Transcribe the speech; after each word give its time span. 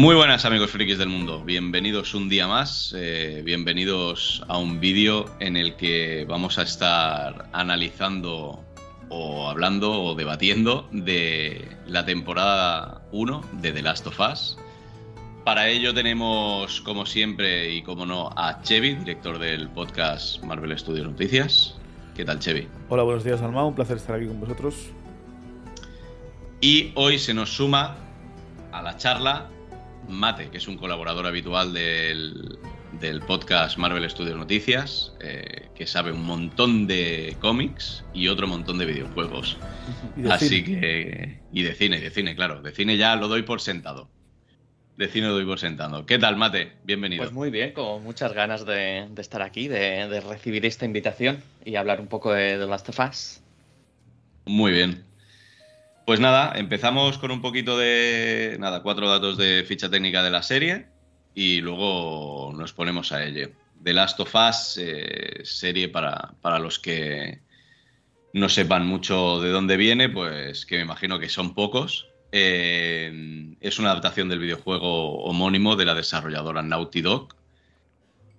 Muy 0.00 0.14
buenas 0.14 0.46
amigos 0.46 0.70
frikis 0.70 0.96
del 0.96 1.10
mundo, 1.10 1.44
bienvenidos 1.44 2.14
un 2.14 2.30
día 2.30 2.48
más, 2.48 2.94
eh, 2.96 3.42
bienvenidos 3.44 4.42
a 4.48 4.56
un 4.56 4.80
vídeo 4.80 5.26
en 5.40 5.58
el 5.58 5.76
que 5.76 6.24
vamos 6.26 6.58
a 6.58 6.62
estar 6.62 7.50
analizando 7.52 8.64
o 9.10 9.50
hablando 9.50 9.92
o 10.02 10.14
debatiendo 10.14 10.88
de 10.90 11.68
la 11.86 12.06
temporada 12.06 13.02
1 13.12 13.42
de 13.60 13.72
The 13.72 13.82
Last 13.82 14.06
of 14.06 14.18
Us. 14.20 14.56
Para 15.44 15.68
ello 15.68 15.92
tenemos, 15.92 16.80
como 16.80 17.04
siempre 17.04 17.70
y 17.70 17.82
como 17.82 18.06
no, 18.06 18.30
a 18.36 18.62
Chevy, 18.62 18.94
director 18.94 19.38
del 19.38 19.68
podcast 19.68 20.42
Marvel 20.42 20.78
Studios 20.78 21.08
Noticias. 21.08 21.78
¿Qué 22.16 22.24
tal, 22.24 22.38
Chevy? 22.38 22.66
Hola, 22.88 23.02
buenos 23.02 23.22
días, 23.22 23.42
Alma. 23.42 23.66
Un 23.66 23.74
placer 23.74 23.98
estar 23.98 24.16
aquí 24.16 24.28
con 24.28 24.40
vosotros. 24.40 24.76
Y 26.62 26.90
hoy 26.94 27.18
se 27.18 27.34
nos 27.34 27.50
suma 27.50 27.98
a 28.72 28.80
la 28.80 28.96
charla 28.96 29.50
Mate, 30.10 30.50
que 30.50 30.58
es 30.58 30.68
un 30.68 30.76
colaborador 30.76 31.26
habitual 31.26 31.72
del, 31.72 32.58
del 33.00 33.20
podcast 33.20 33.78
Marvel 33.78 34.08
Studios 34.10 34.36
Noticias, 34.36 35.14
eh, 35.20 35.68
que 35.74 35.86
sabe 35.86 36.12
un 36.12 36.22
montón 36.24 36.86
de 36.86 37.36
cómics 37.40 38.04
y 38.12 38.28
otro 38.28 38.46
montón 38.46 38.78
de 38.78 38.86
videojuegos. 38.86 39.56
Y 40.16 40.22
de 40.22 40.32
Así 40.32 40.48
cine. 40.48 40.80
que. 40.80 41.40
Y 41.52 41.62
de 41.62 41.74
cine, 41.74 41.98
de 42.00 42.10
cine, 42.10 42.36
claro. 42.36 42.60
De 42.62 42.70
cine 42.72 42.96
ya 42.96 43.16
lo 43.16 43.28
doy 43.28 43.42
por 43.42 43.60
sentado. 43.60 44.08
De 44.96 45.08
cine 45.08 45.28
lo 45.28 45.32
doy 45.34 45.46
por 45.46 45.58
sentado. 45.58 46.04
¿Qué 46.06 46.18
tal, 46.18 46.36
Mate? 46.36 46.72
Bienvenido. 46.84 47.22
Pues 47.22 47.32
muy 47.32 47.50
bien, 47.50 47.72
con 47.72 48.02
muchas 48.04 48.32
ganas 48.32 48.66
de, 48.66 49.08
de 49.10 49.22
estar 49.22 49.40
aquí, 49.42 49.66
de, 49.66 50.06
de 50.08 50.20
recibir 50.20 50.64
esta 50.66 50.84
invitación 50.84 51.42
y 51.64 51.76
hablar 51.76 52.00
un 52.00 52.06
poco 52.06 52.32
de 52.32 52.58
The 52.58 52.66
Last 52.66 52.88
of 52.90 53.00
Us. 53.00 53.40
Muy 54.44 54.72
bien. 54.72 55.04
Pues 56.10 56.18
nada, 56.18 56.54
empezamos 56.56 57.18
con 57.18 57.30
un 57.30 57.40
poquito 57.40 57.78
de. 57.78 58.56
Nada, 58.58 58.82
cuatro 58.82 59.08
datos 59.08 59.36
de 59.36 59.62
ficha 59.62 59.88
técnica 59.88 60.24
de 60.24 60.30
la 60.32 60.42
serie 60.42 60.88
y 61.36 61.60
luego 61.60 62.52
nos 62.52 62.72
ponemos 62.72 63.12
a 63.12 63.24
ello. 63.24 63.50
The 63.84 63.92
Last 63.92 64.18
of 64.18 64.34
Us, 64.34 64.76
eh, 64.82 65.42
serie 65.44 65.88
para, 65.88 66.32
para 66.40 66.58
los 66.58 66.80
que 66.80 67.38
no 68.32 68.48
sepan 68.48 68.88
mucho 68.88 69.40
de 69.40 69.50
dónde 69.50 69.76
viene, 69.76 70.08
pues 70.08 70.66
que 70.66 70.78
me 70.78 70.82
imagino 70.82 71.20
que 71.20 71.28
son 71.28 71.54
pocos. 71.54 72.08
Eh, 72.32 73.54
es 73.60 73.78
una 73.78 73.92
adaptación 73.92 74.28
del 74.28 74.40
videojuego 74.40 75.22
homónimo 75.22 75.76
de 75.76 75.84
la 75.84 75.94
desarrolladora 75.94 76.60
Naughty 76.60 77.02
Dog, 77.02 77.36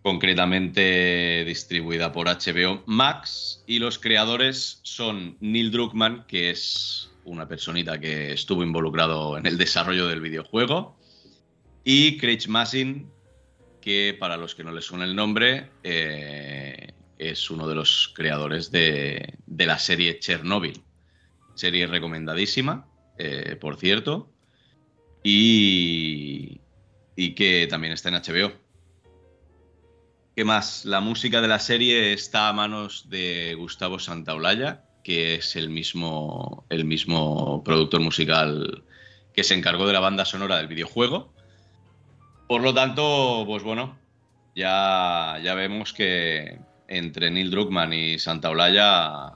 concretamente 0.01 1.45
distribuida 1.45 2.11
por 2.11 2.27
HBO 2.27 2.83
Max, 2.85 3.63
y 3.65 3.79
los 3.79 3.97
creadores 3.97 4.81
son 4.83 5.37
Neil 5.39 5.71
Druckmann, 5.71 6.25
que 6.27 6.49
es 6.49 7.10
una 7.25 7.47
personita 7.47 7.99
que 7.99 8.33
estuvo 8.33 8.63
involucrado 8.63 9.37
en 9.37 9.45
el 9.45 9.57
desarrollo 9.57 10.07
del 10.07 10.21
videojuego, 10.21 10.97
y 11.83 12.17
Craig 12.17 12.47
Massin, 12.47 13.09
que 13.81 14.15
para 14.19 14.37
los 14.37 14.53
que 14.53 14.63
no 14.63 14.71
les 14.71 14.85
suena 14.85 15.05
el 15.05 15.15
nombre, 15.15 15.71
eh, 15.83 16.93
es 17.17 17.49
uno 17.49 17.67
de 17.67 17.75
los 17.75 18.13
creadores 18.15 18.71
de, 18.71 19.35
de 19.45 19.65
la 19.65 19.79
serie 19.79 20.19
Chernobyl. 20.19 20.83
Serie 21.55 21.87
recomendadísima, 21.87 22.87
eh, 23.17 23.57
por 23.59 23.77
cierto, 23.77 24.31
y, 25.23 26.61
y 27.15 27.35
que 27.35 27.67
también 27.67 27.93
está 27.93 28.09
en 28.09 28.15
HBO. 28.15 28.53
¿Qué 30.35 30.45
más? 30.45 30.85
La 30.85 31.01
música 31.01 31.41
de 31.41 31.47
la 31.47 31.59
serie 31.59 32.13
está 32.13 32.47
a 32.47 32.53
manos 32.53 33.09
de 33.09 33.53
Gustavo 33.57 33.99
Santaolalla, 33.99 34.85
que 35.03 35.35
es 35.35 35.55
el 35.55 35.69
mismo, 35.69 36.65
el 36.69 36.85
mismo 36.85 37.63
productor 37.63 38.01
musical 38.01 38.83
que 39.33 39.43
se 39.43 39.55
encargó 39.55 39.87
de 39.87 39.93
la 39.93 39.99
banda 39.99 40.25
sonora 40.25 40.57
del 40.57 40.67
videojuego. 40.67 41.31
Por 42.47 42.61
lo 42.61 42.73
tanto, 42.73 43.43
pues 43.47 43.63
bueno, 43.63 43.97
ya, 44.55 45.39
ya 45.43 45.55
vemos 45.55 45.93
que 45.93 46.59
entre 46.87 47.31
Neil 47.31 47.49
Druckmann 47.49 47.93
y 47.93 48.19
Santaolalla, 48.19 49.33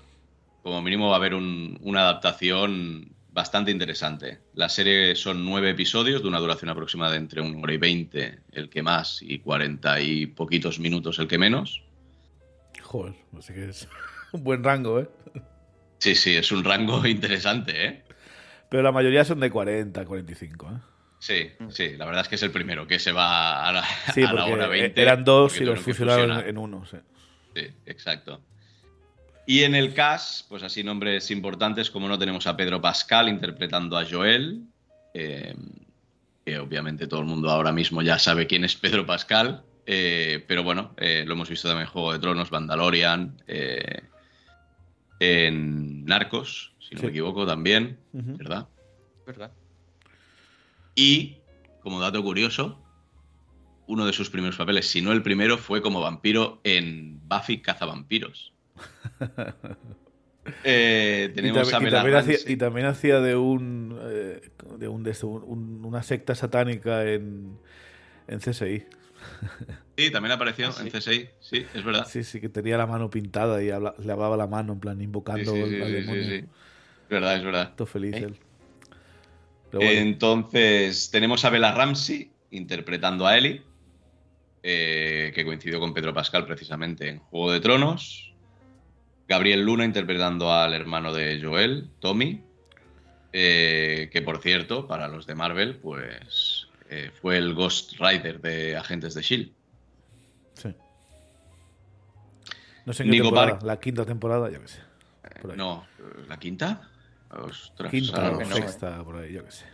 como 0.64 0.82
mínimo 0.82 1.08
va 1.10 1.16
a 1.16 1.18
haber 1.20 1.34
un- 1.34 1.78
una 1.82 2.02
adaptación 2.02 3.10
bastante 3.32 3.72
interesante. 3.72 4.40
La 4.54 4.68
serie 4.70 5.16
son 5.16 5.46
nueve 5.46 5.70
episodios 5.70 6.22
de 6.22 6.28
una 6.28 6.40
duración 6.40 6.70
aproximada 6.70 7.12
de 7.12 7.18
entre 7.18 7.42
una 7.42 7.60
hora 7.60 7.74
y 7.74 7.78
veinte, 7.78 8.40
el 8.52 8.70
que 8.70 8.82
más, 8.82 9.22
y 9.22 9.40
cuarenta 9.40 10.00
y 10.02 10.26
poquitos 10.26 10.80
minutos, 10.80 11.20
el 11.20 11.28
que 11.28 11.38
menos. 11.38 11.84
Joder, 12.82 13.14
sé 13.40 13.54
qué 13.54 13.70
es. 13.70 13.88
Un 14.32 14.44
buen 14.44 14.64
rango, 14.64 15.00
¿eh? 15.00 15.10
Sí, 15.98 16.16
sí, 16.16 16.36
es 16.36 16.52
un 16.52 16.64
rango 16.64 17.06
interesante, 17.08 17.86
¿eh? 17.86 18.04
Pero 18.70 18.84
la 18.84 18.92
mayoría 18.92 19.24
son 19.26 19.40
de 19.40 19.50
40, 19.50 20.06
45, 20.06 20.68
¿eh? 20.68 20.80
Sí, 21.20 21.52
sí, 21.70 21.96
la 21.98 22.06
verdad 22.06 22.22
es 22.22 22.28
que 22.28 22.36
es 22.36 22.44
el 22.44 22.52
primero 22.52 22.86
que 22.86 23.00
se 23.00 23.12
va 23.12 23.68
a 23.68 23.72
la, 23.72 23.84
Sí, 24.14 24.24
a 24.24 24.34
la 24.34 24.46
hora 24.46 24.68
20. 24.68 25.02
eran 25.02 25.24
dos 25.24 25.60
y 25.60 25.64
los 25.64 25.80
fusionaron 25.80 26.26
fusionar. 26.28 26.48
en 26.48 26.58
uno, 26.58 26.86
sí. 26.86 26.98
Sí, 27.56 27.68
exacto. 27.86 28.42
Y 29.48 29.64
en 29.64 29.76
el 29.76 29.94
cast, 29.94 30.48
pues 30.50 30.64
así 30.64 30.84
nombres 30.84 31.32
importantes, 31.32 31.90
como 31.90 32.08
no 32.08 32.18
tenemos 32.20 32.48
a 32.48 32.58
Pedro 32.58 32.82
Pascal 32.82 33.30
interpretando 33.30 33.98
a 33.98 34.06
Joel, 34.06 34.64
eh, 35.14 35.56
que 36.46 36.60
obviamente 36.60 37.08
todo 37.08 37.22
el 37.22 37.26
mundo 37.28 37.50
ahora 37.50 37.72
mismo 37.72 38.02
ya 38.02 38.20
sabe 38.20 38.48
quién 38.48 38.64
es 38.64 38.76
Pedro 38.76 39.06
Pascal, 39.06 39.64
eh, 39.86 40.44
pero 40.48 40.64
bueno, 40.64 40.94
eh, 40.98 41.24
lo 41.26 41.34
hemos 41.34 41.50
visto 41.50 41.68
también 41.68 41.88
en 41.88 41.92
Juego 41.92 42.14
de 42.14 42.20
Tronos, 42.20 42.52
Mandalorian, 42.52 43.42
eh, 43.48 44.02
en 45.20 46.06
Narcos, 46.06 46.74
si 46.80 46.96
no 46.96 47.02
Sí. 47.02 47.06
me 47.08 47.12
equivoco 47.12 47.46
también. 47.46 47.98
¿verdad? 48.14 48.68
¿Verdad? 49.26 49.52
Y, 50.96 51.38
como 51.82 52.00
dato 52.00 52.22
curioso, 52.24 52.82
uno 53.88 54.06
de 54.06 54.14
sus 54.14 54.30
primeros 54.30 54.56
papeles, 54.58 54.88
si 54.88 55.02
no 55.02 55.12
el 55.12 55.22
primero, 55.22 55.58
fue 55.58 55.82
como 55.82 56.02
vampiro 56.02 56.60
en 56.64 57.20
Buffy 57.28 57.62
Cazavampiros. 57.62 58.54
Eh, 60.64 61.30
Y, 61.32 61.34
tenemos 61.34 61.74
tam- 61.74 61.84
a 61.86 61.88
y 61.88 61.92
también 61.92 62.16
hacía, 62.18 62.38
y 62.48 62.56
también 62.58 62.86
hacía 62.86 63.20
de 63.20 63.36
un. 63.36 63.98
eh, 64.00 64.42
de, 64.78 64.88
un, 64.88 65.02
de 65.04 65.18
un- 65.24 65.84
una 65.84 66.04
secta 66.04 66.36
satánica 66.36 67.04
en, 67.12 67.58
en 68.28 68.40
CSI. 68.40 68.86
Sí, 69.98 70.12
también 70.12 70.34
apareció 70.34 70.68
Ah, 70.68 70.72
sí. 70.74 70.82
en 70.84 70.92
CSI. 70.92 71.30
Sí, 71.40 71.66
es 71.74 71.84
verdad. 71.84 72.06
Sí, 72.08 72.24
sí, 72.24 72.42
que 72.42 72.50
tenía 72.50 72.78
la 72.78 72.86
mano 72.88 73.10
pintada 73.10 73.64
y 73.64 73.70
habla- 73.70 73.96
le 73.98 74.06
lavaba 74.06 74.36
la 74.36 74.48
mano, 74.48 74.74
en 74.74 74.80
plan, 74.80 75.02
invocando 75.02 75.54
sí, 75.54 75.64
sí, 75.76 75.82
al 75.82 75.92
demonio. 75.94 76.24
sí, 76.24 76.30
sí. 76.40 76.46
Es 77.04 77.10
verdad, 77.10 77.36
es 77.38 77.44
verdad. 77.44 77.74
Todo 77.76 77.86
feliz 77.86 78.16
¿Eh? 78.16 78.24
él. 78.26 78.36
Pero 79.72 79.84
bueno, 79.86 80.02
Entonces, 80.02 81.10
tenemos 81.12 81.46
a 81.46 81.50
Bella 81.50 81.72
Ramsey 81.74 82.32
interpretando 82.52 83.26
a 83.26 83.38
Ellie, 83.38 83.62
eh, 84.64 85.32
que 85.36 85.46
coincidió 85.46 85.80
con 85.80 85.94
Pedro 85.94 86.14
Pascal 86.14 86.46
precisamente 86.46 87.08
en 87.10 87.20
Juego 87.20 87.52
de 87.52 87.60
Tronos. 87.60 88.34
Gabriel 89.28 89.62
Luna 89.64 89.86
interpretando 89.86 90.52
al 90.54 90.74
hermano 90.74 91.12
de 91.14 91.42
Joel, 91.42 91.90
Tommy, 92.00 92.42
eh, 93.34 94.10
que 94.12 94.22
por 94.22 94.40
cierto, 94.42 94.88
para 94.88 95.08
los 95.08 95.26
de 95.26 95.36
Marvel, 95.36 95.78
pues 95.78 96.68
eh, 96.90 97.12
fue 97.22 97.38
el 97.38 97.54
Ghost 97.54 97.94
Rider 98.00 98.40
de 98.40 98.76
Agentes 98.78 99.14
de 99.16 99.22
Shield. 99.24 99.52
Sí. 100.56 100.76
No 102.86 102.94
sé 102.94 103.04
en 103.04 103.10
qué 103.10 103.12
Nico 103.14 103.26
temporada, 103.26 103.52
Park. 103.54 103.64
la 103.64 103.80
quinta 103.80 104.06
temporada, 104.06 104.50
yo 104.52 104.62
qué 104.62 104.68
sé. 104.68 104.80
Por 105.42 105.52
ahí. 105.52 105.58
No, 105.58 105.86
¿la 106.28 106.38
quinta? 106.38 106.90
Ostras, 107.32 107.92
Quinta 107.92 108.30
o 108.30 108.34
no, 108.34 108.40
no, 108.40 108.56
sexta, 108.56 109.04
por 109.04 109.18
ahí, 109.18 109.34
yo 109.34 109.44
qué 109.44 109.52
sé. 109.52 109.66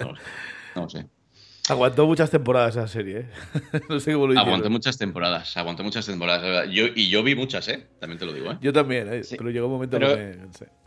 no, 0.00 0.14
no 0.74 0.88
sé. 0.88 1.06
Aguantó 1.68 2.06
muchas 2.06 2.30
temporadas 2.30 2.74
esa 2.76 2.88
serie, 2.88 3.18
¿eh? 3.20 3.28
no 3.90 4.00
sé 4.00 4.14
cómo 4.14 4.26
lo 4.26 4.32
hicieron. 4.32 4.48
Aguanté 4.48 4.68
muchas 4.70 4.96
temporadas, 4.96 5.54
aguanté 5.58 5.82
muchas 5.82 6.06
temporadas. 6.06 6.66
Yo, 6.70 6.86
y 6.94 7.10
yo 7.10 7.22
vi 7.22 7.34
muchas, 7.34 7.68
¿eh? 7.68 7.86
También 8.00 8.18
te 8.18 8.24
lo 8.24 8.32
digo, 8.32 8.52
¿eh? 8.52 8.58
Yo 8.62 8.72
también, 8.72 9.12
¿eh? 9.12 9.22
Sí. 9.22 9.36
pero 9.36 9.50
llegó 9.50 9.66
un 9.66 9.72
momento 9.74 9.98
Pero- 9.98 10.16
que 10.16 10.36
me. 10.36 10.78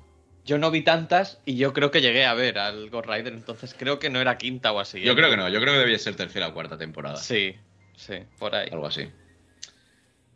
Yo 0.43 0.57
no 0.57 0.71
vi 0.71 0.81
tantas 0.81 1.39
y 1.45 1.55
yo 1.55 1.71
creo 1.71 1.91
que 1.91 2.01
llegué 2.01 2.25
a 2.25 2.33
ver 2.33 2.57
al 2.57 2.89
Ghost 2.89 3.07
Rider, 3.07 3.31
entonces 3.31 3.75
creo 3.77 3.99
que 3.99 4.09
no 4.09 4.19
era 4.19 4.39
quinta 4.39 4.71
o 4.71 4.79
así. 4.79 4.97
¿eh? 4.97 5.05
Yo 5.05 5.15
creo 5.15 5.29
que 5.29 5.37
no, 5.37 5.47
yo 5.49 5.61
creo 5.61 5.73
que 5.75 5.79
debía 5.81 5.99
ser 5.99 6.15
tercera 6.15 6.47
o 6.47 6.53
cuarta 6.55 6.79
temporada. 6.79 7.17
Sí, 7.17 7.55
sí, 7.95 8.15
por 8.39 8.55
ahí. 8.55 8.69
Algo 8.71 8.87
así. 8.87 9.09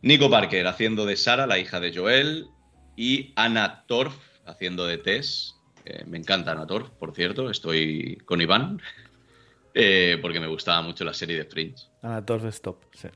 Nico 0.01 0.29
Parker 0.29 0.67
haciendo 0.67 1.05
de 1.05 1.17
Sara, 1.17 1.47
la 1.47 1.57
hija 1.57 1.79
de 1.79 1.95
Joel. 1.95 2.47
Y 2.95 3.33
Anna 3.35 3.85
Torf 3.87 4.15
haciendo 4.45 4.85
de 4.85 4.97
Tess. 4.97 5.55
Eh, 5.85 6.03
me 6.05 6.17
encanta 6.17 6.51
Anna 6.51 6.67
Torf, 6.67 6.89
por 6.91 7.13
cierto. 7.13 7.49
Estoy 7.49 8.17
con 8.25 8.41
Iván. 8.41 8.81
eh, 9.73 10.17
porque 10.21 10.39
me 10.39 10.47
gustaba 10.47 10.81
mucho 10.81 11.03
la 11.03 11.13
serie 11.13 11.37
de 11.37 11.45
Fringe. 11.45 11.87
Ana 12.01 12.25
Torres 12.25 12.55
Stop, 12.55 12.85
sí. 12.93 13.09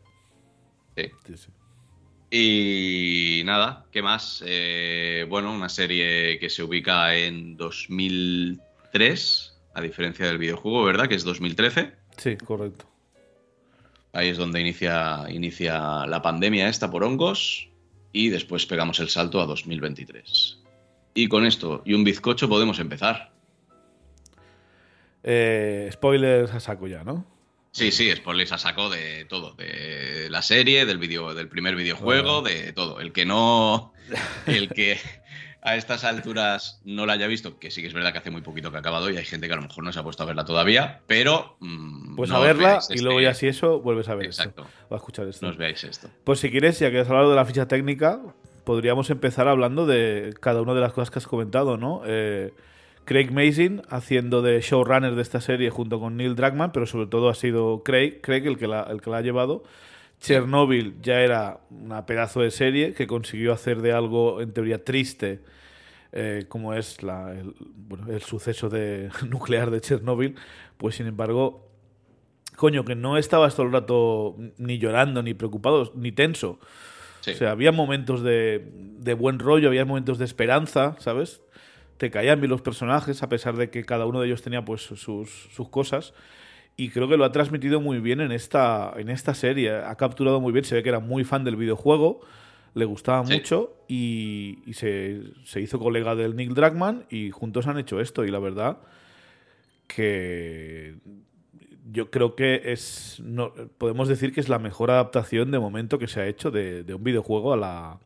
Sí. 0.98 1.12
sí, 1.26 1.38
sí. 1.38 1.52
Y 2.32 3.42
nada, 3.46 3.86
¿qué 3.92 4.04
más? 4.04 4.44
Eh, 4.46 5.26
bueno, 5.30 5.54
una 5.54 5.70
serie 5.70 6.38
que 6.38 6.50
se 6.50 6.62
ubica 6.62 7.16
en 7.16 7.56
2003, 7.58 9.58
a 9.74 9.82
diferencia 9.82 10.28
del 10.28 10.38
videojuego, 10.38 10.84
¿verdad? 10.84 11.08
Que 11.08 11.16
es 11.16 11.24
2013. 11.24 11.92
Sí, 12.18 12.38
correcto. 12.38 12.89
Ahí 14.14 14.30
es 14.30 14.38
donde 14.38 14.60
inicia, 14.60 15.26
inicia 15.30 16.06
la 16.08 16.22
pandemia 16.22 16.68
esta 16.68 16.90
por 16.90 17.04
hongos 17.04 17.70
y 18.12 18.30
después 18.30 18.66
pegamos 18.66 19.00
el 19.00 19.10
salto 19.10 19.42
a 19.42 19.46
2023. 19.46 20.60
Y 21.14 21.28
con 21.28 21.46
esto 21.46 21.82
y 21.86 21.94
un 21.94 22.04
bizcocho 22.04 22.50
podemos 22.50 22.80
empezar. 22.80 23.32
Eh, 25.24 25.90
spoilers 25.92 26.54
a 26.54 26.60
saco 26.60 26.88
ya, 26.88 27.04
¿no? 27.04 27.26
Sí, 27.72 27.92
sí, 27.92 28.12
spoilers 28.16 28.52
a 28.52 28.58
saco 28.58 28.90
de 28.90 29.26
todo, 29.26 29.54
de 29.54 30.28
la 30.30 30.42
serie, 30.42 30.86
del 30.86 30.98
video, 30.98 31.36
del 31.36 31.48
primer 31.48 31.76
videojuego, 31.76 32.42
de 32.42 32.74
todo. 32.74 33.00
El 33.00 33.12
que 33.12 33.26
no, 33.26 33.94
el 34.48 34.70
que 34.70 34.98
a 35.62 35.76
estas 35.76 36.04
alturas 36.04 36.82
no 36.86 37.06
la 37.06 37.14
haya 37.14 37.28
visto, 37.28 37.60
que 37.60 37.70
sí 37.72 37.82
que 37.82 37.88
es 37.88 37.94
verdad 37.94 38.12
que 38.12 38.20
hace 38.20 38.32
muy 38.32 38.42
poquito 38.42 38.72
que 38.72 38.78
ha 38.78 38.80
acabado 38.80 39.10
y 39.10 39.18
hay 39.18 39.26
gente 39.26 39.48
que 39.48 39.54
a 39.54 39.58
lo 39.58 39.64
mejor 39.64 39.84
no 39.84 39.92
se 39.92 40.00
ha 40.00 40.04
puesto 40.04 40.24
a 40.24 40.26
verla 40.26 40.46
todavía, 40.46 41.02
pero 41.08 41.58
mm, 41.60 42.16
pues 42.16 42.32
a 42.32 42.40
verla 42.40 42.80
y 42.90 43.00
luego 43.00 43.20
ya 43.20 43.34
si 43.34 43.48
eso 43.48 43.80
vuelves 43.80 44.08
a 44.08 44.16
ver 44.16 44.28
Exacto. 44.28 44.66
o 44.88 44.94
a 44.94 44.98
escuchar 44.98 45.28
esto. 45.28 45.46
No 45.46 45.52
os 45.52 45.58
veáis 45.58 45.84
esto. 45.84 46.10
Pues 46.24 46.40
si 46.40 46.50
quieres, 46.50 46.80
ya 46.80 46.92
que 46.92 47.00
has 47.00 47.10
hablado 47.10 47.30
de 47.30 47.36
la 47.36 47.46
ficha 47.46 47.68
técnica, 47.68 48.20
podríamos 48.64 49.10
empezar 49.10 49.48
hablando 49.48 49.86
de 49.86 50.34
cada 50.40 50.62
una 50.62 50.74
de 50.74 50.82
las 50.82 50.94
cosas 50.94 51.12
que 51.12 51.20
has 51.20 51.28
comentado, 51.28 51.78
¿no? 51.78 52.04
Eh, 52.06 52.54
Craig 53.04 53.32
Mazin 53.32 53.82
haciendo 53.90 54.42
de 54.42 54.62
showrunner 54.62 55.16
de 55.16 55.22
esta 55.24 55.42
serie 55.42 55.72
junto 55.72 56.00
con 56.00 56.16
Neil 56.16 56.36
Druckmann, 56.36 56.72
pero 56.72 56.86
sobre 56.86 57.08
todo 57.08 57.30
ha 57.30 57.34
sido 57.34 57.82
Craig, 57.84 58.22
Craig 58.22 58.46
el, 58.46 58.58
que 58.58 58.68
la, 58.68 58.84
el 58.84 59.02
que 59.02 59.10
la 59.10 59.18
ha 59.18 59.22
llevado. 59.22 59.64
Chernobyl 60.20 61.02
ya 61.02 61.22
era 61.22 61.62
una 61.70 62.06
pedazo 62.06 62.42
de 62.42 62.52
serie 62.52 62.94
que 62.94 63.08
consiguió 63.08 63.54
hacer 63.54 63.82
de 63.82 63.94
algo 63.94 64.42
en 64.42 64.54
teoría 64.54 64.84
triste, 64.84 65.40
eh, 66.12 66.46
como 66.48 66.74
es 66.74 67.04
la, 67.04 67.32
el, 67.32 67.54
bueno, 67.76 68.12
el, 68.12 68.22
suceso 68.22 68.70
de, 68.70 69.10
nuclear 69.30 69.72
de 69.72 69.82
Chernobyl, 69.82 70.36
pues 70.78 70.96
sin 70.96 71.08
embargo, 71.08 71.68
coño, 72.56 72.84
que 72.84 72.96
no 72.96 73.18
estabas 73.18 73.56
todo 73.56 73.68
el 73.68 73.74
rato 73.74 74.36
ni 74.58 74.78
llorando, 74.78 75.24
ni 75.24 75.34
preocupado, 75.34 75.92
ni 75.96 76.12
tenso. 76.12 76.60
O 77.20 77.34
sea, 77.34 77.52
había 77.52 77.72
momentos 77.72 78.24
de, 78.24 78.72
de 78.74 79.14
buen 79.14 79.40
rollo, 79.40 79.68
había 79.68 79.86
momentos 79.86 80.18
de 80.18 80.26
esperanza, 80.26 80.96
¿sabes? 81.00 81.42
te 82.00 82.10
caían 82.10 82.40
bien 82.40 82.50
los 82.50 82.62
personajes, 82.62 83.22
a 83.24 83.30
pesar 83.30 83.58
de 83.58 83.70
que 83.70 83.84
cada 83.84 84.06
uno 84.06 84.22
de 84.22 84.28
ellos 84.28 84.42
tenía 84.42 84.64
pues 84.64 84.82
sus, 84.84 85.70
cosas. 85.70 86.14
Y 86.80 86.92
creo 86.92 87.10
que 87.10 87.18
lo 87.18 87.26
ha 87.26 87.32
transmitido 87.34 87.82
muy 87.82 88.00
bien 88.00 88.22
en 88.22 88.32
esta, 88.32 88.94
en 88.96 89.10
esta 89.10 89.34
serie. 89.34 89.76
Ha 89.76 89.96
capturado 89.96 90.40
muy 90.40 90.54
bien, 90.54 90.64
se 90.64 90.76
ve 90.76 90.82
que 90.82 90.88
era 90.88 91.02
muy 91.02 91.26
fan 91.26 91.44
del 91.44 91.58
videojuego, 91.58 92.22
le 92.74 92.86
gustaba 92.86 93.22
mucho 93.22 93.76
y, 93.90 94.60
se, 94.72 95.34
hizo 95.58 95.78
colega 95.78 96.16
del 96.16 96.38
Nick 96.38 96.52
Dragman 96.52 97.06
y 97.10 97.32
juntos 97.32 97.68
han 97.68 97.80
hecho 97.80 98.00
esto. 98.00 98.24
Y 98.24 98.32
la 98.32 98.40
verdad 98.40 98.78
que 99.88 100.96
yo 101.92 102.10
creo 102.12 102.38
que 102.38 102.62
es. 102.72 103.22
No, 103.26 103.52
podemos 103.78 104.08
decir 104.08 104.32
que 104.32 104.40
es 104.40 104.48
la 104.48 104.60
mejor 104.60 104.90
adaptación 104.90 105.52
de 105.52 105.60
momento 105.60 106.00
que 106.00 106.08
se 106.08 106.22
ha 106.22 106.28
hecho 106.28 106.50
de 106.50 106.94
un 106.94 107.04
videojuego 107.04 107.52
a 107.52 107.58
la, 107.58 108.00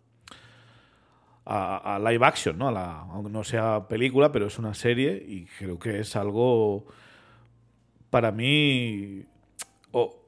a, 1.46 2.00
live 2.00 2.26
action, 2.26 2.58
¿no? 2.58 2.70
A 2.70 2.72
la, 2.72 3.02
aunque 3.02 3.30
no 3.30 3.44
sea 3.44 3.88
película, 3.88 4.32
pero 4.32 4.48
es 4.48 4.58
una 4.58 4.74
serie 4.74 5.24
y 5.28 5.46
creo 5.46 5.78
que 5.80 6.00
es 6.00 6.16
algo 6.16 6.86
para 8.14 8.32
mí 8.32 9.26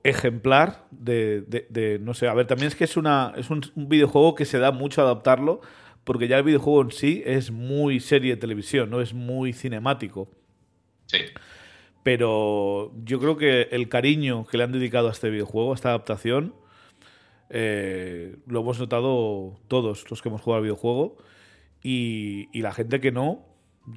ejemplar 0.03 0.87
de, 0.89 1.99
no 2.01 2.15
sé, 2.15 2.27
a 2.27 2.33
ver, 2.33 2.47
también 2.47 2.69
es 2.69 2.75
que 2.75 2.83
es 2.83 2.97
una 2.97 3.31
es 3.37 3.51
un, 3.51 3.61
videojuego 3.75 4.33
que 4.33 4.45
se 4.45 4.57
da 4.57 4.71
mucho 4.71 5.01
a 5.01 5.03
adaptarlo 5.03 5.61
porque 6.03 6.27
ya 6.27 6.39
el 6.39 6.43
videojuego 6.43 6.81
en 6.81 6.89
sí 6.89 7.21
es 7.27 7.51
muy 7.51 7.99
serie 7.99 8.31
de 8.31 8.41
televisión, 8.41 8.89
no 8.89 9.01
es 9.01 9.13
muy 9.13 9.53
cinemático. 9.53 10.27
Sí. 11.05 11.19
Pero 12.01 12.91
yo 13.03 13.19
creo 13.19 13.37
que 13.37 13.67
el 13.71 13.87
cariño 13.87 14.47
que 14.47 14.57
le 14.57 14.63
han 14.63 14.71
dedicado 14.71 15.07
a 15.07 15.11
este 15.11 15.29
videojuego, 15.29 15.71
a 15.71 15.75
esta 15.75 15.89
adaptación, 15.89 16.55
eh, 17.51 18.35
lo 18.47 18.61
hemos 18.61 18.79
notado 18.79 19.59
todos 19.67 20.09
los 20.09 20.23
que 20.23 20.29
hemos 20.29 20.41
jugado 20.41 20.57
al 20.57 20.63
videojuego. 20.63 21.17
Y, 21.83 22.49
la 22.59 22.71
gente 22.73 22.99
que 22.99 23.11
no, 23.11 23.45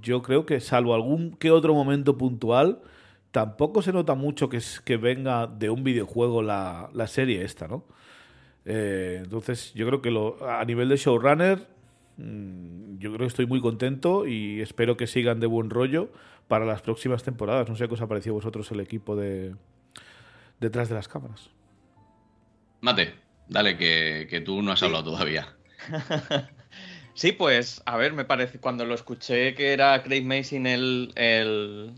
yo 0.02 0.20
creo 0.20 0.44
que 0.44 0.60
salvo 0.60 0.94
algún 0.94 1.38
que 1.38 1.50
otro 1.50 1.72
momento 1.72 2.18
puntual, 2.18 2.82
tampoco 3.32 3.82
se 3.82 3.92
nota 3.92 4.14
mucho 4.14 4.48
que, 4.48 4.58
es, 4.58 4.80
que 4.80 4.96
venga 4.96 5.46
de 5.46 5.70
un 5.70 5.84
videojuego 5.84 6.42
la, 6.42 6.90
serie 7.06 7.44
esta, 7.44 7.68
¿no? 7.68 7.84
Eh, 8.64 9.20
entonces, 9.24 9.72
yo 9.74 9.86
creo 9.86 10.02
que 10.02 10.10
lo, 10.10 10.36
a 10.48 10.64
nivel 10.64 10.88
de 10.88 10.96
showrunner, 10.96 11.66
mm, 12.16 12.98
yo 12.98 13.10
creo 13.10 13.20
que 13.20 13.26
estoy 13.26 13.46
muy 13.46 13.60
contento 13.60 14.26
y 14.26 14.60
espero 14.60 14.96
que 14.96 15.06
sigan 15.06 15.40
de 15.40 15.46
buen 15.46 15.70
rollo 15.70 16.10
para 16.48 16.64
las 16.64 16.82
próximas 16.82 17.22
temporadas. 17.22 17.68
No 17.68 17.76
sé 17.76 17.88
qué 17.88 17.94
os 17.94 18.00
ha 18.00 18.08
parecido 18.08 18.34
a 18.34 18.38
vosotros 18.38 18.70
el 18.72 18.80
equipo 18.80 19.16
de 19.16 19.54
detrás 20.60 20.88
de 20.88 20.94
las 20.96 21.08
cámaras. 21.08 21.50
Mate. 22.80 23.28
Dale, 23.48 23.78
que, 23.78 24.42
tú 24.44 24.62
no 24.62 24.72
has 24.72 24.82
hablado 24.82 25.04
todavía. 25.04 25.56
sí, 27.14 27.32
pues, 27.32 27.82
a 27.86 27.96
ver, 27.96 28.12
me 28.12 28.26
parece, 28.26 28.60
cuando 28.60 28.84
lo 28.84 28.94
escuché 28.94 29.54
que 29.54 29.72
era 29.72 30.02
Craig 30.02 30.24
Mason 30.24 30.66
el, 30.66 31.12
el, 31.14 31.94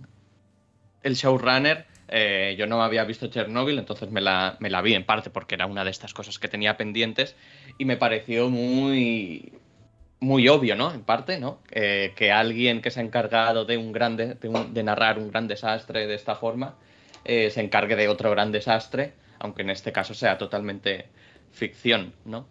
el 1.03 1.15
showrunner, 1.15 1.87
eh, 2.09 2.57
yo 2.59 2.67
no 2.67 2.83
había 2.83 3.05
visto 3.05 3.29
Chernobyl, 3.29 3.79
entonces 3.79 4.11
me 4.11 4.21
la, 4.21 4.57
vi 4.83 4.95
en 4.95 5.05
parte 5.05 5.31
porque 5.31 5.55
era 5.55 5.67
una 5.67 5.85
de 5.85 5.91
estas 5.91 6.13
cosas 6.13 6.39
que 6.39 6.49
tenía 6.49 6.77
pendientes 6.77 7.37
y 7.79 7.85
me 7.85 7.97
pareció 7.97 8.51
muy, 8.51 9.53
muy 10.19 10.49
obvio, 10.49 10.75
¿no? 10.75 10.93
En 10.93 11.03
parte, 11.03 11.39
¿no? 11.39 11.61
Eh, 11.71 12.13
que 12.17 12.33
alguien 12.33 12.83
que 12.83 12.91
se 12.91 13.01
ha 13.01 13.03
encargado 13.03 13.65
de 13.65 13.77
un 13.77 13.93
grande, 13.93 14.35
de, 14.35 14.83
narrar 14.83 15.19
un 15.19 15.31
gran 15.31 15.47
desastre 15.47 16.07
de 16.07 16.15
esta 16.15 16.35
forma, 16.35 16.75
eh, 17.25 17.51
se 17.51 17.61
encargue 17.61 17.97
de 17.97 18.09
otro 18.09 18.31
gran 18.31 18.51
desastre, 18.51 19.13
aunque 19.39 19.63
en 19.63 19.71
este 19.71 19.93
caso 19.93 20.15
sea 20.15 20.37
totalmente 20.37 21.07
ficción, 21.53 22.13
¿no? 22.25 22.47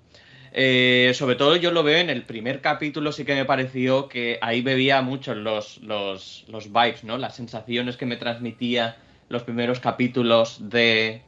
Eh, 0.51 1.11
sobre 1.13 1.35
todo 1.35 1.55
yo 1.55 1.71
lo 1.71 1.83
veo 1.83 1.97
en 1.97 2.09
el 2.09 2.23
primer 2.23 2.61
capítulo, 2.61 3.11
sí 3.11 3.25
que 3.25 3.35
me 3.35 3.45
pareció 3.45 4.07
que 4.07 4.39
ahí 4.41 4.61
bebía 4.61 5.01
mucho 5.01 5.35
los, 5.35 5.77
los, 5.79 6.45
los 6.47 6.71
vibes, 6.71 7.03
¿no? 7.03 7.17
Las 7.17 7.35
sensaciones 7.35 7.97
que 7.97 8.05
me 8.05 8.17
transmitía 8.17 8.97
los 9.29 9.43
primeros 9.43 9.79
capítulos 9.79 10.69
de, 10.69 11.21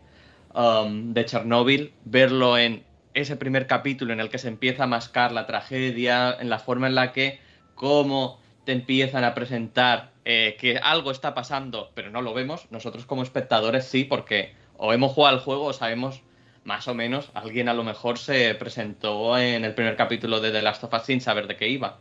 um, 0.56 1.14
de 1.14 1.26
Chernobyl, 1.26 1.94
verlo 2.06 2.58
en 2.58 2.84
ese 3.14 3.36
primer 3.36 3.68
capítulo 3.68 4.14
en 4.14 4.20
el 4.20 4.30
que 4.30 4.38
se 4.38 4.48
empieza 4.48 4.86
a 4.86 4.88
mascar 4.88 5.32
la 5.32 5.46
tragedia, 5.46 6.36
en 6.40 6.50
la 6.50 6.60
forma 6.60 6.88
en 6.88 6.96
la 6.96 7.12
que, 7.12 7.40
cómo 7.76 8.40
te 8.66 8.72
empiezan 8.72 9.24
a 9.24 9.34
presentar 9.34 10.12
eh, 10.26 10.56
que 10.60 10.78
algo 10.78 11.12
está 11.12 11.34
pasando, 11.34 11.92
pero 11.94 12.10
no 12.10 12.22
lo 12.22 12.34
vemos, 12.34 12.68
nosotros 12.72 13.06
como 13.06 13.24
espectadores 13.24 13.86
sí, 13.86 14.04
porque 14.04 14.54
o 14.78 14.94
hemos 14.94 15.14
jugado 15.14 15.36
al 15.36 15.44
juego 15.44 15.66
o 15.66 15.74
sabemos 15.74 16.22
más 16.64 16.88
o 16.88 16.94
menos, 16.94 17.32
alguien 17.34 17.70
a 17.70 17.74
lo 17.74 17.84
mejor 17.84 18.18
se 18.18 18.54
presentó 18.56 19.38
en 19.38 19.66
el 19.66 19.74
primer 19.74 19.96
capítulo 19.96 20.40
de 20.40 20.52
The 20.52 20.62
Last 20.62 20.84
of 20.84 20.94
Us 20.94 21.04
sin 21.04 21.22
saber 21.22 21.48
de 21.48 21.56
qué 21.56 21.68
iba. 21.68 22.00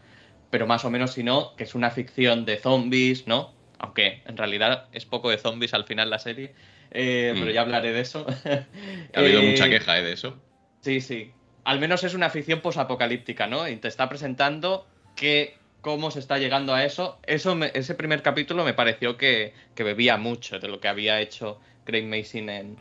Pero 0.50 0.67
más 0.67 0.85
o 0.85 0.90
menos, 0.90 1.12
si 1.12 1.23
no, 1.23 1.55
que 1.57 1.64
es 1.64 1.75
una 1.75 1.90
ficción 1.90 2.45
de 2.45 2.59
zombies, 2.59 3.26
¿no? 3.26 3.55
Aunque 3.79 4.23
en 4.26 4.37
realidad 4.37 4.88
es 4.93 5.07
poco 5.07 5.31
de 5.31 5.38
zombies 5.38 5.73
al 5.73 5.85
final 5.85 6.11
la 6.11 6.19
serie. 6.19 6.52
Eh, 6.90 7.31
pero 7.35 7.47
mm. 7.47 7.55
ya 7.55 7.61
hablaré 7.62 7.93
de 7.93 8.00
eso. 8.00 8.26
ha 8.45 9.19
habido 9.19 9.43
mucha 9.43 9.67
eh, 9.67 9.71
queja 9.71 9.99
¿eh? 9.99 10.02
de 10.02 10.12
eso. 10.12 10.37
Sí, 10.81 11.00
sí. 11.00 11.33
Al 11.64 11.79
menos 11.79 12.05
es 12.05 12.14
una 12.14 12.31
ficción 12.31 12.61
posapocalíptica, 12.61 13.47
¿no? 13.47 13.69
Y 13.69 13.76
te 13.76 13.88
está 13.88 14.09
presentando 14.09 14.87
que 15.14 15.57
cómo 15.81 16.11
se 16.11 16.19
está 16.19 16.38
llegando 16.38 16.75
a 16.75 16.85
eso. 16.85 17.19
eso 17.26 17.59
ese 17.62 17.95
primer 17.95 18.23
capítulo 18.23 18.64
me 18.64 18.75
pareció 18.75 19.17
que, 19.17 19.55
que, 19.75 19.85
bebía 19.85 20.17
mucho 20.17 20.59
de 20.59 20.69
lo 20.69 20.81
que 20.81 20.88
había 20.88 21.21
hecho 21.21 21.61
Craig 21.85 22.05
Mason 22.05 22.50
en, 22.50 22.76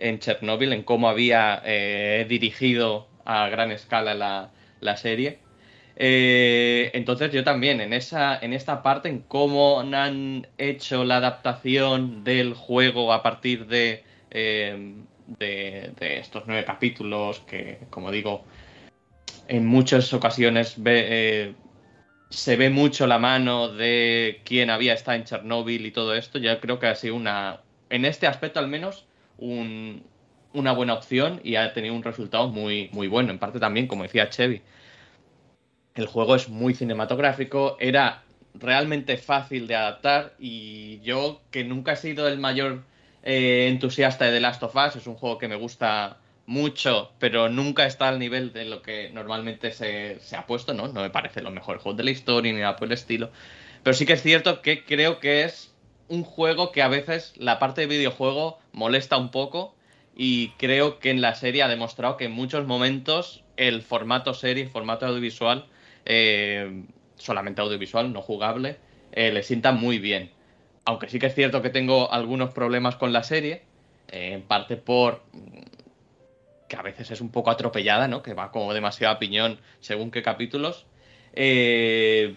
en 0.00 0.18
Chernobyl, 0.18 0.72
en 0.72 0.82
cómo 0.82 1.08
había 1.08 1.62
eh, 1.64 2.26
dirigido 2.28 3.08
a 3.24 3.48
gran 3.48 3.70
escala 3.70 4.14
la, 4.80 4.96
serie. 4.96 5.38
Eh, 5.96 6.90
entonces 6.94 7.32
yo 7.32 7.44
también, 7.44 7.80
en, 7.80 7.92
esa, 7.92 8.38
en 8.38 8.52
esta 8.52 8.82
parte, 8.82 9.08
en 9.08 9.20
cómo 9.20 9.80
han 9.80 10.46
hecho 10.58 11.04
la 11.04 11.18
adaptación 11.18 12.24
del 12.24 12.54
juego 12.54 13.12
a 13.12 13.22
partir 13.22 13.66
de, 13.66 14.02
eh, 14.30 14.94
de, 15.38 16.18
estos 16.18 16.44
nueve 16.46 16.64
capítulos, 16.64 17.40
que 17.40 17.78
como 17.90 18.10
digo, 18.10 18.44
en 19.48 19.66
muchas 19.66 20.12
ocasiones 20.14 20.76
se 22.30 22.56
ve 22.56 22.70
mucho 22.70 23.06
la 23.06 23.18
mano 23.18 23.68
de 23.68 24.40
quién 24.44 24.70
había 24.70 24.94
estado 24.94 25.18
en 25.18 25.24
Chernobyl 25.24 25.84
y 25.84 25.90
todo 25.90 26.14
esto, 26.14 26.38
yo 26.38 26.58
creo 26.60 26.78
que 26.78 26.86
ha 26.86 26.94
sido 26.94 27.16
una, 27.16 27.60
en 27.90 28.04
este 28.04 28.26
aspecto 28.26 28.60
al 28.60 28.68
menos, 28.68 29.06
una 29.40 30.72
buena 30.72 30.94
opción 30.94 31.40
y 31.42 31.56
ha 31.56 31.72
tenido 31.72 31.94
un 31.94 32.02
resultado 32.02 32.48
muy, 32.48 32.90
muy 32.92 33.08
bueno. 33.08 33.30
En 33.30 33.38
parte 33.38 33.58
también, 33.58 33.86
como 33.86 34.02
decía 34.02 34.28
Chevy, 34.28 34.62
el 35.94 36.06
juego 36.06 36.36
es 36.36 36.48
muy 36.48 36.74
cinematográfico, 36.74 37.76
era 37.80 38.22
realmente 38.54 39.16
fácil 39.16 39.66
de 39.66 39.76
adaptar 39.76 40.34
y 40.38 41.00
yo, 41.00 41.40
que 41.50 41.64
nunca 41.64 41.92
he 41.92 41.96
sido 41.96 42.28
el 42.28 42.38
mayor 42.38 42.84
eh, 43.22 43.68
entusiasta 43.70 44.26
de 44.26 44.32
The 44.32 44.40
Last 44.40 44.62
of 44.62 44.74
Us, 44.76 44.96
es 44.96 45.06
un 45.06 45.14
juego 45.14 45.38
que 45.38 45.48
me 45.48 45.56
gusta 45.56 46.18
mucho, 46.46 47.12
pero 47.18 47.48
nunca 47.48 47.86
está 47.86 48.08
al 48.08 48.18
nivel 48.18 48.52
de 48.52 48.64
lo 48.64 48.82
que 48.82 49.10
normalmente 49.10 49.70
se, 49.72 50.18
se, 50.20 50.36
ha 50.36 50.46
puesto, 50.46 50.74
¿no? 50.74 50.88
No 50.88 51.02
me 51.02 51.10
parece 51.10 51.42
lo 51.42 51.50
mejor 51.50 51.78
juego 51.78 51.96
de 51.96 52.04
la 52.04 52.10
historia 52.10 52.52
ni 52.52 52.58
nada 52.58 52.76
por 52.76 52.88
el 52.88 52.92
estilo. 52.92 53.30
Pero 53.82 53.94
sí 53.94 54.04
que 54.04 54.14
es 54.14 54.22
cierto 54.22 54.60
que 54.62 54.84
creo 54.84 55.20
que 55.20 55.44
es 55.44 55.69
un 56.10 56.24
juego 56.24 56.72
que 56.72 56.82
a 56.82 56.88
veces 56.88 57.32
la 57.36 57.58
parte 57.58 57.82
de 57.82 57.86
videojuego 57.86 58.58
molesta 58.72 59.16
un 59.16 59.30
poco 59.30 59.74
y 60.16 60.50
creo 60.58 60.98
que 60.98 61.10
en 61.10 61.20
la 61.20 61.34
serie 61.36 61.62
ha 61.62 61.68
demostrado 61.68 62.16
que 62.16 62.26
en 62.26 62.32
muchos 62.32 62.66
momentos 62.66 63.44
el 63.56 63.80
formato 63.80 64.34
serie, 64.34 64.66
formato 64.66 65.06
audiovisual, 65.06 65.66
eh, 66.04 66.84
solamente 67.16 67.62
audiovisual, 67.62 68.12
no 68.12 68.22
jugable, 68.22 68.76
eh, 69.12 69.32
le 69.32 69.42
sienta 69.42 69.72
muy 69.72 69.98
bien. 69.98 70.30
aunque 70.84 71.08
sí 71.08 71.18
que 71.20 71.26
es 71.26 71.34
cierto 71.34 71.62
que 71.62 71.70
tengo 71.70 72.12
algunos 72.12 72.52
problemas 72.52 72.96
con 72.96 73.12
la 73.12 73.22
serie, 73.22 73.62
eh, 74.08 74.32
en 74.32 74.42
parte 74.42 74.76
por 74.76 75.22
que 76.68 76.76
a 76.76 76.82
veces 76.82 77.10
es 77.10 77.20
un 77.20 77.30
poco 77.30 77.50
atropellada, 77.50 78.08
¿no? 78.08 78.22
Que 78.22 78.34
va 78.34 78.50
como 78.50 78.72
demasiado 78.74 79.14
a 79.14 79.18
piñón 79.18 79.60
según 79.80 80.10
qué 80.10 80.22
capítulos. 80.22 80.86
Eh, 81.34 82.34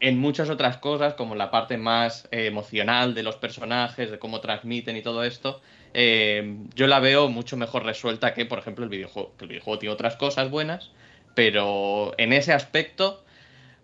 en 0.00 0.18
muchas 0.18 0.50
otras 0.50 0.78
cosas, 0.78 1.14
como 1.14 1.34
la 1.34 1.50
parte 1.50 1.76
más 1.76 2.28
eh, 2.30 2.46
emocional 2.46 3.14
de 3.14 3.22
los 3.22 3.36
personajes, 3.36 4.10
de 4.10 4.18
cómo 4.18 4.40
transmiten 4.40 4.96
y 4.96 5.02
todo 5.02 5.24
esto, 5.24 5.60
eh, 5.94 6.56
yo 6.74 6.86
la 6.86 7.00
veo 7.00 7.28
mucho 7.28 7.56
mejor 7.56 7.84
resuelta 7.84 8.34
que, 8.34 8.44
por 8.46 8.58
ejemplo, 8.58 8.84
el 8.84 8.90
videojuego. 8.90 9.32
el 9.40 9.48
videojuego 9.48 9.78
tiene 9.78 9.92
otras 9.92 10.16
cosas 10.16 10.50
buenas, 10.50 10.90
pero 11.34 12.12
en 12.18 12.32
ese 12.32 12.52
aspecto, 12.52 13.24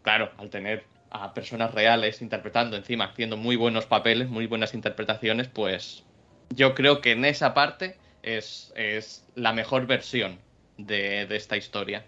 claro, 0.03 0.31
al 0.37 0.51
tener 0.51 0.85
a 1.11 1.35
personas 1.35 1.73
reales 1.75 2.23
interpretando 2.23 2.77
encima, 2.77 3.07
haciendo 3.07 3.37
muy 3.37 3.57
buenos 3.57 3.87
papeles, 3.87 4.29
muy 4.29 4.47
buenas 4.47 4.75
interpretaciones, 4.75 5.49
pues 5.49 6.05
yo 6.51 6.75
creo 6.75 7.01
que 7.01 7.13
en 7.13 7.25
esa 7.25 7.55
parte 7.55 7.97
es, 8.23 8.73
es 8.77 9.27
la 9.35 9.53
mejor 9.53 9.87
versión 9.87 10.39
de, 10.77 11.27
de 11.27 11.37
esta 11.37 11.57
historia. 11.57 12.05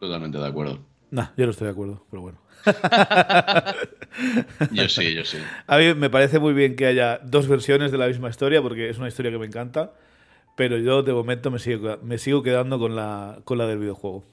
Totalmente 0.00 0.38
de 0.38 0.46
acuerdo. 0.46 0.91
Nah, 1.12 1.28
yo 1.36 1.44
no 1.44 1.50
estoy 1.50 1.66
de 1.66 1.72
acuerdo, 1.72 2.06
pero 2.10 2.22
bueno. 2.22 2.40
yo 4.72 4.88
sí, 4.88 5.14
yo 5.14 5.26
sí. 5.26 5.36
A 5.66 5.76
mí 5.76 5.92
me 5.92 6.08
parece 6.08 6.38
muy 6.38 6.54
bien 6.54 6.74
que 6.74 6.86
haya 6.86 7.18
dos 7.18 7.48
versiones 7.48 7.92
de 7.92 7.98
la 7.98 8.06
misma 8.06 8.30
historia, 8.30 8.62
porque 8.62 8.88
es 8.88 8.96
una 8.96 9.08
historia 9.08 9.30
que 9.30 9.36
me 9.36 9.44
encanta, 9.44 9.92
pero 10.56 10.78
yo 10.78 11.02
de 11.02 11.12
momento 11.12 11.50
me 11.50 11.58
sigo, 11.58 11.98
me 12.02 12.16
sigo 12.16 12.42
quedando 12.42 12.78
con 12.78 12.96
la, 12.96 13.40
con 13.44 13.58
la 13.58 13.66
del 13.66 13.78
videojuego. 13.78 14.24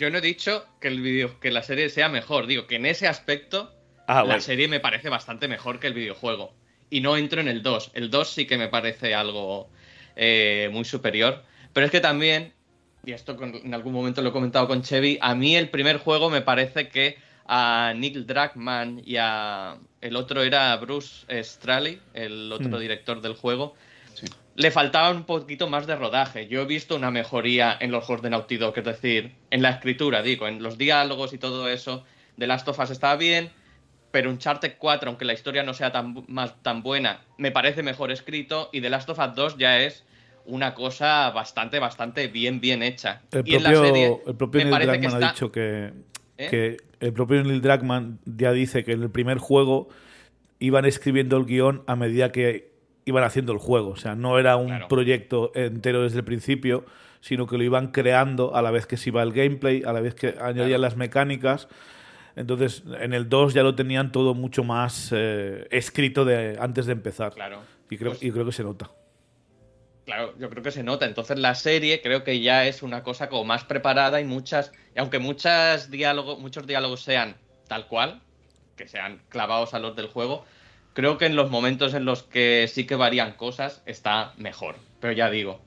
Yo 0.00 0.10
no 0.10 0.18
he 0.18 0.20
dicho 0.20 0.66
que, 0.80 0.88
el 0.88 1.00
video, 1.00 1.38
que 1.38 1.52
la 1.52 1.62
serie 1.62 1.88
sea 1.90 2.08
mejor, 2.08 2.48
digo 2.48 2.66
que 2.66 2.74
en 2.74 2.86
ese 2.86 3.06
aspecto 3.06 3.72
ah, 4.08 4.24
la 4.24 4.40
serie 4.40 4.66
me 4.66 4.80
parece 4.80 5.10
bastante 5.10 5.46
mejor 5.46 5.78
que 5.78 5.86
el 5.86 5.94
videojuego. 5.94 6.52
Y 6.90 7.02
no 7.02 7.16
entro 7.16 7.40
en 7.40 7.46
el 7.46 7.62
2. 7.62 7.92
El 7.94 8.10
2 8.10 8.28
sí 8.28 8.46
que 8.46 8.58
me 8.58 8.66
parece 8.66 9.14
algo 9.14 9.70
eh, 10.16 10.70
muy 10.72 10.84
superior. 10.84 11.44
Pero 11.72 11.86
es 11.86 11.92
que 11.92 12.00
también 12.00 12.52
y 13.04 13.12
esto 13.12 13.36
en 13.42 13.74
algún 13.74 13.92
momento 13.92 14.22
lo 14.22 14.30
he 14.30 14.32
comentado 14.32 14.68
con 14.68 14.82
Chevy, 14.82 15.18
a 15.20 15.34
mí 15.34 15.56
el 15.56 15.70
primer 15.70 15.98
juego 15.98 16.30
me 16.30 16.42
parece 16.42 16.88
que 16.88 17.18
a 17.46 17.94
Nick 17.96 18.14
Dragman 18.26 19.02
y 19.04 19.16
a 19.18 19.76
el 20.00 20.16
otro 20.16 20.42
era 20.42 20.76
Bruce 20.76 21.26
Straley, 21.42 22.00
el 22.14 22.52
otro 22.52 22.78
hmm. 22.78 22.80
director 22.80 23.20
del 23.20 23.34
juego, 23.34 23.74
le 24.54 24.70
faltaba 24.70 25.10
un 25.10 25.24
poquito 25.24 25.68
más 25.68 25.86
de 25.86 25.96
rodaje. 25.96 26.46
Yo 26.46 26.62
he 26.62 26.64
visto 26.66 26.94
una 26.94 27.10
mejoría 27.10 27.76
en 27.80 27.90
los 27.90 28.04
juegos 28.04 28.22
de 28.22 28.30
Naughty 28.30 28.56
Dog, 28.56 28.76
es 28.78 28.84
decir, 28.84 29.34
en 29.50 29.62
la 29.62 29.70
escritura, 29.70 30.22
digo, 30.22 30.46
en 30.46 30.62
los 30.62 30.76
diálogos 30.76 31.32
y 31.32 31.38
todo 31.38 31.68
eso. 31.68 32.04
De 32.36 32.46
Last 32.46 32.68
of 32.68 32.78
Us 32.78 32.90
estaba 32.90 33.16
bien, 33.16 33.50
pero 34.10 34.30
Uncharted 34.30 34.74
4, 34.78 35.08
aunque 35.08 35.24
la 35.24 35.32
historia 35.32 35.62
no 35.62 35.74
sea 35.74 35.92
tan, 35.92 36.24
más, 36.28 36.62
tan 36.62 36.82
buena, 36.82 37.22
me 37.38 37.50
parece 37.50 37.82
mejor 37.82 38.10
escrito. 38.10 38.70
Y 38.72 38.80
The 38.80 38.90
Last 38.90 39.08
of 39.08 39.18
Us 39.18 39.34
2 39.34 39.58
ya 39.58 39.80
es 39.80 40.04
una 40.50 40.74
cosa 40.74 41.30
bastante, 41.30 41.78
bastante 41.78 42.28
bien, 42.28 42.60
bien 42.60 42.82
hecha. 42.82 43.22
El 43.32 43.44
propio, 43.62 44.20
el 44.26 44.34
propio 44.34 44.64
Neil 44.64 44.86
Druckmann 44.86 45.22
ha 45.22 45.28
dicho 45.28 45.50
que, 45.52 45.92
¿Eh? 46.38 46.48
que, 46.50 46.76
el 47.00 47.12
propio 47.12 47.42
Neil 47.42 47.60
Druckmann 47.60 48.18
ya 48.24 48.52
dice 48.52 48.84
que 48.84 48.92
en 48.92 49.02
el 49.02 49.10
primer 49.10 49.38
juego 49.38 49.88
iban 50.58 50.84
escribiendo 50.84 51.36
el 51.36 51.46
guion 51.46 51.82
a 51.86 51.96
medida 51.96 52.32
que 52.32 52.70
iban 53.04 53.24
haciendo 53.24 53.52
el 53.52 53.58
juego. 53.58 53.90
O 53.90 53.96
sea, 53.96 54.14
no 54.14 54.38
era 54.38 54.56
un 54.56 54.86
proyecto 54.88 55.52
entero 55.54 56.02
desde 56.02 56.18
el 56.18 56.24
principio, 56.24 56.84
sino 57.20 57.46
que 57.46 57.56
lo 57.56 57.64
iban 57.64 57.88
creando 57.88 58.54
a 58.54 58.62
la 58.62 58.70
vez 58.70 58.86
que 58.86 58.96
se 58.96 59.10
iba 59.10 59.22
el 59.22 59.32
gameplay, 59.32 59.82
a 59.84 59.92
la 59.92 60.00
vez 60.00 60.14
que 60.14 60.34
añadían 60.40 60.80
las 60.80 60.96
mecánicas. 60.96 61.68
Entonces, 62.36 62.84
en 63.00 63.12
el 63.12 63.28
2 63.28 63.54
ya 63.54 63.62
lo 63.62 63.74
tenían 63.74 64.12
todo 64.12 64.34
mucho 64.34 64.64
más 64.64 65.10
eh, 65.12 65.66
escrito 65.70 66.24
de, 66.24 66.56
antes 66.60 66.86
de 66.86 66.92
empezar. 66.92 67.34
Claro. 67.34 67.60
Y 67.90 67.96
creo, 67.96 68.12
pues 68.12 68.22
y 68.22 68.30
creo 68.30 68.46
que 68.46 68.52
se 68.52 68.62
nota. 68.62 68.90
Claro, 70.10 70.34
yo 70.40 70.50
creo 70.50 70.64
que 70.64 70.72
se 70.72 70.82
nota. 70.82 71.06
Entonces 71.06 71.38
la 71.38 71.54
serie 71.54 72.02
creo 72.02 72.24
que 72.24 72.40
ya 72.40 72.66
es 72.66 72.82
una 72.82 73.04
cosa 73.04 73.28
como 73.28 73.44
más 73.44 73.62
preparada 73.62 74.20
y 74.20 74.24
muchas, 74.24 74.72
y 74.96 74.98
aunque 74.98 75.20
muchas 75.20 75.88
diálogos, 75.88 76.40
muchos 76.40 76.66
diálogos 76.66 77.02
sean 77.02 77.36
tal 77.68 77.86
cual, 77.86 78.20
que 78.76 78.88
sean 78.88 79.22
clavados 79.28 79.72
a 79.72 79.78
los 79.78 79.94
del 79.94 80.08
juego, 80.08 80.44
creo 80.94 81.16
que 81.16 81.26
en 81.26 81.36
los 81.36 81.48
momentos 81.48 81.94
en 81.94 82.06
los 82.06 82.24
que 82.24 82.66
sí 82.66 82.88
que 82.88 82.96
varían 82.96 83.34
cosas 83.34 83.82
está 83.86 84.34
mejor. 84.36 84.74
Pero 84.98 85.12
ya 85.12 85.30
digo, 85.30 85.60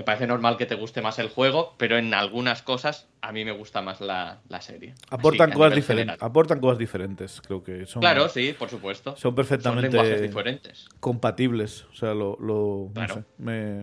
me 0.00 0.04
parece 0.04 0.26
normal 0.26 0.56
que 0.56 0.64
te 0.64 0.76
guste 0.76 1.02
más 1.02 1.18
el 1.18 1.28
juego, 1.28 1.74
pero 1.76 1.98
en 1.98 2.14
algunas 2.14 2.62
cosas 2.62 3.06
a 3.20 3.32
mí 3.32 3.44
me 3.44 3.52
gusta 3.52 3.82
más 3.82 4.00
la, 4.00 4.40
serie. 4.60 4.94
Aportan, 5.10 5.52
cosas 5.52 5.74
diferentes, 5.74 6.16
aportan 6.22 6.58
cosas 6.58 6.78
diferes 6.78 7.42
creo 7.46 7.62
que 7.62 7.84
son. 7.84 8.00
Claro, 8.00 8.30
sí, 8.30 8.54
por 8.58 8.70
supuesto. 8.70 9.14
Son 9.18 9.34
perfectamente 9.34 10.22
diferentes. 10.22 10.88
compatibles. 11.00 11.84
O 11.92 11.94
sea, 11.94 12.14
lo. 12.14 12.38
lo 12.40 12.90
me, 13.36 13.82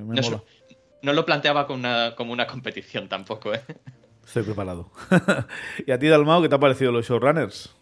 no, 1.03 1.13
lo 1.13 1.23
planteaba 1.23 1.67
como 1.67 1.77
una, 1.77 2.15
como 2.15 2.33
una 2.33 2.47
competición 2.47 3.07
tampoco, 3.07 3.53
¿eh? 3.53 3.61
Estoy 4.25 4.41
preparado. 4.41 4.91
¿Y 5.85 5.91
a 5.91 5.99
ti, 5.99 6.07
Dalmao, 6.07 6.41
qué 6.41 6.49
te 6.49 6.55
ha 6.55 6.59
parecido 6.59 6.91
los 6.91 7.07
showrunners? 7.07 7.75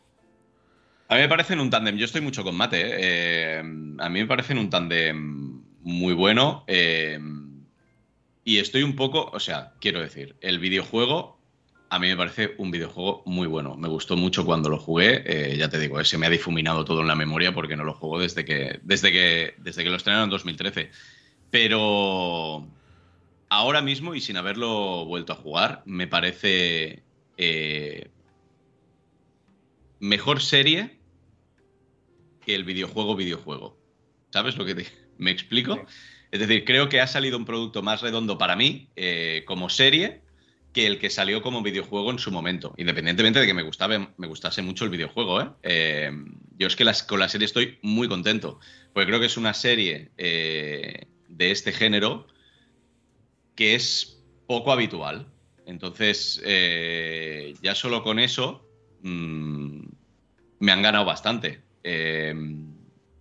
A 1.08 1.15
mí 1.15 1.22
me 1.22 1.30
parecen 1.30 1.62
un 1.62 1.70
tándem. 1.70 1.96
Yo 1.96 2.04
estoy 2.04 2.20
mucho 2.20 2.44
con 2.44 2.56
Mate. 2.56 2.82
¿eh? 2.82 2.96
Eh, 3.00 3.60
a 3.60 4.10
mí 4.10 4.20
me 4.20 4.25
parecen 4.27 4.58
un 4.58 4.70
tándem 4.70 5.63
muy 5.84 6.13
bueno. 6.13 6.65
Eh, 6.68 7.18
y 8.46 8.60
estoy 8.60 8.84
un 8.84 8.96
poco, 8.96 9.30
o 9.34 9.40
sea, 9.42 9.74
quiero 9.82 10.00
decir, 10.00 10.38
el 10.40 10.60
videojuego 10.60 11.36
a 11.90 12.00
mí 12.00 12.08
me 12.08 12.18
parece 12.18 12.56
un 12.58 12.72
videojuego 12.72 13.24
muy 13.25 13.48
bueno. 13.48 13.75
Me 13.75 13.88
gustó 13.88 14.16
mucho 14.16 14.46
cuando 14.46 14.70
lo 14.70 14.78
jugué. 14.78 15.24
Eh, 15.25 15.58
ya 15.58 15.70
te 15.70 15.80
digo, 15.80 16.04
se 16.04 16.18
me 16.18 16.28
ha 16.28 16.30
difuminado 16.30 16.84
todo 16.84 17.02
en 17.02 17.08
la 17.08 17.16
memoria 17.16 17.54
porque 17.54 17.75
no 17.75 17.84
lo 17.84 17.94
juego 17.94 18.20
desde 18.20 18.44
que, 18.44 18.80
desde 18.84 19.12
que, 19.12 19.56
desde 19.58 19.84
que 19.84 19.90
lo 19.90 19.96
estrenaron 19.96 20.25
en 20.25 20.30
2013. 20.32 20.92
Pero 21.52 22.68
ahora 23.50 23.82
mismo, 23.82 24.16
y 24.16 24.22
sin 24.22 24.38
haberlo 24.38 25.06
vuelto 25.06 25.34
a 25.34 25.38
jugar, 25.38 25.84
me 25.86 26.08
parece 26.08 27.04
eh, 27.38 28.10
mejor 30.00 30.42
serie 30.42 31.00
que 32.46 32.56
el 32.56 32.64
videojuego 32.64 33.16
videojuego. 33.16 33.78
¿Sabes 34.32 34.58
lo 34.58 34.66
que 34.66 34.75
te, 34.75 34.88
me 35.18 35.32
explico? 35.32 35.86
Es 36.36 36.39
decir, 36.39 36.65
creo 36.65 36.89
que 36.89 37.00
ha 37.00 37.08
salido 37.08 37.38
un 37.38 37.46
producto 37.46 37.82
más 37.82 38.01
redondo 38.01 38.38
para 38.38 38.58
mí 38.58 38.89
eh, 38.98 39.44
como 39.48 39.70
serie 39.70 40.20
que 40.74 40.86
el 40.86 41.00
que 41.00 41.10
salió 41.10 41.42
como 41.42 41.63
videojuego 41.63 42.12
en 42.12 42.20
su 42.20 42.30
momento, 42.30 42.74
independientemente 42.75 43.39
de 43.39 43.48
que 43.48 43.54
me, 43.54 43.62
gustaba, 43.62 44.13
me 44.18 44.27
gustase 44.27 44.62
mucho 44.62 44.84
el 44.84 44.89
videojuego. 44.89 45.42
¿eh? 45.42 45.48
Eh, 45.63 46.12
yo 46.58 46.68
es 46.68 46.75
que 46.75 46.86
con 47.08 47.22
la 47.22 47.30
serie 47.30 47.46
estoy 47.46 47.80
muy 47.84 48.10
contento, 48.10 48.60
porque 48.92 49.08
creo 49.08 49.22
que 49.22 49.27
es 49.27 49.38
una 49.38 49.54
serie 49.54 50.12
de 50.18 51.08
este 51.39 51.72
género 51.72 52.27
que 53.56 53.75
es 53.75 54.22
poco 54.46 54.74
habitual. 54.74 55.27
Entonces, 55.65 56.44
ya 57.62 57.75
solo 57.75 58.04
con 58.04 58.20
eso 58.20 58.70
mm, 59.04 59.84
me 60.60 60.72
han 60.74 60.82
ganado 60.82 61.06
bastante. 61.06 61.62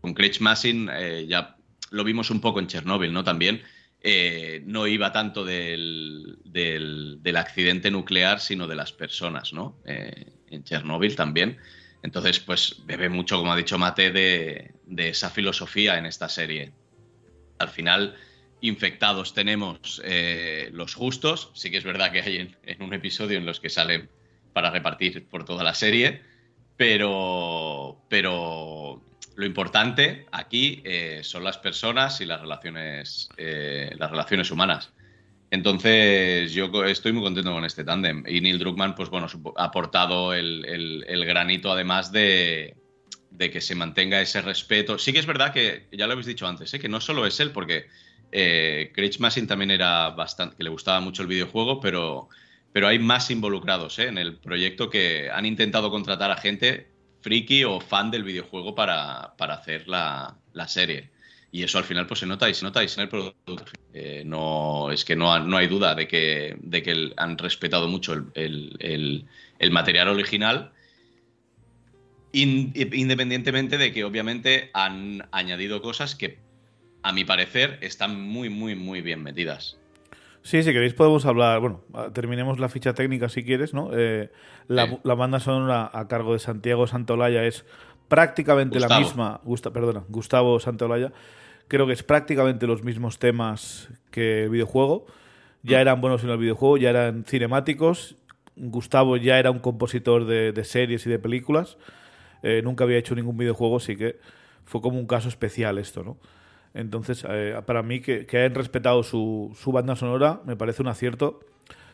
con 0.01 0.15
Craig 0.15 0.41
Massin 0.41 0.91
ya 1.29 1.54
lo 1.95 2.05
vimos 2.05 2.31
un 2.31 2.41
poco 2.41 2.59
en 2.59 2.67
Chernóbil, 2.67 3.13
¿no? 3.13 3.23
También 3.23 3.63
eh, 4.03 4.63
no 4.67 4.87
iba 4.87 5.13
tanto 5.13 5.45
del, 5.45 6.39
accidente 7.37 7.91
nuclear, 7.91 8.41
sino 8.41 8.67
de 8.67 8.75
las 8.75 8.93
personas, 8.93 9.53
¿no? 9.53 9.79
Eh, 9.87 10.27
en 10.51 10.65
Chernóbil 10.65 11.15
también. 11.15 11.57
Entonces, 12.03 12.41
pues 12.41 12.83
bebe 12.85 13.09
mucho, 13.09 13.39
como 13.39 13.53
ha 13.53 13.57
dicho 13.57 13.79
Mate, 13.79 14.11
de, 14.11 14.75
esa 15.09 15.31
filosofía 15.31 15.97
en 15.97 16.07
esta 16.07 16.29
serie. 16.29 16.73
Al 17.59 17.69
final, 17.69 18.17
infectados 18.61 19.33
tenemos 19.33 20.03
eh, 20.05 20.69
los 20.73 20.95
justos. 20.95 21.53
Sí 21.55 21.71
que 21.71 21.79
es 21.79 21.85
verdad 21.85 22.11
que 22.11 22.23
hay 22.23 22.37
en, 22.39 22.57
en, 22.65 22.83
un 22.83 22.93
episodio 22.93 23.39
en 23.39 23.47
los 23.47 23.61
que 23.61 23.71
salen 23.71 24.11
para 24.53 24.71
repartir 24.71 25.27
por 25.29 25.45
toda 25.45 25.63
la 25.63 25.75
serie, 25.75 26.23
pero, 26.77 28.05
pero 28.09 29.03
lo 29.37 29.47
importante 29.47 30.27
aquí 30.33 30.83
eh, 30.85 31.21
son 31.23 31.45
las 31.45 31.59
personas 31.59 32.21
y 32.21 32.27
las 32.27 32.41
relaciones, 32.41 33.29
eh, 33.37 33.95
las 33.99 34.11
relaciones 34.11 34.51
humanas. 34.51 34.93
Entonces, 35.51 36.53
yo 36.53 36.85
estoy 36.85 37.13
muy 37.13 37.23
contento 37.23 37.53
con 37.53 37.65
este 37.65 37.85
tándem. 37.85 38.25
Y 38.27 38.41
Neil 38.41 38.59
Druckmann, 38.59 38.95
pues 38.95 39.09
bueno, 39.09 39.29
ha 39.57 39.65
aportado 39.65 40.35
el, 40.35 41.25
granito 41.27 41.71
además 41.71 42.11
de, 42.11 42.77
que 43.39 43.61
se 43.61 43.75
mantenga 43.75 44.21
ese 44.21 44.43
respeto. 44.43 44.99
Sí 44.99 45.13
que 45.13 45.21
es 45.21 45.27
verdad 45.27 45.53
que, 45.53 45.87
ya 45.93 46.07
lo 46.07 46.13
habéis 46.13 46.27
dicho 46.27 46.47
antes, 46.47 46.75
¿eh? 46.75 46.81
que 46.81 46.89
no 46.89 47.01
solo 47.01 47.27
es 47.27 47.39
él, 47.39 47.53
porque 47.53 47.87
eh, 48.33 48.91
Craig 48.95 49.13
Massin 49.21 49.47
también 49.47 49.71
era 49.71 50.11
bastante, 50.11 50.57
que 50.57 50.65
le 50.65 50.71
gustaba 50.71 50.99
mucho 51.01 51.23
el 51.23 51.29
videojuego, 51.29 51.79
pero, 51.81 52.29
pero 52.73 52.89
hay 52.89 52.99
más 52.99 53.31
involucrados 53.31 54.01
en 54.01 54.19
el 54.19 54.39
proyecto 54.39 54.91
que 54.91 55.31
han 55.31 55.47
intentado 55.47 55.89
contratar 55.91 56.33
a 56.33 56.37
gente 56.37 56.94
friki 57.25 57.65
o 57.65 57.81
fan 57.81 58.11
del 58.11 58.23
videojuego 58.23 58.75
para, 58.75 59.35
hacer 59.39 59.89
la, 59.89 60.37
serie. 60.67 61.11
Y 61.51 61.63
eso 61.63 61.79
al 61.79 61.85
final 61.85 62.07
pues 62.07 62.21
se 62.21 62.27
nota 62.27 62.51
y 62.51 62.55
se 62.55 62.65
nota 62.65 62.85
y 62.85 62.87
en 62.87 63.01
el 63.01 63.09
producto. 63.09 63.65
Eh, 63.95 64.25
no, 64.27 64.91
es 64.91 65.05
que 65.05 65.17
no, 65.17 65.39
no, 65.39 65.57
hay 65.57 65.67
duda 65.67 65.95
de 65.95 66.07
que, 66.07 66.57
de 66.61 66.83
que 66.83 67.13
han 67.17 67.39
respetado 67.39 67.89
mucho 67.89 68.13
el, 68.35 69.27
material 69.71 70.09
original. 70.09 70.73
independientemente 72.33 73.79
de 73.79 73.91
que 73.91 74.05
obviamente 74.05 74.71
han 74.75 75.27
añadido 75.33 75.81
cosas 75.81 76.15
que, 76.15 76.39
a 77.03 77.13
mi 77.13 77.25
parecer, 77.25 77.79
están 77.81 78.21
muy, 78.21 78.51
muy, 78.51 78.75
muy 78.75 79.01
bien 79.01 79.23
metidas. 79.23 79.79
Sí, 80.45 80.63
si 80.63 80.75
queréis 80.75 80.93
podemos 80.93 81.25
hablar, 81.25 81.59
bueno, 81.61 81.81
terminemos 82.13 82.61
la 82.61 82.69
ficha 82.69 82.93
técnica 82.93 83.31
si 83.31 83.45
quieres, 83.45 83.73
¿no? 83.73 83.89
Eh, 83.95 84.31
la, 84.69 85.15
banda 85.15 85.41
sonora 85.41 85.91
a 85.91 86.07
cargo 86.07 86.35
de 86.35 86.39
Santiago 86.39 86.87
Santolaya 86.87 87.45
es 87.45 87.65
prácticamente 88.09 88.79
la 88.79 88.99
misma, 88.99 89.41
perdona, 89.73 90.05
Gustavo 90.11 90.61
Santolaya, 90.61 91.13
creo 91.67 91.87
que 91.87 91.95
es 91.95 92.03
prácticamente 92.03 92.67
los 92.67 92.85
mismos 92.85 93.19
temas 93.19 93.89
que 94.11 94.45
el 94.45 94.51
videojuego, 94.51 95.07
ya 95.63 95.79
mm. 95.79 95.81
eran 95.81 96.01
buenos 96.03 96.23
en 96.25 96.29
el 96.29 96.37
videojuego, 96.37 96.77
ya 96.77 96.91
eran 96.91 97.25
cinemáticos, 97.25 98.17
Gustavo 98.55 99.17
ya 99.17 99.39
era 99.39 99.51
un 99.51 99.61
compositor 99.61 100.27
de, 100.27 100.65
series 100.65 101.07
y 101.07 101.11
de 101.11 101.19
películas, 101.19 101.79
eh, 102.43 102.61
nunca 102.63 102.85
había 102.85 102.99
hecho 102.99 103.15
ningún 103.15 103.39
videojuego, 103.39 103.79
así 103.79 103.97
que 103.97 104.21
fue 104.67 104.83
como 104.83 104.99
un 104.99 105.07
caso 105.07 105.31
especial 105.31 105.79
esto, 105.79 106.05
¿no? 106.05 106.19
Entonces, 106.75 107.25
eh, 107.29 107.57
para 107.65 107.83
mí, 107.85 108.01
que, 108.01 108.27
hayan 108.33 108.55
respetado 108.55 109.05
su, 109.05 109.57
banda 109.67 109.95
sonora 109.95 110.43
me 110.45 110.57
parece 110.57 110.83
un 110.83 110.89
acierto, 110.89 111.41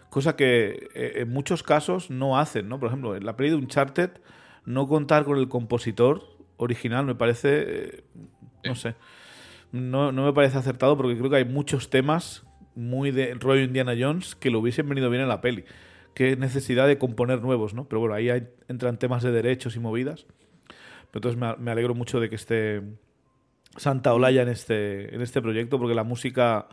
cosa 0.09 0.37
que 0.37 0.89
eh, 0.95 1.13
en 1.17 1.29
muchos 1.29 1.63
casos 1.63 2.11
no 2.11 2.39
hacen, 2.39 2.69
¿no? 2.69 2.81
Por 2.81 2.89
ejemplo, 2.89 3.15
en 3.15 3.27
la 3.27 3.37
peli 3.37 3.51
de 3.51 3.57
Uncharted, 3.57 4.11
no 4.65 4.89
contar 4.89 5.25
con 5.25 5.39
el 5.39 5.49
compositor 5.49 6.23
original 6.57 7.05
me 7.05 7.15
parece, 7.15 7.65
eh, 7.67 8.05
no 8.65 8.75
sé, 8.75 8.95
no, 9.71 10.13
me 10.13 10.33
parece 10.33 10.59
acertado 10.59 10.97
porque 10.97 11.17
creo 11.17 11.31
que 11.31 11.37
hay 11.37 11.45
muchos 11.45 11.91
temas 11.91 12.47
muy 12.75 13.11
de 13.11 13.35
rollo 13.35 13.63
Indiana 13.63 13.95
Jones 13.99 14.35
que 14.35 14.51
lo 14.51 14.61
hubiesen 14.61 14.89
venido 14.89 15.11
bien 15.11 15.23
en 15.23 15.29
la 15.29 15.43
peli. 15.43 15.65
Qué 16.15 16.37
necesidad 16.37 16.87
de 16.87 16.99
componer 16.99 17.41
nuevos, 17.41 17.75
¿no? 17.75 17.89
Pero 17.89 18.01
bueno, 18.01 18.15
ahí 18.15 18.31
entran 18.69 18.99
temas 18.99 19.23
de 19.23 19.31
derechos 19.31 19.77
y 19.77 19.81
movidas. 19.81 20.27
Pero 21.13 21.31
entonces 21.31 21.59
me 21.61 21.71
alegro 21.71 21.95
mucho 21.95 22.19
de 22.19 22.29
que 22.29 22.35
esté 22.35 22.83
Santa 23.77 24.15
Olaya 24.15 24.43
en 24.43 24.49
este, 24.49 25.15
en 25.15 25.21
este 25.23 25.41
proyecto, 25.41 25.79
porque 25.79 25.95
la 25.95 26.05
música 26.05 26.67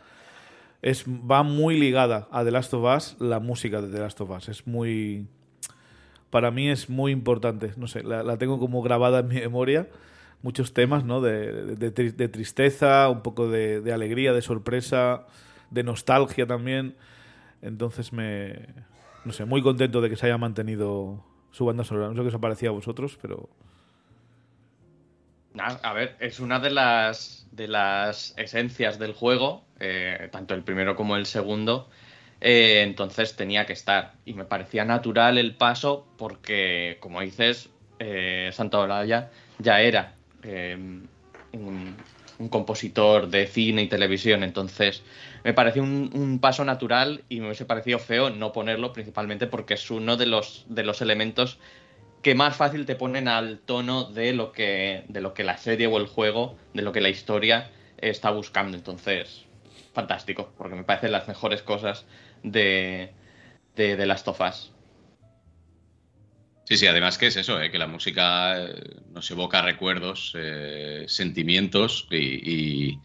es, 0.82 1.04
va 1.06 1.42
muy 1.42 1.78
ligada 1.78 2.28
a 2.30 2.44
The 2.44 2.50
Last 2.50 2.74
of 2.74 2.96
Us, 2.96 3.16
la 3.20 3.40
música 3.40 3.80
de 3.80 3.88
The 3.88 3.98
Last 3.98 4.20
of 4.20 4.30
Us. 4.30 4.48
Es 4.48 4.66
muy. 4.66 5.26
Para 6.30 6.50
mí 6.50 6.68
es 6.68 6.90
muy 6.90 7.12
importante. 7.12 7.72
No 7.76 7.86
sé, 7.86 8.02
la, 8.02 8.36
tengo 8.36 8.58
como 8.58 8.82
grabada 8.82 9.20
en 9.20 9.28
mi 9.28 9.36
memoria. 9.36 9.88
Muchos 10.42 10.72
temas, 10.72 11.04
¿no? 11.04 11.20
De, 11.20 11.74
de, 11.74 12.28
tristeza, 12.28 13.08
un 13.08 13.22
poco 13.22 13.48
de, 13.48 13.92
alegría, 13.92 14.32
de 14.32 14.42
sorpresa, 14.42 15.26
de 15.70 15.82
nostalgia 15.82 16.46
también. 16.46 16.96
Entonces 17.62 18.12
me. 18.12 18.68
No 19.24 19.32
sé, 19.32 19.44
muy 19.44 19.62
contento 19.62 20.00
de 20.00 20.10
que 20.10 20.16
se 20.16 20.26
haya 20.26 20.38
mantenido 20.38 21.24
su 21.50 21.64
banda 21.64 21.82
sonora. 21.82 22.08
No 22.08 22.14
sé 22.14 22.22
qué 22.22 22.28
os 22.28 22.34
ha 22.34 22.40
parecido 22.40 22.70
a 22.70 22.74
vosotros, 22.74 23.18
pero 23.20 23.48
a 25.56 25.92
ver, 25.92 26.16
es 26.20 26.40
una 26.40 26.60
de 26.60 26.70
las, 26.70 27.46
de 27.52 27.68
las 27.68 28.34
esencias 28.36 28.98
del 28.98 29.12
juego, 29.12 29.64
eh, 29.80 30.28
tanto 30.30 30.54
el 30.54 30.62
primero 30.62 30.94
como 30.96 31.16
el 31.16 31.26
segundo. 31.26 31.88
Eh, 32.40 32.82
entonces 32.82 33.36
tenía 33.36 33.66
que 33.66 33.72
estar. 33.72 34.14
Y 34.24 34.34
me 34.34 34.44
parecía 34.44 34.84
natural 34.84 35.38
el 35.38 35.54
paso 35.54 36.06
porque, 36.16 36.98
como 37.00 37.20
dices, 37.20 37.70
eh, 37.98 38.50
Santa 38.52 38.78
Olaya 38.78 39.30
ya 39.58 39.80
era 39.80 40.14
un, 41.52 41.98
compositor 42.50 43.28
de 43.28 43.48
cine 43.48 43.82
y 43.82 43.88
televisión. 43.88 44.44
Entonces 44.44 45.02
me 45.42 45.52
pareció 45.54 45.82
un, 45.82 46.10
un, 46.14 46.38
paso 46.38 46.64
natural 46.64 47.24
y 47.28 47.40
me 47.40 47.46
hubiese 47.46 47.64
parecido 47.64 47.98
feo 47.98 48.30
no 48.30 48.52
ponerlo, 48.52 48.92
principalmente 48.92 49.48
porque 49.48 49.74
es 49.74 49.90
uno 49.90 50.16
de 50.16 50.26
los, 50.26 50.64
de 50.68 50.84
los 50.84 51.02
elementos 51.02 51.58
que 52.22 52.34
más 52.34 52.56
fácil 52.56 52.86
te 52.86 52.96
ponen 52.96 53.28
al 53.28 53.60
tono 53.60 54.04
de 54.04 54.32
lo 54.32 54.52
que, 54.52 55.04
de 55.08 55.20
lo 55.20 55.34
que 55.34 55.44
la 55.44 55.56
serie 55.56 55.86
o 55.86 55.98
el 55.98 56.06
juego, 56.06 56.56
de 56.74 56.82
lo 56.82 56.92
que 56.92 57.00
la 57.00 57.08
historia 57.08 57.70
está 57.98 58.30
buscando. 58.30 58.76
Entonces, 58.76 59.44
fantástico, 59.92 60.52
porque 60.56 60.74
me 60.74 60.84
parecen 60.84 61.12
las 61.12 61.28
mejores 61.28 61.62
cosas 61.62 62.06
de, 62.42 63.12
de, 63.76 64.20
of 64.26 64.40
Us. 64.40 64.72
Sí, 66.64 66.76
sí, 66.76 66.86
además 66.86 67.16
que 67.16 67.28
es 67.28 67.36
eso, 67.36 67.60
eh, 67.62 67.70
que 67.70 67.78
la 67.78 67.86
música 67.86 68.62
eh, 68.62 68.74
nos 69.10 69.30
evoca 69.30 69.62
recuerdos, 69.62 70.34
eh, 70.36 71.04
sentimientos 71.08 72.06
y, 72.10 73.00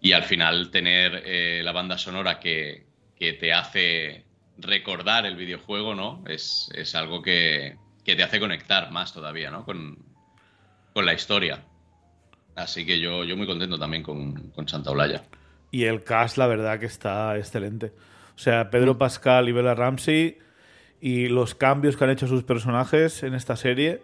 y, 0.00 0.12
al 0.12 0.22
final 0.22 0.70
tener 0.70 1.64
la 1.64 1.72
banda 1.72 1.98
sonora 1.98 2.38
que, 2.38 2.86
que, 3.16 3.32
te 3.32 3.52
hace 3.52 4.24
recordar 4.56 5.26
el 5.26 5.34
videojuego, 5.34 5.96
¿no? 5.96 6.22
Es, 6.28 6.70
es 6.76 6.94
algo 6.94 7.22
que, 7.22 7.76
que 8.06 8.14
te 8.14 8.22
hace 8.22 8.38
conectar 8.38 8.92
más 8.92 9.12
todavía, 9.12 9.50
¿no? 9.50 9.64
Con, 9.64 9.98
la 10.94 11.12
historia. 11.12 11.62
Así 12.54 12.86
que 12.86 12.98
yo, 12.98 13.24
yo 13.24 13.36
muy 13.36 13.46
contento 13.46 13.78
también 13.78 14.02
con, 14.02 14.52
Santa 14.66 14.90
Olaya. 14.90 15.24
Y 15.70 15.84
el 15.84 16.02
cast, 16.04 16.38
la 16.38 16.46
verdad, 16.46 16.80
que 16.80 16.86
está 16.86 17.36
excelente. 17.36 17.92
O 18.34 18.38
sea, 18.38 18.70
Pedro 18.70 18.94
mm. 18.94 18.98
Pascal 18.98 19.48
y 19.48 19.52
Bella 19.52 19.74
Ramsey 19.74 20.38
y 21.02 21.28
los 21.28 21.54
cambios 21.54 21.98
que 21.98 22.04
han 22.04 22.10
hecho 22.10 22.26
sus 22.26 22.44
personajes 22.44 23.22
en 23.24 23.34
esta 23.34 23.56
serie. 23.56 24.00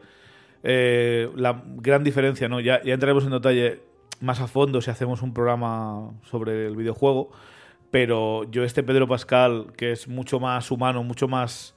Eh, 0.65 1.31
la 1.35 1.63
gran 1.65 2.05
diferencia, 2.05 2.49
¿no? 2.49 2.61
Ya, 2.61 2.83
ya 2.83 2.93
entraremos 2.93 3.25
en 3.25 3.31
detalle 3.31 3.81
más 4.21 4.41
a 4.41 4.49
fondo 4.49 4.83
si 4.83 4.91
hacemos 4.91 5.23
un 5.23 5.33
programa 5.33 6.11
sobre 6.25 6.67
el 6.67 6.77
videojuego. 6.77 7.31
Pero 7.91 8.51
yo, 8.51 8.65
este 8.65 8.83
Pedro 8.83 9.09
Pascal, 9.09 9.73
que 9.77 9.93
es 9.93 10.09
mucho 10.09 10.41
más 10.41 10.71
humano, 10.71 11.03
mucho 11.05 11.27
más 11.27 11.75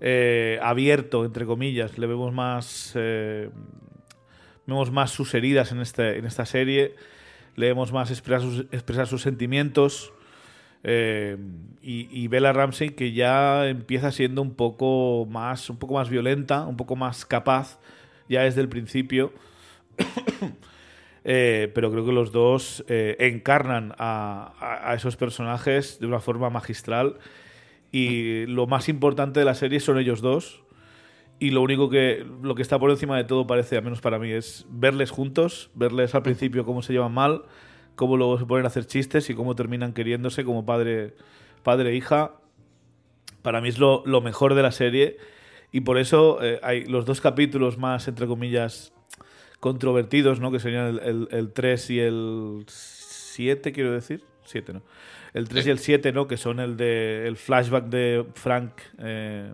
eh, 0.00 0.58
abierto, 0.62 1.24
entre 1.24 1.46
comillas. 1.46 1.98
Le 1.98 2.06
vemos 2.06 2.32
más. 2.32 2.92
Eh, 2.94 3.50
vemos 4.66 4.90
más 4.90 5.10
sus 5.10 5.34
heridas 5.34 5.72
en, 5.72 5.80
este, 5.80 6.18
en 6.18 6.26
esta 6.26 6.46
serie. 6.46 6.94
Le 7.54 7.66
vemos 7.68 7.92
más 7.92 8.10
expresar 8.10 8.42
sus, 8.42 8.60
expresar 8.72 9.06
sus 9.06 9.22
sentimientos. 9.22 10.12
Eh, 10.82 11.36
y, 11.82 12.08
y, 12.10 12.28
Bella 12.28 12.52
Ramsey 12.52 12.90
que 12.90 13.12
ya 13.12 13.66
empieza 13.66 14.12
siendo 14.12 14.40
un 14.42 14.54
poco 14.54 15.26
más 15.28 15.68
un 15.68 15.78
poco 15.78 15.94
más 15.94 16.10
violenta 16.10 16.64
un 16.64 16.76
poco 16.76 16.94
más 16.94 17.24
capaz 17.24 17.80
ya 18.28 18.42
desde 18.42 18.60
el 18.60 18.68
principio 18.68 19.32
pero 21.24 21.90
creo 21.90 22.04
que 22.04 22.12
los 22.12 22.30
dos 22.30 22.84
encarnan 22.88 23.94
a, 23.98 24.92
esos 24.94 25.16
personajes 25.16 25.98
de 25.98 26.06
una 26.06 26.20
forma 26.20 26.50
magistral 26.50 27.18
y 27.96 28.44
lo 28.44 28.66
más 28.66 28.90
importante 28.90 29.40
de 29.40 29.46
la 29.46 29.54
serie 29.54 29.80
son 29.80 29.98
ellos 29.98 30.20
dos. 30.20 30.62
Y 31.38 31.48
lo 31.48 31.62
único 31.62 31.88
que, 31.88 32.26
lo 32.42 32.54
que 32.54 32.60
está 32.60 32.78
por 32.78 32.90
encima 32.90 33.16
de 33.16 33.24
todo 33.24 33.46
parece, 33.46 33.78
al 33.78 33.84
menos 33.84 34.02
para 34.02 34.18
mí, 34.18 34.30
es 34.30 34.66
verles 34.68 35.10
juntos, 35.10 35.70
verles 35.74 36.14
al 36.14 36.22
principio 36.22 36.66
cómo 36.66 36.82
se 36.82 36.92
llevan 36.92 37.14
mal, 37.14 37.44
cómo 37.94 38.18
luego 38.18 38.38
se 38.38 38.44
ponen 38.44 38.66
a 38.66 38.68
hacer 38.68 38.86
chistes 38.86 39.30
y 39.30 39.34
cómo 39.34 39.54
terminan 39.54 39.94
queriéndose 39.94 40.44
como 40.44 40.66
padre, 40.66 41.14
padre 41.62 41.92
e 41.92 41.96
hija. 41.96 42.32
Para 43.40 43.62
mí 43.62 43.70
es 43.70 43.78
lo, 43.78 44.02
mejor 44.20 44.54
de 44.54 44.62
la 44.62 44.72
serie. 44.72 45.16
Y 45.72 45.80
por 45.80 45.96
eso 45.96 46.42
eh, 46.42 46.60
hay 46.62 46.84
los 46.84 47.06
dos 47.06 47.22
capítulos 47.22 47.78
más, 47.78 48.08
entre 48.08 48.26
comillas, 48.26 48.92
controvertidos, 49.58 50.38
¿no? 50.38 50.52
Que 50.52 50.60
serían 50.60 51.00
el 51.02 51.50
3 51.54 51.90
y 51.90 52.00
el 52.00 52.64
7, 52.68 53.72
quiero 53.72 53.92
decir. 53.92 54.22
7, 54.44 54.74
¿no? 54.74 54.82
El 55.36 55.50
3 55.50 55.66
y 55.66 55.70
el 55.70 55.78
7, 55.78 56.12
¿no? 56.12 56.26
Que 56.26 56.38
son 56.38 56.60
el 56.60 56.78
de 56.78 57.28
el 57.28 57.36
flashback 57.36 57.90
de 57.90 58.24
Frank, 58.32 58.72
eh, 58.98 59.52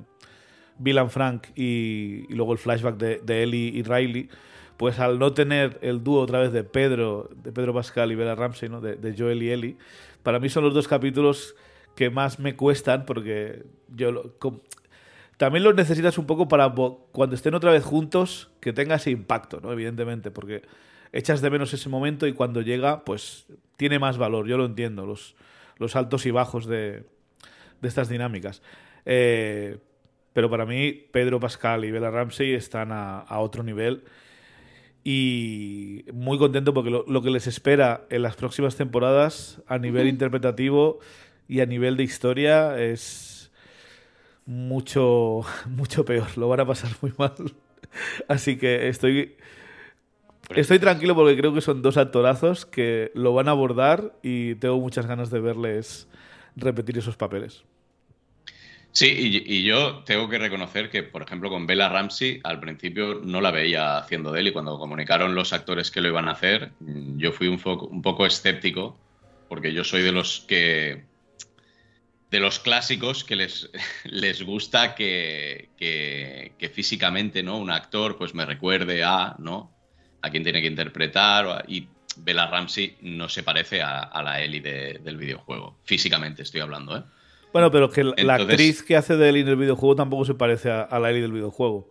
Bill 0.79 1.01
Frank 1.09 1.49
y, 1.57 2.33
luego 2.33 2.53
el 2.53 2.59
flashback 2.59 2.97
de, 2.99 3.43
Ellie 3.43 3.73
y 3.75 3.83
Riley. 3.83 4.29
Pues 4.77 5.01
al 5.01 5.19
no 5.19 5.33
tener 5.33 5.81
el 5.83 6.05
dúo 6.05 6.21
otra 6.21 6.39
vez 6.39 6.53
de 6.53 6.63
Pedro, 6.63 7.29
de 7.35 7.51
Pedro 7.51 7.75
Pascal 7.75 8.13
y 8.13 8.15
Bella 8.15 8.37
Ramsey, 8.37 8.69
¿no? 8.69 8.81
De, 8.81 9.15
Joel 9.19 9.43
y 9.43 9.51
Ellie, 9.51 9.77
para 10.23 10.39
mí 10.39 10.49
son 10.49 10.63
los 10.63 10.73
dos 10.73 10.87
capítulos 10.87 11.57
que 11.97 12.11
más 12.11 12.39
me 12.39 12.55
cuestan 12.55 13.05
porque 13.05 13.65
yo 13.89 14.37
también 15.37 15.65
los 15.65 15.75
necesitas 15.75 16.17
un 16.17 16.27
poco 16.27 16.47
para 16.47 16.73
cuando 17.11 17.35
estén 17.35 17.57
otra 17.57 17.73
vez 17.73 17.83
juntos 17.83 18.53
que 18.61 18.73
tenga 18.73 18.95
ese 18.95 19.11
impacto, 19.11 19.61
¿no? 19.61 19.73
Evidentemente, 19.73 20.31
porque 20.31 20.63
echas 21.13 21.41
de 21.41 21.51
menos 21.51 21.75
ese 21.75 21.89
momento 21.89 22.29
y 22.29 22.35
cuando 22.35 22.61
llega, 22.61 23.05
pues 23.05 23.47
tiene 23.77 23.99
más 23.99 24.17
valor. 24.17 24.47
Yo 24.47 24.57
lo 24.57 24.65
entiendo. 24.65 25.07
Los, 25.07 25.35
los 25.83 25.97
altos 25.97 26.25
y 26.25 26.31
bajos 26.31 26.67
de, 26.67 27.05
estas 27.83 28.09
dinámicas. 28.09 28.63
Eh, 29.05 29.79
pero 30.33 30.49
para 30.49 30.65
mí, 30.65 30.93
Pedro 31.11 31.41
Pascal 31.41 31.85
y 31.85 31.91
Bella 31.91 32.11
Ramsey 32.11 32.55
están 32.55 32.91
a, 32.93 33.39
otro 33.39 33.63
nivel. 33.63 34.05
Y 35.05 36.05
muy 36.15 36.39
contento 36.39 36.73
porque 36.73 36.91
lo, 36.91 37.23
que 37.23 37.31
les 37.31 37.47
espera 37.49 38.07
en 38.09 38.23
las 38.23 38.37
próximas 38.37 38.77
temporadas 38.77 39.61
a 39.67 39.79
nivel 39.79 40.07
interpretativo 40.07 41.01
y 41.49 41.61
a 41.61 41.67
nivel 41.67 41.97
de 41.97 42.05
historia 42.05 42.81
es 42.81 43.51
mucho, 44.47 45.43
mucho 45.67 46.05
peor. 46.05 46.39
Lo 46.39 46.49
van 46.49 46.61
a 46.61 46.67
pasar 46.67 46.93
muy 47.03 47.13
mal. 47.19 47.35
Así 48.29 48.57
que 48.57 48.89
estoy 48.89 49.37
Estoy 50.57 50.79
tranquilo 50.79 51.15
porque 51.15 51.37
creo 51.37 51.55
que 51.55 51.61
son 51.61 51.83
dos 51.83 51.97
actorazos 51.97 52.67
que 52.67 53.11
lo 53.15 53.33
van 53.35 53.49
a 53.49 53.53
abordar 53.53 54.17
y 54.23 54.55
tengo 54.57 54.79
muchas 54.79 55.07
ganas 55.07 55.31
de 55.31 55.41
verles 55.41 56.09
repetir 56.57 56.99
esos 56.99 57.17
papeles. 57.17 57.65
Sí, 58.93 59.43
y, 59.47 59.63
yo 59.63 60.03
tengo 60.05 60.29
que 60.29 60.39
reconocer 60.39 60.91
que, 60.91 61.03
por 61.03 61.23
ejemplo, 61.23 61.49
con 61.49 61.67
Bella 61.67 61.89
Ramsey 61.89 62.41
al 62.45 62.61
principio 62.61 63.23
no 63.25 63.41
la 63.41 63.51
veía 63.51 63.97
haciendo 63.97 64.33
de 64.33 64.41
él 64.41 64.49
y 64.49 64.53
cuando 64.53 64.79
comunicaron 64.79 65.35
los 65.35 65.55
actores 65.55 65.91
que 65.91 66.03
lo 66.03 66.09
iban 66.09 66.29
a 66.29 66.33
hacer, 66.33 66.73
yo 67.17 67.33
fui 67.33 67.49
un, 67.49 67.59
un 67.65 68.03
poco 68.03 68.27
escéptico 68.27 68.99
porque 69.49 69.73
yo 69.73 69.83
soy 69.83 70.03
de 70.03 70.13
los 70.13 70.41
que 70.47 71.05
de 72.31 72.41
los 72.41 72.59
clásicos 72.59 73.25
que 73.25 73.37
les, 73.37 73.71
les 74.05 74.43
gusta 74.43 74.95
que, 74.95 75.69
que, 75.77 76.69
físicamente 76.73 77.43
¿no? 77.43 77.59
un 77.59 77.71
actor 77.71 78.17
pues 78.17 78.35
me 78.35 78.47
recuerde 78.47 79.05
a 79.05 79.37
¿no? 79.39 79.72
A 80.23 80.31
quien 80.31 80.43
tiene 80.43 80.61
que 80.61 80.69
interpretar 80.69 81.65
y 81.69 81.87
Bella 82.17 82.47
Ramsey 82.47 82.97
no 83.03 83.29
se 83.29 83.43
parece 83.43 83.83
a, 83.83 84.23
la 84.23 84.41
Ellie 84.41 84.61
del 84.61 85.17
videojuego 85.17 85.79
físicamente 85.85 86.43
estoy 86.43 86.61
hablando 86.61 86.97
¿eh? 86.97 87.03
Bueno, 87.53 87.71
pero 87.71 87.91
que 87.91 88.03
la 88.03 88.35
actriz 88.35 88.83
que 88.83 88.97
hace 88.97 89.17
de 89.17 89.29
Ellie 89.29 89.43
en 89.43 89.49
el 89.49 89.57
videojuego 89.57 89.95
tampoco 89.95 90.25
se 90.25 90.35
parece 90.35 90.71
a, 90.71 90.99
la 90.99 91.11
Ellie 91.11 91.23
del 91.23 91.33
videojuego. 91.33 91.89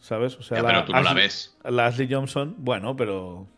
¿Sabes? 0.00 0.36
O 0.36 0.42
sea, 0.42 0.62
pero 0.62 0.84
tú 0.84 0.92
no 0.92 1.02
la 1.02 1.14
ves. 1.14 1.56
La 1.64 1.86
Ashley 1.86 2.08
Johnson, 2.10 2.54
bueno, 2.58 2.94
pero. 2.94 3.48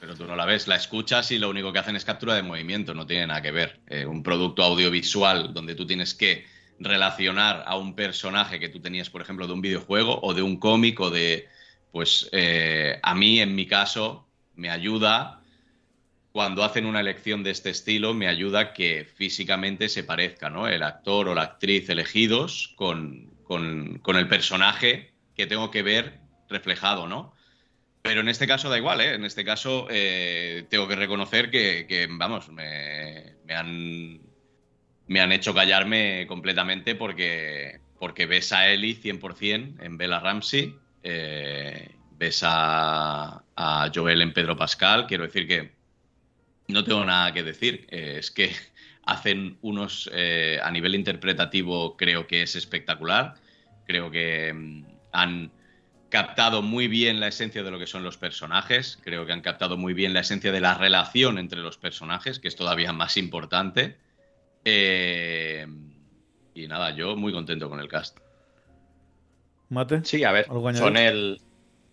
Pero 0.00 0.16
tú 0.16 0.26
no 0.26 0.34
la 0.34 0.44
ves, 0.44 0.66
la 0.66 0.74
escuchas 0.74 1.30
y 1.30 1.38
lo 1.38 1.48
único 1.48 1.72
que 1.72 1.78
hacen 1.78 1.94
es 1.94 2.04
captura 2.04 2.34
de 2.34 2.42
movimiento, 2.42 2.92
no 2.92 3.06
tiene 3.06 3.28
nada 3.28 3.40
que 3.40 3.52
ver. 3.52 3.80
Eh, 3.86 4.04
un 4.04 4.24
producto 4.24 4.64
audiovisual 4.64 5.54
donde 5.54 5.76
tú 5.76 5.86
tienes 5.86 6.12
que 6.12 6.44
relacionar 6.80 7.62
a 7.66 7.76
un 7.76 7.94
personaje 7.94 8.58
que 8.58 8.68
tú 8.68 8.80
tenías, 8.80 9.10
por 9.10 9.22
ejemplo, 9.22 9.46
de 9.46 9.52
un 9.52 9.60
videojuego 9.60 10.18
o 10.20 10.34
de 10.34 10.42
un 10.42 10.56
cómic 10.58 10.98
o 11.00 11.10
de. 11.10 11.48
Pues 11.92 12.28
eh, 12.32 12.98
a 13.02 13.14
mí, 13.14 13.40
en 13.40 13.54
mi 13.54 13.66
caso, 13.66 14.26
me 14.56 14.70
ayuda 14.70 15.42
cuando 16.32 16.64
hacen 16.64 16.86
una 16.86 17.00
elección 17.00 17.42
de 17.42 17.50
este 17.50 17.68
estilo, 17.68 18.14
me 18.14 18.26
ayuda 18.26 18.72
que 18.72 19.04
físicamente 19.04 19.90
se 19.90 20.02
parezca, 20.02 20.48
¿no? 20.48 20.66
El 20.66 20.82
actor 20.82 21.28
o 21.28 21.34
la 21.34 21.42
actriz 21.42 21.90
elegidos 21.90 22.72
con, 22.76 23.30
el 23.50 24.28
personaje 24.28 25.12
que 25.36 25.46
tengo 25.46 25.70
que 25.70 25.82
ver 25.82 26.20
reflejado, 26.48 27.06
¿no? 27.06 27.34
Pero 28.00 28.22
en 28.22 28.30
este 28.30 28.46
caso 28.46 28.70
da 28.70 28.78
igual, 28.78 29.02
¿eh? 29.02 29.14
En 29.14 29.26
este 29.26 29.44
caso 29.44 29.86
eh, 29.90 30.64
tengo 30.70 30.88
que 30.88 30.96
reconocer 30.96 31.50
que, 31.50 32.08
vamos, 32.10 32.48
me, 32.48 33.34
han, 33.50 34.22
me 35.06 35.20
han 35.20 35.32
hecho 35.32 35.52
callarme 35.52 36.26
completamente 36.26 36.94
porque, 36.94 37.80
porque 37.98 38.24
ves 38.24 38.52
a 38.54 38.70
Ellie 38.70 38.98
100% 38.98 39.82
en 39.82 39.98
Bella 39.98 40.20
Ramsey, 40.20 40.74
eh, 41.02 41.94
ves 42.18 42.42
a, 42.44 43.42
a 43.56 43.90
Joel 43.94 44.22
en 44.22 44.32
Pedro 44.32 44.56
Pascal, 44.56 45.06
quiero 45.06 45.24
decir 45.24 45.48
que 45.48 45.72
no 46.68 46.84
tengo 46.84 47.04
nada 47.04 47.32
que 47.32 47.42
decir. 47.42 47.86
Eh, 47.90 48.16
es 48.18 48.30
que 48.30 48.52
hacen 49.04 49.58
unos, 49.62 50.10
eh, 50.12 50.60
a 50.62 50.70
nivel 50.70 50.94
interpretativo, 50.94 51.96
creo 51.96 52.26
que 52.26 52.42
es 52.42 52.56
espectacular. 52.56 53.34
Creo 53.86 54.10
que 54.10 54.52
mm, 54.52 54.84
han 55.12 55.50
captado 56.08 56.62
muy 56.62 56.88
bien 56.88 57.20
la 57.20 57.28
esencia 57.28 57.62
de 57.62 57.70
lo 57.70 57.78
que 57.78 57.86
son 57.86 58.04
los 58.04 58.16
personajes. 58.18 58.98
Creo 59.02 59.26
que 59.26 59.32
han 59.32 59.40
captado 59.40 59.76
muy 59.76 59.94
bien 59.94 60.12
la 60.12 60.20
esencia 60.20 60.52
de 60.52 60.60
la 60.60 60.74
relación 60.74 61.38
entre 61.38 61.60
los 61.60 61.78
personajes, 61.78 62.38
que 62.38 62.48
es 62.48 62.56
todavía 62.56 62.92
más 62.92 63.16
importante. 63.16 63.96
Y 66.54 66.68
nada, 66.68 66.94
yo 66.94 67.16
muy 67.16 67.32
contento 67.32 67.68
con 67.68 67.80
el 67.80 67.88
cast. 67.88 68.18
Mate. 69.72 70.02
Sí, 70.04 70.22
a 70.22 70.32
ver, 70.32 70.46
son 70.74 70.98
el, 70.98 71.40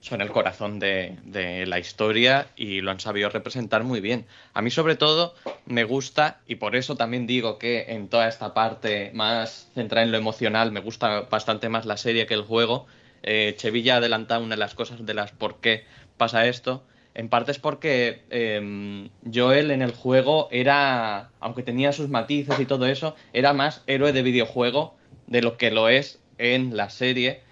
son 0.01 0.19
el 0.19 0.31
corazón 0.31 0.79
de, 0.79 1.63
la 1.65 1.79
historia 1.79 2.47
y 2.57 2.81
lo 2.81 2.91
han 2.91 2.99
sabido 2.99 3.29
representar 3.29 3.85
muy 3.85 4.01
bien. 4.01 4.25
A 4.53 4.61
mí 4.61 4.69
sobre 4.69 4.97
todo 4.97 5.33
me 5.65 5.85
gusta, 5.85 6.41
y 6.45 6.55
por 6.55 6.75
eso 6.75 6.97
también 6.97 7.25
digo 7.25 7.57
que 7.57 7.85
en 7.87 8.09
toda 8.09 8.27
esta 8.27 8.53
parte 8.53 9.11
más 9.13 9.69
centrada 9.75 10.05
en 10.05 10.11
lo 10.11 10.17
emocional 10.17 10.73
me 10.73 10.81
gusta 10.81 11.21
bastante 11.21 11.69
más 11.69 11.85
la 11.85 11.95
serie 11.95 12.25
que 12.25 12.33
el 12.33 12.41
juego. 12.41 12.85
Eh, 13.23 13.55
Chevilla 13.57 13.93
ha 13.93 13.97
adelantado 13.99 14.43
una 14.43 14.55
de 14.55 14.59
las 14.59 14.75
cosas 14.75 15.05
de 15.05 15.13
las 15.13 15.31
por 15.31 15.61
qué 15.61 15.85
pasa 16.17 16.47
esto. 16.47 16.83
En 17.13 17.29
parte 17.29 17.51
es 17.51 17.59
porque 17.59 18.23
em, 18.29 19.07
Joel 19.33 19.71
en 19.71 19.81
el 19.81 19.93
juego 19.93 20.49
era, 20.51 21.29
aunque 21.39 21.63
tenía 21.63 21.93
sus 21.93 22.09
matices 22.09 22.59
y 22.59 22.65
todo 22.65 22.87
eso, 22.87 23.15
era 23.31 23.53
más 23.53 23.83
héroe 23.87 24.11
de 24.11 24.21
videojuego 24.21 24.97
de 25.27 25.41
lo 25.41 25.55
que 25.55 25.71
lo 25.71 25.87
es 25.87 26.19
en 26.37 26.75
la 26.75 26.89
serie 26.89 27.47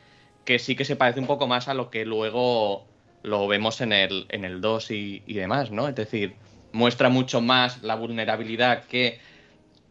que 0.48 0.60
sí 0.60 0.78
que 0.78 0.86
se 0.86 0.96
parece 0.96 1.20
un 1.20 1.28
poco 1.28 1.46
más 1.46 1.68
a 1.68 1.74
lo 1.74 1.90
que 1.90 2.06
luego 2.06 2.88
lo 3.22 3.50
vemos 3.50 3.82
en 3.82 3.92
el, 3.92 4.28
en 4.30 4.46
el 4.46 4.62
2 4.62 4.92
y, 4.92 5.34
demás, 5.34 5.72
¿no? 5.72 5.90
Es 5.90 5.96
decir, 5.96 6.36
muestra 6.72 7.10
mucho 7.10 7.42
más 7.42 7.84
la 7.84 7.96
vulnerabilidad 7.96 8.86
que 8.86 9.20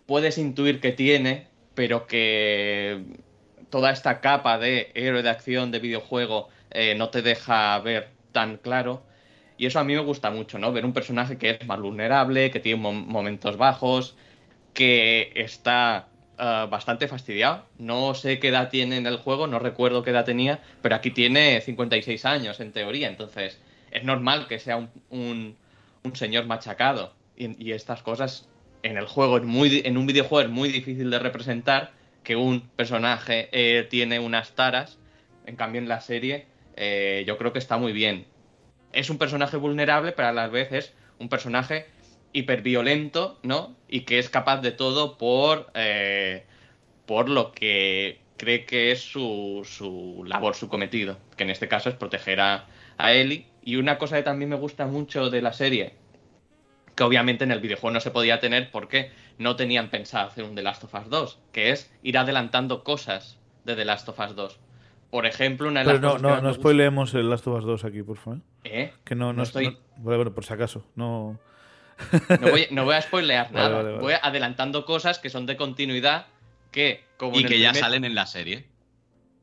puedes 0.06 0.38
intuir 0.38 0.80
que 0.80 0.92
tiene, 0.92 1.46
pero 1.74 2.06
que 2.06 3.04
toda 3.68 3.90
esta 3.90 4.22
capa 4.22 4.56
de 4.56 4.92
héroe 4.94 5.22
de 5.22 5.28
acción 5.28 5.70
de 5.72 5.78
videojuego 5.78 6.48
eh, 6.70 6.94
no 6.94 7.10
te 7.10 7.20
deja 7.20 7.78
ver 7.80 8.08
tan 8.32 8.56
claro. 8.56 9.02
Y 9.58 9.66
eso 9.66 9.78
a 9.78 9.84
mí 9.84 9.94
me 9.94 10.00
gusta 10.00 10.30
mucho, 10.30 10.58
¿no? 10.58 10.72
Ver 10.72 10.86
un 10.86 10.94
personaje 10.94 11.36
que 11.36 11.50
es 11.50 11.66
más 11.66 11.80
vulnerable, 11.80 12.50
que 12.50 12.60
tiene 12.60 12.80
momentos 12.80 13.58
bajos, 13.58 14.16
que 14.72 15.32
está 15.34 16.08
Ah, 16.38 16.66
bastante 16.70 17.08
fastidiado. 17.08 17.64
No 17.78 18.14
sé 18.14 18.38
qué 18.38 18.48
edad 18.48 18.68
tiene 18.68 18.98
en 18.98 19.06
el 19.06 19.16
juego, 19.16 19.46
no 19.46 19.58
recuerdo 19.58 20.02
qué 20.02 20.10
edad 20.10 20.26
tenía, 20.26 20.60
pero 20.82 20.94
aquí 20.94 21.10
tiene 21.10 21.60
56 21.62 22.26
años 22.26 22.60
en 22.60 22.72
teoría, 22.72 23.08
entonces 23.08 23.58
es 23.90 24.04
normal 24.04 24.46
que 24.46 24.58
sea 24.58 24.88
un, 25.10 25.56
señor 26.12 26.46
machacado. 26.46 27.14
Y, 27.38 27.72
estas 27.72 28.02
cosas 28.02 28.48
en 28.82 28.98
el 28.98 29.06
juego, 29.06 29.38
en, 29.38 29.46
muy, 29.46 29.82
en 29.84 29.96
un 29.96 30.06
videojuego 30.06 30.46
es 30.46 30.52
muy 30.52 30.68
difícil 30.70 31.10
de 31.10 31.18
representar 31.18 31.92
que 32.22 32.36
un 32.36 32.60
personaje 32.60 33.48
eh, 33.52 33.86
tiene 33.88 34.18
unas 34.18 34.54
taras, 34.54 34.98
en 35.46 35.56
cambio 35.56 35.80
en 35.80 35.88
la 35.88 36.00
serie 36.00 36.46
eh, 36.76 37.24
yo 37.26 37.38
creo 37.38 37.52
que 37.52 37.58
está 37.58 37.78
muy 37.78 37.92
bien. 37.92 38.26
Es 38.92 39.08
un 39.08 39.18
personaje 39.18 39.56
vulnerable, 39.56 40.12
pero 40.12 40.28
a 40.28 40.32
la 40.32 40.48
vez 40.48 40.72
es 40.72 40.92
un 41.18 41.28
personaje 41.28 41.86
hiperviolento, 42.36 43.38
¿no? 43.42 43.74
Y 43.88 44.00
que 44.00 44.18
es 44.18 44.28
capaz 44.28 44.60
de 44.60 44.70
todo 44.70 45.16
por, 45.16 45.70
eh, 45.74 46.44
por 47.06 47.30
lo 47.30 47.52
que 47.52 48.20
cree 48.36 48.66
que 48.66 48.92
es 48.92 49.00
su, 49.00 49.62
su, 49.64 50.22
labor, 50.26 50.54
su 50.54 50.68
cometido, 50.68 51.18
que 51.36 51.44
en 51.44 51.50
este 51.50 51.66
caso 51.66 51.88
es 51.88 51.94
proteger 51.94 52.40
a, 52.40 52.66
a 52.98 53.12
Ellie. 53.14 53.46
Y 53.62 53.76
una 53.76 53.96
cosa 53.96 54.16
que 54.16 54.22
también 54.22 54.50
me 54.50 54.56
gusta 54.56 54.86
mucho 54.86 55.30
de 55.30 55.40
la 55.40 55.54
serie, 55.54 55.94
que 56.94 57.04
obviamente 57.04 57.44
en 57.44 57.52
el 57.52 57.60
videojuego 57.60 57.94
no 57.94 58.00
se 58.00 58.10
podía 58.10 58.38
tener 58.38 58.70
porque 58.70 59.10
no 59.38 59.56
tenían 59.56 59.88
pensado 59.88 60.28
hacer 60.28 60.44
un 60.44 60.54
The 60.54 60.62
Last 60.62 60.84
of 60.84 60.94
Us 60.94 61.08
2, 61.08 61.38
que 61.52 61.70
es 61.70 61.90
ir 62.02 62.18
adelantando 62.18 62.84
cosas 62.84 63.38
de 63.64 63.76
The 63.76 63.86
Last 63.86 64.08
of 64.10 64.20
Us 64.20 64.36
2. 64.36 64.60
Por 65.10 65.24
ejemplo, 65.24 65.68
una 65.68 65.80
de 65.80 65.86
las 65.86 66.00
no, 66.02 66.18
no, 66.18 66.42
no 66.42 66.52
spoilemos 66.52 67.14
el 67.14 67.30
Last 67.30 67.46
of 67.46 67.60
Us 67.60 67.64
2 67.64 67.84
aquí, 67.86 68.02
por 68.02 68.18
favor. 68.18 68.40
¿Eh? 68.64 68.92
Que 69.04 69.14
no, 69.14 69.32
no, 69.32 69.42
estoy... 69.42 69.78
bueno, 69.96 70.34
por 70.34 70.44
si 70.44 70.52
acaso, 70.52 70.84
no... 70.96 71.38
No 72.70 72.84
voy, 72.84 72.94
a 72.94 73.02
spoilear 73.02 73.52
nada. 73.52 73.98
Voy 73.98 74.14
adelantando 74.20 74.84
cosas 74.84 75.18
que 75.18 75.30
son 75.30 75.46
de 75.46 75.56
continuidad 75.56 76.26
que, 76.70 77.04
como. 77.16 77.38
Y 77.38 77.44
que 77.44 77.58
ya 77.58 77.74
salen 77.74 78.04
en 78.04 78.14
la 78.14 78.26
serie. 78.26 78.66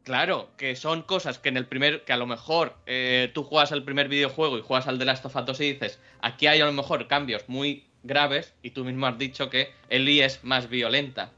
Claro, 0.04 0.52
que 0.58 0.76
son 0.76 1.02
cosas 1.02 1.40
que 1.40 1.50
en 1.50 1.58
el 1.58 1.66
primer. 1.66 2.04
que 2.04 2.14
a 2.14 2.18
lo 2.18 2.28
mejor 2.28 2.76
eh, 2.86 3.32
tú 3.34 3.44
juegas 3.44 3.72
el 3.72 3.84
primer 3.84 4.10
videojuego 4.10 4.58
y 4.58 4.62
juegas 4.62 4.88
al 4.88 5.00
de 5.00 5.06
Last 5.06 5.26
of 5.26 5.36
Us 5.36 5.46
2 5.46 5.60
y 5.62 5.74
dices, 5.74 6.00
aquí 6.22 6.48
hay 6.48 6.62
a 6.62 6.66
lo 6.66 6.74
mejor 6.74 7.08
cambios 7.08 7.48
muy 7.48 7.86
graves 8.04 8.54
y 8.62 8.72
tú 8.72 8.84
mismo 8.84 9.08
has 9.08 9.18
dicho 9.18 9.50
que 9.50 9.72
Ellie 9.90 10.24
es 10.24 10.44
más 10.44 10.70
violenta. 10.70 11.32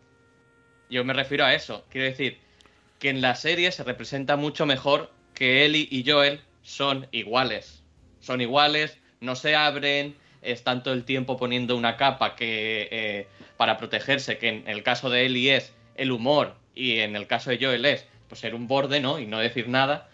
Yo 0.90 1.04
me 1.04 1.14
refiero 1.14 1.46
a 1.46 1.54
eso. 1.54 1.86
Quiero 1.90 2.08
decir 2.08 2.40
que 3.00 3.10
en 3.10 3.22
la 3.22 3.36
serie 3.36 3.72
se 3.72 3.84
representa 3.84 4.36
mucho 4.36 4.66
mejor 4.66 5.12
que 5.34 5.66
Ellie 5.66 5.88
y 5.90 6.04
Joel 6.10 6.42
son 6.64 7.08
iguales. 7.12 7.84
Son 8.20 8.42
iguales, 8.42 8.98
no 9.20 9.36
se 9.36 9.56
abren, 9.56 10.16
están 10.46 10.84
todo 10.84 10.94
el 10.94 11.04
tiempo 11.04 11.38
poniendo 11.38 11.76
una 11.76 11.98
capa 11.98 12.36
que 12.36 12.88
eh, 12.92 13.28
para 13.58 13.78
protegerse, 13.78 14.38
que 14.38 14.50
en 14.50 14.68
el 14.68 14.84
caso 14.84 15.10
de 15.10 15.26
Ellie 15.26 15.56
es 15.56 15.74
el 15.96 16.12
humor 16.12 16.56
y 16.74 17.00
en 17.00 17.16
el 17.16 17.28
caso 17.28 17.50
de 17.50 17.58
Joel 17.60 17.86
es 17.86 18.06
pues, 18.28 18.42
ser 18.42 18.56
un 18.56 18.68
borde, 18.68 19.00
¿no? 19.00 19.20
Y 19.20 19.26
no 19.26 19.40
decir 19.40 19.68
nada. 19.68 20.10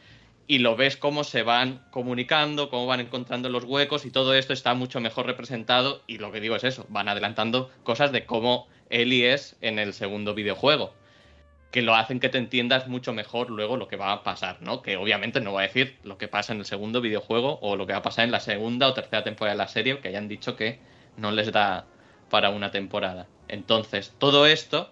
Y 0.47 0.57
lo 0.57 0.75
ves 0.75 0.97
cómo 0.97 1.23
se 1.23 1.43
van 1.43 1.81
comunicando, 1.91 2.69
cómo 2.69 2.85
van 2.85 2.99
encontrando 2.99 3.47
los 3.49 3.63
huecos 3.63 4.05
y 4.05 4.11
todo 4.11 4.33
esto 4.33 4.53
está 4.53 4.73
mucho 4.73 4.99
mejor 4.99 5.25
representado. 5.25 6.01
Y 6.07 6.17
lo 6.17 6.31
que 6.31 6.41
digo 6.41 6.55
es 6.55 6.63
eso, 6.63 6.85
van 6.89 7.07
adelantando 7.07 7.71
cosas 7.83 8.11
de 8.11 8.25
cómo 8.25 8.67
Ellie 8.89 9.33
es 9.33 9.55
en 9.61 9.79
el 9.79 9.93
segundo 9.93 10.33
videojuego 10.33 10.93
que 11.71 11.81
lo 11.81 11.95
hacen 11.95 12.19
que 12.19 12.29
te 12.29 12.37
entiendas 12.37 12.87
mucho 12.87 13.13
mejor 13.13 13.49
luego 13.49 13.77
lo 13.77 13.87
que 13.87 13.95
va 13.95 14.11
a 14.11 14.23
pasar, 14.23 14.61
¿no? 14.61 14.81
Que 14.81 14.97
obviamente 14.97 15.39
no 15.39 15.53
va 15.53 15.61
a 15.61 15.63
decir 15.63 15.97
lo 16.03 16.17
que 16.17 16.27
pasa 16.27 16.51
en 16.53 16.59
el 16.59 16.65
segundo 16.65 16.99
videojuego 16.99 17.59
o 17.61 17.77
lo 17.77 17.87
que 17.87 17.93
va 17.93 17.99
a 17.99 18.03
pasar 18.03 18.25
en 18.25 18.31
la 18.31 18.41
segunda 18.41 18.87
o 18.87 18.93
tercera 18.93 19.23
temporada 19.23 19.55
de 19.55 19.57
la 19.57 19.67
serie, 19.69 19.99
que 19.99 20.09
hayan 20.09 20.27
dicho 20.27 20.57
que 20.57 20.79
no 21.15 21.31
les 21.31 21.51
da 21.51 21.85
para 22.29 22.49
una 22.49 22.71
temporada. 22.71 23.27
Entonces, 23.47 24.13
todo 24.17 24.45
esto 24.45 24.91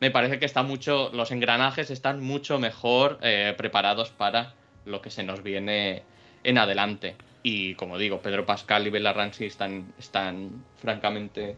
me 0.00 0.10
parece 0.10 0.38
que 0.38 0.46
está 0.46 0.62
mucho, 0.62 1.10
los 1.12 1.32
engranajes 1.32 1.90
están 1.90 2.22
mucho 2.22 2.58
mejor 2.58 3.18
eh, 3.22 3.54
preparados 3.56 4.10
para 4.10 4.54
lo 4.84 5.02
que 5.02 5.10
se 5.10 5.24
nos 5.24 5.42
viene 5.42 6.04
en 6.44 6.58
adelante. 6.58 7.16
Y 7.42 7.74
como 7.74 7.98
digo, 7.98 8.20
Pedro 8.20 8.46
Pascal 8.46 8.86
y 8.86 8.90
Bella 8.90 9.12
Ramsey 9.12 9.46
están, 9.46 9.92
están 9.98 10.64
francamente 10.80 11.56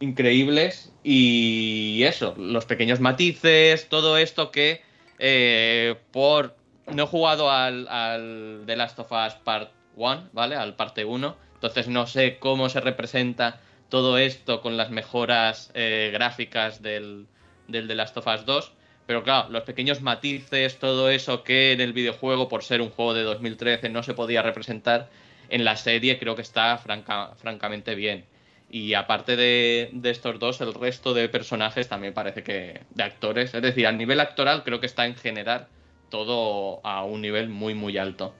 increíbles 0.00 0.92
y 1.04 2.02
eso, 2.02 2.34
los 2.36 2.64
pequeños 2.64 3.00
matices, 3.00 3.88
todo 3.88 4.16
esto 4.16 4.50
que 4.50 4.82
eh, 5.18 5.96
por... 6.10 6.56
No 6.92 7.04
he 7.04 7.06
jugado 7.06 7.50
al, 7.50 7.86
al 7.86 8.64
The 8.66 8.74
Last 8.74 8.98
of 8.98 9.12
Us 9.12 9.34
Part 9.44 9.70
1, 9.94 10.30
¿vale? 10.32 10.56
Al 10.56 10.74
parte 10.74 11.04
1, 11.04 11.36
entonces 11.54 11.86
no 11.86 12.06
sé 12.06 12.38
cómo 12.38 12.68
se 12.68 12.80
representa 12.80 13.60
todo 13.90 14.18
esto 14.18 14.62
con 14.62 14.76
las 14.76 14.90
mejoras 14.90 15.70
eh, 15.74 16.10
gráficas 16.12 16.80
del, 16.80 17.26
The 17.70 17.82
Last 17.82 18.16
of 18.16 18.26
Us 18.26 18.46
2, 18.46 18.72
pero 19.06 19.22
claro, 19.22 19.50
los 19.50 19.64
pequeños 19.64 20.00
matices, 20.00 20.78
todo 20.78 21.10
eso 21.10 21.44
que 21.44 21.72
en 21.72 21.80
el 21.80 21.92
videojuego, 21.92 22.48
por 22.48 22.62
ser 22.62 22.80
un 22.80 22.90
juego 22.90 23.14
de 23.14 23.24
2013, 23.24 23.88
no 23.90 24.02
se 24.02 24.14
podía 24.14 24.42
representar, 24.42 25.10
en 25.48 25.64
la 25.64 25.76
serie 25.76 26.18
creo 26.18 26.36
que 26.36 26.42
está 26.42 26.78
francamente 26.78 27.94
bien. 27.94 28.24
Y 28.72 28.94
aparte 28.94 29.34
de, 29.34 29.90
estos 30.04 30.38
dos, 30.38 30.60
el 30.60 30.74
resto 30.74 31.12
de 31.12 31.28
personajes 31.28 31.88
también 31.88 32.14
parece 32.14 32.44
que 32.44 32.82
de 32.90 33.02
actores. 33.02 33.52
Es 33.52 33.62
decir, 33.62 33.86
a 33.86 33.92
nivel 33.92 34.20
actoral 34.20 34.62
creo 34.62 34.78
que 34.78 34.86
está 34.86 35.06
en 35.06 35.16
general 35.16 35.66
todo 36.08 36.80
a 36.86 37.04
un 37.04 37.20
nivel 37.20 37.48
muy, 37.48 37.74
muy 37.74 37.98
alto. 37.98 38.34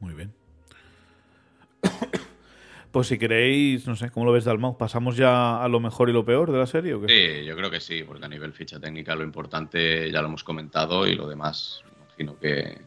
Muy 0.00 0.14
bien. 0.14 0.32
Pues 2.90 3.08
si 3.08 3.18
queréis, 3.18 3.86
no 3.86 3.96
sé, 3.96 4.08
¿cómo 4.08 4.24
lo 4.24 4.32
ves 4.32 4.46
Dalmau? 4.46 4.78
¿Pasamos 4.78 5.14
ya 5.14 5.62
a 5.62 5.68
lo 5.68 5.78
mejor 5.78 6.08
y 6.08 6.12
lo 6.14 6.24
peor 6.24 6.50
de 6.50 6.58
la 6.58 6.66
serie 6.66 6.94
o 6.94 7.02
qué? 7.02 7.08
Sí, 7.08 7.44
yo 7.44 7.54
creo 7.54 7.70
que 7.70 7.80
sí, 7.80 8.02
porque 8.02 8.24
a 8.24 8.28
nivel 8.28 8.54
ficha 8.54 8.80
técnica 8.80 9.14
lo 9.14 9.24
importante 9.24 10.10
ya 10.10 10.22
lo 10.22 10.28
hemos 10.28 10.42
comentado 10.42 11.06
y 11.06 11.14
lo 11.14 11.28
demás, 11.28 11.84
imagino 12.06 12.38
que, 12.38 12.80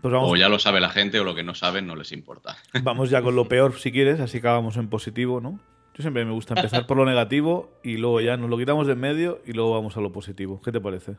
pues 0.00 0.14
o 0.16 0.36
ya 0.36 0.48
lo 0.48 0.58
sabe 0.58 0.80
la 0.80 0.90
gente 0.90 1.20
o 1.20 1.24
lo 1.24 1.34
que 1.34 1.42
no 1.42 1.54
saben 1.54 1.86
no 1.86 1.96
les 1.96 2.12
importa. 2.12 2.56
Vamos 2.82 3.10
ya 3.10 3.22
con 3.22 3.36
lo 3.36 3.48
peor 3.48 3.78
si 3.78 3.92
quieres, 3.92 4.20
así 4.20 4.38
acabamos 4.38 4.76
en 4.76 4.88
positivo, 4.88 5.40
¿no? 5.40 5.60
Yo 5.94 6.02
siempre 6.02 6.24
me 6.24 6.32
gusta 6.32 6.54
empezar 6.54 6.86
por 6.86 6.96
lo 6.96 7.04
negativo 7.04 7.70
y 7.82 7.96
luego 7.96 8.20
ya 8.20 8.36
nos 8.36 8.48
lo 8.48 8.56
quitamos 8.56 8.86
de 8.86 8.94
en 8.94 9.00
medio 9.00 9.42
y 9.44 9.52
luego 9.52 9.72
vamos 9.72 9.96
a 9.96 10.00
lo 10.00 10.12
positivo. 10.12 10.60
¿Qué 10.62 10.72
te 10.72 10.80
parece? 10.80 11.16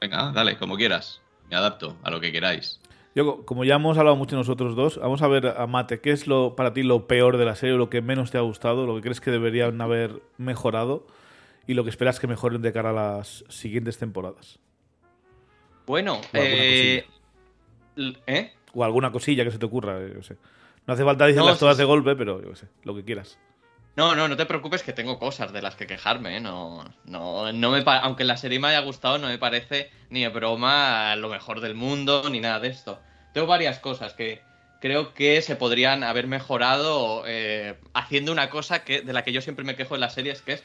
Venga, 0.00 0.32
dale, 0.32 0.56
como 0.56 0.76
quieras. 0.76 1.20
Me 1.50 1.56
adapto 1.56 1.96
a 2.02 2.10
lo 2.10 2.20
que 2.20 2.32
queráis. 2.32 2.80
Yo, 3.14 3.44
como 3.46 3.64
ya 3.64 3.76
hemos 3.76 3.96
hablado 3.96 4.16
mucho 4.16 4.34
nosotros 4.34 4.74
dos, 4.74 4.98
vamos 4.98 5.22
a 5.22 5.28
ver 5.28 5.54
a 5.56 5.66
Mate, 5.68 6.00
¿qué 6.00 6.10
es 6.10 6.26
lo 6.26 6.56
para 6.56 6.72
ti 6.72 6.82
lo 6.82 7.06
peor 7.06 7.36
de 7.36 7.44
la 7.44 7.54
serie, 7.54 7.76
lo 7.76 7.88
que 7.88 8.02
menos 8.02 8.32
te 8.32 8.38
ha 8.38 8.40
gustado, 8.40 8.86
lo 8.86 8.96
que 8.96 9.02
crees 9.02 9.20
que 9.20 9.30
deberían 9.30 9.80
haber 9.80 10.20
mejorado 10.36 11.06
y 11.66 11.74
lo 11.74 11.84
que 11.84 11.90
esperas 11.90 12.18
que 12.18 12.26
mejoren 12.26 12.62
de 12.62 12.72
cara 12.72 12.90
a 12.90 12.92
las 12.92 13.44
siguientes 13.48 13.98
temporadas? 13.98 14.58
Bueno, 15.86 16.20
eh, 16.32 17.06
¿Eh? 17.96 18.52
O 18.72 18.84
alguna 18.84 19.12
cosilla 19.12 19.44
que 19.44 19.50
se 19.50 19.58
te 19.58 19.66
ocurra, 19.66 19.98
yo 20.06 20.22
sé. 20.22 20.36
No 20.86 20.94
hace 20.94 21.04
falta 21.04 21.26
decirlas 21.26 21.58
todas 21.58 21.76
de 21.76 21.84
golpe, 21.84 22.14
pero 22.16 22.42
yo 22.42 22.54
sé, 22.54 22.68
lo 22.82 22.94
que 22.94 23.04
quieras. 23.04 23.38
No, 23.96 24.16
no, 24.16 24.26
no 24.26 24.36
te 24.36 24.44
preocupes 24.44 24.82
que 24.82 24.92
tengo 24.92 25.18
cosas 25.18 25.52
de 25.52 25.62
las 25.62 25.76
que 25.76 25.86
quejarme, 25.86 26.36
¿eh? 26.36 26.40
No, 26.40 26.84
no, 27.04 27.52
no 27.52 27.70
me 27.70 27.84
aunque 27.86 28.24
la 28.24 28.36
serie 28.36 28.58
me 28.58 28.68
haya 28.68 28.80
gustado, 28.80 29.18
no 29.18 29.28
me 29.28 29.38
parece 29.38 29.90
ni 30.10 30.22
de 30.22 30.28
broma 30.28 31.14
lo 31.16 31.28
mejor 31.28 31.60
del 31.60 31.76
mundo, 31.76 32.28
ni 32.28 32.40
nada 32.40 32.58
de 32.58 32.68
esto. 32.68 33.00
Tengo 33.32 33.46
varias 33.46 33.78
cosas 33.78 34.12
que 34.12 34.42
creo 34.80 35.14
que 35.14 35.40
se 35.42 35.54
podrían 35.54 36.02
haber 36.02 36.26
mejorado 36.26 37.22
eh, 37.26 37.78
haciendo 37.94 38.32
una 38.32 38.50
cosa 38.50 38.84
que, 38.84 39.00
de 39.02 39.12
la 39.12 39.22
que 39.22 39.32
yo 39.32 39.40
siempre 39.40 39.64
me 39.64 39.76
quejo 39.76 39.94
en 39.94 40.00
las 40.00 40.14
series, 40.14 40.42
que 40.42 40.54
es 40.54 40.64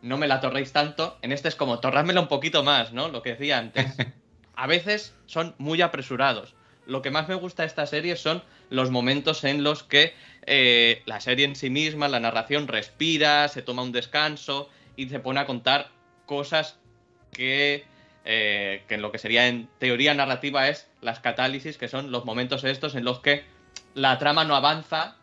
no 0.00 0.16
me 0.16 0.26
la 0.26 0.40
torréis 0.40 0.72
tanto. 0.72 1.18
En 1.20 1.32
este 1.32 1.48
es 1.48 1.56
como 1.56 1.80
torrádmela 1.80 2.20
un 2.20 2.28
poquito 2.28 2.64
más, 2.64 2.94
¿no? 2.94 3.08
Lo 3.08 3.22
que 3.22 3.30
decía 3.30 3.58
antes. 3.58 3.94
A 4.56 4.66
veces 4.66 5.14
son 5.26 5.54
muy 5.58 5.82
apresurados 5.82 6.54
lo 6.90 7.02
que 7.02 7.12
más 7.12 7.28
me 7.28 7.36
gusta 7.36 7.62
de 7.62 7.68
esta 7.68 7.86
serie 7.86 8.16
son 8.16 8.42
los 8.68 8.90
momentos 8.90 9.44
en 9.44 9.62
los 9.62 9.84
que 9.84 10.12
eh, 10.44 11.02
la 11.06 11.20
serie 11.20 11.44
en 11.44 11.54
sí 11.54 11.70
misma, 11.70 12.08
la 12.08 12.18
narración 12.18 12.66
respira, 12.66 13.46
se 13.46 13.62
toma 13.62 13.82
un 13.82 13.92
descanso 13.92 14.68
y 14.96 15.08
se 15.08 15.20
pone 15.20 15.38
a 15.38 15.46
contar 15.46 15.88
cosas 16.26 16.80
que, 17.30 17.84
eh, 18.24 18.82
que 18.88 18.94
en 18.96 19.02
lo 19.02 19.12
que 19.12 19.18
sería 19.18 19.46
en 19.46 19.68
teoría 19.78 20.14
narrativa 20.14 20.68
es 20.68 20.90
las 21.00 21.20
catálisis, 21.20 21.78
que 21.78 21.86
son 21.86 22.10
los 22.10 22.24
momentos 22.24 22.64
estos 22.64 22.96
en 22.96 23.04
los 23.04 23.20
que 23.20 23.44
la 23.94 24.18
trama 24.18 24.44
no 24.44 24.56
avanza, 24.56 25.16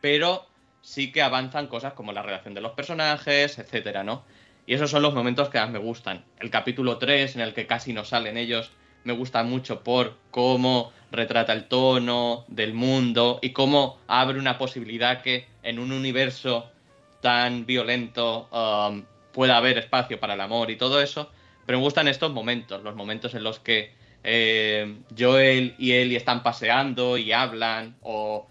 pero 0.00 0.46
sí 0.80 1.12
que 1.12 1.20
avanzan 1.20 1.66
cosas 1.66 1.92
como 1.92 2.12
la 2.12 2.22
relación 2.22 2.54
de 2.54 2.62
los 2.62 2.72
personajes, 2.72 3.58
etcétera, 3.58 4.02
¿no? 4.02 4.24
Y 4.64 4.74
esos 4.74 4.90
son 4.90 5.02
los 5.02 5.12
momentos 5.12 5.50
que 5.50 5.58
más 5.58 5.70
me 5.70 5.78
gustan. 5.78 6.24
El 6.40 6.48
capítulo 6.48 6.96
3, 6.96 7.36
en 7.36 7.42
el 7.42 7.52
que 7.52 7.66
casi 7.66 7.92
no 7.92 8.04
salen 8.04 8.38
ellos, 8.38 8.70
me 9.04 9.12
gusta 9.12 9.42
mucho 9.42 9.82
por 9.82 10.16
cómo 10.30 10.92
retrata 11.10 11.52
el 11.52 11.64
tono 11.68 12.44
del 12.48 12.74
mundo 12.74 13.38
y 13.42 13.50
cómo 13.50 13.98
abre 14.08 14.38
una 14.38 14.58
posibilidad 14.58 15.22
que 15.22 15.46
en 15.62 15.78
un 15.78 15.92
universo 15.92 16.70
tan 17.20 17.66
violento 17.66 18.48
um, 18.50 19.04
pueda 19.32 19.56
haber 19.56 19.78
espacio 19.78 20.18
para 20.18 20.34
el 20.34 20.40
amor 20.40 20.70
y 20.70 20.76
todo 20.76 21.00
eso. 21.00 21.30
Pero 21.66 21.78
me 21.78 21.84
gustan 21.84 22.08
estos 22.08 22.32
momentos, 22.32 22.82
los 22.82 22.96
momentos 22.96 23.34
en 23.34 23.44
los 23.44 23.60
que 23.60 23.92
eh, 24.24 24.96
Joel 25.16 25.74
y 25.78 25.92
Ellie 25.92 26.16
están 26.16 26.42
paseando 26.42 27.16
y 27.18 27.32
hablan 27.32 27.96
o 28.02 28.48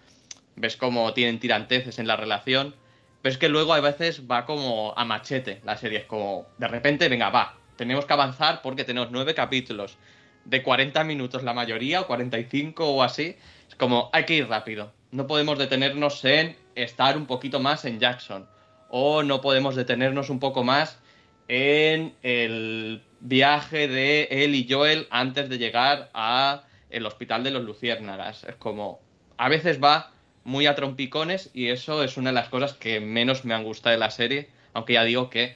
ves 0.55 0.77
cómo 0.77 1.13
tienen 1.13 1.39
tiranteces 1.39 1.99
en 1.99 2.07
la 2.07 2.15
relación. 2.15 2.75
Pero 3.21 3.33
es 3.33 3.37
que 3.37 3.49
luego 3.49 3.73
a 3.73 3.79
veces 3.81 4.23
va 4.29 4.45
como 4.45 4.93
a 4.95 5.05
machete 5.05 5.61
la 5.63 5.77
serie. 5.77 5.99
Es 5.99 6.05
como, 6.05 6.47
de 6.57 6.67
repente, 6.67 7.09
venga, 7.09 7.29
va, 7.29 7.57
tenemos 7.75 8.05
que 8.05 8.13
avanzar 8.13 8.61
porque 8.61 8.83
tenemos 8.83 9.11
nueve 9.11 9.33
capítulos 9.33 9.97
de 10.45 10.63
40 10.63 11.03
minutos 11.03 11.43
la 11.43 11.53
mayoría, 11.53 12.01
o 12.01 12.07
45 12.07 12.89
o 12.89 13.03
así, 13.03 13.35
es 13.67 13.75
como 13.75 14.09
hay 14.13 14.25
que 14.25 14.35
ir 14.35 14.47
rápido. 14.47 14.91
No 15.11 15.27
podemos 15.27 15.57
detenernos 15.57 16.23
en 16.25 16.55
estar 16.75 17.17
un 17.17 17.25
poquito 17.25 17.59
más 17.59 17.85
en 17.85 17.99
Jackson. 17.99 18.47
O 18.89 19.23
no 19.23 19.41
podemos 19.41 19.75
detenernos 19.75 20.29
un 20.29 20.39
poco 20.39 20.63
más 20.63 20.99
en 21.47 22.13
el 22.23 23.01
viaje 23.19 23.87
de 23.87 24.27
él 24.31 24.55
y 24.55 24.67
Joel 24.69 25.07
antes 25.09 25.49
de 25.49 25.57
llegar 25.57 26.09
a 26.13 26.63
el 26.89 27.05
hospital 27.05 27.43
de 27.43 27.51
los 27.51 27.63
Luciérnagas. 27.63 28.43
Es 28.43 28.55
como, 28.55 28.99
a 29.37 29.49
veces 29.49 29.81
va 29.81 30.11
muy 30.43 30.65
a 30.65 30.75
trompicones 30.75 31.49
y 31.53 31.67
eso 31.67 32.03
es 32.03 32.17
una 32.17 32.31
de 32.31 32.35
las 32.35 32.49
cosas 32.49 32.73
que 32.73 32.99
menos 32.99 33.45
me 33.45 33.53
han 33.53 33.63
gustado 33.63 33.93
de 33.93 33.99
la 33.99 34.11
serie, 34.11 34.49
aunque 34.73 34.93
ya 34.93 35.03
digo 35.03 35.29
que 35.29 35.55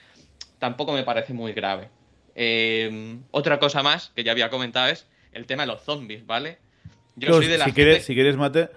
tampoco 0.59 0.93
me 0.93 1.03
parece 1.03 1.33
muy 1.33 1.53
grave. 1.53 1.89
Eh, 2.35 3.17
otra 3.31 3.59
cosa 3.59 3.81
más 3.81 4.11
que 4.15 4.23
ya 4.23 4.33
había 4.33 4.49
comentado 4.49 4.89
es 4.89 5.07
el 5.31 5.45
tema 5.45 5.63
de 5.63 5.67
los 5.67 5.81
zombies, 5.81 6.25
¿vale? 6.25 6.57
Yo 7.15 7.33
soy 7.33 7.47
de 7.47 7.57
la 7.57 7.65
si, 7.65 7.71
quieres, 7.71 8.05
si 8.05 8.13
quieres, 8.13 8.35
Mate, 8.35 8.69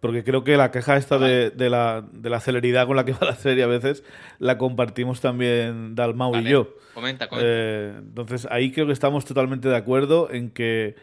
porque 0.00 0.22
creo 0.22 0.44
que 0.44 0.56
la 0.56 0.70
queja 0.70 0.96
esta 0.96 1.18
de, 1.18 1.52
la, 1.70 2.04
de, 2.12 2.30
la, 2.30 2.40
celeridad 2.40 2.86
con 2.86 2.96
la 2.96 3.04
que 3.04 3.12
va 3.12 3.26
la 3.26 3.36
serie 3.36 3.64
a 3.64 3.66
veces 3.66 4.04
la 4.38 4.56
compartimos 4.58 5.20
también 5.20 5.94
Dalmau 5.94 6.36
y 6.36 6.44
yo. 6.44 6.76
Comenta, 6.94 7.28
comenta. 7.28 7.48
Eh, 7.48 7.94
entonces 7.98 8.46
ahí 8.50 8.70
creo 8.70 8.86
que 8.86 8.92
estamos 8.92 9.24
totalmente 9.24 9.68
de 9.68 9.76
acuerdo 9.76 10.30
en 10.30 10.50
que 10.50 10.94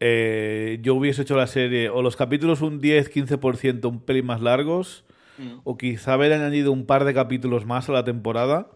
eh, 0.00 0.78
yo 0.82 0.94
hubiese 0.94 1.22
hecho 1.22 1.36
la 1.36 1.46
serie 1.46 1.88
o 1.88 2.02
los 2.02 2.16
capítulos 2.16 2.60
un 2.60 2.80
10-15% 2.80 3.84
un 3.88 4.00
pelín 4.00 4.26
más 4.26 4.40
largos 4.40 5.04
mm. 5.38 5.60
o 5.64 5.78
quizá 5.78 6.14
haber 6.14 6.32
añadido 6.32 6.72
un 6.72 6.86
par 6.86 7.04
de 7.04 7.14
capítulos 7.14 7.64
más 7.66 7.88
a 7.88 7.92
la 7.92 8.04
temporada 8.04 8.66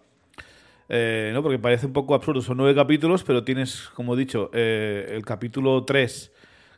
eh, 0.88 1.30
¿no? 1.34 1.42
Porque 1.42 1.58
parece 1.58 1.86
un 1.86 1.92
poco 1.92 2.14
absurdo. 2.14 2.40
Son 2.42 2.56
nueve 2.56 2.74
capítulos, 2.74 3.24
pero 3.24 3.44
tienes, 3.44 3.88
como 3.94 4.14
he 4.14 4.16
dicho, 4.16 4.50
eh, 4.52 5.12
el 5.14 5.24
capítulo 5.24 5.84
3, 5.84 6.32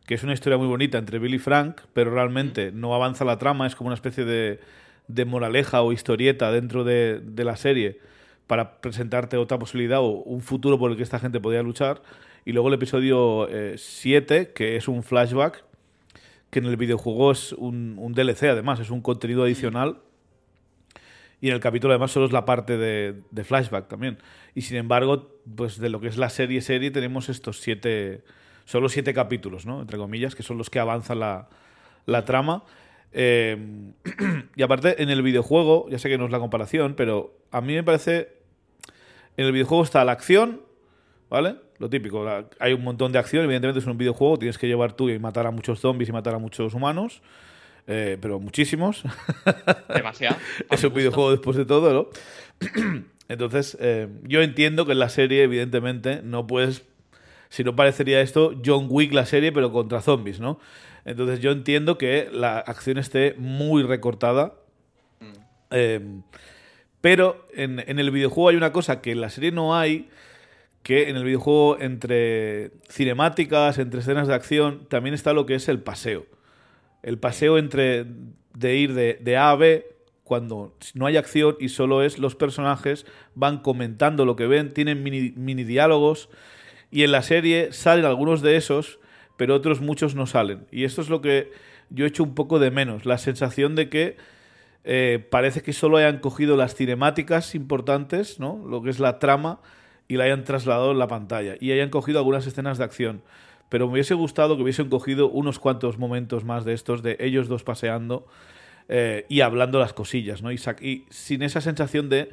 que 0.07 0.15
es 0.15 0.23
una 0.23 0.33
historia 0.33 0.57
muy 0.57 0.67
bonita 0.67 0.99
entre 0.99 1.19
Billy 1.19 1.37
y 1.37 1.39
Frank, 1.39 1.83
pero 1.93 2.11
realmente 2.11 2.73
no 2.73 2.95
avanza 2.95 3.25
la 3.25 3.39
trama, 3.39 3.67
es 3.67 3.75
como 3.75 3.89
una 3.89 3.95
especie 3.95 4.25
de, 4.25 4.61
de 5.09 5.25
moraleja 5.25 5.83
o 5.83 5.93
historieta 5.93 6.51
dentro 6.51 6.85
de, 6.85 7.21
de, 7.21 7.45
la 7.45 7.57
serie 7.57 8.01
para 8.47 8.81
presentarte 8.81 9.37
otra 9.37 9.59
posibilidad 9.59 10.01
o 10.01 10.09
un 10.09 10.41
futuro 10.41 10.79
por 10.79 10.91
el 10.91 10.97
que 10.97 11.03
esta 11.03 11.19
gente 11.19 11.41
podía 11.41 11.63
luchar. 11.63 12.03
Y 12.47 12.53
luego 12.53 12.69
el 12.69 12.75
episodio 12.75 13.47
7, 13.77 14.37
eh, 14.37 14.53
que 14.55 14.77
es 14.77 14.89
un 14.89 15.03
flashback, 15.03 15.65
que 16.51 16.61
en 16.61 16.65
el 16.65 16.79
videojuego 16.79 17.33
es 17.33 17.53
un, 17.53 17.97
un 17.99 18.15
DLC 18.15 18.45
además, 18.45 18.81
es 18.81 18.89
un 18.89 19.03
contenido 19.03 19.43
adicional 19.43 19.99
y 21.41 21.49
en 21.49 21.55
el 21.55 21.61
capítulo 21.61 21.93
además 21.93 22.11
solo 22.11 22.27
es 22.27 22.33
la 22.33 22.45
parte 22.45 22.77
de, 22.77 23.45
flashback 23.45 23.89
también. 23.89 24.19
Y 24.55 24.63
sin 24.63 24.77
embargo, 24.77 25.41
pues 25.57 25.79
de 25.79 25.89
lo 25.89 26.01
que 26.01 26.09
es 26.09 26.17
la 26.17 26.31
serie 26.31 26.61
serie 26.61 26.91
tenemos 26.91 27.29
estos 27.29 27.61
siete, 27.61 28.25
solo 28.65 28.89
siete 28.89 29.15
capítulos, 29.15 29.65
¿no? 29.65 29.81
Entre 29.81 29.99
comillas, 29.99 30.35
que 30.35 30.43
son 30.43 30.59
los 30.59 30.69
que 30.69 30.81
avanzan 30.81 31.21
la, 31.21 31.49
la 32.07 32.25
trama. 32.25 32.65
Eh, 33.13 33.93
y 34.57 34.63
aparte, 34.63 35.01
en 35.03 35.11
el 35.11 35.23
videojuego, 35.23 35.89
ya 35.91 35.99
sé 35.99 36.09
que 36.09 36.19
no 36.19 36.25
es 36.25 36.33
la 36.33 36.41
comparación, 36.41 36.95
pero 36.95 37.39
a 37.53 37.61
mí 37.61 37.75
me 37.75 37.85
parece. 37.85 38.37
En 39.37 39.47
el 39.47 39.53
videojuego 39.53 39.85
está 39.85 40.05
la 40.05 40.11
acción, 40.11 40.63
¿vale? 41.31 41.55
Lo 41.79 41.89
típico, 41.89 42.27
hay 42.59 42.73
un 42.73 42.83
montón 42.83 43.13
de 43.13 43.21
acción, 43.21 43.45
evidentemente 43.45 43.79
es 43.79 43.87
un 43.87 43.97
videojuego, 43.97 44.37
tienes 44.37 44.59
que 44.59 44.67
llevar 44.67 44.95
tú 44.95 45.09
y 45.09 45.19
matar 45.21 45.47
a 45.47 45.53
muchos 45.53 45.79
zombies 45.79 46.09
y 46.09 46.13
matar 46.13 46.35
a 46.35 46.39
muchos 46.39 46.75
humanos. 46.75 47.23
Eh, 47.91 48.19
pero 48.21 48.39
muchísimos. 48.39 49.03
Demasiado. 49.95 50.37
es 50.71 50.85
un 50.85 50.93
videojuego 50.93 51.31
después 51.31 51.57
de 51.57 51.65
todo, 51.65 51.93
¿no? 51.93 53.03
Entonces, 53.29 53.77
eh, 53.81 54.09
yo 54.25 54.43
entiendo 54.43 54.85
que 54.85 54.93
en 54.93 54.99
la 54.99 55.09
serie, 55.09 55.43
evidentemente, 55.43 56.21
no 56.23 56.47
puedes. 56.47 56.85
Si 57.49 57.65
no 57.65 57.75
parecería 57.75 58.21
esto, 58.21 58.55
John 58.65 58.89
Wick 58.91 59.15
la 59.15 59.25
serie, 59.25 59.53
pero 59.53 59.73
contra 59.73 60.03
zombies, 60.03 60.39
¿no? 60.39 60.61
Entonces, 61.07 61.41
yo 61.41 61.51
entiendo 61.51 61.97
que 61.97 62.29
la 62.31 62.59
acción 62.59 62.99
esté 62.99 63.35
muy 63.39 63.83
recortada. 63.83 64.55
Eh, 65.71 66.01
pero 67.01 67.47
en, 67.55 67.83
en 67.87 67.99
el 67.99 68.11
videojuego 68.11 68.51
hay 68.51 68.57
una 68.57 68.73
cosa 68.73 69.01
que 69.01 69.13
en 69.13 69.23
la 69.23 69.31
serie 69.31 69.51
no 69.51 69.77
hay, 69.77 70.11
que 70.83 71.09
en 71.09 71.17
el 71.17 71.25
videojuego 71.25 71.79
entre 71.81 72.73
cinemáticas, 72.91 73.79
entre 73.79 74.01
escenas 74.01 74.29
de 74.29 74.35
acción, 74.35 74.87
también 74.89 75.15
está 75.15 75.33
lo 75.33 75.47
que 75.47 75.55
es 75.55 75.69
el 75.69 75.81
paseo. 75.81 76.27
El 77.03 77.19
paseo 77.19 77.59
entre 77.59 78.07
de 78.55 78.77
ir 78.77 78.95
de, 78.95 79.19
de 79.21 79.37
A 79.37 79.51
a 79.51 79.57
B 79.57 79.87
cuando 80.25 80.77
no 80.95 81.07
hay 81.07 81.17
acción 81.17 81.57
y 81.59 81.71
solo 81.71 82.03
es 82.03 82.19
los 82.19 82.35
personajes 82.35 83.07
van 83.35 83.59
comentando 83.59 84.27
lo 84.27 84.37
que 84.37 84.47
ven, 84.47 84.75
tienen 84.75 85.03
mini, 85.03 85.33
mini 85.37 85.65
diálogos 85.65 86.29
y 86.91 87.03
en 87.03 87.13
la 87.13 87.23
serie 87.23 87.73
salen 87.73 88.05
algunos 88.05 88.43
de 88.43 88.57
esos, 88.57 88.99
pero 89.37 89.55
otros 89.55 89.81
muchos 89.81 90.15
no 90.15 90.27
salen. 90.27 90.67
Y 90.71 90.85
esto 90.85 91.01
es 91.01 91.09
lo 91.09 91.21
que 91.21 91.51
yo 91.91 92.05
he 92.05 92.09
hecho 92.09 92.23
un 92.23 92.35
poco 92.35 92.59
de 92.59 92.71
menos, 92.71 93.07
la 93.07 93.19
sensación 93.19 93.75
de 93.75 93.89
que 93.89 94.17
eh, 94.85 95.27
parece 95.31 95.63
que 95.63 95.73
solo 95.73 95.97
hayan 95.97 96.19
cogido 96.19 96.57
las 96.57 96.75
cinemáticas 96.75 97.55
importantes, 97.55 98.39
¿no? 98.39 98.63
lo 98.67 98.83
que 98.83 98.91
es 98.91 99.01
la 99.01 99.19
trama, 99.19 99.61
y 100.09 100.17
la 100.17 100.25
hayan 100.25 100.45
trasladado 100.45 100.93
en 100.93 100.99
la 100.99 101.09
pantalla, 101.09 101.57
y 101.61 101.73
hayan 101.73 101.91
cogido 101.91 102.19
algunas 102.19 102.47
escenas 102.47 102.79
de 102.79 102.85
acción. 102.85 103.23
Pero 103.69 103.87
me 103.87 103.93
hubiese 103.95 104.15
gustado 104.15 104.57
que 104.57 104.63
hubiesen 104.63 104.89
cogido 104.89 105.29
unos 105.29 105.59
cuantos 105.59 105.99
momentos 105.99 106.45
más 106.45 106.65
de 106.65 106.73
estos, 106.73 107.03
de 107.03 107.17
ellos 107.21 107.49
dos 107.49 107.65
paseando 107.65 108.27
eh, 108.89 109.27
y 109.29 109.43
hablando 109.43 109.79
las 109.79 109.93
cosillas, 109.93 110.41
¿no? 110.43 110.51
Y, 110.53 110.59
y 110.81 111.05
sin 111.11 111.43
esa 111.43 111.61
sensación 111.61 112.09
de, 112.09 112.31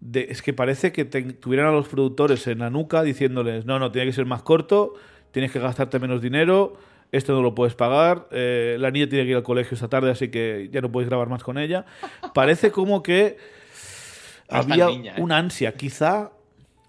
de- 0.00 0.28
Es 0.30 0.40
que 0.42 0.52
parece 0.52 0.92
que 0.92 1.04
te- 1.04 1.22
tuvieran 1.32 1.66
a 1.66 1.72
los 1.72 1.88
productores 1.88 2.46
en 2.46 2.60
la 2.60 2.70
nuca 2.70 3.02
diciéndoles, 3.02 3.64
no, 3.66 3.78
no, 3.80 3.90
tiene 3.90 4.06
que 4.06 4.12
ser 4.12 4.26
más 4.26 4.42
corto, 4.42 4.94
tienes 5.32 5.50
que 5.50 5.58
gastarte 5.58 5.98
menos 5.98 6.22
dinero, 6.22 6.76
esto 7.10 7.32
no 7.34 7.42
lo 7.42 7.54
puedes 7.54 7.74
pagar, 7.74 8.28
eh, 8.30 8.76
la 8.78 8.90
niña 8.90 9.08
tiene 9.08 9.24
que 9.24 9.30
ir 9.32 9.36
al 9.36 9.42
colegio 9.42 9.74
esta 9.74 9.88
tarde, 9.88 10.10
así 10.10 10.28
que 10.28 10.68
ya 10.72 10.80
no 10.80 10.90
puedes 10.92 11.08
grabar 11.10 11.28
más 11.28 11.42
con 11.42 11.58
ella. 11.58 11.84
Parece 12.34 12.70
como 12.70 13.02
que 13.02 13.36
había 14.48 14.86
niña, 14.86 15.16
¿eh? 15.16 15.20
una 15.20 15.38
ansia, 15.38 15.72
quizá... 15.74 16.30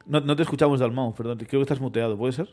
No, 0.06 0.20
no 0.20 0.36
te 0.36 0.44
escuchamos, 0.44 0.80
Dalmau, 0.80 1.16
perdón, 1.16 1.38
creo 1.40 1.60
que 1.60 1.62
estás 1.64 1.80
muteado, 1.80 2.18
¿puede 2.18 2.34
ser? 2.34 2.50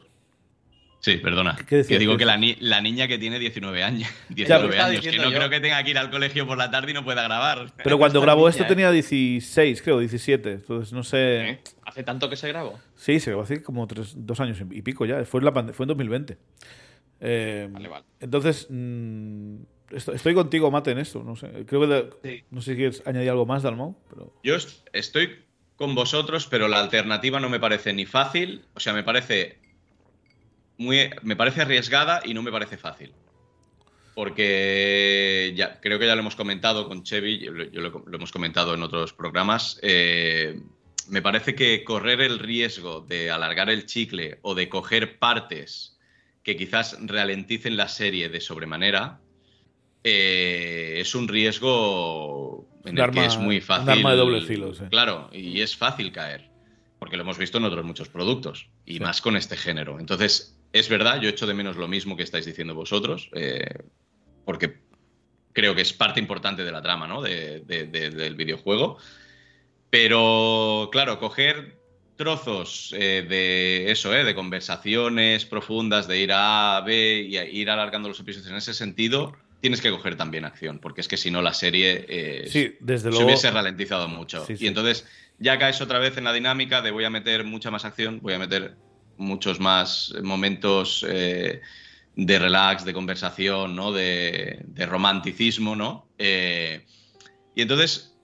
Sí, 1.01 1.17
perdona. 1.17 1.57
¿Qué 1.67 1.77
decías? 1.77 1.89
que 1.97 1.99
digo 1.99 2.13
¿Qué 2.13 2.19
que 2.19 2.25
la, 2.27 2.37
ni- 2.37 2.57
la 2.61 2.81
niña 2.83 3.09
que 3.09 3.17
tiene 3.19 3.39
19 3.39 3.83
años, 3.83 4.09
lo 4.29 4.35
19 4.37 4.69
estaba 4.71 4.91
años 4.91 5.01
que 5.03 5.17
no 5.17 5.31
yo. 5.31 5.37
creo 5.39 5.49
que 5.51 5.61
tenga 5.61 5.83
que 5.83 5.91
ir 5.91 5.99
al 5.99 6.11
colegio 6.11 6.47
por 6.47 6.59
la 6.59 6.71
tarde 6.71 6.91
y 6.91 6.95
no 6.95 7.05
pueda 7.05 7.23
grabar. 7.23 7.73
Pero 7.83 7.97
cuando 7.99 8.19
esta 8.19 8.27
grabó 8.27 8.41
niña, 8.43 8.51
esto 8.51 8.63
¿eh? 8.65 8.67
tenía 8.67 8.91
16, 8.91 9.83
creo, 9.83 9.99
17. 9.99 10.53
Entonces 10.53 10.93
no 10.93 11.03
sé. 11.03 11.51
¿Eh? 11.51 11.61
¿Hace 11.85 12.03
tanto 12.03 12.29
que 12.29 12.37
se 12.37 12.49
grabó? 12.49 12.79
Sí, 12.97 13.19
se 13.19 13.31
grabó 13.31 13.43
hace 13.45 13.63
como 13.63 13.87
tres, 13.87 14.13
dos 14.15 14.39
años 14.41 14.59
y 14.71 14.83
pico 14.83 15.07
ya. 15.07 15.25
Fue 15.25 15.41
en, 15.41 15.45
la 15.47 15.53
pande- 15.55 15.73
fue 15.73 15.85
en 15.85 15.89
2020. 15.89 16.37
Eh, 17.21 17.69
Vale, 17.71 17.89
vale. 17.89 18.05
Entonces, 18.21 18.67
mm, 18.71 19.57
esto- 19.93 20.13
estoy 20.13 20.35
contigo, 20.35 20.71
Mate, 20.71 20.91
en 20.91 20.99
esto. 20.99 21.23
No 21.25 21.37
sé. 21.37 21.49
Creo 21.67 21.81
que. 21.83 21.87
de- 21.87 22.11
Sí. 22.23 22.45
no 22.51 22.61
sé 22.61 22.73
si 22.73 22.77
quieres 22.77 23.03
añadir 23.07 23.31
algo 23.31 23.47
más, 23.47 23.63
Dalmau. 23.63 23.97
Pero... 24.11 24.35
Yo 24.43 24.55
est- 24.55 24.87
estoy 24.93 25.45
con 25.77 25.95
vosotros, 25.95 26.47
pero 26.47 26.69
la 26.69 26.79
alternativa 26.81 27.41
no 27.41 27.49
me 27.49 27.59
parece 27.59 27.95
ni 27.95 28.05
fácil, 28.05 28.67
o 28.75 28.81
sea, 28.81 28.93
me 28.93 29.03
parece 29.03 29.60
muy 30.81 31.11
me 31.23 31.37
parece 31.37 31.61
arriesgada 31.61 32.23
y 32.25 32.33
no 32.35 32.43
me 32.43 32.51
parece 32.51 32.77
fácil. 32.79 33.13
Porque 34.15 35.53
ya 35.57 35.81
creo 35.81 35.99
que 35.99 36.07
ya 36.07 36.15
lo 36.15 36.21
hemos 36.21 36.37
comentado 36.37 36.89
con 36.89 37.03
Chevy, 37.05 37.39
yo, 37.39 37.53
lo, 37.53 37.65
yo 37.71 37.81
lo- 37.81 38.05
lo 38.07 38.17
hemos 38.17 38.33
comentado 38.33 38.75
en 38.75 38.83
otros 38.83 39.13
programas. 39.13 39.79
eh, 39.83 40.61
me 41.09 41.23
parece 41.23 41.55
que 41.57 41.83
correr 41.83 42.21
el 42.21 42.39
riesgo 42.39 43.01
de 43.01 43.31
alargar 43.31 43.69
el 43.71 43.87
chicle 43.87 44.39
o 44.43 44.55
de 44.55 44.69
coger 44.69 45.19
partes 45.19 45.99
que 46.45 46.57
quizás 46.57 46.97
ralenticen 47.01 47.77
la 47.77 47.89
serie 47.89 48.29
de 48.29 48.41
sobremanera 48.41 49.21
eh, 50.05 50.99
es 51.01 51.15
un 51.15 51.27
riesgo 51.29 52.67
en 52.85 52.93
Un 52.93 52.99
el 52.99 53.05
arma- 53.05 53.13
que 53.23 53.27
es 53.27 53.39
muy 53.39 53.57
un 53.57 53.63
fácil. 53.63 53.89
arma 53.91 54.11
de 54.13 54.17
doble 54.17 54.41
filo, 54.43 54.73
sí. 54.75 54.85
Claro, 54.91 55.29
y 55.33 55.61
es 55.61 55.77
fácil 55.77 56.13
caer, 56.13 56.49
porque 56.99 57.17
lo 57.17 57.23
hemos 57.23 57.39
visto 57.39 57.59
en 57.59 57.65
otros 57.65 57.85
muchos 57.85 58.09
productos, 58.09 58.69
y 58.87 58.95
Sí. 58.95 59.01
más 59.01 59.21
con 59.21 59.37
este 59.37 59.57
género. 59.57 59.99
Entonces, 59.99 60.57
es 60.73 60.89
verdad, 60.89 61.21
yo 61.21 61.29
echo 61.29 61.47
de 61.47 61.55
menos 61.55 61.77
lo 61.77 61.89
mismo 61.89 62.17
que 62.17 62.23
estáis 62.23 62.47
diciendo 62.47 62.75
vosotros, 62.75 63.29
eh, 63.35 63.65
porque 64.45 64.81
creo 65.53 65.75
que 65.75 65.83
es 65.83 65.93
parte 65.93 66.21
importante 66.21 66.63
de 66.65 66.73
la 66.73 66.81
trama, 66.83 67.07
¿no? 67.07 67.23
De- 67.23 67.61
de- 67.61 67.85
de- 67.87 68.11
del 68.11 68.37
videojuego. 68.37 68.99
Pero, 69.91 70.89
claro, 70.93 71.19
coger 71.19 71.79
trozos 72.17 72.95
eh, 72.97 73.25
de 73.29 73.91
eso, 73.91 74.15
eh, 74.15 74.25
de 74.25 74.35
conversaciones 74.35 75.45
profundas, 75.47 76.07
de 76.07 76.21
ir 76.21 76.33
a 76.33 76.77
A, 76.77 76.81
B 76.83 77.23
y 77.29 77.37
a- 77.39 77.45
ir 77.49 77.71
alargando 77.71 78.09
los 78.09 78.21
episodios 78.21 78.51
en 78.51 78.57
ese 78.57 78.75
sentido, 78.75 79.33
tienes 79.61 79.81
que 79.81 79.91
coger 79.91 80.17
también 80.17 80.45
acción, 80.45 80.79
porque 80.79 81.01
es 81.01 81.09
que 81.09 81.17
si 81.17 81.31
no 81.31 81.43
la 81.43 81.55
serie 81.55 82.05
eh, 82.09 82.47
Sí, 82.47 82.77
desde 82.81 83.05
se 83.05 83.11
luego. 83.11 83.25
hubiese 83.27 83.51
ralentizado 83.51 84.07
mucho. 84.07 84.45
Sí, 84.47 84.57
sí. 84.57 84.65
Y 84.65 84.69
entonces 84.69 85.07
ya 85.39 85.59
caes 85.59 85.81
otra 85.81 85.99
vez 85.99 86.17
en 86.19 86.25
la 86.25 86.33
dinámica 86.33 86.83
de 86.83 86.91
voy 86.91 87.05
a 87.05 87.11
meter 87.11 87.45
mucha 87.45 87.71
más 87.71 87.85
acción, 87.85 88.21
voy 88.23 88.35
a 88.35 88.39
meter 88.39 88.77
muchos 89.21 89.61
más 89.61 90.13
momentos 90.23 91.05
eh, 91.09 91.61
de 92.17 92.39
relax, 92.39 92.85
de 92.85 92.93
conversación, 92.93 93.77
¿no? 93.77 93.93
De, 93.93 94.61
de 94.67 94.87
romanticismo, 94.87 95.77
¿no? 95.77 96.09
Eh, 96.19 96.85
y 97.55 97.63
entonces, 97.63 98.17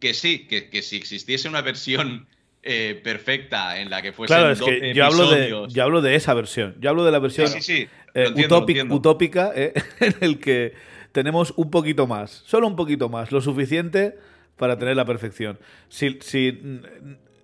que 0.00 0.14
sí, 0.14 0.46
que, 0.46 0.68
que 0.70 0.82
si 0.82 0.96
existiese 0.96 1.48
una 1.48 1.60
versión 1.62 2.26
eh, 2.62 3.00
perfecta 3.02 3.78
en 3.80 3.90
la 3.90 4.02
que 4.02 4.12
fuesen 4.12 4.36
Claro, 4.36 4.52
es 4.52 4.58
12 4.60 4.80
que 4.80 4.94
yo 4.94 5.04
hablo, 5.04 5.30
de, 5.30 5.48
yo 5.68 5.82
hablo 5.82 6.00
de 6.00 6.14
esa 6.14 6.32
versión. 6.34 6.76
Yo 6.80 6.90
hablo 6.90 7.04
de 7.04 7.10
la 7.12 7.18
versión 7.18 7.48
Sí, 7.48 7.60
sí, 7.60 7.76
sí. 7.76 7.88
eh, 8.14 8.22
lo 8.22 8.28
entiendo, 8.28 8.54
lo 8.56 8.60
utópic- 8.62 8.68
entiendo. 8.70 8.94
utópica, 8.94 9.52
eh, 9.54 9.72
en 10.00 10.14
el 10.20 10.38
que 10.38 10.72
tenemos 11.12 11.52
un 11.56 11.70
poquito 11.70 12.06
más, 12.06 12.42
solo 12.46 12.66
un 12.66 12.76
poquito 12.76 13.08
más, 13.08 13.32
lo 13.32 13.40
suficiente 13.40 14.16
para 14.56 14.78
tener 14.78 14.96
la 14.96 15.04
perfección. 15.04 15.58
Si, 15.88 16.18
si 16.20 16.80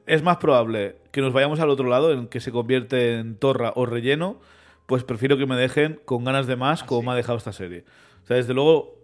es 0.08 0.22
más 0.22 0.38
probable 0.38 0.96
que 1.12 1.20
nos 1.20 1.32
vayamos 1.32 1.60
al 1.60 1.70
otro 1.70 1.88
lado, 1.88 2.12
en 2.12 2.28
que 2.28 2.40
se 2.40 2.50
convierte 2.50 3.14
en 3.14 3.36
torra 3.36 3.72
o 3.76 3.86
relleno, 3.86 4.40
pues 4.86 5.04
prefiero 5.04 5.36
que 5.36 5.46
me 5.46 5.56
dejen 5.56 6.00
con 6.04 6.24
ganas 6.24 6.46
de 6.46 6.56
más, 6.56 6.82
como 6.82 7.02
me 7.02 7.12
ha 7.12 7.14
dejado 7.14 7.38
esta 7.38 7.52
serie. 7.52 7.84
O 8.24 8.26
sea, 8.26 8.36
desde 8.36 8.54
luego, 8.54 8.96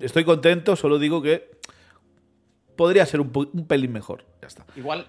estoy 0.00 0.24
contento, 0.24 0.74
solo 0.74 0.98
digo 0.98 1.22
que 1.22 1.50
podría 2.76 3.04
ser 3.06 3.20
un 3.20 3.66
pelín 3.68 3.92
mejor. 3.92 4.24
Ya 4.40 4.48
está. 4.48 4.64
Igual, 4.74 5.06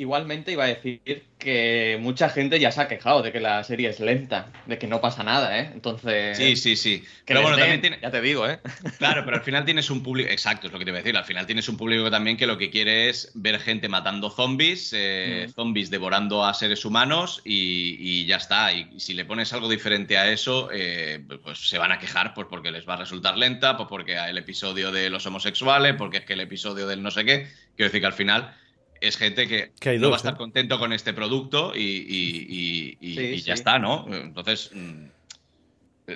igualmente 0.00 0.52
iba 0.52 0.64
a 0.64 0.68
decir 0.68 1.24
que 1.38 1.98
mucha 2.00 2.30
gente 2.30 2.58
ya 2.58 2.72
se 2.72 2.80
ha 2.80 2.88
quejado 2.88 3.22
de 3.22 3.32
que 3.32 3.40
la 3.40 3.62
serie 3.64 3.90
es 3.90 4.00
lenta, 4.00 4.46
de 4.66 4.78
que 4.78 4.86
no 4.86 5.00
pasa 5.00 5.22
nada, 5.22 5.58
¿eh? 5.58 5.70
Entonces. 5.74 6.36
Sí, 6.36 6.56
sí, 6.56 6.74
sí. 6.74 7.04
Pero 7.26 7.42
bueno, 7.42 7.56
den, 7.56 7.64
también 7.64 7.80
tiene, 7.82 7.98
Ya 8.00 8.10
te 8.10 8.20
digo, 8.22 8.48
¿eh? 8.48 8.60
Claro, 8.98 9.24
pero 9.24 9.36
al 9.36 9.42
final 9.42 9.64
tienes 9.64 9.90
un 9.90 10.02
público, 10.02 10.30
exacto, 10.30 10.66
es 10.66 10.72
lo 10.72 10.78
que 10.78 10.84
te 10.86 10.90
iba 10.90 10.98
a 10.98 11.02
decir, 11.02 11.16
al 11.16 11.24
final 11.24 11.46
tienes 11.46 11.68
un 11.68 11.76
público 11.76 12.10
también 12.10 12.36
que 12.38 12.46
lo 12.46 12.56
que 12.56 12.70
quiere 12.70 13.10
es 13.10 13.30
ver 13.34 13.60
gente 13.60 13.88
matando 13.88 14.30
zombies, 14.30 14.92
eh, 14.96 15.46
Mm. 15.48 15.52
zombies 15.52 15.90
devorando 15.90 16.44
a 16.44 16.54
seres 16.54 16.84
humanos 16.84 17.42
y, 17.44 17.96
y 17.98 18.26
ya 18.26 18.36
está. 18.36 18.72
Y, 18.72 18.98
si 18.98 19.12
le 19.12 19.26
pones 19.26 19.52
algo 19.52 19.68
diferente 19.68 20.16
a 20.16 20.30
eso, 20.30 20.70
eh, 20.72 21.22
pues 21.42 21.68
se 21.68 21.78
van 21.78 21.92
a 21.92 21.98
quejar 21.98 22.32
pues 22.32 22.46
porque 22.48 22.70
les 22.70 22.88
va 22.88 22.94
a 22.94 22.98
resultar 22.98 23.36
lenta, 23.36 23.76
pues 23.76 23.88
porque 23.88 24.16
el 24.16 24.38
episodio 24.38 24.92
de 24.92 25.10
los 25.10 25.26
homosexuales, 25.26 25.94
porque 25.96 26.18
es 26.18 26.24
que 26.24 26.32
el 26.32 26.40
episodio 26.40 26.86
del 26.86 27.02
no 27.02 27.10
sé 27.10 27.24
qué. 27.24 27.48
Quiero 27.76 27.88
decir 27.88 28.00
que 28.00 28.06
al 28.06 28.12
final 28.12 28.54
es 29.00 29.16
gente 29.16 29.46
que, 29.48 29.72
Que 29.80 29.90
hay 29.90 29.96
no 29.98 30.04
dos, 30.04 30.12
va 30.12 30.16
a 30.16 30.18
estar 30.18 30.34
¿eh? 30.34 30.36
contento 30.36 30.78
con 30.78 30.92
este 30.92 31.12
producto 31.12 31.72
y, 31.74 31.80
y- 31.80 32.46
y- 32.48 32.98
y- 33.00 33.14
Sí, 33.16 33.20
y 33.22 33.36
ya 33.40 33.54
sí. 33.56 33.60
está, 33.60 33.78
¿no? 33.78 34.06
Entonces... 34.12 34.70
mm, 34.74 35.04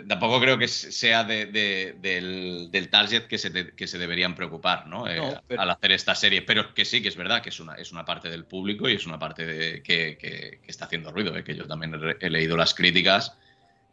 Tampoco 0.08 0.40
creo 0.40 0.58
que 0.58 0.66
sea 0.66 1.22
de- 1.22 1.46
de- 1.46 1.94
del, 2.00 2.68
del 2.72 2.88
target 2.90 3.28
que 3.28 3.38
se, 3.38 3.50
de- 3.50 3.76
que 3.76 3.86
se 3.86 3.96
deberían 3.96 4.34
preocupar 4.34 4.88
¿no? 4.88 5.06
Eh, 5.08 5.20
pero- 5.46 5.60
al 5.62 5.70
hacer 5.70 5.92
esta 5.92 6.16
serie, 6.16 6.42
pero 6.42 6.74
que 6.74 6.84
sí, 6.84 7.00
que 7.00 7.06
es 7.10 7.16
verdad 7.16 7.40
que 7.42 7.50
es 7.50 7.60
una, 7.60 7.74
es 7.76 7.92
una 7.92 8.04
parte 8.04 8.28
del 8.28 8.44
público 8.44 8.88
y 8.88 8.94
es 8.94 9.06
una 9.06 9.20
parte 9.20 9.46
de- 9.46 9.82
que, 9.84 10.18
que- 10.18 10.58
que 10.60 10.70
está 10.70 10.86
haciendo 10.86 11.12
ruido, 11.12 11.36
¿eh? 11.36 11.44
que 11.44 11.54
yo 11.54 11.68
también 11.68 11.94
he, 12.18 12.28
leído 12.28 12.56
las 12.56 12.74
críticas 12.74 13.38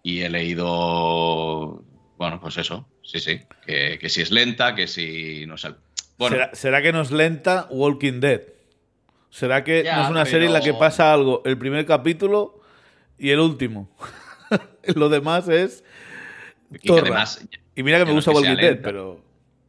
y 0.01 0.21
he 0.21 0.29
leído, 0.31 1.83
bueno, 2.17 2.39
pues 2.39 2.57
eso, 2.57 2.87
sí, 3.03 3.19
sí, 3.19 3.39
que, 3.65 3.99
que 3.99 4.09
si 4.09 4.21
es 4.23 4.31
lenta, 4.31 4.73
que 4.73 4.87
si 4.87 5.45
no 5.45 5.55
sé. 5.57 5.69
Bueno, 6.17 6.35
¿Será, 6.37 6.55
será 6.55 6.81
que 6.81 6.91
no 6.91 7.01
es 7.01 7.11
lenta 7.11 7.67
Walking 7.69 8.19
Dead? 8.21 8.41
¿Será 9.31 9.63
que 9.63 9.83
Ya, 9.83 9.95
no 9.95 10.03
es 10.03 10.09
una 10.11 10.19
pero- 10.23 10.31
serie 10.31 10.47
en 10.47 10.53
la 10.53 10.61
que 10.61 10.73
pasa 10.75 11.11
algo 11.11 11.41
el 11.45 11.57
primer 11.57 11.85
capítulo 11.87 12.61
y 13.17 13.31
el 13.31 13.39
último? 13.39 13.89
Lo 14.95 15.09
demás 15.09 15.47
es. 15.47 15.83
y 16.81 16.91
además, 16.91 17.47
mira 17.75 17.97
que 17.97 18.05
me 18.05 18.11
gusta 18.11 18.31
Walking 18.31 18.55
Dead, 18.57 18.79
pero. 18.81 19.23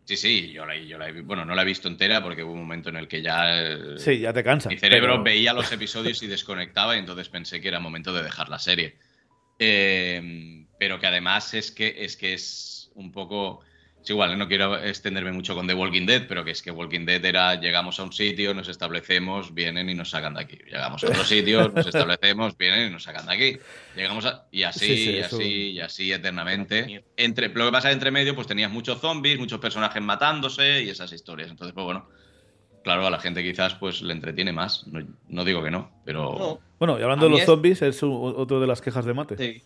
sí, 0.04 0.16
sí, 0.16 0.52
yo 0.52 0.66
la, 0.66 0.76
yo 0.76 0.98
la 0.98 1.08
he, 1.08 1.20
bueno, 1.22 1.44
no 1.44 1.54
la 1.54 1.62
he 1.62 1.64
visto 1.64 1.88
entera 1.88 2.22
porque 2.22 2.42
hubo 2.42 2.52
un 2.52 2.60
momento 2.60 2.88
en 2.90 2.96
el 2.96 3.08
que 3.08 3.22
ya... 3.22 3.44
eh, 3.70 3.98
Sí, 3.98 4.18
ya 4.18 4.32
te 4.32 4.42
cansa. 4.44 4.68
Mi 4.68 4.78
cerebro 4.78 5.12
pero- 5.12 5.22
veía 5.22 5.52
los 5.52 5.70
episodios 5.72 6.22
y 6.22 6.26
desconectaba 6.26 6.96
y 6.96 6.98
entonces 6.98 7.28
pensé 7.28 7.60
que 7.60 7.68
era 7.68 7.78
momento 7.80 8.12
de 8.12 8.22
dejar 8.22 8.48
la 8.48 8.58
serie. 8.58 8.96
Eh, 9.58 10.66
pero 10.78 10.98
que 10.98 11.06
además 11.06 11.54
es 11.54 11.70
que 11.70 11.94
es, 12.04 12.16
que 12.16 12.34
es 12.34 12.90
un 12.94 13.12
poco... 13.12 13.60
es 14.02 14.10
igual, 14.10 14.32
¿eh? 14.32 14.36
no 14.36 14.48
quiero 14.48 14.76
extenderme 14.76 15.30
mucho 15.32 15.54
con 15.54 15.66
The 15.66 15.74
Walking 15.74 16.06
Dead, 16.06 16.26
pero 16.26 16.44
que 16.44 16.50
es 16.50 16.60
que 16.62 16.70
Walking 16.70 17.04
Dead 17.06 17.24
era 17.24 17.54
llegamos 17.54 18.00
a 18.00 18.02
un 18.02 18.12
sitio, 18.12 18.52
nos 18.52 18.68
establecemos, 18.68 19.54
vienen 19.54 19.88
y 19.88 19.94
nos 19.94 20.10
sacan 20.10 20.34
de 20.34 20.40
aquí. 20.42 20.58
Llegamos 20.66 21.04
a 21.04 21.08
otro 21.08 21.24
sitio, 21.24 21.68
nos 21.74 21.86
establecemos, 21.86 22.56
vienen 22.58 22.88
y 22.88 22.90
nos 22.90 23.04
sacan 23.04 23.26
de 23.26 23.32
aquí. 23.34 23.58
Llegamos 23.94 24.26
a... 24.26 24.46
Y 24.50 24.64
así, 24.64 24.86
Sí, 24.86 24.96
sí, 24.96 25.10
y 25.12 25.20
así, 25.20 25.70
y 25.72 25.80
así 25.80 26.12
eternamente. 26.12 27.04
Entre, 27.16 27.48
lo 27.48 27.66
que 27.66 27.72
pasa 27.72 27.92
entre 27.92 28.10
medio, 28.10 28.34
pues 28.34 28.46
tenías 28.48 28.70
muchos 28.72 29.00
zombies, 29.00 29.38
muchos 29.38 29.60
personajes 29.60 30.02
matándose 30.02 30.82
y 30.82 30.88
esas 30.88 31.12
historias. 31.12 31.50
Entonces, 31.50 31.72
pues 31.72 31.84
bueno, 31.84 32.08
claro, 32.82 33.06
a 33.06 33.10
la 33.10 33.20
gente 33.20 33.42
quizás 33.42 33.74
pues 33.74 34.02
le 34.02 34.12
entretiene 34.12 34.52
más. 34.52 34.86
No, 34.88 35.06
no 35.28 35.44
digo 35.44 35.62
que 35.62 35.70
no, 35.70 35.90
pero... 36.04 36.36
No. 36.38 36.60
Bueno, 36.78 36.98
y 36.98 37.02
hablando 37.02 37.26
A 37.26 37.28
de 37.28 37.30
los 37.30 37.40
es- 37.40 37.46
zombies, 37.46 37.82
es 37.82 38.02
otro 38.02 38.60
de 38.60 38.66
las 38.66 38.80
quejas 38.80 39.04
de 39.04 39.14
Mate. 39.14 39.36
Sí. 39.36 39.62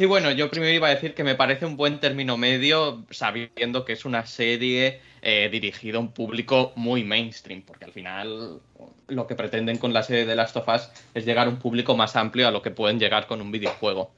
Sí, 0.00 0.06
bueno, 0.06 0.30
yo 0.30 0.48
primero 0.48 0.72
iba 0.72 0.86
a 0.86 0.94
decir 0.94 1.12
que 1.12 1.24
me 1.24 1.34
parece 1.34 1.66
un 1.66 1.76
buen 1.76 2.00
término 2.00 2.38
medio, 2.38 3.04
sabiendo 3.10 3.84
que 3.84 3.92
es 3.92 4.06
una 4.06 4.24
serie 4.24 5.02
eh, 5.20 5.50
dirigida 5.52 5.98
a 5.98 6.00
un 6.00 6.12
público 6.12 6.72
muy 6.74 7.04
mainstream, 7.04 7.60
porque 7.60 7.84
al 7.84 7.92
final 7.92 8.62
lo 9.08 9.26
que 9.26 9.34
pretenden 9.34 9.76
con 9.76 9.92
la 9.92 10.02
serie 10.02 10.24
de 10.24 10.34
Last 10.34 10.56
of 10.56 10.66
Us 10.68 10.88
es 11.12 11.26
llegar 11.26 11.48
a 11.48 11.50
un 11.50 11.58
público 11.58 11.98
más 11.98 12.16
amplio 12.16 12.48
a 12.48 12.50
lo 12.50 12.62
que 12.62 12.70
pueden 12.70 12.98
llegar 12.98 13.26
con 13.26 13.42
un 13.42 13.52
videojuego. 13.52 14.10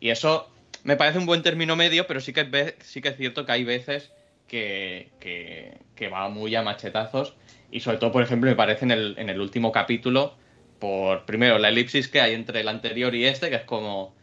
Y 0.00 0.08
eso 0.08 0.48
me 0.84 0.96
parece 0.96 1.18
un 1.18 1.26
buen 1.26 1.42
término 1.42 1.76
medio, 1.76 2.06
pero 2.06 2.20
sí 2.20 2.32
que 2.32 2.48
es, 2.50 2.74
sí 2.80 3.02
que 3.02 3.10
es 3.10 3.18
cierto 3.18 3.44
que 3.44 3.52
hay 3.52 3.64
veces 3.64 4.12
que, 4.48 5.10
que, 5.20 5.76
que 5.96 6.08
va 6.08 6.30
muy 6.30 6.54
a 6.54 6.62
machetazos, 6.62 7.34
y 7.70 7.80
sobre 7.80 7.98
todo, 7.98 8.10
por 8.10 8.22
ejemplo, 8.22 8.48
me 8.48 8.56
parece 8.56 8.86
en 8.86 8.90
el, 8.90 9.14
en 9.18 9.28
el 9.28 9.38
último 9.42 9.70
capítulo, 9.70 10.34
por 10.78 11.26
primero 11.26 11.58
la 11.58 11.68
elipsis 11.68 12.08
que 12.08 12.22
hay 12.22 12.32
entre 12.32 12.62
el 12.62 12.68
anterior 12.68 13.14
y 13.14 13.26
este, 13.26 13.50
que 13.50 13.56
es 13.56 13.64
como 13.64 14.16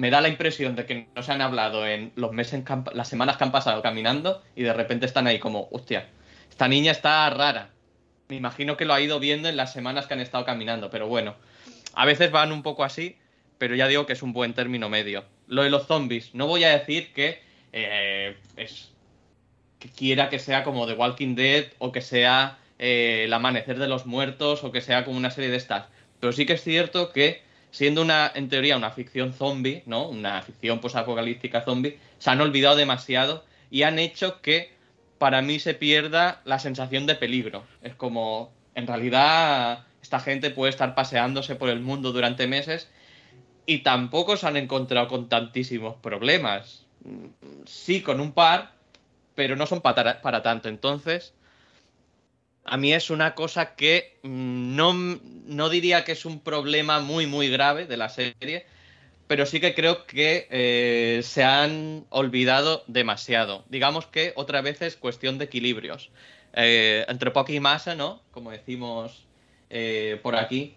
me 0.00 0.08
da 0.08 0.22
la 0.22 0.28
impresión 0.28 0.76
de 0.76 0.86
que 0.86 1.08
no 1.14 1.22
se 1.22 1.30
han 1.30 1.42
hablado 1.42 1.86
en 1.86 2.10
los 2.16 2.32
meses, 2.32 2.64
las 2.94 3.06
semanas 3.06 3.36
que 3.36 3.44
han 3.44 3.52
pasado 3.52 3.82
caminando 3.82 4.42
y 4.56 4.62
de 4.62 4.72
repente 4.72 5.04
están 5.04 5.26
ahí 5.26 5.38
como, 5.38 5.68
hostia, 5.72 6.08
esta 6.48 6.68
niña 6.68 6.90
está 6.90 7.28
rara. 7.28 7.68
Me 8.28 8.36
imagino 8.36 8.78
que 8.78 8.86
lo 8.86 8.94
ha 8.94 9.00
ido 9.02 9.20
viendo 9.20 9.50
en 9.50 9.58
las 9.58 9.74
semanas 9.74 10.06
que 10.06 10.14
han 10.14 10.20
estado 10.20 10.46
caminando, 10.46 10.88
pero 10.88 11.06
bueno, 11.06 11.36
a 11.92 12.06
veces 12.06 12.30
van 12.30 12.50
un 12.50 12.62
poco 12.62 12.82
así, 12.82 13.18
pero 13.58 13.74
ya 13.74 13.88
digo 13.88 14.06
que 14.06 14.14
es 14.14 14.22
un 14.22 14.32
buen 14.32 14.54
término 14.54 14.88
medio. 14.88 15.26
Lo 15.48 15.64
de 15.64 15.70
los 15.70 15.86
zombies, 15.86 16.34
no 16.34 16.46
voy 16.46 16.64
a 16.64 16.70
decir 16.70 17.12
que 17.12 17.42
eh, 17.74 18.38
es 18.56 18.92
que 19.78 19.90
quiera 19.90 20.30
que 20.30 20.38
sea 20.38 20.64
como 20.64 20.86
The 20.86 20.94
Walking 20.94 21.34
Dead 21.34 21.66
o 21.78 21.92
que 21.92 22.00
sea 22.00 22.58
eh, 22.78 23.24
El 23.26 23.32
Amanecer 23.34 23.78
de 23.78 23.86
los 23.86 24.06
Muertos 24.06 24.64
o 24.64 24.72
que 24.72 24.80
sea 24.80 25.04
como 25.04 25.18
una 25.18 25.30
serie 25.30 25.50
de 25.50 25.58
estas, 25.58 25.88
pero 26.20 26.32
sí 26.32 26.46
que 26.46 26.54
es 26.54 26.62
cierto 26.62 27.12
que 27.12 27.49
siendo 27.70 28.02
una, 28.02 28.30
en 28.34 28.48
teoría, 28.48 28.76
una 28.76 28.90
ficción 28.90 29.32
zombie, 29.32 29.82
¿no? 29.86 30.08
Una 30.08 30.42
ficción 30.42 30.80
posapocalíptica 30.80 31.62
zombie, 31.62 31.98
se 32.18 32.30
han 32.30 32.40
olvidado 32.40 32.76
demasiado 32.76 33.44
y 33.70 33.82
han 33.82 33.98
hecho 33.98 34.40
que 34.40 34.72
para 35.18 35.42
mí 35.42 35.58
se 35.58 35.74
pierda 35.74 36.40
la 36.44 36.58
sensación 36.58 37.06
de 37.06 37.14
peligro. 37.14 37.64
Es 37.82 37.94
como, 37.94 38.52
en 38.74 38.86
realidad, 38.86 39.84
esta 40.02 40.20
gente 40.20 40.50
puede 40.50 40.70
estar 40.70 40.94
paseándose 40.94 41.56
por 41.56 41.68
el 41.68 41.80
mundo 41.80 42.12
durante 42.12 42.46
meses 42.46 42.88
y 43.66 43.78
tampoco 43.78 44.36
se 44.36 44.46
han 44.46 44.56
encontrado 44.56 45.08
con 45.08 45.28
tantísimos 45.28 45.96
problemas. 45.96 46.86
Mm, 47.04 47.26
Sí, 47.66 48.02
con 48.02 48.20
un 48.20 48.32
par, 48.32 48.72
pero 49.34 49.54
no 49.56 49.66
son 49.66 49.80
para, 49.80 50.22
para 50.22 50.42
tanto. 50.42 50.68
Entonces, 50.68 51.34
a 52.64 52.76
mí 52.76 52.92
es 52.92 53.10
una 53.10 53.34
cosa 53.34 53.74
que 53.74 54.18
mm, 54.22 54.76
no, 54.76 54.92
no 54.92 55.68
diría 55.68 56.04
que 56.04 56.12
es 56.12 56.24
un 56.24 56.40
problema 56.40 57.00
muy, 57.00 57.26
muy 57.26 57.48
grave 57.48 57.86
de 57.86 57.96
la 57.96 58.08
serie, 58.08 58.66
pero 59.26 59.46
sí 59.46 59.60
que 59.60 59.74
creo 59.74 60.06
que 60.06 60.46
eh, 60.50 61.20
se 61.22 61.44
han 61.44 62.04
olvidado 62.10 62.84
demasiado. 62.86 63.64
Digamos 63.68 64.06
que 64.06 64.32
otra 64.36 64.60
vez 64.60 64.82
es 64.82 64.96
cuestión 64.96 65.38
de 65.38 65.46
equilibrios. 65.46 66.10
Eh, 66.52 67.04
entre 67.08 67.30
poca 67.30 67.52
y 67.52 67.60
masa, 67.60 67.94
¿no? 67.94 68.22
Como 68.32 68.50
decimos 68.50 69.24
eh, 69.70 70.18
por 70.22 70.36
aquí. 70.36 70.74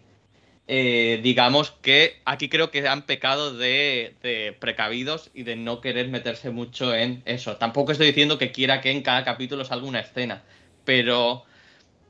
Digamos 0.66 1.72
que 1.82 2.22
aquí 2.26 2.48
creo 2.48 2.72
que 2.72 2.88
han 2.88 3.06
pecado 3.06 3.56
de, 3.56 4.16
de 4.24 4.56
precavidos 4.58 5.30
y 5.34 5.44
de 5.44 5.56
no 5.56 5.82
querer 5.82 6.08
meterse 6.08 6.52
mucho 6.52 6.96
en 6.96 7.22
eso. 7.26 7.58
Tampoco 7.58 7.92
estoy 7.92 8.08
diciendo 8.08 8.38
que 8.38 8.52
quiera 8.52 8.82
que 8.82 8.92
en 8.92 9.02
cada 9.02 9.26
capítulo 9.26 9.66
salga 9.66 9.88
una 9.88 10.00
escena, 10.00 10.42
pero 10.86 11.44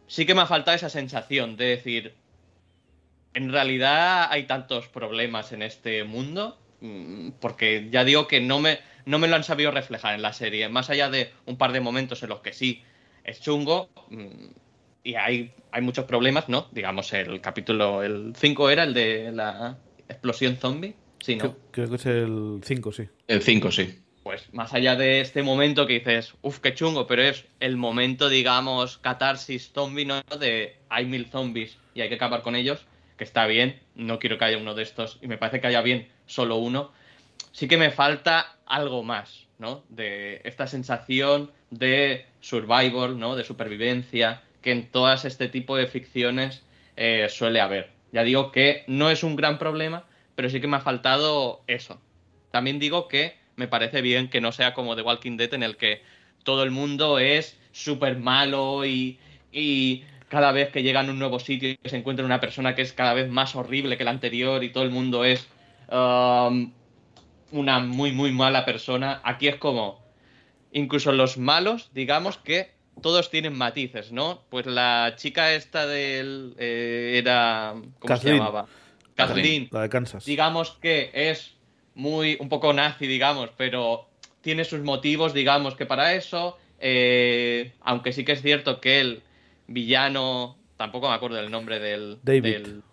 sí 0.07 0.25
que 0.25 0.35
me 0.35 0.41
ha 0.41 0.45
faltado 0.45 0.75
esa 0.75 0.89
sensación 0.89 1.57
de 1.57 1.65
decir, 1.65 2.13
en 3.33 3.51
realidad 3.51 4.27
hay 4.29 4.43
tantos 4.43 4.87
problemas 4.87 5.51
en 5.51 5.61
este 5.61 6.03
mundo, 6.03 6.59
mm, 6.81 7.31
porque 7.39 7.87
ya 7.91 8.03
digo 8.03 8.27
que 8.27 8.41
no 8.41 8.59
me, 8.59 8.79
no 9.05 9.19
me 9.19 9.27
lo 9.27 9.35
han 9.35 9.43
sabido 9.43 9.71
reflejar 9.71 10.15
en 10.15 10.21
la 10.21 10.33
serie, 10.33 10.69
más 10.69 10.89
allá 10.89 11.09
de 11.09 11.31
un 11.45 11.57
par 11.57 11.71
de 11.71 11.81
momentos 11.81 12.21
en 12.23 12.29
los 12.29 12.41
que 12.41 12.53
sí 12.53 12.83
es 13.23 13.41
chungo 13.41 13.89
mm, 14.09 14.27
y 15.03 15.15
hay, 15.15 15.51
hay 15.71 15.81
muchos 15.81 16.05
problemas, 16.05 16.47
¿no? 16.47 16.67
Digamos, 16.71 17.11
el 17.13 17.41
capítulo, 17.41 18.03
el 18.03 18.33
5 18.35 18.69
era 18.69 18.83
el 18.83 18.93
de 18.93 19.31
la 19.31 19.77
explosión 20.07 20.55
zombie, 20.57 20.95
sí, 21.19 21.35
¿no? 21.35 21.39
Creo, 21.41 21.57
creo 21.71 21.89
que 21.89 21.95
es 21.95 22.05
el 22.05 22.61
5, 22.63 22.91
sí. 22.91 23.09
El 23.27 23.41
5, 23.41 23.71
sí. 23.71 24.02
Pues 24.23 24.53
más 24.53 24.73
allá 24.73 24.95
de 24.95 25.19
este 25.19 25.43
momento 25.43 25.85
que 25.85 25.99
dices, 25.99 26.33
uff, 26.41 26.59
qué 26.59 26.73
chungo, 26.73 27.05
pero 27.07 27.21
es 27.21 27.45
el 27.59 27.75
momento, 27.75 28.29
digamos, 28.29 28.97
catarsis 28.97 29.71
zombie, 29.73 30.05
¿no? 30.05 30.21
De 30.39 30.77
hay 30.89 31.05
mil 31.05 31.27
zombies 31.27 31.77
y 31.93 32.01
hay 32.01 32.09
que 32.09 32.15
acabar 32.15 32.41
con 32.41 32.55
ellos, 32.55 32.85
que 33.17 33.25
está 33.25 33.45
bien, 33.45 33.79
no 33.95 34.19
quiero 34.19 34.37
que 34.37 34.45
haya 34.45 34.57
uno 34.57 34.75
de 34.75 34.83
estos, 34.83 35.19
y 35.21 35.27
me 35.27 35.37
parece 35.37 35.59
que 35.59 35.67
haya 35.67 35.81
bien 35.81 36.07
solo 36.25 36.55
uno. 36.55 36.91
Sí 37.51 37.67
que 37.67 37.77
me 37.77 37.91
falta 37.91 38.55
algo 38.65 39.03
más, 39.03 39.45
¿no? 39.59 39.83
De 39.89 40.41
esta 40.45 40.67
sensación 40.67 41.51
de 41.69 42.25
survival, 42.39 43.19
¿no? 43.19 43.35
De 43.35 43.43
supervivencia, 43.43 44.41
que 44.61 44.71
en 44.71 44.89
todas 44.89 45.25
este 45.25 45.49
tipo 45.49 45.75
de 45.75 45.87
ficciones 45.87 46.63
eh, 46.95 47.27
suele 47.29 47.59
haber. 47.59 47.91
Ya 48.13 48.23
digo 48.23 48.51
que 48.51 48.85
no 48.87 49.09
es 49.09 49.23
un 49.23 49.35
gran 49.35 49.59
problema, 49.59 50.05
pero 50.35 50.49
sí 50.49 50.61
que 50.61 50.67
me 50.67 50.77
ha 50.77 50.81
faltado 50.81 51.61
eso. 51.67 51.99
También 52.51 52.79
digo 52.79 53.07
que 53.07 53.42
me 53.55 53.67
parece 53.67 54.01
bien 54.01 54.29
que 54.29 54.41
no 54.41 54.51
sea 54.51 54.73
como 54.73 54.95
The 54.95 55.01
Walking 55.01 55.37
Dead 55.37 55.53
en 55.53 55.63
el 55.63 55.77
que 55.77 56.01
todo 56.43 56.63
el 56.63 56.71
mundo 56.71 57.19
es 57.19 57.57
súper 57.71 58.17
malo 58.17 58.85
y, 58.85 59.19
y 59.51 60.03
cada 60.29 60.51
vez 60.51 60.69
que 60.71 60.83
llegan 60.83 61.09
a 61.09 61.11
un 61.11 61.19
nuevo 61.19 61.39
sitio 61.39 61.75
se 61.85 61.97
encuentra 61.97 62.25
una 62.25 62.39
persona 62.39 62.75
que 62.75 62.81
es 62.81 62.93
cada 62.93 63.13
vez 63.13 63.29
más 63.29 63.55
horrible 63.55 63.97
que 63.97 64.03
la 64.03 64.11
anterior 64.11 64.63
y 64.63 64.71
todo 64.71 64.83
el 64.83 64.89
mundo 64.89 65.23
es 65.25 65.47
um, 65.91 66.71
una 67.51 67.79
muy, 67.79 68.11
muy 68.11 68.31
mala 68.31 68.65
persona. 68.65 69.21
Aquí 69.23 69.47
es 69.47 69.57
como, 69.57 70.03
incluso 70.71 71.11
los 71.11 71.37
malos, 71.37 71.91
digamos 71.93 72.37
que 72.37 72.71
todos 73.01 73.29
tienen 73.29 73.57
matices, 73.57 74.11
¿no? 74.11 74.43
Pues 74.49 74.65
la 74.65 75.13
chica 75.17 75.53
esta 75.53 75.87
del... 75.87 76.55
eh, 76.57 77.19
era... 77.21 77.75
¿Cómo 77.99 78.17
se 78.17 78.33
llamaba? 78.33 78.67
Kathleen 79.15 79.69
La 79.71 79.81
de 79.81 79.89
Kansas. 79.89 80.25
digamos 80.25 80.71
que 80.81 81.11
es 81.13 81.52
muy 81.95 82.37
un 82.39 82.49
poco 82.49 82.73
nazi, 82.73 83.07
digamos, 83.07 83.49
pero 83.57 84.07
tiene 84.41 84.63
sus 84.65 84.81
motivos, 84.81 85.33
digamos, 85.33 85.75
que 85.75 85.85
para 85.85 86.13
eso. 86.15 86.57
eh, 86.85 87.71
aunque 87.81 88.11
sí 88.11 88.25
que 88.25 88.33
es 88.33 88.41
cierto 88.41 88.81
que 88.81 88.99
el 88.99 89.23
villano, 89.67 90.57
tampoco 90.77 91.07
me 91.07 91.15
acuerdo 91.15 91.37
del 91.37 91.49
nombre 91.49 91.79
del 91.79 92.19
David. 92.23 92.41
del- 92.41 92.83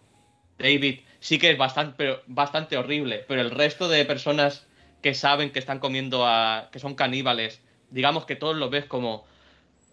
David, 0.58 1.00
sí 1.18 1.38
que 1.38 1.50
es 1.50 1.58
bastante, 1.58 1.94
pero 1.96 2.20
bastante 2.26 2.76
horrible, 2.76 3.24
pero 3.26 3.40
el 3.40 3.50
resto 3.50 3.88
de 3.88 4.04
personas 4.04 4.66
que 5.02 5.14
saben 5.14 5.50
que 5.50 5.58
están 5.58 5.78
comiendo 5.80 6.24
a, 6.26 6.68
que 6.70 6.78
son 6.78 6.94
caníbales, 6.94 7.62
digamos 7.90 8.26
que 8.26 8.36
todos 8.36 8.54
lo 8.56 8.70
ves 8.70 8.84
como, 8.84 9.24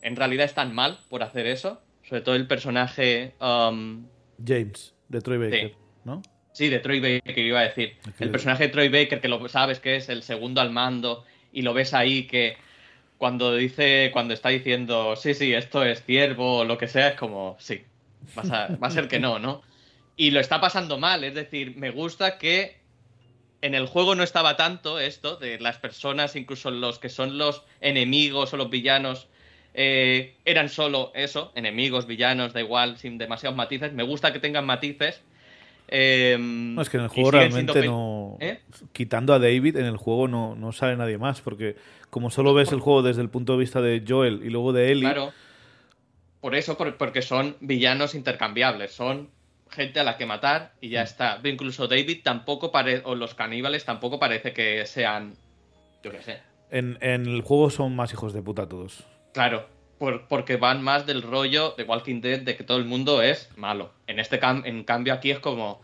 en 0.02 0.16
realidad 0.16 0.46
están 0.46 0.76
mal 0.76 1.00
por 1.10 1.24
hacer 1.24 1.48
eso, 1.48 1.82
sobre 2.08 2.22
todo 2.22 2.36
el 2.36 2.46
personaje, 2.48 3.34
um, 3.42 4.06
James, 4.46 4.94
de 5.10 5.22
Troy 5.22 5.38
Baker, 5.40 5.70
Sí. 5.70 5.76
¿no? 6.04 6.22
Sí, 6.58 6.70
de 6.70 6.80
Troy 6.80 7.00
Baker 7.00 7.38
iba 7.38 7.60
a 7.60 7.64
decir. 7.66 7.98
El 8.20 8.32
personaje 8.32 8.64
de 8.64 8.70
Troy 8.70 8.90
Baker, 8.90 9.22
que 9.22 9.28
lo 9.28 9.48
sabes 9.48 9.80
que 9.80 9.96
es 9.96 10.10
el 10.10 10.24
segundo 10.24 10.60
al 10.60 10.72
mando, 10.72 11.24
y 11.54 11.62
lo 11.62 11.76
ves 11.76 11.94
ahí 11.94 12.24
que 12.24 12.58
cuando 13.20 13.54
dice, 13.56 14.10
cuando 14.12 14.34
está 14.34 14.50
diciendo, 14.50 15.16
sí, 15.16 15.36
sí, 15.36 15.54
esto 15.54 15.84
es 15.84 16.04
ciervo 16.04 16.58
o 16.58 16.66
lo 16.66 16.80
que 16.80 16.88
sea, 16.88 17.10
es 17.10 17.14
como, 17.16 17.58
sí, 17.60 17.84
vas 18.34 18.50
a- 18.50 18.76
va 18.82 18.88
a 18.88 18.90
ser 18.90 19.08
que 19.08 19.20
no, 19.20 19.38
¿no? 19.38 19.62
Y 20.16 20.32
lo 20.32 20.40
está 20.40 20.60
pasando 20.60 20.98
mal, 20.98 21.24
es 21.24 21.36
decir, 21.36 21.76
me 21.78 21.92
gusta 21.92 22.40
que 22.40 22.78
en 23.62 23.76
el 23.76 23.86
juego 23.86 24.16
no 24.16 24.24
estaba 24.24 24.58
tanto 24.58 25.00
esto 25.00 25.36
de 25.36 25.60
las 25.60 25.78
personas, 25.78 26.36
incluso 26.36 26.72
los 26.72 26.98
que 26.98 27.10
son 27.10 27.38
los 27.38 27.62
enemigos 27.82 28.52
o 28.52 28.58
los 28.58 28.72
villanos, 28.72 29.28
eh, 29.76 30.34
eran 30.44 30.70
solo 30.70 31.12
eso, 31.14 31.52
enemigos, 31.54 32.08
villanos, 32.08 32.54
da 32.54 32.62
igual, 32.62 32.98
sin 32.98 33.20
demasiados 33.20 33.56
matices. 33.56 33.94
Me 33.94 34.02
gusta 34.02 34.34
que 34.34 34.40
tengan 34.40 34.66
matices. 34.66 35.22
Eh, 35.88 36.38
No, 36.40 36.82
es 36.82 36.90
que 36.90 36.98
en 36.98 37.04
el 37.04 37.10
juego 37.10 37.32
realmente 37.32 37.86
no. 37.86 38.38
¿Eh? 38.40 38.60
Quitando 38.92 39.34
a 39.34 39.40
David, 39.40 39.78
en 39.78 39.86
el 39.86 39.98
juego 39.98 40.28
no, 40.28 40.56
no 40.56 40.72
sale 40.72 40.98
nadie 40.98 41.18
más. 41.18 41.42
Porque 41.42 41.76
como 42.10 42.30
solo 42.30 42.54
ves 42.54 42.72
el 42.72 42.80
juego 42.80 43.02
desde 43.04 43.22
el 43.22 43.30
punto 43.30 43.54
de 43.54 43.60
vista 43.60 43.82
de 43.82 44.04
Joel 44.08 44.42
y 44.44 44.50
luego 44.50 44.74
de 44.74 44.92
Ellie. 44.92 45.02
Claro. 45.04 45.32
Por 46.42 46.56
eso, 46.56 46.78
por- 46.78 46.98
porque 46.98 47.22
son 47.22 47.56
villanos 47.62 48.16
intercambiables. 48.16 48.92
Son 48.92 49.30
gente 49.70 50.00
a 50.00 50.04
la 50.04 50.18
que 50.18 50.26
matar 50.26 50.74
y 50.82 50.88
Mm. 50.88 50.92
ya 50.92 51.02
está. 51.04 51.40
Incluso 51.44 51.88
David 51.88 52.20
tampoco 52.24 52.72
parece, 52.72 53.02
o 53.06 53.16
los 53.16 53.34
caníbales 53.34 53.86
tampoco 53.86 54.20
parece 54.20 54.54
que 54.54 54.86
sean, 54.86 55.34
yo 56.04 56.12
qué 56.12 56.22
sé. 56.22 56.40
En, 56.70 56.98
en 57.02 57.26
el 57.26 57.42
juego 57.42 57.70
son 57.70 57.96
más 57.96 58.12
hijos 58.14 58.34
de 58.34 58.42
puta 58.42 58.68
todos. 58.68 59.06
Claro, 59.34 59.68
por- 59.98 60.28
porque 60.28 60.58
van 60.58 60.84
más 60.84 61.06
del 61.06 61.22
rollo 61.22 61.74
de 61.78 61.84
Walking 61.84 62.22
Dead 62.22 62.40
de 62.42 62.56
que 62.56 62.64
todo 62.64 62.78
el 62.78 62.86
mundo 62.86 63.22
es 63.22 63.50
malo. 63.58 63.92
En 64.08 64.20
este 64.20 64.40
cam- 64.40 64.64
en 64.66 64.84
cambio 64.84 65.14
aquí 65.14 65.32
es 65.32 65.40
como 65.40 65.82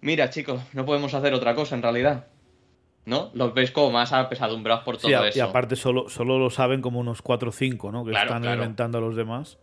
mira, 0.00 0.28
chicos, 0.30 0.60
no 0.74 0.84
podemos 0.84 1.14
hacer 1.14 1.32
otra 1.34 1.54
cosa 1.54 1.74
en 1.74 1.82
realidad. 1.82 2.26
¿No? 3.06 3.30
Los 3.34 3.52
veis 3.52 3.70
como 3.70 3.90
más 3.90 4.14
apesadumbrados 4.14 4.82
por 4.82 4.96
todo 4.96 5.08
Sí, 5.08 5.14
a- 5.14 5.28
eso. 5.28 5.38
y 5.38 5.40
aparte 5.42 5.76
solo, 5.76 6.08
solo 6.08 6.38
lo 6.38 6.48
saben 6.48 6.80
como 6.80 7.00
unos 7.00 7.20
4 7.20 7.50
o 7.50 7.52
5, 7.52 7.92
¿no? 7.92 8.02
Que 8.02 8.12
Claro, 8.12 8.26
están 8.28 8.40
claro. 8.42 8.54
alimentando 8.58 8.96
a 8.96 9.00
los 9.02 9.14
demás. 9.14 9.58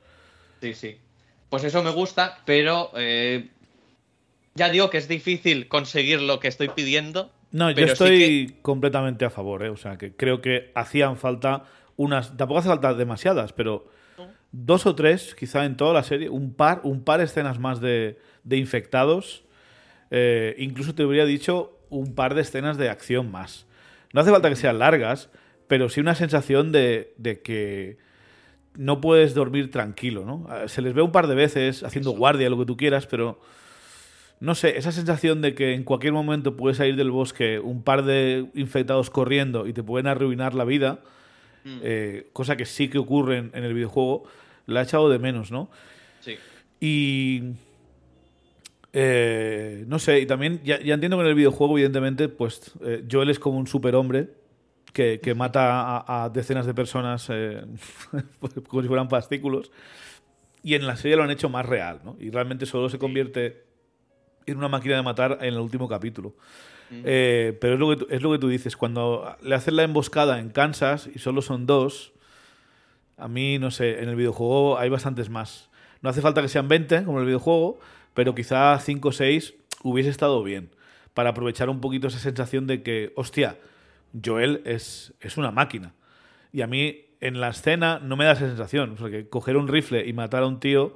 Sí, 0.62 0.76
sí. 0.76 0.98
Pues 1.50 1.64
eso 1.64 1.82
me 1.82 1.90
gusta, 1.90 2.38
pero 2.46 2.92
eh, 2.96 3.50
ya 4.54 4.70
digo 4.70 4.92
que 4.92 5.00
es 5.00 5.08
difícil 5.08 5.68
conseguir 5.68 6.22
lo 6.22 6.40
que 6.40 6.48
estoy 6.50 6.70
pidiendo. 6.70 7.32
No, 7.52 7.72
yo 7.72 7.86
sí 7.88 7.92
estoy 7.92 8.56
completamente 8.62 9.26
a 9.26 9.32
favor, 9.32 9.64
¿eh? 9.64 9.70
O 9.70 9.76
sea, 9.78 9.98
que 9.98 10.16
creo 10.16 10.40
que 10.42 10.72
hacían 10.76 11.18
falta 11.18 11.64
unas. 11.96 12.36
Tampoco 12.38 12.60
hace 12.60 12.70
falta 12.70 12.94
demasiadas, 12.94 13.54
pero 13.54 13.88
dos 14.52 14.86
o 14.86 14.96
tres, 14.96 15.36
quizá 15.36 15.66
en 15.66 15.78
toda 15.78 15.94
la 15.94 16.04
serie, 16.04 16.30
un 16.30 16.54
par, 16.54 16.82
un 16.84 17.04
par 17.04 17.20
de 17.20 17.26
escenas 17.26 17.60
más 17.60 17.80
de, 17.80 18.18
de 18.44 18.58
infectados. 18.58 19.44
Eh, 20.10 20.56
incluso 20.58 20.94
te 20.94 21.04
habría 21.04 21.26
dicho 21.26 21.78
un 21.90 22.16
par 22.16 22.36
de 22.36 22.42
escenas 22.42 22.78
de 22.78 22.90
acción 22.90 23.32
más. 23.32 23.66
No 24.14 24.22
hace 24.22 24.32
falta 24.32 24.50
que 24.50 24.56
sean 24.56 24.80
largas, 24.80 25.30
pero 25.68 25.88
sí 25.88 26.02
una 26.02 26.16
sensación 26.16 26.72
de, 26.72 27.14
de 27.18 27.42
que 27.42 27.98
no 28.76 29.00
puedes 29.00 29.34
dormir 29.34 29.72
tranquilo, 29.72 30.26
¿no? 30.26 30.48
Eh, 30.54 30.68
Se 30.68 30.82
les 30.82 30.94
ve 30.94 31.02
un 31.02 31.12
par 31.12 31.28
de 31.28 31.36
veces 31.36 31.84
haciendo 31.84 32.12
guardia, 32.12 32.50
lo 32.50 32.58
que 32.58 32.66
tú 32.66 32.78
quieras, 32.78 33.08
pero 33.08 33.40
no 34.42 34.56
sé, 34.56 34.78
esa 34.78 34.92
sensación 34.92 35.42
de 35.42 35.54
que 35.54 35.74
en 35.74 35.84
cualquier 35.84 36.14
momento 36.14 36.58
puedes 36.58 36.78
salir 36.78 36.96
del 36.96 37.12
bosque 37.12 37.60
un 37.60 37.84
par 37.84 38.04
de 38.04 38.50
infectados 38.56 39.10
corriendo 39.10 39.68
y 39.68 39.74
te 39.74 39.84
pueden 39.84 40.08
arruinar 40.08 40.56
la 40.56 40.66
vida, 40.66 41.00
Mm. 41.64 41.80
eh, 41.84 42.30
cosa 42.34 42.56
que 42.56 42.66
sí 42.66 42.90
que 42.90 42.98
ocurre 42.98 43.38
en, 43.38 43.52
en 43.54 43.64
el 43.64 43.74
videojuego, 43.74 44.24
la 44.66 44.82
he 44.82 44.84
echado 44.84 45.10
de 45.10 45.20
menos, 45.20 45.52
¿no? 45.52 45.70
Sí. 46.20 46.36
Y. 46.80 47.44
eh, 48.94 49.86
no 49.88 50.00
sé, 50.00 50.20
y 50.20 50.26
también 50.26 50.62
ya, 50.64 50.80
ya 50.82 50.94
entiendo 50.94 51.18
que 51.18 51.24
en 51.24 51.30
el 51.30 51.36
videojuego, 51.36 51.78
evidentemente, 51.78 52.28
pues 52.30 52.74
eh, 52.84 53.06
Joel 53.10 53.30
es 53.30 53.40
como 53.40 53.58
un 53.58 53.68
superhombre 53.68 54.30
que, 54.92 55.20
que 55.22 55.34
mata 55.34 55.98
a, 56.00 56.26
a 56.26 56.30
decenas 56.30 56.66
de 56.66 56.74
personas 56.74 57.28
eh, 57.30 57.64
como 58.68 58.82
si 58.82 58.88
fueran 58.88 59.10
fascículos. 59.10 59.72
Y 60.64 60.76
en 60.76 60.86
la 60.86 60.96
serie 60.96 61.18
lo 61.18 61.24
han 61.24 61.32
hecho 61.32 61.50
más 61.50 61.66
real, 61.66 62.02
¿no? 62.04 62.18
Y 62.20 62.30
realmente 62.30 62.66
solo 62.66 62.90
se 62.90 63.00
convierte 63.00 63.64
en 64.46 64.58
una 64.58 64.68
máquina 64.68 64.96
de 64.96 65.02
matar 65.02 65.40
en 65.42 65.54
el 65.54 65.60
último 65.60 65.88
capítulo. 65.88 66.36
Eh, 66.92 67.58
pero 67.62 67.76
es 67.76 67.80
lo, 67.80 67.98
que 67.98 68.16
es 68.16 68.22
lo 68.22 68.32
que 68.32 68.40
tú 68.40 68.50
dices, 68.50 68.76
cuando 68.76 69.36
le 69.42 69.56
hacen 69.56 69.76
la 69.76 69.84
emboscada 69.84 70.40
en 70.40 70.50
Kansas 70.50 71.10
y 71.14 71.20
solo 71.20 71.42
son 71.42 71.66
dos, 71.66 72.12
a 73.18 73.28
mí, 73.28 73.60
no 73.60 73.72
sé, 73.72 74.02
en 74.02 74.10
el 74.10 74.16
videojuego 74.16 74.78
hay 74.78 74.90
bastantes 74.90 75.30
más. 75.30 75.70
No 76.02 76.10
hace 76.10 76.22
falta 76.22 76.42
que 76.42 76.48
sean 76.48 76.68
20, 76.68 77.04
como 77.04 77.20
en 77.20 77.22
el 77.22 77.28
videojuego, 77.28 77.80
pero 78.14 78.36
quizá 78.36 78.78
5 78.80 79.10
o 79.10 79.12
6 79.12 79.54
hubiese 79.84 80.10
estado 80.10 80.44
bien. 80.44 80.70
Para 81.14 81.30
aprovechar 81.32 81.70
un 81.70 81.82
poquito 81.82 82.08
esa 82.08 82.20
sensación 82.20 82.68
de 82.68 82.84
que, 82.84 83.14
hostia, 83.16 83.58
Joel 84.24 84.62
es, 84.66 85.14
es 85.22 85.38
una 85.38 85.52
máquina. 85.52 85.94
Y 86.52 86.62
a 86.62 86.68
mí, 86.68 87.06
en 87.20 87.40
la 87.40 87.50
escena, 87.50 88.00
no 88.00 88.18
me 88.18 88.26
da 88.26 88.32
esa 88.32 88.48
sensación. 88.48 88.92
O 88.92 88.98
sea, 88.98 89.10
que 89.10 89.30
coger 89.30 89.58
un 89.58 89.68
rifle 89.68 90.08
y 90.08 90.14
matar 90.14 90.44
a 90.44 90.48
un 90.48 90.60
tío 90.60 90.96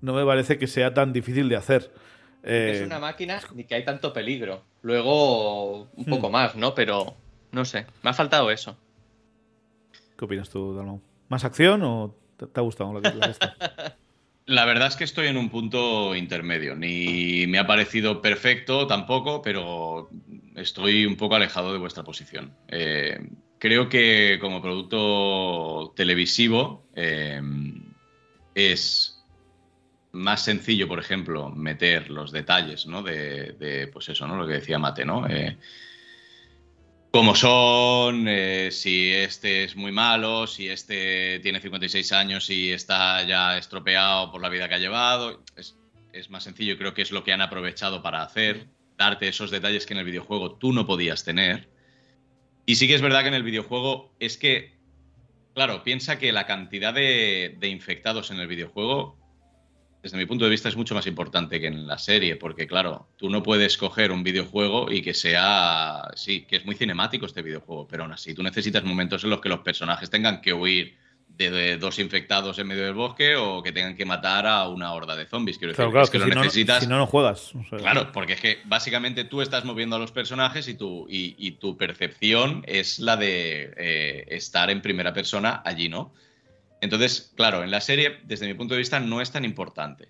no 0.00 0.12
me 0.12 0.24
parece 0.24 0.58
que 0.58 0.66
sea 0.66 0.92
tan 0.92 1.12
difícil 1.12 1.48
de 1.48 1.56
hacer. 1.56 1.90
Es 2.44 2.80
Eh, 2.80 2.84
una 2.84 2.98
máquina 2.98 3.40
ni 3.54 3.64
que 3.64 3.74
hay 3.74 3.84
tanto 3.84 4.12
peligro. 4.12 4.62
Luego 4.82 5.88
un 5.96 6.04
poco 6.04 6.28
Hmm. 6.28 6.32
más, 6.32 6.56
¿no? 6.56 6.74
Pero 6.74 7.14
no 7.52 7.64
sé, 7.64 7.86
me 8.02 8.10
ha 8.10 8.14
faltado 8.14 8.50
eso. 8.50 8.76
¿Qué 10.18 10.24
opinas 10.24 10.50
tú, 10.50 10.74
Dalmau? 10.74 11.00
¿Más 11.28 11.44
acción 11.44 11.82
o 11.82 12.14
te, 12.36 12.46
ha 12.54 12.62
gustado 12.62 13.00
la? 13.00 13.10
La 14.46 14.66
verdad 14.66 14.88
es 14.88 14.96
que 14.96 15.04
estoy 15.04 15.28
en 15.28 15.38
un 15.38 15.48
punto 15.48 16.14
intermedio. 16.14 16.76
Ni 16.76 17.46
me 17.46 17.58
ha 17.58 17.66
parecido 17.66 18.20
perfecto 18.20 18.86
tampoco, 18.86 19.40
pero 19.40 20.10
estoy 20.54 21.06
un 21.06 21.16
poco 21.16 21.34
alejado 21.36 21.72
de 21.72 21.78
vuestra 21.78 22.02
posición. 22.04 22.54
Eh, 22.68 23.26
creo 23.58 23.88
que 23.88 24.36
como 24.42 24.60
producto 24.60 25.94
televisivo 25.96 26.84
eh, 26.94 27.40
es 28.54 29.13
más 30.14 30.44
sencillo, 30.44 30.88
por 30.88 30.98
ejemplo, 30.98 31.50
meter 31.50 32.08
los 32.08 32.32
detalles, 32.32 32.86
¿no? 32.86 33.02
De, 33.02 33.52
de, 33.52 33.88
pues 33.88 34.08
eso, 34.08 34.26
¿no? 34.26 34.36
Lo 34.36 34.46
que 34.46 34.54
decía 34.54 34.78
Mate, 34.78 35.04
¿no? 35.04 35.26
Eh, 35.28 35.58
cómo 37.10 37.34
son, 37.34 38.26
eh, 38.28 38.70
si 38.70 39.12
este 39.12 39.64
es 39.64 39.76
muy 39.76 39.92
malo, 39.92 40.46
si 40.46 40.68
este 40.68 41.40
tiene 41.40 41.60
56 41.60 42.12
años 42.12 42.48
y 42.50 42.72
está 42.72 43.22
ya 43.24 43.58
estropeado 43.58 44.30
por 44.30 44.40
la 44.40 44.48
vida 44.48 44.68
que 44.68 44.76
ha 44.76 44.78
llevado. 44.78 45.42
Es, 45.56 46.30
más 46.30 46.44
sencillo, 46.44 46.78
creo 46.78 46.94
que 46.94 47.02
es 47.02 47.10
lo 47.10 47.24
que 47.24 47.32
han 47.32 47.40
aprovechado 47.40 48.00
para 48.00 48.22
hacer, 48.22 48.68
darte 48.96 49.26
esos 49.26 49.50
detalles 49.50 49.84
que 49.84 49.94
en 49.94 49.98
el 49.98 50.06
videojuego 50.06 50.54
tú 50.54 50.72
no 50.72 50.86
podías 50.86 51.24
tener. 51.24 51.68
Y 52.66 52.76
sí 52.76 52.86
que 52.86 52.94
es 52.94 53.02
verdad 53.02 53.22
que 53.22 53.28
en 53.28 53.34
el 53.34 53.42
videojuego 53.42 54.14
es 54.20 54.38
que, 54.38 54.76
claro, 55.54 55.82
piensa 55.82 56.18
que 56.18 56.32
la 56.32 56.46
cantidad 56.46 56.94
de 56.94 57.68
infectados 57.68 58.30
en 58.30 58.38
el 58.38 58.46
videojuego 58.46 59.23
desde 60.04 60.18
mi 60.18 60.26
punto 60.26 60.44
de 60.44 60.50
vista 60.50 60.68
es 60.68 60.76
mucho 60.76 60.94
más 60.94 61.06
importante 61.06 61.58
que 61.58 61.66
en 61.66 61.86
la 61.86 61.96
serie, 61.96 62.36
porque 62.36 62.66
claro, 62.66 63.08
tú 63.16 63.30
no 63.30 63.42
puedes 63.42 63.78
coger 63.78 64.12
un 64.12 64.22
videojuego 64.22 64.92
y 64.92 65.00
que 65.00 65.14
sea, 65.14 66.10
sí, 66.14 66.42
que 66.42 66.56
es 66.56 66.66
muy 66.66 66.74
cinemático 66.74 67.24
este 67.24 67.40
videojuego, 67.40 67.88
pero 67.88 68.02
aún 68.02 68.12
así 68.12 68.34
tú 68.34 68.42
necesitas 68.42 68.84
momentos 68.84 69.24
en 69.24 69.30
los 69.30 69.40
que 69.40 69.48
los 69.48 69.60
personajes 69.60 70.10
tengan 70.10 70.42
que 70.42 70.52
huir 70.52 70.98
de, 71.26 71.50
de 71.50 71.78
dos 71.78 71.98
infectados 71.98 72.58
en 72.58 72.66
medio 72.66 72.84
del 72.84 72.92
bosque 72.92 73.34
o 73.34 73.62
que 73.62 73.72
tengan 73.72 73.96
que 73.96 74.04
matar 74.04 74.46
a 74.46 74.68
una 74.68 74.92
horda 74.92 75.16
de 75.16 75.24
zombies. 75.24 75.56
Quiero 75.56 75.72
decir, 75.72 75.76
Claro, 75.76 75.90
claro, 75.90 76.04
es 76.04 76.10
que, 76.10 76.18
que 76.18 76.24
lo 76.24 76.30
si, 76.30 76.34
no, 76.34 76.42
necesitas. 76.42 76.82
si 76.82 76.86
no, 76.86 76.98
no 76.98 77.06
juegas. 77.06 77.54
O 77.54 77.64
sea, 77.70 77.78
Claro, 77.78 78.12
porque 78.12 78.34
es 78.34 78.40
que 78.42 78.58
básicamente 78.66 79.24
tú 79.24 79.40
estás 79.40 79.64
moviendo 79.64 79.96
a 79.96 79.98
los 79.98 80.12
personajes 80.12 80.68
y 80.68 80.74
tu, 80.74 81.06
y, 81.08 81.34
y 81.38 81.52
tu 81.52 81.78
percepción 81.78 82.62
es 82.66 82.98
la 82.98 83.16
de 83.16 83.72
eh, 83.78 84.26
estar 84.28 84.68
en 84.68 84.82
primera 84.82 85.14
persona 85.14 85.62
allí, 85.64 85.88
¿no? 85.88 86.12
Entonces, 86.80 87.32
claro, 87.36 87.62
en 87.62 87.70
la 87.70 87.80
serie, 87.80 88.20
desde 88.24 88.46
mi 88.46 88.54
punto 88.54 88.74
de 88.74 88.78
vista, 88.78 89.00
no 89.00 89.20
es 89.20 89.30
tan 89.30 89.44
importante. 89.44 90.08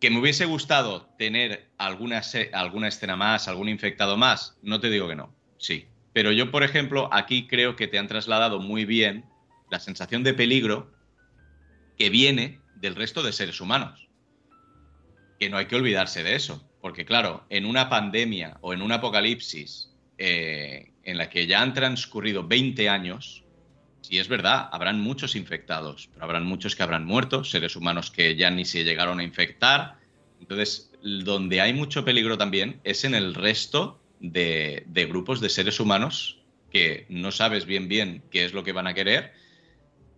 Que 0.00 0.10
me 0.10 0.20
hubiese 0.20 0.44
gustado 0.44 1.08
tener 1.18 1.70
alguna, 1.78 2.18
escena 2.18 3.16
más, 3.16 3.48
algún 3.48 3.68
infectado 3.68 4.16
más, 4.16 4.56
no 4.62 4.80
te 4.80 4.90
digo 4.90 5.08
que 5.08 5.16
no, 5.16 5.34
sí. 5.58 5.88
Pero 6.12 6.32
yo, 6.32 6.50
por 6.50 6.62
ejemplo, 6.62 7.08
aquí 7.12 7.46
creo 7.46 7.76
que 7.76 7.88
te 7.88 7.98
han 7.98 8.08
trasladado 8.08 8.60
muy 8.60 8.84
bien 8.84 9.24
la 9.70 9.80
sensación 9.80 10.22
de 10.22 10.34
peligro 10.34 10.92
que 11.96 12.10
viene 12.10 12.60
del 12.76 12.94
resto 12.94 13.22
de 13.22 13.32
seres 13.32 13.60
humanos 13.60 14.08
que 15.38 15.48
no 15.48 15.56
hay 15.56 15.66
que 15.66 15.76
olvidarse 15.76 16.22
de 16.22 16.34
eso. 16.34 16.64
Porque 16.80 17.04
claro, 17.04 17.44
en 17.48 17.64
una 17.64 17.88
pandemia 17.88 18.58
o 18.60 18.72
en 18.72 18.82
un 18.82 18.92
apocalipsis 18.92 19.90
eh, 20.18 20.92
en 21.04 21.18
la 21.18 21.30
que 21.30 21.46
ya 21.46 21.62
han 21.62 21.74
transcurrido 21.74 22.46
20 22.46 22.88
años, 22.88 23.44
sí 24.00 24.18
es 24.18 24.28
verdad, 24.28 24.68
habrán 24.72 25.00
muchos 25.00 25.36
infectados, 25.36 26.08
pero 26.12 26.24
habrán 26.24 26.44
muchos 26.46 26.74
que 26.76 26.82
habrán 26.82 27.04
muerto, 27.04 27.44
seres 27.44 27.76
humanos 27.76 28.10
que 28.10 28.36
ya 28.36 28.50
ni 28.50 28.64
se 28.64 28.84
llegaron 28.84 29.20
a 29.20 29.24
infectar. 29.24 29.96
Entonces, 30.40 30.90
donde 31.02 31.60
hay 31.60 31.72
mucho 31.72 32.04
peligro 32.04 32.38
también 32.38 32.80
es 32.84 33.04
en 33.04 33.14
el 33.14 33.34
resto 33.34 34.00
de, 34.20 34.84
de 34.86 35.06
grupos 35.06 35.40
de 35.40 35.48
seres 35.48 35.80
humanos 35.80 36.38
que 36.70 37.06
no 37.08 37.32
sabes 37.32 37.64
bien 37.66 37.88
bien 37.88 38.22
qué 38.30 38.44
es 38.44 38.52
lo 38.52 38.62
que 38.64 38.72
van 38.72 38.86
a 38.86 38.94
querer 38.94 39.32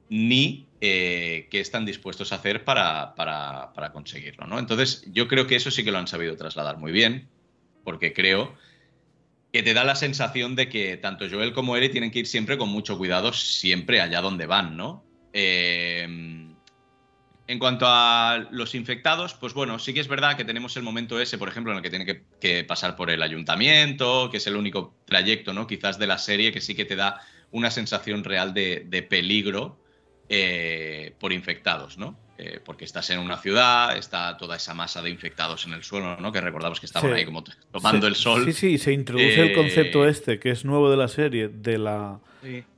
ni 0.09 0.67
eh, 0.81 1.47
qué 1.51 1.61
están 1.61 1.87
dispuestos 1.87 2.33
a 2.33 2.37
hacer 2.37 2.65
para, 2.65 3.15
para- 3.15 3.73
para 3.75 3.93
conseguirlo. 3.93 4.47
¿no? 4.47 4.59
Entonces, 4.59 5.05
yo 5.13 5.29
creo 5.29 5.47
que 5.47 5.57
eso 5.57 5.71
sí 5.71 5.85
que 5.85 5.93
lo 5.93 5.99
han 5.99 6.09
sabido 6.09 6.37
trasladar 6.37 6.79
muy 6.79 6.91
bien, 6.93 7.29
porque 7.85 8.13
creo 8.13 8.55
que 9.53 9.63
te 9.63 9.75
da 9.75 9.85
la 9.85 9.97
sensación 9.97 10.55
de 10.55 10.69
que 10.69 10.97
tanto 10.97 11.27
Joel 11.31 11.53
como 11.53 11.77
Eri 11.77 11.89
tienen 11.89 12.11
que 12.11 12.21
ir 12.21 12.27
siempre 12.27 12.57
con 12.57 12.69
mucho 12.69 12.97
cuidado, 12.97 13.33
siempre 13.33 14.01
allá 14.01 14.21
donde 14.21 14.47
van, 14.47 14.77
¿no? 14.77 15.05
Eh, 15.33 16.07
en 17.51 17.59
cuanto 17.59 17.85
a 17.89 18.47
los 18.53 18.77
infectados, 18.77 19.35
pues 19.35 19.55
bueno, 19.55 19.81
sí 19.81 19.93
que 19.93 19.99
es 19.99 20.07
verdad 20.07 20.37
que 20.37 20.45
tenemos 20.45 20.77
el 20.77 20.85
momento 20.85 21.21
ese, 21.21 21.37
por 21.37 21.49
ejemplo, 21.49 21.73
en 21.73 21.79
el 21.79 21.83
que 21.83 21.91
tiene 21.91 22.07
que, 22.07 22.23
que 22.41 22.63
pasar 22.63 22.95
por 22.95 23.11
el 23.11 23.25
ayuntamiento, 23.25 24.29
que 24.31 24.37
es 24.37 24.47
el 24.47 24.55
único 24.55 24.95
trayecto, 25.05 25.53
¿no? 25.53 25.67
Quizás 25.67 25.99
de 25.99 26.07
la 26.07 26.19
serie 26.19 26.53
que 26.53 26.61
sí 26.61 26.77
que 26.77 26.85
te 26.85 26.95
da 26.95 27.21
una 27.51 27.73
sensación 27.73 28.23
real 28.23 28.55
de, 28.55 28.85
de 28.87 29.03
peligro 29.03 29.81
eh, 30.33 31.13
por 31.19 31.33
infectados, 31.33 31.99
¿no? 31.99 32.17
Eh, 32.39 32.59
porque 32.65 32.87
estás 32.87 33.11
en 33.11 33.19
una 33.19 33.37
ciudad, 33.37 33.97
está 33.99 34.37
toda 34.39 34.57
esa 34.57 34.73
masa 34.73 35.03
de 35.03 35.11
infectados 35.11 35.67
en 35.67 35.75
el 35.75 35.83
suelo, 35.83 36.17
¿no? 36.19 36.33
Que 36.33 36.41
recordamos 36.41 36.81
que 36.81 36.87
estaban 36.87 37.11
Sí. 37.13 37.19
ahí 37.19 37.25
como 37.27 37.45
tomando 37.71 38.07
el 38.07 38.15
sol. 38.15 38.45
Sí, 38.47 38.53
sí, 38.53 38.79
se 38.79 38.93
introduce 38.93 39.43
el 39.43 39.49
Eh, 39.51 39.53
concepto 39.55 40.07
este, 40.07 40.39
que 40.39 40.51
es 40.51 40.65
nuevo 40.65 40.89
de 40.91 40.97
la 40.97 41.09
serie, 41.09 41.49
de 41.49 41.77
la 41.79 42.21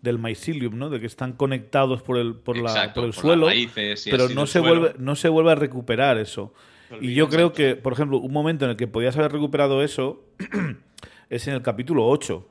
del 0.00 0.18
mycelium, 0.18 0.76
¿no? 0.76 0.90
De 0.90 0.98
que 0.98 1.06
están 1.06 1.34
conectados 1.34 2.02
por 2.02 2.18
el, 2.18 2.34
por 2.34 2.56
la, 2.56 2.72
por 2.72 2.80
el 2.82 2.92
por 2.92 3.06
las 3.06 3.14
suelo, 3.14 3.46
raíces 3.46 4.08
pero 4.10 4.28
no 4.30 4.46
se, 4.46 4.58
suelo. 4.58 4.80
vuelve, 4.80 4.94
no 4.98 5.14
se 5.14 5.28
vuelve 5.28 5.52
a 5.52 5.54
recuperar 5.54 6.18
eso. 6.18 6.52
Y 7.00 7.14
yo 7.14 7.28
creo 7.28 7.52
que, 7.52 7.76
por 7.76 7.92
ejemplo, 7.92 8.18
un 8.18 8.32
momento 8.32 8.64
en 8.64 8.72
el 8.72 8.76
que 8.76 8.88
podías 8.88 9.16
haber 9.16 9.30
recuperado 9.30 9.84
eso 9.84 10.24
es 11.30 11.46
en 11.46 11.54
el 11.54 11.62
capítulo 11.62 12.06
8. 12.08 12.48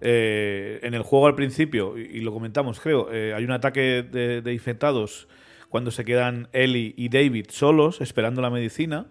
Eh, 0.00 0.80
en 0.82 0.94
el 0.94 1.02
juego 1.02 1.26
al 1.26 1.34
principio, 1.34 1.96
y, 1.96 2.20
lo 2.20 2.32
comentamos, 2.32 2.80
creo, 2.80 3.12
eh, 3.12 3.32
hay 3.34 3.44
un 3.44 3.52
ataque 3.52 4.02
de, 4.02 4.52
infectados 4.52 5.26
cuando 5.68 5.90
se 5.90 6.04
quedan 6.04 6.48
Ellie 6.52 6.94
y 6.96 7.08
David 7.08 7.46
solos 7.50 8.00
esperando 8.00 8.42
la 8.42 8.50
medicina. 8.50 9.06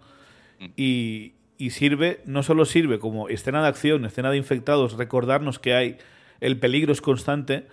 Mm. 0.60 0.66
Y, 0.78 1.34
y 1.58 1.70
sirve, 1.72 2.22
no 2.26 2.44
solo 2.44 2.66
sirve 2.66 3.00
como 3.00 3.30
escena 3.30 3.62
de 3.62 3.68
acción, 3.68 4.06
escena 4.06 4.30
de 4.30 4.38
infectados, 4.38 4.98
recordarnos 4.98 5.60
que 5.60 5.74
hay 5.74 5.98
el 6.42 6.60
peligro 6.60 6.92
es 6.92 7.02
constante, 7.02 7.66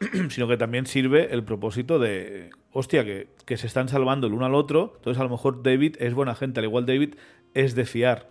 sino 0.30 0.48
que 0.48 0.56
también 0.56 0.86
sirve 0.86 1.32
el 1.32 1.42
propósito 1.44 1.98
de, 1.98 2.50
hostia, 2.72 3.04
que, 3.04 3.28
que, 3.44 3.56
se 3.56 3.66
están 3.66 3.88
salvando 3.88 4.26
el 4.26 4.32
uno 4.32 4.46
al 4.46 4.54
otro, 4.54 4.94
entonces 4.96 5.20
a 5.20 5.24
lo 5.24 5.30
mejor 5.30 5.62
David 5.62 5.96
es 5.98 6.14
buena 6.14 6.34
gente, 6.34 6.60
al 6.60 6.66
igual 6.66 6.86
David 6.86 7.14
es 7.54 7.74
de 7.74 7.84
fiar. 7.84 8.28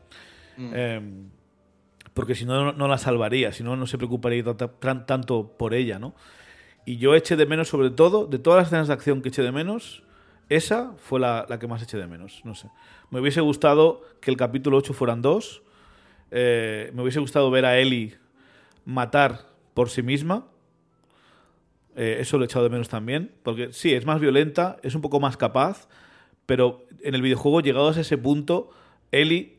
Mm. 0.57 0.73
Em, 0.73 1.29
porque 2.15 2.33
si 2.33 2.45
no, 2.45 2.71
no 2.71 2.87
la 2.87 2.97
salvaría, 2.97 3.51
si 3.51 3.61
no, 3.61 3.75
no 3.75 3.85
se 3.85 3.97
preocuparía 3.97 4.43
tanto 5.05 5.55
por 5.57 5.75
ella, 5.75 5.99
¿no? 5.99 6.15
Y 6.85 6.97
yo 6.97 7.13
eché 7.13 7.35
de 7.35 7.45
menos, 7.45 7.67
sobre 7.67 7.89
todo, 7.91 8.25
de 8.25 8.39
todas 8.39 8.57
las 8.57 8.67
escenas 8.67 8.87
de 8.87 8.93
acción 8.93 9.21
que 9.21 9.29
eché 9.29 9.43
de 9.43 9.51
menos, 9.51 10.01
esa 10.49 10.93
fue 10.97 11.19
la, 11.19 11.45
la 11.49 11.59
que 11.59 11.67
más 11.67 11.83
eché 11.83 11.97
de 11.97 12.07
menos, 12.07 12.41
no 12.45 12.55
sé. 12.55 12.69
Me 13.09 13.19
hubiese 13.19 13.41
gustado 13.41 14.01
que 14.21 14.31
el 14.31 14.37
capítulo 14.37 14.77
8 14.77 14.93
fueran 14.93 15.21
dos. 15.21 15.61
Eh, 16.31 16.89
me 16.93 17.01
hubiese 17.01 17.19
gustado 17.19 17.51
ver 17.51 17.65
a 17.65 17.77
Ellie 17.77 18.17
matar 18.85 19.47
por 19.73 19.89
sí 19.89 20.01
misma. 20.01 20.47
Eh, 21.95 22.17
eso 22.19 22.37
lo 22.37 22.43
he 22.43 22.45
echado 22.45 22.63
de 22.63 22.69
menos 22.69 22.87
también. 22.87 23.33
Porque 23.43 23.73
sí, 23.73 23.93
es 23.93 24.05
más 24.05 24.21
violenta, 24.21 24.77
es 24.83 24.95
un 24.95 25.01
poco 25.01 25.19
más 25.19 25.35
capaz. 25.35 25.89
Pero 26.45 26.85
en 27.01 27.13
el 27.15 27.21
videojuego, 27.21 27.59
llegados 27.61 27.97
a 27.97 28.01
ese 28.01 28.17
punto, 28.17 28.69
Ellie, 29.11 29.54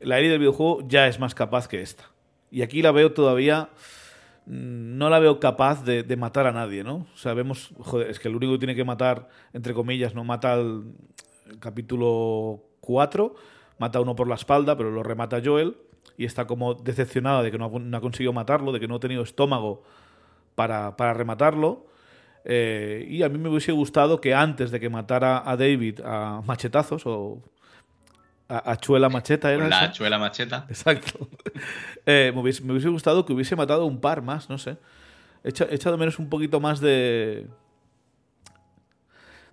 la 0.00 0.18
Ellie 0.18 0.30
del 0.30 0.38
videojuego, 0.38 0.86
ya 0.86 1.06
es 1.06 1.18
más 1.18 1.34
capaz 1.34 1.68
que 1.68 1.80
esta. 1.80 2.04
Y 2.50 2.62
aquí 2.62 2.82
la 2.82 2.92
veo 2.92 3.12
todavía. 3.12 3.70
Mm, 4.46 4.98
no 4.98 5.10
la 5.10 5.18
veo 5.18 5.40
capaz 5.40 5.84
de, 5.84 6.16
matar 6.16 6.46
a 6.46 6.52
nadie, 6.52 6.84
¿no? 6.84 7.06
O 7.14 7.16
sea, 7.16 7.34
vemos. 7.34 7.72
Joder, 7.78 8.10
es 8.10 8.20
que 8.20 8.28
el 8.28 8.36
único 8.36 8.52
que 8.52 8.58
tiene 8.58 8.74
que 8.74 8.84
matar, 8.84 9.28
entre 9.52 9.74
comillas, 9.74 10.14
no 10.14 10.24
mata 10.24 10.54
al 10.54 10.84
capítulo 11.60 12.62
4, 12.80 13.34
mata 13.78 13.98
a 13.98 14.02
uno 14.02 14.14
por 14.16 14.28
la 14.28 14.34
espalda, 14.34 14.76
pero 14.76 14.90
lo 14.90 15.02
remata 15.02 15.40
Joel 15.44 15.76
y 16.16 16.24
está 16.24 16.46
como 16.46 16.74
decepcionada 16.74 17.42
de 17.42 17.50
que 17.50 17.58
no 17.58 17.66
ha, 17.66 18.00
conseguido 18.00 18.32
matarlo, 18.32 18.72
de 18.72 18.80
que 18.80 18.88
no 18.88 18.96
ha 18.96 19.00
tenido 19.00 19.22
estómago 19.22 19.82
para, 20.54 20.92
rematarlo. 21.14 21.86
Eh, 22.44 23.06
y 23.08 23.22
a 23.22 23.28
mí 23.28 23.38
me 23.38 23.48
hubiese 23.48 23.72
gustado 23.72 24.20
que 24.20 24.34
antes 24.34 24.70
de 24.70 24.80
que 24.80 24.88
matara 24.88 25.42
a 25.44 25.56
David 25.56 26.00
a 26.04 26.42
machetazos 26.46 27.02
o 27.06 27.42
a, 28.48 28.76
Chuela 28.76 29.08
Macheta 29.08 29.52
era 29.52 29.68
La 29.68 29.92
Chuela 29.92 30.18
Macheta. 30.18 30.66
Exacto. 30.68 31.28
Eh, 32.08 32.30
me, 32.32 32.40
hubiese, 32.40 32.88
gustado 32.88 33.26
que 33.26 33.32
hubiese 33.32 33.56
matado 33.56 33.84
un 33.84 34.00
par 34.00 34.22
más, 34.22 34.48
no 34.48 34.58
sé. 34.58 34.76
He 35.42 35.48
echado 35.48 35.98
menos 35.98 36.20
un 36.20 36.28
poquito 36.28 36.60
más 36.60 36.78
de, 36.78 37.48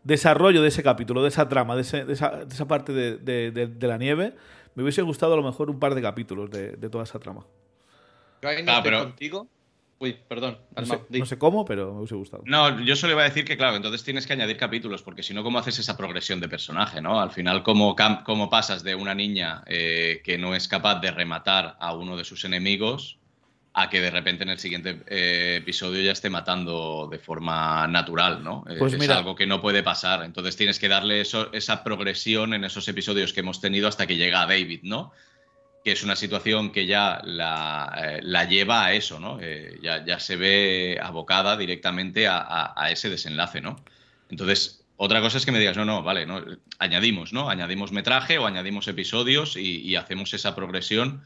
desarrollo 0.03 0.61
de 0.61 0.67
ese 0.67 0.83
capítulo, 0.83 1.21
de 1.23 1.29
esa 1.29 1.47
trama, 1.47 1.75
de, 1.75 1.81
esa, 1.81 2.67
parte 2.67 2.93
de, 2.93 3.87
la 3.87 3.97
nieve, 3.97 4.35
me 4.75 4.83
hubiese 4.83 5.01
gustado 5.01 5.33
a 5.33 5.37
lo 5.37 5.43
mejor 5.43 5.69
un 5.69 5.79
par 5.79 5.95
de 5.95 6.01
capítulos 6.01 6.51
de, 6.51 6.89
toda 6.89 7.05
esa 7.05 7.19
trama. 7.19 7.45
Yo 8.41 8.49
ahí 8.49 8.63
no 8.63 8.71
ah, 8.71 8.81
pero... 8.83 8.99
contigo. 8.99 9.47
Uy, 9.99 10.17
perdón. 10.27 10.57
No 10.75 11.25
sé, 11.25 11.37
cómo, 11.37 11.63
pero 11.63 11.93
me 11.93 11.99
hubiese 11.99 12.15
gustado. 12.15 12.43
No, 12.45 12.81
yo 12.81 12.95
solo 12.95 13.13
iba 13.13 13.21
a 13.21 13.25
decir 13.25 13.45
que, 13.45 13.55
claro, 13.55 13.77
entonces 13.77 14.03
tienes 14.03 14.27
que 14.27 14.33
añadir 14.33 14.57
capítulos, 14.57 15.01
porque 15.01 15.23
si 15.23 15.33
no, 15.33 15.43
¿cómo 15.43 15.59
haces 15.59 15.79
esa 15.79 15.95
progresión 15.95 16.41
de 16.41 16.49
personaje, 16.49 17.01
no? 17.01 17.21
Al 17.21 17.31
final, 17.31 17.63
¿cómo, 17.63 17.95
cómo 18.25 18.49
pasas 18.49 18.83
de 18.83 18.95
una 18.95 19.15
niña 19.15 19.63
eh, 19.65 20.21
que 20.23 20.37
no 20.37 20.55
es 20.55 20.67
capaz 20.67 20.99
de 20.99 21.11
rematar 21.11 21.77
a 21.79 21.93
uno 21.93 22.17
de 22.17 22.25
sus 22.25 22.43
enemigos 22.43 23.17
a 23.73 23.89
que 23.89 24.01
de 24.01 24.11
repente 24.11 24.43
en 24.43 24.49
el 24.49 24.59
siguiente 24.59 25.01
eh, 25.07 25.55
episodio 25.57 26.01
ya 26.03 26.11
esté 26.11 26.29
matando 26.29 27.07
de 27.11 27.17
forma 27.17 27.87
natural, 27.87 28.43
¿no? 28.43 28.63
Eh, 28.69 28.75
pues 28.77 28.93
es 28.93 29.09
algo 29.09 29.35
que 29.35 29.47
no 29.47 29.61
puede 29.61 29.81
pasar. 29.81 30.23
Entonces 30.23 30.55
tienes 30.55 30.79
que 30.79 30.87
darle 30.87 31.21
eso, 31.21 31.51
esa 31.53 31.83
progresión 31.83 32.53
en 32.53 32.65
esos 32.65 32.87
episodios 32.87 33.33
que 33.33 33.39
hemos 33.39 33.61
tenido 33.61 33.87
hasta 33.87 34.05
que 34.05 34.15
llega 34.15 34.43
a 34.43 34.45
David, 34.45 34.81
¿no? 34.83 35.11
Que 35.83 35.91
es 35.91 36.03
una 36.03 36.15
situación 36.15 36.71
que 36.71 36.85
ya 36.85 37.21
la, 37.23 38.19
eh, 38.21 38.47
lleva 38.49 38.85
a 38.85 38.93
eso, 38.93 39.19
¿no? 39.19 39.39
Ya, 39.81 40.05
ya, 40.05 40.19
se 40.19 40.35
ve 40.37 40.99
abocada 41.01 41.57
directamente 41.57 42.27
a, 42.27 42.87
ese 42.89 43.09
desenlace, 43.09 43.61
¿no? 43.61 43.83
Entonces, 44.29 44.85
otra 44.95 45.19
cosa 45.19 45.37
es 45.37 45.45
que 45.45 45.51
me 45.51 45.59
digas, 45.59 45.75
no, 45.75 45.83
no, 45.83 46.01
vale, 46.03 46.25
añadimos, 46.79 47.33
¿no? 47.33 47.49
Añadimos 47.49 47.91
metraje 47.91 48.37
o 48.37 48.45
añadimos 48.45 48.87
episodios 48.87 49.57
y, 49.57 49.95
hacemos 49.95 50.33
esa 50.33 50.55
progresión 50.55 51.23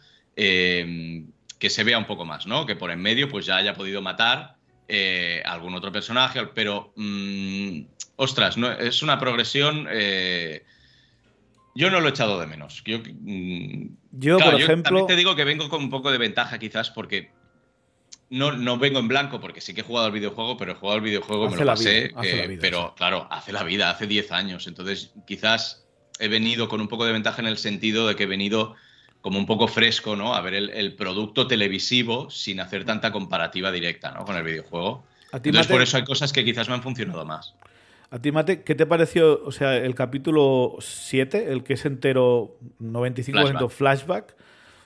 que 1.60 1.70
se 1.70 1.84
vea 1.84 1.98
un 1.98 2.06
poco 2.06 2.26
más, 2.26 2.48
¿no? 2.48 2.66
Que 2.66 2.76
por 2.76 2.92
en 2.92 3.02
medio 3.02 3.30
pues 3.30 3.46
ya 3.46 3.58
haya 3.58 3.74
podido 3.74 4.02
matar 4.02 4.56
eh, 4.88 5.42
algún 5.46 5.76
otro 5.76 5.92
personaje, 5.92 6.48
pero 6.48 6.94
mm, 6.96 7.82
ostras, 8.16 8.58
no, 8.58 8.72
es 8.72 9.02
una 9.02 9.20
progresión. 9.20 9.88
Eh, 11.78 11.80
yo 11.80 11.92
no 11.92 12.00
lo 12.00 12.08
he 12.08 12.10
echado 12.10 12.40
de 12.40 12.48
menos. 12.48 12.84
Yo, 12.86 13.00
mm, 13.00 13.98
yo 14.12 14.40
por 14.40 14.56
ejemplo. 14.56 14.90
También 14.90 15.08
te 15.08 15.16
digo 15.16 15.36
que 15.36 15.44
vengo 15.44 15.70
con 15.70 15.84
un 15.84 15.90
poco 15.90 16.12
de 16.12 16.18
ventaja, 16.18 16.58
quizás, 16.58 16.90
porque 16.90 17.32
no, 18.30 18.52
no 18.52 18.78
vengo 18.78 19.00
en 19.00 19.08
blanco, 19.08 19.40
porque 19.40 19.62
sí 19.62 19.74
que 19.74 19.82
he 19.82 19.84
jugado 19.84 20.08
al 20.08 20.12
videojuego, 20.12 20.58
pero 20.58 20.72
he 20.74 20.76
jugado 20.76 20.98
al 20.98 21.04
videojuego, 21.04 21.50
me 21.50 21.58
lo 21.58 21.66
pasé. 21.66 22.14
pero 22.60 22.94
claro, 22.96 23.28
hace 23.32 23.52
la 23.52 23.64
vida, 23.64 23.90
hace 23.90 24.08
10 24.08 24.32
años. 24.32 24.68
Entonces, 24.68 25.14
quizás 25.26 25.86
he 26.20 26.28
venido 26.28 26.68
con 26.68 26.82
un 26.82 26.88
poco 26.88 27.06
de 27.06 27.14
ventaja 27.14 27.42
en 27.42 27.48
el 27.48 27.58
sentido 27.58 28.08
de 28.08 28.16
que 28.16 28.24
he 28.24 28.28
venido 28.28 28.76
como 29.22 29.40
un 29.40 29.46
poco 29.46 29.68
fresco, 29.68 30.16
¿no? 30.16 30.36
A 30.36 30.42
ver 30.42 30.54
el, 30.54 30.96
producto 30.96 31.48
televisivo 31.48 32.30
sin 32.30 32.60
hacer 32.60 32.86
tanta 32.86 33.12
comparativa 33.12 33.72
directa, 33.72 34.12
¿no? 34.12 34.26
Con 34.26 34.36
el 34.36 34.44
videojuego. 34.44 35.04
Entonces, 35.34 35.68
por 35.68 35.82
eso 35.82 35.98
hay 35.98 36.04
cosas 36.04 36.32
que 36.32 36.46
quizás 36.46 36.70
me 36.70 36.76
han 36.76 36.84
funcionado 36.84 37.26
más. 37.26 37.54
A 38.10 38.22
ti, 38.22 38.32
Mate, 38.32 38.64
¿qué 38.64 38.74
te 38.74 38.86
pareció, 38.86 39.44
o 39.44 39.52
sea, 39.52 39.76
el 39.76 39.94
capítulo 39.94 40.78
7, 40.80 41.52
el 41.52 41.64
que 41.64 41.74
es 41.74 41.86
entero 41.86 42.58
95% 42.82 43.70
flashback? 43.70 44.36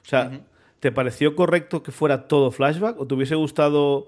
O 0.04 0.10
sea, 0.10 0.42
¿te 0.80 0.92
pareció 0.92 1.36
correcto 1.36 1.84
que 1.84 1.92
fuera 1.92 2.28
todo 2.28 2.52
flashback 2.52 3.00
o 3.00 3.06
te 3.06 3.14
hubiese 3.14 3.36
gustado 3.36 4.08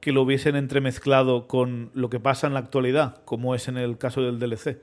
que 0.00 0.12
lo 0.12 0.22
hubiesen 0.22 0.54
entremezclado 0.54 1.48
con 1.48 1.90
lo 1.94 2.08
que 2.08 2.20
pasa 2.20 2.46
en 2.46 2.54
la 2.54 2.60
actualidad, 2.60 3.22
como 3.24 3.54
es 3.56 3.66
en 3.66 3.78
el 3.78 3.98
caso 3.98 4.22
del 4.22 4.38
DLC? 4.38 4.80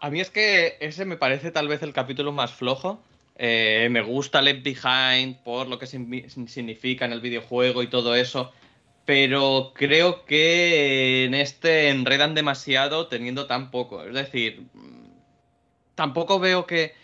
A 0.00 0.10
mí 0.10 0.20
es 0.20 0.28
que 0.28 0.76
ese 0.80 1.06
me 1.06 1.16
parece 1.16 1.50
tal 1.50 1.68
vez 1.68 1.82
el 1.82 1.94
capítulo 1.94 2.32
más 2.32 2.52
flojo, 2.52 3.02
eh, 3.36 3.88
me 3.90 4.02
gusta 4.02 4.42
Left 4.42 4.62
Behind 4.62 5.42
por 5.42 5.68
lo 5.68 5.78
que 5.78 5.86
significa 5.86 7.04
en 7.04 7.12
el 7.12 7.20
videojuego 7.20 7.82
y 7.82 7.88
todo 7.88 8.14
eso. 8.14 8.52
Pero 9.04 9.72
creo 9.74 10.24
que 10.24 11.24
en 11.24 11.34
este 11.34 11.90
enredan 11.90 12.34
demasiado 12.34 13.08
teniendo 13.08 13.46
tan 13.46 13.70
poco. 13.70 14.02
Es 14.04 14.14
decir, 14.14 14.66
tampoco 15.94 16.38
veo 16.38 16.66
que, 16.66 16.94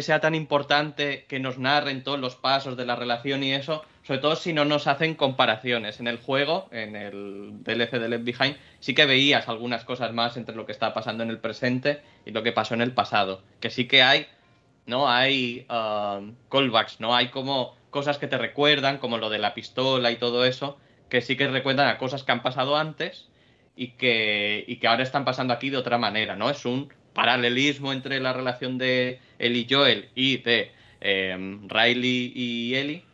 sea 0.00 0.20
tan 0.20 0.34
importante 0.34 1.26
que 1.28 1.40
nos 1.40 1.58
narren 1.58 2.02
todos 2.02 2.18
los 2.18 2.36
pasos 2.36 2.76
de 2.76 2.86
la 2.86 2.96
relación 2.96 3.42
y 3.42 3.52
eso, 3.52 3.84
sobre 4.04 4.20
todo 4.20 4.36
si 4.36 4.52
no 4.52 4.64
nos 4.64 4.86
hacen 4.86 5.14
comparaciones. 5.14 6.00
En 6.00 6.06
el 6.06 6.18
juego, 6.18 6.68
en 6.70 6.96
el 6.96 7.62
DLC 7.62 7.98
de 7.98 8.08
Left 8.08 8.24
Behind, 8.24 8.56
sí 8.78 8.94
que 8.94 9.04
veías 9.04 9.48
algunas 9.48 9.84
cosas 9.84 10.12
más 10.14 10.36
entre 10.36 10.54
lo 10.54 10.64
que 10.64 10.72
está 10.72 10.94
pasando 10.94 11.24
en 11.24 11.30
el 11.30 11.40
presente 11.40 12.00
y 12.24 12.30
lo 12.30 12.42
que 12.42 12.52
pasó 12.52 12.74
en 12.74 12.80
el 12.80 12.92
pasado. 12.92 13.42
Que 13.60 13.68
sí 13.68 13.86
que 13.86 14.02
hay 14.02 14.26
¿no? 14.86 15.08
Hay 15.08 15.66
um, 15.70 16.34
callbacks, 16.50 17.00
¿no? 17.00 17.14
Hay 17.14 17.28
como 17.28 17.76
cosas 17.90 18.18
que 18.18 18.26
te 18.26 18.36
recuerdan, 18.36 18.98
como 18.98 19.18
lo 19.18 19.30
de 19.30 19.38
la 19.38 19.54
pistola 19.54 20.10
y 20.10 20.16
todo 20.16 20.44
eso, 20.44 20.78
que 21.10 21.20
sí 21.20 21.36
que 21.36 21.48
recuerdan 21.48 21.88
a 21.88 21.98
cosas 21.98 22.22
que 22.22 22.32
han 22.32 22.42
pasado 22.42 22.76
antes 22.76 23.28
y 23.76 23.88
que, 23.88 24.64
y 24.66 24.76
que 24.76 24.86
ahora 24.86 25.02
están 25.02 25.24
pasando 25.24 25.52
aquí 25.52 25.68
de 25.68 25.76
otra 25.76 25.98
manera, 25.98 26.36
¿no? 26.36 26.48
Es 26.48 26.64
un 26.64 26.92
paralelismo 27.12 27.92
entre 27.92 28.20
la 28.20 28.32
relación 28.32 28.78
de 28.78 29.20
él 29.38 29.56
y 29.56 29.66
Joel 29.68 30.08
y 30.14 30.38
de 30.38 30.72
em, 31.00 31.68
Riley 31.68 32.32
y 32.34 32.74
Ellie, 32.76 33.04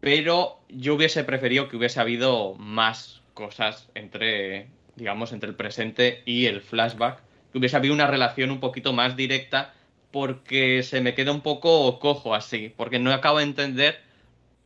pero 0.00 0.60
yo 0.68 0.94
hubiese 0.94 1.24
preferido 1.24 1.68
que 1.68 1.76
hubiese 1.76 2.00
habido 2.00 2.54
más 2.54 3.22
cosas 3.34 3.88
entre, 3.94 4.68
digamos, 4.96 5.32
entre 5.32 5.48
el 5.48 5.56
presente 5.56 6.22
y 6.26 6.46
el 6.46 6.60
flashback, 6.60 7.22
que 7.52 7.58
hubiese 7.58 7.76
habido 7.76 7.94
una 7.94 8.06
relación 8.06 8.50
un 8.50 8.60
poquito 8.60 8.92
más 8.92 9.16
directa 9.16 9.74
porque 10.10 10.82
se 10.82 11.00
me 11.00 11.14
queda 11.14 11.32
un 11.32 11.42
poco 11.42 11.98
cojo 11.98 12.34
así, 12.34 12.72
porque 12.76 12.98
no 12.98 13.12
acabo 13.12 13.38
de 13.38 13.44
entender 13.44 14.07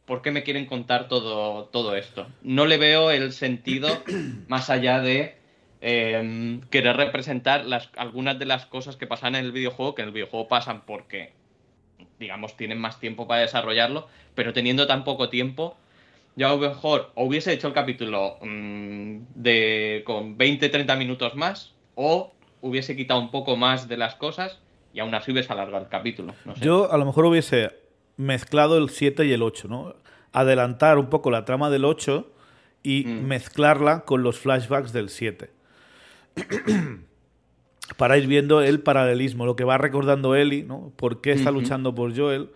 por 0.07 0.23
qué 0.23 0.31
me 0.31 0.43
quieren 0.43 0.67
contar 0.67 1.09
todo, 1.09 1.67
todo 1.67 1.97
esto. 1.97 2.27
No 2.43 2.67
le 2.67 2.79
veo 2.79 3.11
el 3.11 3.33
sentido 3.33 3.89
más 4.49 4.71
allá 4.71 5.01
de 5.01 5.37
em, 5.81 6.61
querer 6.71 6.97
representar 6.97 7.65
las, 7.65 7.91
algunas 7.97 8.39
de 8.39 8.47
las 8.47 8.67
cosas 8.67 8.97
que 8.97 9.07
pasan 9.07 9.35
en 9.35 9.45
el 9.45 9.53
videojuego, 9.53 9.95
que 9.95 10.03
en 10.03 10.09
el 10.09 10.15
videojuego 10.15 10.49
pasan 10.49 10.83
porque, 10.87 11.33
digamos, 12.19 12.57
tienen 12.57 12.79
más 12.79 12.99
tiempo 12.99 13.27
para 13.27 13.43
desarrollarlo, 13.43 14.09
pero 14.35 14.53
teniendo 14.53 14.87
tan 14.87 15.05
poco 15.05 15.29
tiempo, 15.29 15.77
ya 16.35 16.49
a 16.49 16.57
lo 16.57 16.59
mejor 16.59 17.13
o 17.15 17.25
hubiese 17.25 17.53
hecho 17.53 17.69
el 17.69 17.75
capítulo 17.75 18.39
mm, 18.41 19.19
de, 19.35 20.03
con 20.05 20.37
20-30 20.37 20.97
minutos 20.99 21.35
más, 21.37 21.75
o 21.95 22.33
hubiese 22.61 22.97
quitado 22.97 23.21
un 23.21 23.31
poco 23.31 23.57
más 23.57 23.89
de 23.89 23.97
las 23.97 24.15
cosas 24.15 24.59
y 24.95 25.01
aún 25.01 25.15
así 25.15 25.33
hubiese 25.33 25.53
alargado 25.53 25.85
el 25.85 25.91
capítulo. 25.91 26.35
Yo 26.61 26.91
a 26.91 26.97
lo 26.97 27.05
mejor 27.05 27.27
hubiese 27.27 27.82
mezclado 28.23 28.79
el 28.79 28.89
7 28.91 29.27
y 29.27 29.33
el 29.33 29.43
8, 29.43 29.69
¿no? 29.69 29.95
adelantar 30.35 30.97
un 30.99 31.11
poco 31.11 31.31
la 31.31 31.45
trama 31.45 31.69
del 31.69 31.85
8 31.85 32.27
y 32.83 33.05
Mm. 33.05 33.27
mezclarla 33.27 34.05
con 34.07 34.23
los 34.23 34.39
flashbacks 34.39 34.93
del 34.95 35.11
7. 35.11 35.51
Para 37.97 38.17
ir 38.17 38.27
viendo 38.27 38.63
el 38.63 38.81
paralelismo, 38.81 39.45
lo 39.45 39.57
que 39.57 39.65
va 39.65 39.77
recordando 39.77 40.35
Ellie, 40.35 40.63
¿no? 40.65 40.93
¿Por 40.97 41.21
qué 41.21 41.33
está 41.33 41.51
luchando 41.51 41.95
por 41.95 42.17
Joel? 42.17 42.49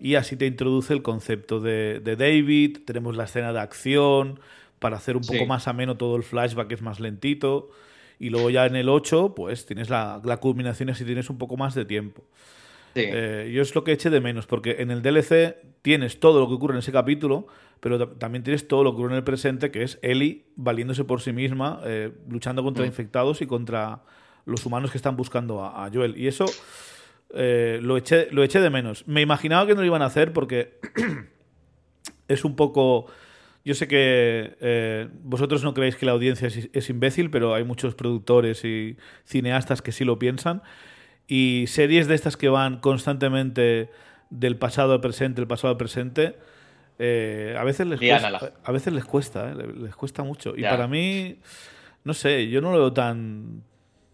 Y 0.00 0.14
así 0.16 0.36
te 0.36 0.46
introduce 0.46 0.92
el 0.92 1.02
concepto 1.02 1.60
de, 1.60 2.00
de 2.00 2.16
David, 2.16 2.78
tenemos 2.86 3.16
la 3.16 3.24
escena 3.24 3.52
de 3.52 3.60
acción, 3.60 4.40
para 4.78 4.96
hacer 4.96 5.16
un 5.16 5.22
Sí. 5.24 5.32
poco 5.32 5.46
más 5.46 5.68
ameno 5.68 5.96
todo 5.96 6.16
el 6.16 6.22
flashback 6.22 6.72
es 6.72 6.82
más 6.82 6.98
lentito. 7.00 7.70
Y 8.18 8.30
luego 8.30 8.50
ya 8.50 8.66
en 8.66 8.76
el 8.76 8.88
8, 8.88 9.34
pues 9.36 9.66
tienes 9.66 9.88
la, 9.90 10.20
la 10.24 10.38
culminación 10.38 10.88
y 10.88 10.92
así 10.92 11.04
tienes 11.04 11.30
un 11.30 11.38
poco 11.38 11.56
más 11.56 11.74
de 11.74 11.84
tiempo. 11.84 12.22
Sí. 12.94 13.02
Eh, 13.06 13.50
yo 13.54 13.62
es 13.62 13.74
lo 13.74 13.84
que 13.84 13.92
eché 13.92 14.10
de 14.10 14.20
menos, 14.20 14.46
porque 14.46 14.76
en 14.80 14.90
el 14.90 15.02
DLC 15.02 15.56
tienes 15.82 16.18
todo 16.20 16.40
lo 16.40 16.48
que 16.48 16.54
ocurre 16.54 16.74
en 16.74 16.80
ese 16.80 16.92
capítulo, 16.92 17.46
pero 17.80 17.98
ta- 17.98 18.18
también 18.18 18.42
tienes 18.44 18.66
todo 18.68 18.82
lo 18.84 18.90
que 18.90 18.96
ocurre 18.96 19.12
en 19.12 19.18
el 19.18 19.24
presente, 19.24 19.70
que 19.70 19.82
es 19.82 19.98
Ellie 20.02 20.44
valiéndose 20.56 21.04
por 21.04 21.20
sí 21.20 21.32
misma, 21.32 21.80
eh, 21.84 22.10
luchando 22.28 22.62
contra 22.62 22.84
Mm. 22.84 22.88
infectados 22.88 23.40
y 23.42 23.46
contra 23.46 24.02
los 24.44 24.66
humanos 24.66 24.90
que 24.90 24.98
están 24.98 25.16
buscando 25.16 25.62
a, 25.64 25.86
a 25.86 25.90
Joel. 25.92 26.16
Y 26.16 26.26
eso 26.26 26.46
eh, 27.32 27.78
lo, 27.82 27.96
eché, 27.96 28.26
lo 28.32 28.42
eché 28.42 28.60
de 28.60 28.70
menos. 28.70 29.06
Me 29.06 29.20
imaginaba 29.20 29.64
que 29.66 29.74
no 29.74 29.80
lo 29.82 29.86
iban 29.86 30.02
a 30.02 30.06
hacer 30.06 30.32
porque 30.32 30.78
es 32.28 32.44
un 32.44 32.56
poco... 32.56 33.06
Yo 33.62 33.74
sé 33.74 33.86
que 33.88 34.56
eh, 34.60 35.08
vosotros 35.22 35.62
no 35.62 35.74
creéis 35.74 35.94
que 35.94 36.06
la 36.06 36.12
audiencia 36.12 36.48
es, 36.48 36.70
es 36.72 36.88
imbécil, 36.90 37.30
pero 37.30 37.54
hay 37.54 37.62
muchos 37.62 37.94
productores 37.94 38.64
y 38.64 38.96
cineastas 39.26 39.82
que 39.82 39.92
sí 39.92 40.04
lo 40.04 40.18
piensan. 40.18 40.62
Y 41.30 41.66
series 41.68 42.08
de 42.08 42.16
estas 42.16 42.36
que 42.36 42.48
van 42.48 42.80
constantemente 42.80 43.88
del 44.30 44.56
pasado 44.56 44.94
al 44.94 45.00
presente, 45.00 45.40
el 45.40 45.46
pasado 45.46 45.70
al 45.70 45.76
presente, 45.76 46.36
eh, 46.98 47.54
a 47.56 47.62
veces 47.62 47.86
les 47.86 48.00
cuesta, 48.00 48.52
a 48.64 48.72
veces 48.72 48.92
les 48.92 49.04
cuesta, 49.04 49.50
eh, 49.52 49.54
le- 49.54 49.72
les 49.84 49.94
cuesta 49.94 50.24
mucho. 50.24 50.54
Y 50.56 50.62
Ya. 50.62 50.70
para 50.70 50.88
mí, 50.88 51.36
no 52.02 52.14
sé, 52.14 52.48
yo 52.48 52.60
no 52.60 52.72
lo 52.72 52.78
veo 52.78 52.92
tan 52.92 53.62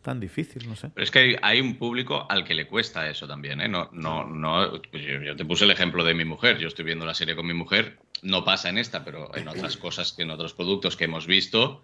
tan 0.02 0.20
difícil, 0.20 0.68
no 0.68 0.76
sé. 0.76 0.90
Pero 0.94 1.02
es 1.02 1.10
que 1.10 1.18
hay, 1.18 1.36
hay 1.42 1.60
un 1.60 1.78
público 1.78 2.26
al 2.30 2.44
que 2.44 2.54
le 2.54 2.68
cuesta 2.68 3.10
eso 3.10 3.26
también, 3.26 3.60
¿eh? 3.60 3.66
No, 3.68 3.88
no, 3.92 4.24
no. 4.24 4.80
pues 4.92 5.02
yo, 5.02 5.20
yo 5.20 5.34
te 5.34 5.44
puse 5.44 5.64
el 5.64 5.72
ejemplo 5.72 6.04
de 6.04 6.14
mi 6.14 6.24
mujer. 6.24 6.58
Yo 6.58 6.68
estoy 6.68 6.84
viendo 6.84 7.04
la 7.04 7.14
serie 7.14 7.34
con 7.34 7.44
mi 7.44 7.54
mujer. 7.54 7.98
No 8.22 8.44
pasa 8.44 8.68
en 8.68 8.78
esta, 8.78 9.04
pero 9.04 9.34
en 9.36 9.48
otras 9.48 9.76
cosas, 9.76 10.12
que 10.12 10.22
en 10.22 10.30
otros 10.30 10.52
productos 10.54 10.96
que 10.96 11.06
hemos 11.06 11.26
visto, 11.26 11.82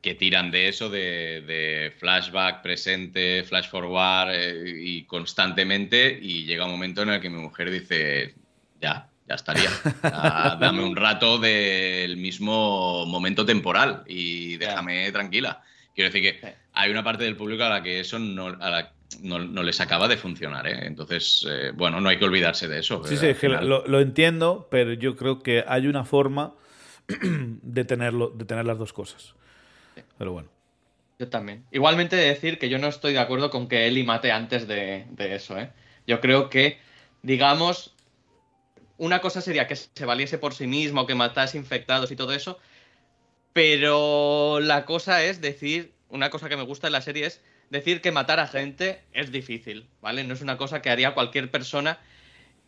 que 0.00 0.14
tiran 0.14 0.50
de 0.50 0.68
eso, 0.68 0.88
de, 0.88 1.42
de 1.46 1.92
flashback, 1.98 2.62
presente, 2.62 3.44
flash 3.44 3.68
forward 3.68 4.30
eh, 4.32 4.74
y 4.78 5.04
constantemente. 5.04 6.18
Y 6.20 6.44
llega 6.44 6.64
un 6.64 6.70
momento 6.70 7.02
en 7.02 7.10
el 7.10 7.20
que 7.20 7.28
mi 7.30 7.38
mujer 7.38 7.70
dice, 7.70 8.34
ya, 8.80 9.08
ya 9.28 9.34
estaría. 9.34 9.68
Ya, 10.02 10.56
dame 10.60 10.82
un 10.82 10.96
rato 10.96 11.38
del 11.38 12.16
mismo 12.16 13.04
momento 13.06 13.44
temporal 13.44 14.02
y 14.06 14.56
déjame 14.56 15.12
tranquila. 15.12 15.62
Quiero 15.94 16.10
decir 16.10 16.40
que 16.40 16.54
hay 16.72 16.90
una 16.90 17.04
parte 17.04 17.24
del 17.24 17.36
público 17.36 17.64
a 17.64 17.68
la 17.68 17.82
que 17.82 18.00
eso 18.00 18.18
no, 18.18 18.46
a 18.46 18.70
la- 18.70 18.92
no, 19.22 19.38
no 19.40 19.62
les 19.62 19.80
acaba 19.80 20.08
de 20.08 20.16
funcionar. 20.16 20.66
¿eh? 20.66 20.86
Entonces, 20.86 21.44
eh, 21.48 21.72
bueno, 21.74 22.00
no 22.00 22.08
hay 22.08 22.16
que 22.18 22.24
olvidarse 22.24 22.68
de 22.68 22.78
eso. 22.78 23.04
Sí, 23.04 23.14
eh, 23.14 23.18
sí, 23.18 23.34
final. 23.34 23.68
lo, 23.68 23.84
lo 23.86 24.00
entiendo, 24.00 24.68
pero 24.70 24.92
yo 24.94 25.16
creo 25.16 25.40
que 25.42 25.64
hay 25.66 25.88
una 25.88 26.04
forma 26.04 26.54
de, 27.08 27.84
tenerlo, 27.84 28.30
de 28.30 28.44
tener 28.44 28.64
las 28.64 28.78
dos 28.78 28.92
cosas. 28.92 29.34
Pero 30.18 30.32
bueno. 30.32 30.48
Yo 31.18 31.28
también. 31.28 31.64
Igualmente 31.70 32.16
de 32.16 32.26
decir 32.26 32.58
que 32.58 32.68
yo 32.68 32.78
no 32.78 32.88
estoy 32.88 33.12
de 33.12 33.18
acuerdo 33.18 33.50
con 33.50 33.68
que 33.68 33.86
Ellie 33.86 34.04
mate 34.04 34.32
antes 34.32 34.66
de, 34.66 35.06
de 35.10 35.34
eso, 35.34 35.58
¿eh? 35.58 35.70
Yo 36.06 36.20
creo 36.20 36.48
que, 36.48 36.78
digamos, 37.22 37.94
una 38.96 39.20
cosa 39.20 39.40
sería 39.40 39.66
que 39.66 39.76
se 39.76 40.04
valiese 40.04 40.38
por 40.38 40.54
sí 40.54 40.66
misma 40.66 41.02
o 41.02 41.06
que 41.06 41.14
matase 41.14 41.58
infectados 41.58 42.10
y 42.10 42.16
todo 42.16 42.32
eso, 42.32 42.58
pero 43.52 44.60
la 44.60 44.84
cosa 44.84 45.22
es 45.24 45.40
decir, 45.40 45.92
una 46.08 46.30
cosa 46.30 46.48
que 46.48 46.56
me 46.56 46.62
gusta 46.62 46.86
en 46.86 46.92
la 46.92 47.00
serie 47.00 47.26
es 47.26 47.40
decir 47.70 48.00
que 48.00 48.12
matar 48.12 48.40
a 48.40 48.46
gente 48.46 49.02
es 49.12 49.32
difícil, 49.32 49.88
¿vale? 50.00 50.24
No 50.24 50.34
es 50.34 50.42
una 50.42 50.56
cosa 50.56 50.82
que 50.82 50.90
haría 50.90 51.14
cualquier 51.14 51.50
persona 51.50 51.98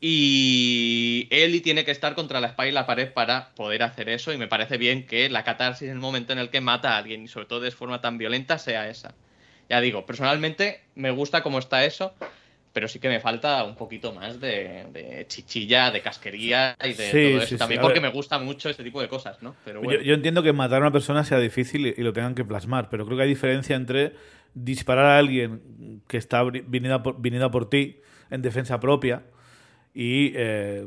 y 0.05 1.29
Ellie 1.31 1.61
tiene 1.61 1.85
que 1.85 1.93
estar 1.93 2.17
contra 2.17 2.41
la 2.41 2.49
espalda 2.49 2.69
y 2.69 2.73
la 2.73 2.87
pared 2.87 3.13
para 3.13 3.55
poder 3.55 3.85
hacer 3.85 4.09
eso 4.09 4.33
y 4.33 4.37
me 4.37 4.49
parece 4.49 4.77
bien 4.77 5.07
que 5.07 5.31
la 5.31 5.45
catarsis 5.45 5.87
en 5.87 5.95
el 5.95 6.01
momento 6.01 6.33
en 6.33 6.41
el 6.41 6.51
que 6.51 6.61
mata 6.61 6.95
a 6.95 6.99
alguien 6.99 7.23
y 7.23 7.29
sobre 7.29 7.47
todo 7.47 7.61
de 7.61 7.71
forma 7.71 8.01
tan 8.01 8.19
violenta 8.19 8.59
sea 8.59 8.89
esa. 8.89 9.15
Ya 9.71 9.81
digo, 9.81 10.05
personalmente 10.05 10.81
me 10.97 11.13
gusta 11.13 11.45
cómo 11.45 11.61
está 11.61 11.85
eso, 11.85 12.15
pero 12.73 12.89
sí 12.89 12.99
que 12.99 13.09
me 13.09 13.21
falta 13.21 13.63
un 13.63 13.77
poquito 13.77 14.13
más 14.13 14.41
de, 14.41 14.87
de 14.93 15.25
chichilla, 15.29 15.93
de 15.93 16.01
casquería 16.01 16.77
y 16.83 16.95
de 16.95 16.95
Sí, 16.95 17.31
todo 17.31 17.43
eso 17.43 17.47
sí. 17.47 17.57
también 17.57 17.81
porque 17.81 18.01
me 18.01 18.09
gusta 18.09 18.41
mucho 18.41 18.71
este 18.71 18.83
tipo 18.83 19.01
de 19.01 19.07
cosas, 19.07 19.41
¿no? 19.41 19.55
Pero 19.65 19.83
Yo, 19.83 19.85
bueno. 19.85 20.03
yo 20.03 20.15
entiendo 20.15 20.43
que 20.43 20.53
matar 20.53 20.79
a 20.79 20.81
una 20.81 20.93
persona 20.93 21.23
sea 21.23 21.39
difícil 21.39 21.87
y, 21.87 22.03
lo 22.03 22.13
tengan 22.13 22.35
que 22.35 22.45
plasmar, 22.45 22.89
pero 22.89 23.07
creo 23.07 23.19
que 23.19 23.23
hay 23.23 23.29
diferencia 23.29 23.77
entre 23.77 24.15
disparar 24.53 25.05
a 25.07 25.19
alguien 25.19 26.03
que 26.09 26.17
está 26.17 26.43
viniendo 26.43 27.05
por, 27.05 27.23
viniendo 27.23 27.53
por 27.53 27.71
ti 27.71 28.01
en 28.31 28.43
defensa 28.43 28.81
propia 28.81 29.23
y, 29.95 30.33
eh, 30.35 30.87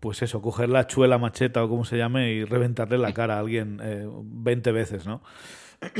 pues 0.00 0.22
eso, 0.22 0.42
coger 0.42 0.68
la 0.68 0.86
chuela 0.86 1.18
macheta 1.18 1.62
o 1.62 1.68
como 1.68 1.84
se 1.84 1.96
llame 1.96 2.32
y 2.32 2.44
reventarle 2.44 2.98
la 2.98 3.14
cara 3.14 3.36
a 3.36 3.38
alguien 3.38 3.80
eh, 3.82 4.06
20 4.08 4.72
veces, 4.72 5.06
¿no? 5.06 5.22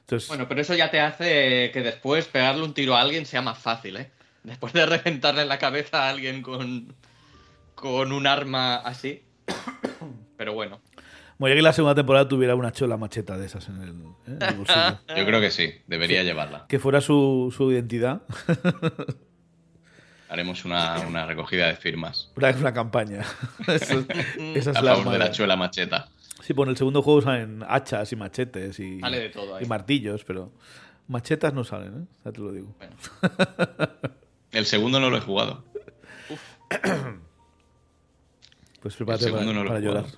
Entonces, 0.00 0.28
Bueno, 0.28 0.46
pero 0.48 0.60
eso 0.60 0.74
ya 0.74 0.90
te 0.90 1.00
hace 1.00 1.70
que 1.72 1.82
después 1.82 2.26
pegarle 2.26 2.62
un 2.62 2.74
tiro 2.74 2.96
a 2.96 3.00
alguien 3.00 3.26
sea 3.26 3.42
más 3.42 3.58
fácil, 3.58 3.96
¿eh? 3.96 4.10
Después 4.42 4.72
de 4.72 4.86
reventarle 4.86 5.44
la 5.44 5.58
cabeza 5.58 6.04
a 6.04 6.10
alguien 6.10 6.42
con, 6.42 6.94
con 7.74 8.12
un 8.12 8.26
arma 8.26 8.76
así. 8.76 9.22
Pero 10.36 10.54
bueno. 10.54 10.80
Bueno, 11.38 11.54
que 11.54 11.62
la 11.62 11.72
segunda 11.72 11.94
temporada 11.94 12.26
tuviera 12.28 12.54
una 12.54 12.72
chola 12.72 12.96
macheta 12.96 13.36
de 13.36 13.46
esas 13.46 13.68
en 13.68 13.82
el, 13.82 13.90
¿eh? 13.90 14.38
en 14.40 14.42
el 14.42 14.54
bolsillo. 14.54 14.98
Yo 15.16 15.26
creo 15.26 15.40
que 15.40 15.50
sí, 15.50 15.72
debería 15.86 16.22
llevarla. 16.22 16.66
que 16.68 16.78
fuera 16.78 17.00
su, 17.00 17.52
su 17.56 17.70
identidad. 17.70 18.22
Haremos 20.28 20.64
una, 20.64 21.00
una 21.06 21.24
recogida 21.26 21.68
de 21.68 21.76
firmas 21.76 22.30
Una, 22.36 22.50
una 22.50 22.72
campaña. 22.72 23.22
Eso- 23.66 24.04
esa 24.38 24.70
es 24.72 24.76
a 24.76 24.82
la 24.82 24.94
favor 24.96 25.12
de 25.12 25.18
la 25.18 25.30
chuela 25.30 25.56
macheta. 25.56 26.08
Sí, 26.42 26.54
pues 26.54 26.66
en 26.66 26.70
el 26.70 26.76
segundo 26.76 27.02
juego 27.02 27.22
salen 27.22 27.64
hachas 27.68 28.12
y 28.12 28.16
machetes 28.16 28.78
y, 28.80 29.00
Sale 29.00 29.18
de 29.20 29.28
todo 29.30 29.56
ahí. 29.56 29.64
y 29.64 29.68
martillos, 29.68 30.24
pero 30.24 30.52
machetas 31.08 31.52
no 31.52 31.64
salen, 31.64 32.02
¿eh? 32.02 32.06
Ya 32.24 32.32
te 32.32 32.40
lo 32.40 32.52
digo. 32.52 32.74
Bueno. 32.78 32.96
El 34.52 34.64
segundo 34.66 35.00
no 35.00 35.10
lo 35.10 35.16
he 35.18 35.20
jugado. 35.20 35.64
Pues 38.80 38.94
prepárate 38.94 39.32
para, 39.32 39.44
no 39.44 39.78
llorar. 39.80 40.04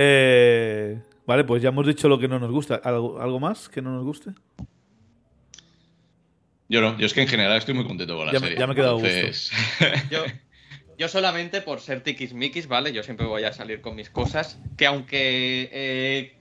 Eh, 0.00 1.00
vale, 1.26 1.42
pues 1.44 1.60
ya 1.62 1.70
hemos 1.70 1.84
dicho 1.86 2.08
lo 2.08 2.18
que 2.18 2.28
no 2.28 2.38
nos 2.38 2.50
gusta. 2.52 2.76
¿Algo, 2.84 3.20
algo 3.20 3.40
más 3.40 3.68
que 3.68 3.82
no 3.82 3.90
nos 3.92 4.04
guste? 4.04 4.30
Yo 6.68 6.80
no, 6.80 6.98
yo 6.98 7.06
es 7.06 7.14
que 7.14 7.22
en 7.22 7.28
general 7.28 7.56
estoy 7.56 7.74
muy 7.74 7.86
contento 7.86 8.16
con 8.16 8.26
la 8.26 8.32
Ya 8.32 8.40
serie. 8.40 8.58
ya 8.58 8.66
me 8.66 8.72
he 8.74 8.76
quedado 8.76 8.98
gusto. 8.98 9.08
Yo 10.98 11.06
solamente 11.06 11.60
por 11.60 11.80
ser 11.80 12.02
tiquismiquis, 12.02 12.66
¿vale? 12.66 12.92
Yo 12.92 13.04
siempre 13.04 13.24
voy 13.24 13.44
a 13.44 13.52
salir 13.52 13.80
con 13.80 13.94
mis 13.94 14.10
cosas. 14.10 14.58
Que 14.76 14.84
aunque 14.84 15.70
eh, 15.72 16.34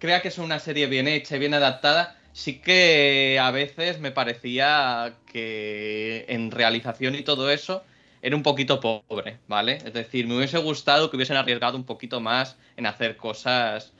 crea 0.00 0.20
que 0.20 0.28
es 0.28 0.38
una 0.38 0.58
serie 0.58 0.88
bien 0.88 1.06
hecha 1.06 1.36
y 1.36 1.38
bien 1.38 1.54
adaptada, 1.54 2.18
sí 2.32 2.58
que 2.58 3.38
a 3.40 3.52
veces 3.52 4.00
me 4.00 4.10
parecía 4.10 5.14
que 5.32 6.24
en 6.28 6.50
realización 6.50 7.14
y 7.14 7.22
todo 7.22 7.50
eso 7.52 7.84
era 8.20 8.34
un 8.34 8.42
poquito 8.42 8.80
pobre, 8.80 9.38
¿vale? 9.46 9.78
Es 9.84 9.92
decir, 9.92 10.26
me 10.26 10.36
hubiese 10.36 10.58
gustado 10.58 11.08
que 11.08 11.16
hubiesen 11.16 11.36
arriesgado 11.36 11.76
un 11.76 11.84
poquito 11.84 12.20
más 12.20 12.56
en 12.76 12.86
hacer 12.86 13.16
cosas 13.16 13.92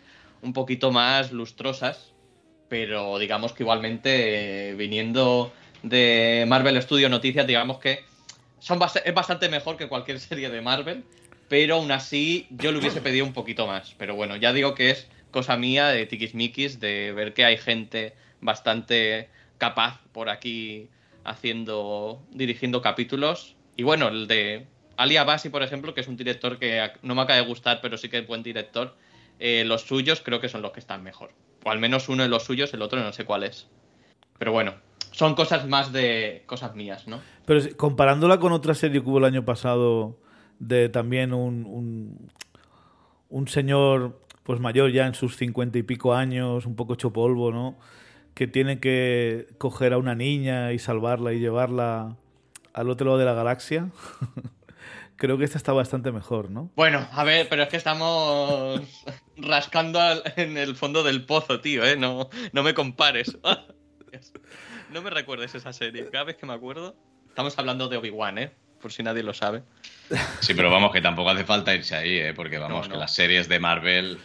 un 0.43 0.53
poquito 0.53 0.91
más 0.91 1.31
lustrosas, 1.31 2.13
pero 2.69 3.19
digamos 3.19 3.53
que 3.53 3.63
igualmente 3.63 4.71
eh, 4.71 4.75
viniendo 4.75 5.53
de 5.83 6.45
Marvel 6.49 6.81
Studio 6.83 7.09
Noticias, 7.09 7.47
digamos 7.47 7.79
que 7.79 8.05
son 8.59 8.79
es 9.05 9.15
bastante 9.15 9.49
mejor 9.49 9.77
que 9.77 9.89
cualquier 9.89 10.21
serie 10.21 10.51
de 10.51 10.61
Marvel, 10.61 11.05
pero 11.49 11.77
aún 11.77 11.91
así 11.91 12.47
yo 12.51 12.73
le 12.73 12.79
hubiese 12.79 13.01
pedido 13.01 13.25
un 13.25 13.33
poquito 13.33 13.67
más. 13.67 13.95
Pero 13.99 14.15
bueno, 14.15 14.37
ya 14.37 14.53
digo 14.53 14.75
que 14.75 14.91
es 14.91 15.09
cosa 15.31 15.57
mía 15.57 15.89
de 15.89 16.07
tiquismiquis, 16.07 16.81
de 16.81 17.13
ver 17.13 17.35
que 17.35 17.45
hay 17.45 17.57
gente 17.57 18.15
bastante 18.41 19.29
capaz 19.59 20.01
por 20.13 20.29
aquí 20.29 20.89
haciendo, 21.25 22.23
dirigiendo 22.31 22.83
capítulos. 22.83 23.57
Y 23.77 23.83
bueno, 23.83 24.09
el 24.09 24.27
de 24.27 24.67
Ali 24.97 25.17
Abasi, 25.17 25.49
por 25.49 25.63
ejemplo, 25.63 25.95
que 25.95 26.03
es 26.03 26.09
un 26.09 26.17
director 26.17 26.59
que 26.59 26.91
no 27.03 27.15
me 27.15 27.23
acaba 27.23 27.41
de 27.41 27.47
gustar, 27.47 27.81
pero 27.81 27.97
sí 27.97 28.09
que 28.09 28.19
es 28.19 28.27
buen 28.27 28.43
director. 28.43 28.95
eh, 29.39 29.65
los 29.65 29.83
suyos 29.83 30.21
creo 30.21 30.41
que 30.41 30.51
son 30.51 30.61
los 30.63 30.73
que 30.73 30.81
están 30.81 31.03
mejor. 31.03 31.33
O 31.65 31.71
al 31.71 31.79
menos 31.79 32.09
uno 32.09 32.23
de 32.23 32.29
los 32.29 32.45
suyos, 32.45 32.75
el 32.75 32.83
otro 32.83 33.01
no 33.01 33.13
sé 33.13 33.25
cuál 33.25 33.45
es. 33.45 33.69
Pero 34.39 34.53
bueno, 34.53 34.75
son 35.13 35.35
cosas 35.35 35.67
más 35.67 35.93
de 35.93 36.43
cosas 36.47 36.75
mías, 36.75 37.07
¿no? 37.09 37.21
Pero 37.47 37.61
comparándola 37.77 38.39
con 38.39 38.53
otra 38.53 38.75
serie 38.75 39.03
que 39.03 39.09
hubo 39.09 39.19
el 39.19 39.25
año 39.25 39.45
pasado 39.45 40.19
de 40.59 40.89
también 40.89 41.33
un, 41.33 41.65
un, 41.67 42.31
un 43.29 43.49
señor 43.49 44.21
pues 44.43 44.61
mayor 44.61 44.91
ya 44.93 45.07
en 45.07 45.15
sus 45.15 45.37
cincuenta 45.37 45.79
y 45.79 45.83
pico 45.83 46.15
años, 46.15 46.67
un 46.67 46.77
poco 46.77 46.95
hecho 46.95 47.13
polvo, 47.13 47.53
¿no? 47.53 47.77
Que 48.35 48.47
tiene 48.47 48.81
que 48.81 49.47
coger 49.59 49.93
a 49.93 49.99
una 49.99 50.15
niña 50.15 50.73
y 50.73 50.79
salvarla 50.79 51.33
y 51.33 51.39
llevarla 51.41 52.17
al 52.73 52.91
otro 52.91 53.07
lado 53.07 53.19
de 53.19 53.25
la 53.25 53.35
galaxia. 53.35 53.91
creo 55.17 55.37
que 55.39 55.45
esta 55.45 55.59
está 55.59 55.73
bastante 55.73 56.13
mejor, 56.13 56.51
¿no? 56.51 56.71
Bueno, 56.77 57.07
a 57.13 57.25
ver, 57.25 57.49
pero 57.51 57.63
es 57.65 57.69
que 57.69 57.77
estamos 57.77 58.81
rascando 59.37 60.01
al- 60.01 60.23
en 60.37 60.57
el 60.57 60.77
fondo 60.77 61.03
del 61.03 61.27
pozo, 61.27 61.61
tío, 61.61 61.85
¿eh? 61.85 61.97
No, 61.97 62.29
no 62.53 62.63
me 62.63 62.75
compares. 62.75 63.37
No 64.93 65.03
me 65.03 65.11
recuerdes 65.11 65.55
esa 65.55 65.73
serie. 65.73 66.09
Cada 66.11 66.25
vez 66.25 66.37
que 66.37 66.47
me 66.47 66.53
acuerdo, 66.53 66.97
estamos 67.29 67.59
hablando 67.59 67.89
de 67.89 67.97
Obi-Wan, 67.97 68.39
¿eh? 68.39 68.51
Por 68.81 68.93
si 68.93 69.03
nadie 69.03 69.23
lo 69.23 69.35
sabe. 69.35 69.63
Sí, 70.41 70.55
pero 70.55 70.71
vamos, 70.71 70.91
que 70.93 71.01
tampoco 71.01 71.31
hace 71.31 71.45
falta 71.45 71.75
irse 71.75 71.95
ahí, 71.95 72.19
¿eh? 72.19 72.33
porque 72.35 72.59
vamos, 72.59 72.83
No, 72.83 72.89
no. 72.89 72.95
que 72.95 72.99
las 73.01 73.15
series 73.15 73.49
de 73.49 73.61
Marvel. 73.61 74.19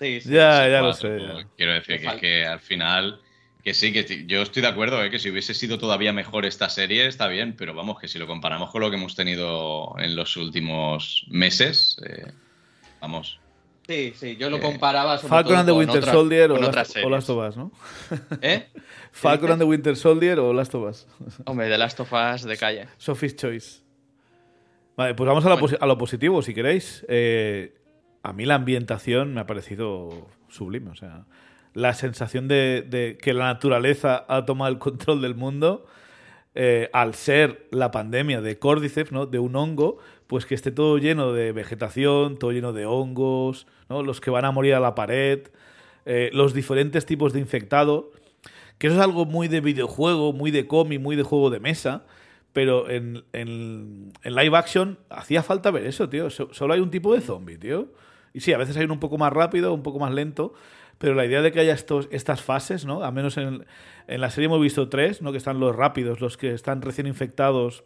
Sí, 0.00 0.20
sí. 0.20 0.30
Ya, 0.30 0.64
sí, 0.64 0.70
ya 0.70 0.80
lo 0.82 0.92
sé. 0.92 1.18
ya. 1.20 1.46
Quiero 1.56 1.72
decir 1.72 2.00
que, 2.00 2.16
que 2.18 2.46
al 2.46 2.60
final. 2.60 3.20
Que 3.64 3.74
sí, 3.74 3.92
que 3.92 4.24
yo 4.26 4.42
estoy 4.42 4.62
de 4.62 4.68
acuerdo, 4.68 5.02
¿eh? 5.04 5.10
que 5.10 5.18
si 5.18 5.30
hubiese 5.30 5.52
sido 5.52 5.78
todavía 5.78 6.12
mejor 6.12 6.46
esta 6.46 6.68
serie 6.70 7.06
está 7.06 7.26
bien, 7.26 7.54
pero 7.56 7.74
vamos, 7.74 7.98
que 8.00 8.08
si 8.08 8.18
lo 8.18 8.26
comparamos 8.26 8.70
con 8.70 8.80
lo 8.80 8.88
que 8.90 8.96
hemos 8.96 9.14
tenido 9.14 9.94
en 9.98 10.14
los 10.16 10.36
últimos 10.36 11.24
meses, 11.28 12.00
eh, 12.06 12.32
vamos. 13.00 13.40
Sí, 13.88 14.12
sí, 14.16 14.36
yo 14.36 14.50
lo 14.50 14.58
Eh, 14.58 14.60
comparaba 14.60 15.16
sobre 15.16 15.30
Falcon 15.30 15.48
todo 15.52 15.58
and 15.60 15.66
the 15.68 15.72
con 15.72 15.78
Winter 15.78 15.98
otra- 16.02 16.12
Soldier 16.12 16.50
o 16.52 16.58
Last, 16.58 16.96
o 17.02 17.08
Last 17.08 17.30
of 17.30 17.48
Us, 17.48 17.56
¿no? 17.56 17.72
¿Eh? 18.42 18.66
Falcon 19.12 19.50
and 19.52 19.60
the 19.60 19.64
Winter 19.64 19.96
Soldier 19.96 20.38
o 20.40 20.52
Last 20.52 20.74
of 20.74 20.90
Us. 20.90 21.06
Hombre, 21.46 21.68
The 21.70 21.78
Last 21.78 21.98
of 22.00 22.12
Us 22.12 22.42
de 22.44 22.56
calle. 22.58 22.86
Sophie's 22.98 23.34
Choice. 23.34 23.80
Vale, 24.94 25.14
pues 25.14 25.26
vamos 25.26 25.46
a, 25.46 25.54
Bueno. 25.54 25.86
lo 25.86 25.96
positivo, 25.96 26.42
si 26.42 26.52
queréis. 26.52 27.06
Eh, 27.08 27.74
a 28.22 28.32
mí 28.34 28.44
la 28.44 28.56
ambientación 28.56 29.32
me 29.32 29.40
ha 29.40 29.46
parecido 29.46 30.26
sublime. 30.48 30.90
O 30.90 30.94
sea, 30.94 31.24
la 31.72 31.94
sensación 31.94 32.46
de, 32.46 32.82
de 32.86 33.16
que 33.16 33.32
la 33.32 33.46
naturaleza 33.46 34.26
ha 34.28 34.44
tomado 34.44 34.70
el 34.70 34.78
control 34.78 35.22
del 35.22 35.34
mundo, 35.34 35.86
eh, 36.54 36.90
al 36.92 37.14
ser 37.14 37.66
la 37.70 37.90
pandemia 37.90 38.40
de 38.40 38.58
Cordyceps, 38.58 39.12
¿no? 39.12 39.26
de 39.26 39.38
un 39.38 39.54
hongo, 39.56 39.98
pues 40.26 40.46
que 40.46 40.54
esté 40.54 40.70
todo 40.72 40.98
lleno 40.98 41.32
de 41.32 41.52
vegetación, 41.52 42.38
todo 42.38 42.52
lleno 42.52 42.72
de 42.72 42.86
hongos, 42.86 43.66
¿no? 43.88 44.02
los 44.02 44.20
que 44.20 44.30
van 44.30 44.44
a 44.44 44.50
morir 44.50 44.74
a 44.74 44.80
la 44.80 44.94
pared, 44.94 45.48
eh, 46.06 46.30
los 46.32 46.54
diferentes 46.54 47.06
tipos 47.06 47.32
de 47.32 47.40
infectados, 47.40 48.06
que 48.78 48.86
eso 48.88 48.96
es 48.96 49.02
algo 49.02 49.24
muy 49.26 49.48
de 49.48 49.60
videojuego, 49.60 50.32
muy 50.32 50.50
de 50.50 50.66
cómic, 50.66 51.00
muy 51.00 51.16
de 51.16 51.22
juego 51.22 51.50
de 51.50 51.60
mesa, 51.60 52.04
pero 52.52 52.88
en, 52.90 53.24
en- 53.32 54.12
en 54.22 54.34
live 54.34 54.56
action 54.56 54.98
hacía 55.10 55.42
falta 55.42 55.70
ver 55.70 55.86
eso, 55.86 56.08
tío. 56.08 56.30
So- 56.30 56.52
solo 56.52 56.74
hay 56.74 56.80
un 56.80 56.90
tipo 56.90 57.14
de 57.14 57.20
zombie, 57.20 57.58
tío. 57.58 57.88
Y 58.32 58.40
sí, 58.40 58.52
a 58.52 58.58
veces 58.58 58.76
hay 58.76 58.86
un 58.86 59.00
poco 59.00 59.18
más 59.18 59.32
rápido, 59.32 59.74
un 59.74 59.82
poco 59.82 59.98
más 59.98 60.12
lento, 60.12 60.54
pero 60.98 61.14
la 61.14 61.24
idea 61.24 61.42
de 61.42 61.52
que 61.52 61.60
haya 61.60 61.72
estos, 61.72 62.08
estas 62.10 62.42
fases, 62.42 62.84
¿no? 62.84 63.02
A 63.02 63.10
menos 63.10 63.36
en, 63.36 63.64
en 64.06 64.20
la 64.20 64.30
serie 64.30 64.46
hemos 64.46 64.60
visto 64.60 64.88
tres, 64.88 65.22
¿no? 65.22 65.32
Que 65.32 65.38
están 65.38 65.60
los 65.60 65.74
rápidos, 65.74 66.20
los 66.20 66.36
que 66.36 66.52
están 66.52 66.82
recién 66.82 67.06
infectados. 67.06 67.84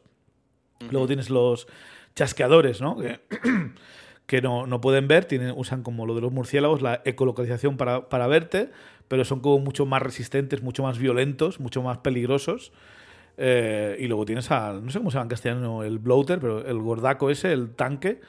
Luego 0.90 1.06
tienes 1.06 1.30
los 1.30 1.68
chasqueadores, 2.14 2.80
¿no? 2.80 2.96
Que, 2.96 3.20
que 4.26 4.40
no, 4.40 4.66
no 4.66 4.80
pueden 4.80 5.08
ver, 5.08 5.26
tienen, 5.26 5.52
usan 5.56 5.82
como 5.82 6.06
lo 6.06 6.14
de 6.14 6.22
los 6.22 6.32
murciélagos, 6.32 6.80
la 6.80 7.02
ecolocalización 7.04 7.76
para, 7.76 8.08
para 8.08 8.26
verte, 8.26 8.70
pero 9.08 9.24
son 9.24 9.40
como 9.40 9.58
mucho 9.58 9.84
más 9.84 10.00
resistentes, 10.00 10.62
mucho 10.62 10.82
más 10.82 10.98
violentos, 10.98 11.60
mucho 11.60 11.82
más 11.82 11.98
peligrosos. 11.98 12.72
Eh, 13.36 13.96
y 13.98 14.06
luego 14.08 14.24
tienes 14.24 14.50
al, 14.50 14.84
no 14.84 14.90
sé 14.90 14.98
cómo 14.98 15.10
se 15.10 15.16
llama 15.16 15.24
en 15.24 15.28
castellano, 15.28 15.82
el 15.82 15.98
bloater, 15.98 16.38
pero 16.38 16.66
el 16.66 16.78
gordaco 16.78 17.30
ese, 17.30 17.52
el 17.52 17.74
tanque, 17.74 18.20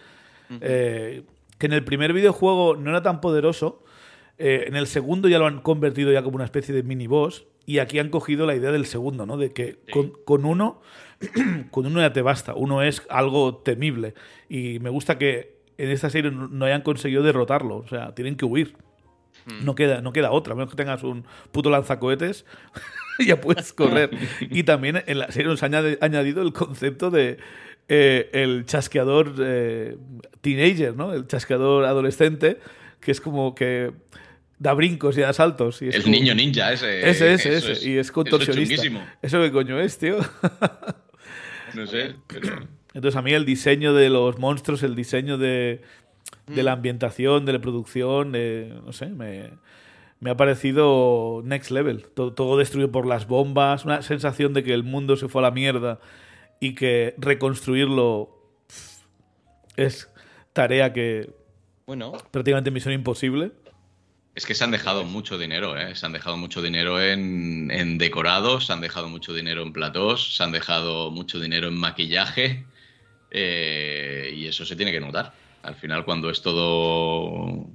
eh, 0.61 1.23
que 1.57 1.65
en 1.65 1.73
el 1.73 1.83
primer 1.83 2.13
videojuego 2.13 2.75
no 2.75 2.89
era 2.89 3.01
tan 3.01 3.21
poderoso, 3.21 3.83
eh, 4.37 4.65
en 4.67 4.75
el 4.75 4.87
segundo 4.87 5.27
ya 5.29 5.39
lo 5.39 5.47
han 5.47 5.61
convertido 5.61 6.11
ya 6.11 6.23
como 6.23 6.35
una 6.35 6.45
especie 6.45 6.73
de 6.73 6.83
mini 6.83 7.07
boss, 7.07 7.45
y 7.65 7.79
aquí 7.79 7.99
han 7.99 8.09
cogido 8.09 8.45
la 8.45 8.55
idea 8.55 8.71
del 8.71 8.85
segundo, 8.85 9.25
¿no? 9.25 9.37
De 9.37 9.51
que 9.53 9.79
con, 9.91 10.11
con 10.25 10.45
uno, 10.45 10.81
con 11.71 11.85
uno 11.85 12.01
ya 12.01 12.11
te 12.13 12.21
basta, 12.21 12.53
uno 12.55 12.81
es 12.83 13.03
algo 13.09 13.57
temible, 13.57 14.13
y 14.49 14.79
me 14.79 14.89
gusta 14.89 15.17
que 15.17 15.57
en 15.77 15.89
esta 15.89 16.09
serie 16.09 16.29
no 16.31 16.65
hayan 16.65 16.81
conseguido 16.81 17.23
derrotarlo, 17.23 17.77
o 17.77 17.87
sea, 17.87 18.13
tienen 18.15 18.35
que 18.35 18.45
huir. 18.45 18.75
No 19.63 19.75
queda, 19.75 19.99
no 20.01 20.13
queda 20.13 20.31
otra, 20.31 20.53
a 20.53 20.55
menos 20.55 20.69
que 20.71 20.77
tengas 20.77 21.03
un 21.03 21.25
puto 21.51 21.69
lanzacohetes, 21.69 22.45
ya 23.25 23.41
puedes 23.41 23.73
correr. 23.73 24.09
Y 24.39 24.63
también 24.63 25.03
en 25.05 25.19
la 25.19 25.31
serie 25.31 25.49
nos 25.49 25.63
añade- 25.63 25.97
añadido 26.01 26.41
el 26.43 26.53
concepto 26.53 27.09
de 27.11 27.37
eh, 27.89 28.29
el 28.31 28.65
chasqueador 28.65 29.33
eh, 29.39 29.97
teenager, 30.41 30.95
¿no? 30.95 31.11
El 31.13 31.27
chasqueador 31.27 31.83
adolescente, 31.83 32.59
que 33.03 33.11
es 33.11 33.21
como 33.21 33.53
que 33.55 33.91
da 34.59 34.73
brincos 34.73 35.17
y 35.17 35.21
da 35.21 35.33
saltos. 35.33 35.81
Y 35.81 35.89
es 35.89 35.95
El 35.95 36.03
como- 36.03 36.15
niño 36.15 36.33
ninja 36.35 36.71
ese. 36.73 37.09
Ese, 37.09 37.33
ese, 37.33 37.57
ese. 37.57 37.89
y 37.89 37.97
es 37.97 38.11
contorsionista. 38.11 38.75
Eso. 38.85 38.99
¿Eso 39.21 39.41
qué 39.41 39.51
coño 39.51 39.79
es, 39.79 39.97
tío? 39.97 40.17
No 41.73 41.87
sé, 41.87 42.15
pero- 42.27 42.67
Entonces 42.93 43.15
a 43.17 43.21
mí 43.23 43.33
el 43.33 43.45
diseño 43.45 43.93
de 43.93 44.09
los 44.09 44.37
monstruos, 44.37 44.83
el 44.83 44.95
diseño 44.95 45.37
de, 45.37 45.81
de 46.47 46.61
Mm. 46.61 46.65
la 46.65 46.71
ambientación, 46.73 47.45
de 47.45 47.53
la 47.53 47.59
producción, 47.59 48.31
de, 48.31 48.71
no 48.85 48.93
sé, 48.93 49.07
me, 49.07 49.49
me 50.19 50.29
ha 50.29 50.37
parecido 50.37 51.41
next 51.43 51.71
level. 51.71 52.05
Todo, 52.13 52.33
todo 52.33 52.57
destruido 52.57 52.91
por 52.91 53.07
las 53.07 53.25
bombas, 53.27 53.85
una 53.85 54.03
sensación 54.03 54.53
de 54.53 54.63
que 54.63 54.73
el 54.75 54.83
mundo 54.83 55.17
se 55.17 55.27
fue 55.27 55.41
a 55.41 55.43
la 55.43 55.51
mierda 55.51 55.99
y 56.59 56.75
que 56.75 57.15
reconstruirlo 57.17 58.37
es 59.75 60.09
tarea 60.53 60.93
que 60.93 61.31
Bueno, 61.85 62.13
prácticamente 62.31 62.71
misión 62.71 62.93
imposible. 62.93 63.51
Es 64.35 64.45
que 64.45 64.55
se 64.55 64.63
han 64.63 64.71
dejado 64.71 65.03
mucho 65.03 65.37
dinero, 65.37 65.77
¿eh? 65.77 65.95
Se 65.95 66.05
han 66.05 66.13
dejado 66.13 66.37
mucho 66.37 66.61
dinero 66.61 67.01
en, 67.01 67.69
en 67.71 67.97
decorados, 67.99 68.65
se 68.65 68.73
han 68.73 68.81
dejado 68.81 69.07
mucho 69.07 69.33
dinero 69.33 69.61
en 69.61 69.73
platós, 69.73 70.35
se 70.35 70.43
han 70.43 70.51
dejado 70.51 71.11
mucho 71.11 71.39
dinero 71.39 71.67
en 71.67 71.75
maquillaje. 71.77 72.65
eh, 73.31 74.33
y 74.35 74.47
eso 74.47 74.65
se 74.65 74.75
tiene 74.75 74.91
que 74.91 74.99
notar. 75.01 75.33
Al 75.63 75.75
final, 75.75 76.05
cuando 76.05 76.29
es 76.29 76.41
todo 76.41 77.67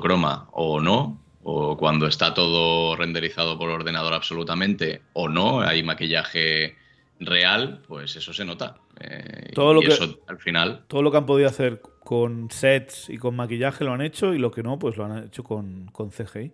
croma 0.00 0.48
o 0.52 0.80
no, 0.80 1.20
o 1.42 1.76
cuando 1.76 2.06
está 2.06 2.34
todo 2.34 2.96
renderizado 2.96 3.58
por 3.58 3.70
ordenador 3.70 4.12
absolutamente 4.12 5.02
o 5.14 5.28
no, 5.28 5.60
hay 5.62 5.82
maquillaje 5.82 6.76
real, 7.20 7.82
pues 7.86 8.16
eso 8.16 8.32
se 8.32 8.44
nota. 8.44 8.76
Eh, 8.98 9.50
Todo 9.54 9.74
lo 9.74 9.82
y 9.82 9.86
que- 9.86 9.92
eso 9.92 10.18
al 10.26 10.38
final 10.38 10.84
Todo 10.88 11.02
lo 11.02 11.10
que 11.10 11.18
han 11.18 11.26
podido 11.26 11.48
hacer 11.48 11.80
con 12.00 12.50
sets 12.50 13.08
y 13.10 13.18
con 13.18 13.36
maquillaje 13.36 13.84
lo 13.84 13.92
han 13.92 14.00
hecho 14.00 14.34
y 14.34 14.38
lo 14.38 14.50
que 14.50 14.62
no, 14.62 14.78
pues 14.78 14.96
lo 14.96 15.04
han 15.04 15.24
hecho 15.26 15.44
con, 15.44 15.86
con 15.92 16.10
CGI. 16.10 16.50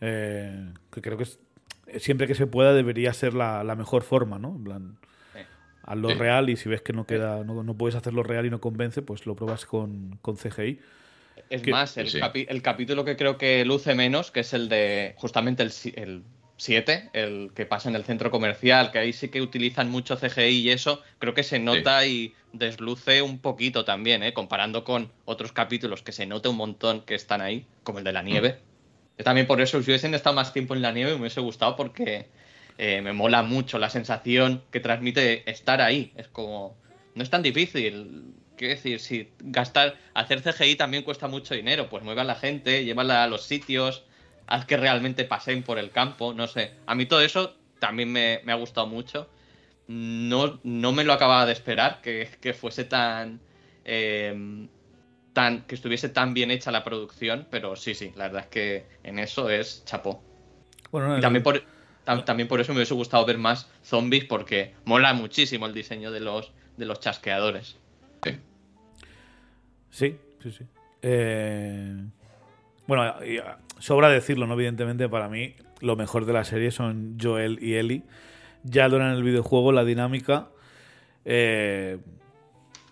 Eh, 0.00 0.72
que 0.92 1.00
creo 1.02 1.16
que 1.16 1.24
es- 1.24 1.38
siempre 1.98 2.26
que 2.26 2.34
se 2.34 2.46
pueda 2.46 2.74
debería 2.74 3.12
ser 3.12 3.34
la, 3.34 3.64
la 3.64 3.76
mejor 3.76 4.02
forma, 4.02 4.38
¿no? 4.38 4.48
En 4.56 4.64
plan, 4.64 4.98
Sí. 5.34 5.40
hazlo 5.84 6.08
Sí. 6.10 6.14
real 6.16 6.50
y 6.50 6.56
si 6.56 6.68
ves 6.68 6.82
que 6.82 6.92
no 6.92 7.06
queda, 7.06 7.44
no, 7.44 7.62
no 7.62 7.74
puedes 7.76 7.94
hacerlo 7.94 8.22
real 8.22 8.44
y 8.46 8.50
no 8.50 8.60
convence, 8.60 9.02
pues 9.02 9.24
lo 9.26 9.34
pruebas 9.36 9.64
con, 9.66 10.18
con 10.22 10.36
CGI. 10.36 10.80
es 11.50 11.62
Que- 11.62 11.70
más, 11.70 11.96
el, 11.98 12.08
sí. 12.08 12.18
capi- 12.18 12.46
el 12.48 12.60
capítulo 12.62 13.04
que 13.04 13.14
creo 13.16 13.36
que 13.38 13.64
luce 13.64 13.94
menos, 13.94 14.30
que 14.30 14.40
es 14.40 14.52
el 14.54 14.68
de 14.68 15.14
justamente 15.18 15.62
el 15.62 16.24
7, 16.56 17.10
el, 17.12 17.50
que 17.54 17.66
pasa 17.66 17.88
en 17.88 17.96
el 17.96 18.04
centro 18.04 18.30
comercial, 18.30 18.90
que 18.90 18.98
ahí 18.98 19.12
sí 19.12 19.28
que 19.28 19.42
utilizan 19.42 19.90
mucho 19.90 20.16
CGI 20.16 20.60
y 20.60 20.70
eso, 20.70 21.02
creo 21.18 21.34
que 21.34 21.42
se 21.42 21.58
nota 21.58 22.06
y 22.06 22.34
desluce 22.52 23.22
un 23.22 23.38
poquito 23.38 23.84
también, 23.84 24.22
¿eh? 24.22 24.32
comparando 24.32 24.84
con 24.84 25.12
otros 25.24 25.52
capítulos 25.52 26.02
que 26.02 26.12
se 26.12 26.26
nota 26.26 26.48
un 26.48 26.56
montón 26.56 27.02
que 27.02 27.14
están 27.14 27.42
ahí, 27.42 27.66
como 27.82 27.98
el 27.98 28.04
de 28.04 28.12
la 28.12 28.22
nieve. 28.22 28.58
Yo 29.18 29.24
También 29.24 29.46
por 29.46 29.60
eso, 29.60 29.82
si 29.82 29.90
hubiesen 29.90 30.14
estado 30.14 30.36
más 30.36 30.52
tiempo 30.52 30.74
en 30.74 30.82
la 30.82 30.92
nieve, 30.92 31.12
me 31.12 31.20
hubiese 31.20 31.40
gustado 31.40 31.76
porque 31.76 32.26
eh, 32.78 33.00
me 33.00 33.12
mola 33.12 33.42
mucho 33.42 33.78
la 33.78 33.88
sensación 33.88 34.62
que 34.70 34.80
transmite 34.80 35.48
estar 35.50 35.80
ahí. 35.80 36.12
Es 36.16 36.28
como. 36.28 36.76
No 37.14 37.22
es 37.22 37.30
tan 37.30 37.42
difícil. 37.42 38.34
Quiero 38.56 38.74
decir, 38.74 39.00
si 39.00 39.30
gastar. 39.40 39.96
Hacer 40.14 40.42
CGI 40.42 40.76
también 40.76 41.02
cuesta 41.02 41.28
mucho 41.28 41.54
dinero. 41.54 41.88
Pues 41.88 42.02
mueve 42.02 42.20
a 42.20 42.24
la 42.24 42.34
gente, 42.34 42.84
llévala 42.84 43.24
a 43.24 43.26
los 43.26 43.44
sitios, 43.44 44.04
haz 44.46 44.64
que 44.66 44.76
realmente 44.76 45.24
pasen 45.24 45.62
por 45.62 45.78
el 45.78 45.90
campo. 45.90 46.32
No 46.34 46.46
sé. 46.46 46.72
A 46.86 46.94
mí 46.94 47.06
todo 47.06 47.20
eso 47.20 47.54
también 47.78 48.10
me, 48.12 48.40
me 48.44 48.52
ha 48.52 48.56
gustado 48.56 48.86
mucho. 48.86 49.28
No, 49.88 50.58
no 50.64 50.92
me 50.92 51.04
lo 51.04 51.12
acababa 51.12 51.46
de 51.46 51.52
esperar 51.52 52.00
que, 52.02 52.28
que 52.40 52.52
fuese 52.54 52.84
tan. 52.84 53.40
eh, 53.84 54.66
tan, 55.32 55.62
que 55.66 55.74
estuviese 55.74 56.08
tan 56.08 56.32
bien 56.32 56.50
hecha 56.50 56.70
la 56.70 56.82
producción, 56.82 57.46
pero 57.50 57.76
sí, 57.76 57.94
sí, 57.94 58.10
la 58.16 58.24
verdad 58.24 58.44
es 58.44 58.48
que 58.48 58.86
en 59.04 59.18
eso 59.18 59.50
es 59.50 59.84
chapó. 59.84 60.22
Bueno, 60.90 61.18
Y 61.18 61.20
también 61.20 61.42
por, 61.42 61.62
tam- 62.06 62.24
también 62.24 62.48
por 62.48 62.58
eso 62.58 62.72
me 62.72 62.78
hubiese 62.78 62.94
gustado 62.94 63.26
ver 63.26 63.36
más 63.36 63.68
zombies, 63.82 64.24
porque 64.24 64.72
mola 64.86 65.12
muchísimo 65.12 65.66
el 65.66 65.74
diseño 65.74 66.10
de 66.10 66.20
los, 66.20 66.52
de 66.78 66.86
los 66.86 67.00
chasqueadores. 67.00 67.76
sí. 68.24 68.38
Sí, 69.90 70.16
sí, 70.42 70.52
sí. 70.52 70.64
Eh, 71.02 71.96
bueno, 72.86 73.02
ah, 73.04 73.58
sobra 73.78 74.08
decirlo, 74.08 74.46
¿no? 74.46 74.54
Evidentemente, 74.54 75.08
para 75.08 75.28
mí, 75.28 75.54
lo 75.80 75.96
mejor 75.96 76.24
de 76.24 76.32
la 76.32 76.44
serie 76.44 76.70
son 76.70 77.16
Joel 77.20 77.58
y 77.62 77.74
Ellie. 77.74 78.02
Ya 78.62 78.88
lo 78.88 78.96
en 78.96 79.02
el 79.12 79.22
videojuego, 79.22 79.72
la 79.72 79.84
dinámica. 79.84 80.48
eh, 81.24 81.98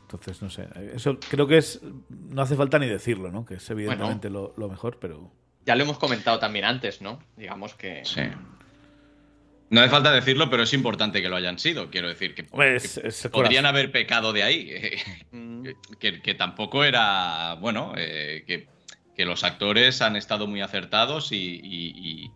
entonces, 0.03 0.42
no 0.42 0.51
sé. 0.51 0.68
Eso 0.95 1.18
creo 1.28 1.47
que 1.49 1.57
es. 1.59 1.80
No 2.30 2.42
hace 2.42 2.55
falta 2.55 2.78
ni 2.78 2.86
decirlo, 2.86 3.32
¿no? 3.32 3.45
Que 3.45 3.55
es 3.55 3.70
evidentemente 3.70 4.30
lo, 4.30 4.55
lo 4.57 4.68
mejor, 4.68 4.99
pero. 5.01 5.32
Ya 5.66 5.74
lo 5.74 5.82
hemos 5.82 5.99
comentado 5.99 6.38
también 6.38 6.64
antes, 6.66 7.01
¿no? 7.01 7.18
Digamos 7.36 7.74
que 7.74 8.05
Sí. 8.05 8.20
No 9.70 9.80
hace 9.80 9.90
falta 9.90 10.12
decirlo, 10.12 10.51
pero 10.51 10.62
es 10.62 10.72
importante 10.74 11.20
que 11.20 11.28
lo 11.28 11.34
hayan 11.36 11.59
sido. 11.59 11.90
Quiero 11.90 12.07
decir 12.07 12.34
que, 12.34 12.45
Pues, 12.45 12.99
es 12.99 13.22
podrían 13.32 13.62
corazón. 13.64 13.66
haber 13.66 13.90
pecado 13.90 14.32
de 14.32 14.42
ahí. 14.45 14.70
Mm, 15.32 15.66
que, 15.99 16.20
que 16.22 16.34
tampoco 16.34 16.84
era. 16.84 17.55
Bueno, 17.55 17.92
eh, 17.97 18.45
que, 18.47 18.68
que 19.17 19.25
los 19.25 19.45
actores 19.45 20.03
han 20.03 20.17
estado 20.17 20.47
muy 20.47 20.61
acertados 20.61 21.33
y, 21.33 21.37
y- 21.62 21.93
y- 21.95 22.31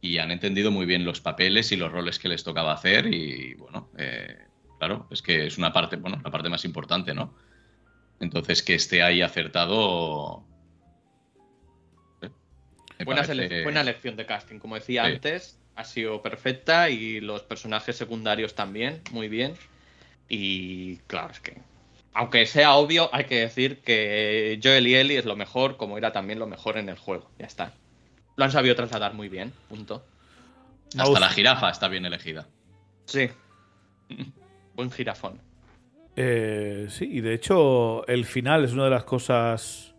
y 0.00 0.18
han 0.18 0.30
entendido 0.30 0.70
muy 0.70 0.84
bien 0.86 1.04
los 1.04 1.20
papeles 1.20 1.72
y 1.72 1.76
los 1.76 1.90
roles 1.92 2.18
que 2.18 2.28
les 2.28 2.44
tocaba 2.44 2.72
hacer. 2.72 3.06
Y 3.12 3.54
bueno, 3.54 3.88
eh, 3.96 4.36
claro, 4.78 5.06
es 5.10 5.22
que 5.22 5.46
es 5.46 5.56
una 5.58 5.72
parte, 5.72 5.96
bueno, 5.96 6.20
la 6.22 6.30
parte 6.30 6.48
más 6.48 6.64
importante, 6.64 7.14
¿no? 7.14 7.34
Entonces, 8.20 8.62
que 8.62 8.74
esté 8.74 9.02
ahí 9.02 9.22
acertado. 9.22 10.44
eh, 12.20 13.04
buena, 13.04 13.22
parece- 13.22 13.62
buena 13.62 13.80
elección 13.80 14.16
de 14.16 14.26
casting, 14.26 14.58
como 14.58 14.74
decía 14.74 15.04
Sí. 15.04 15.12
antes, 15.12 15.58
ha 15.76 15.84
sido 15.84 16.22
perfecta 16.22 16.90
y 16.90 17.20
los 17.20 17.42
personajes 17.42 17.96
secundarios 17.96 18.54
también, 18.54 19.02
muy 19.10 19.28
bien. 19.28 19.54
Y 20.28 20.98
claro, 21.08 21.32
es 21.32 21.40
que, 21.40 21.56
aunque 22.14 22.46
sea 22.46 22.76
obvio, 22.76 23.10
hay 23.12 23.24
que 23.24 23.40
decir 23.40 23.80
que 23.82 24.60
Joel 24.62 24.86
y 24.86 24.94
Ellie 24.94 25.18
es 25.18 25.24
lo 25.24 25.34
mejor, 25.34 25.76
como 25.76 25.98
era 25.98 26.12
también 26.12 26.38
lo 26.38 26.46
mejor 26.46 26.78
en 26.78 26.88
el 26.88 26.96
juego. 26.96 27.28
Ya 27.38 27.46
está. 27.46 27.72
Lo 28.36 28.44
han 28.44 28.52
sabido 28.52 28.76
trasladar 28.76 29.14
muy 29.14 29.28
bien, 29.28 29.52
punto. 29.68 30.04
Hasta 30.96 31.20
la 31.20 31.28
jirafa 31.28 31.70
está 31.70 31.88
bien 31.88 32.06
elegida. 32.06 32.46
Sí. 33.06 33.28
Buen 34.76 34.92
jirafón. 34.92 35.40
Eh, 36.16 36.86
sí, 36.88 37.08
y 37.10 37.20
de 37.20 37.34
hecho 37.34 38.06
el 38.06 38.24
final 38.24 38.64
es 38.64 38.72
una 38.72 38.84
de 38.84 38.90
las 38.90 39.04
cosas 39.04 39.94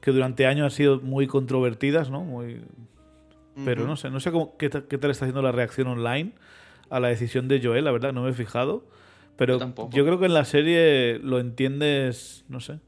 que 0.00 0.10
durante 0.10 0.46
años 0.46 0.64
han 0.64 0.70
sido 0.72 1.00
muy 1.00 1.28
controvertidas, 1.28 2.10
¿no? 2.10 2.24
Muy... 2.24 2.62
Pero 3.64 3.86
no 3.86 3.96
sé, 3.96 4.08
no 4.08 4.20
sé 4.20 4.30
cómo, 4.30 4.56
qué, 4.56 4.70
qué 4.70 4.98
tal 4.98 5.10
está 5.10 5.24
haciendo 5.24 5.42
la 5.42 5.50
reacción 5.50 5.88
online 5.88 6.32
a 6.90 7.00
la 7.00 7.08
decisión 7.08 7.48
de 7.48 7.60
Joel, 7.60 7.84
la 7.84 7.90
verdad, 7.90 8.12
no 8.12 8.22
me 8.22 8.30
he 8.30 8.32
fijado. 8.32 8.84
Pero 9.38 9.58
Yo 9.90 10.04
creo 10.04 10.18
que 10.20 10.26
en 10.26 10.34
la 10.34 10.44
serie 10.44 11.18
lo 11.22 11.38
entiendes, 11.38 12.44
no 12.48 12.60
sé. 12.60 12.80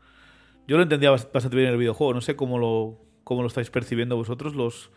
Yo 0.69 0.77
lo 0.77 0.83
entendía 0.83 1.11
bast- 1.11 1.33
bastante 1.33 1.57
bien 1.57 1.69
en 1.69 1.73
el 1.75 1.79
videojuego, 1.79 2.13
no 2.13 2.21
sé 2.21 2.37
cómo 2.37 2.59
lo, 2.59 2.99
cómo 3.25 3.41
lo 3.41 3.49
estáis 3.49 3.71
percibiendo 3.71 4.17
vosotros, 4.17 4.55
los 4.55 4.91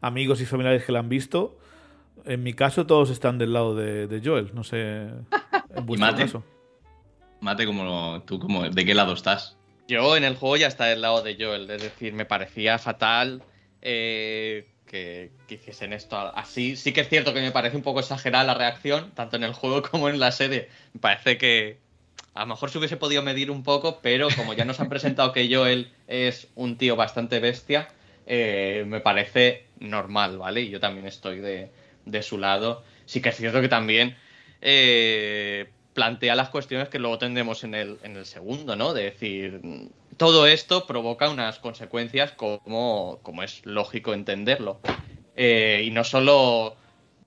amigos 0.00 0.40
y 0.40 0.46
familiares 0.46 0.84
que 0.84 0.90
la 0.92 0.98
han 0.98 1.08
visto. 1.08 1.56
En 2.24 2.42
mi 2.42 2.54
caso 2.54 2.86
todos 2.86 3.10
están 3.10 3.38
del 3.38 3.52
lado 3.52 3.74
de, 3.76 4.06
de 4.08 4.20
Joel, 4.26 4.50
no 4.54 4.64
sé 4.64 4.78
en 5.76 5.86
vuestro 5.86 6.10
Mate? 6.10 6.22
caso. 6.22 6.42
Mate, 7.40 7.66
como 7.66 8.22
tú, 8.26 8.38
como, 8.38 8.68
¿de 8.68 8.84
qué 8.84 8.94
lado 8.94 9.12
estás? 9.12 9.56
Yo 9.86 10.16
en 10.16 10.24
el 10.24 10.34
juego 10.36 10.56
ya 10.56 10.66
está 10.66 10.86
del 10.86 11.02
lado 11.02 11.22
de 11.22 11.36
Joel, 11.38 11.68
es 11.70 11.82
decir, 11.82 12.14
me 12.14 12.24
parecía 12.24 12.78
fatal 12.78 13.42
eh, 13.82 14.66
que, 14.94 15.30
hiciesen 15.48 15.92
esto 15.92 16.16
así. 16.16 16.76
Sí 16.76 16.92
que 16.92 17.00
es 17.00 17.08
cierto 17.08 17.34
que 17.34 17.40
me 17.40 17.50
parece 17.50 17.76
un 17.76 17.82
poco 17.82 18.00
exagerada 18.00 18.44
la 18.44 18.54
reacción, 18.54 19.10
tanto 19.14 19.36
en 19.36 19.42
el 19.42 19.52
juego 19.52 19.82
como 19.90 20.08
en 20.08 20.20
la 20.20 20.30
serie. 20.30 20.68
Me 20.92 21.00
parece 21.00 21.36
que 21.36 21.78
a 22.34 22.40
lo 22.40 22.46
mejor 22.46 22.70
se 22.70 22.78
hubiese 22.78 22.96
podido 22.96 23.22
medir 23.22 23.50
un 23.50 23.64
poco, 23.64 23.98
pero 24.02 24.28
como 24.36 24.54
ya 24.54 24.64
nos 24.64 24.78
han 24.80 24.88
presentado 24.88 25.32
que 25.32 25.52
Joel 25.52 25.92
es 26.06 26.48
un 26.54 26.76
tío 26.78 26.94
bastante 26.96 27.40
bestia, 27.40 27.88
eh, 28.26 28.84
me 28.86 29.00
parece 29.00 29.66
normal, 29.80 30.38
¿vale? 30.38 30.62
Y 30.62 30.70
yo 30.70 30.80
también 30.80 31.06
estoy 31.06 31.40
de, 31.40 31.70
de 32.04 32.22
su 32.22 32.38
lado. 32.38 32.84
Sí 33.06 33.20
que 33.20 33.30
es 33.30 33.36
cierto 33.36 33.60
que 33.60 33.68
también 33.68 34.16
eh, 34.62 35.70
plantea 35.92 36.36
las 36.36 36.50
cuestiones 36.50 36.88
que 36.88 36.98
luego 36.98 37.18
tendremos 37.18 37.64
en 37.64 37.74
el, 37.74 37.98
en 38.02 38.16
el 38.16 38.26
segundo, 38.26 38.76
¿no? 38.76 38.94
De 38.94 39.04
decir, 39.04 39.60
todo 40.16 40.46
esto 40.46 40.86
provoca 40.86 41.28
unas 41.30 41.58
consecuencias 41.58 42.32
como, 42.32 43.18
como 43.22 43.42
es 43.42 43.64
lógico 43.64 44.14
entenderlo. 44.14 44.80
Eh, 45.36 45.82
y 45.84 45.90
no 45.90 46.04
solo 46.04 46.76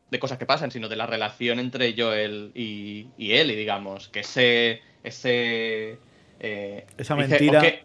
de 0.09 0.19
cosas 0.19 0.37
que 0.37 0.45
pasan, 0.45 0.71
sino 0.71 0.87
de 0.87 0.95
la 0.95 1.05
relación 1.05 1.59
entre 1.59 1.93
Joel 1.97 2.51
y, 2.55 3.07
y 3.17 3.33
él, 3.33 3.51
y 3.51 3.55
digamos, 3.55 4.07
que 4.07 4.21
ese... 4.21 4.81
ese 5.03 5.99
eh, 6.39 6.85
Esa 6.97 7.15
dice, 7.15 7.29
mentira. 7.29 7.81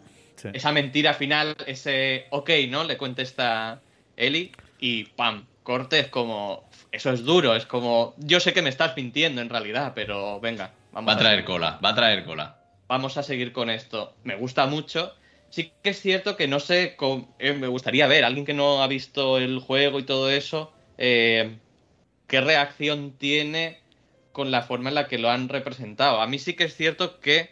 Esa 0.53 0.71
mentira 0.71 1.13
final, 1.13 1.55
ese 1.67 2.25
ok, 2.29 2.49
¿no? 2.69 2.83
Le 2.83 2.97
contesta 2.97 3.81
Eli 4.17 4.51
y 4.79 5.05
pam, 5.05 5.45
corte 5.63 5.99
es 5.99 6.07
como, 6.07 6.69
eso 6.91 7.11
es 7.11 7.23
duro, 7.23 7.55
es 7.55 7.65
como, 7.65 8.13
yo 8.17 8.39
sé 8.39 8.53
que 8.53 8.61
me 8.61 8.69
estás 8.69 8.95
mintiendo 8.95 9.41
en 9.41 9.49
realidad, 9.49 9.93
pero 9.95 10.39
venga, 10.39 10.71
vamos 10.91 11.09
Va 11.09 11.15
a 11.15 11.19
traer 11.19 11.45
cola, 11.45 11.79
va 11.83 11.89
a 11.89 11.95
traer 11.95 12.25
cola. 12.25 12.62
Vamos 12.93 13.17
a 13.17 13.23
seguir 13.23 13.53
con 13.53 13.71
esto. 13.71 14.13
Me 14.23 14.35
gusta 14.35 14.67
mucho. 14.67 15.15
Sí 15.49 15.71
que 15.81 15.89
es 15.89 15.99
cierto 15.99 16.37
que 16.37 16.47
no 16.47 16.59
sé, 16.59 16.95
eh, 17.39 17.53
me 17.53 17.67
gustaría 17.67 18.05
ver, 18.05 18.23
alguien 18.23 18.45
que 18.45 18.53
no 18.53 18.83
ha 18.83 18.87
visto 18.87 19.39
el 19.39 19.59
juego 19.59 19.97
y 19.97 20.03
todo 20.03 20.29
eso, 20.29 20.71
eh, 20.99 21.57
qué 22.27 22.39
reacción 22.41 23.13
tiene 23.17 23.79
con 24.31 24.51
la 24.51 24.61
forma 24.61 24.89
en 24.89 24.95
la 24.95 25.07
que 25.07 25.17
lo 25.17 25.31
han 25.31 25.49
representado. 25.49 26.21
A 26.21 26.27
mí 26.27 26.37
sí 26.37 26.53
que 26.53 26.65
es 26.65 26.75
cierto 26.75 27.19
que 27.19 27.49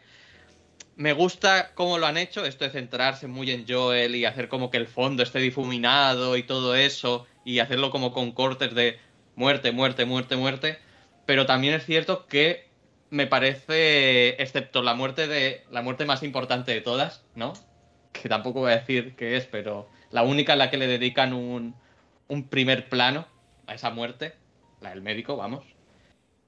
me 0.96 1.14
gusta 1.14 1.72
cómo 1.74 1.98
lo 1.98 2.06
han 2.06 2.18
hecho, 2.18 2.46
esto 2.46 2.66
de 2.66 2.72
centrarse 2.72 3.26
muy 3.26 3.50
en 3.50 3.66
Joel 3.68 4.16
y 4.16 4.26
hacer 4.26 4.48
como 4.48 4.70
que 4.70 4.78
el 4.78 4.88
fondo 4.88 5.24
esté 5.24 5.40
difuminado 5.40 6.38
y 6.38 6.44
todo 6.44 6.76
eso, 6.76 7.26
y 7.44 7.60
hacerlo 7.60 7.90
como 7.90 8.14
con 8.14 8.32
cortes 8.32 8.76
de 8.76 9.00
muerte, 9.36 9.72
muerte, 9.72 10.06
muerte, 10.06 10.36
muerte. 10.36 10.78
Pero 11.26 11.48
también 11.48 11.74
es 11.74 11.86
cierto 11.86 12.28
que 12.28 12.71
me 13.12 13.28
parece, 13.28 14.42
excepto 14.42 14.82
la 14.82 14.96
muerte 14.96 15.28
de 15.28 15.64
la 15.70 15.84
muerte 15.84 16.06
más 16.06 16.24
importante 16.24 16.74
de 16.74 16.82
todas, 16.82 17.24
¿no? 17.36 17.54
Que 18.12 18.28
tampoco 18.28 18.62
voy 18.62 18.72
a 18.72 18.78
decir 18.78 19.16
qué 19.16 19.38
es, 19.38 19.46
pero 19.46 19.88
la 20.10 20.24
única 20.24 20.54
en 20.54 20.60
la 20.60 20.70
que 20.72 20.78
le 20.78 20.88
dedican 20.88 21.34
un, 21.34 21.76
un 22.28 22.48
primer 22.50 22.90
plano 22.90 23.28
a 23.68 23.76
esa 23.76 23.90
muerte, 23.92 24.34
la 24.82 24.90
del 24.90 25.02
médico, 25.02 25.38
vamos. 25.38 25.64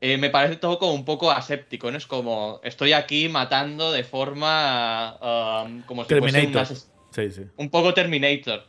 eh, 0.01 0.17
me 0.17 0.29
parece 0.29 0.57
todo 0.57 0.79
como 0.79 0.93
un 0.93 1.05
poco 1.05 1.31
aséptico, 1.31 1.89
¿no? 1.89 1.97
Es 1.97 2.07
como, 2.07 2.59
estoy 2.63 2.91
aquí 2.91 3.29
matando 3.29 3.93
de 3.93 4.03
forma 4.03 5.63
um, 5.65 5.81
como 5.83 6.03
si 6.03 6.09
fuese 6.09 6.25
un 6.25 6.51
Terminator. 6.51 6.77
Sí, 7.11 7.31
sí. 7.31 7.43
un 7.55 7.69
poco 7.69 7.93
Terminator. 7.93 8.65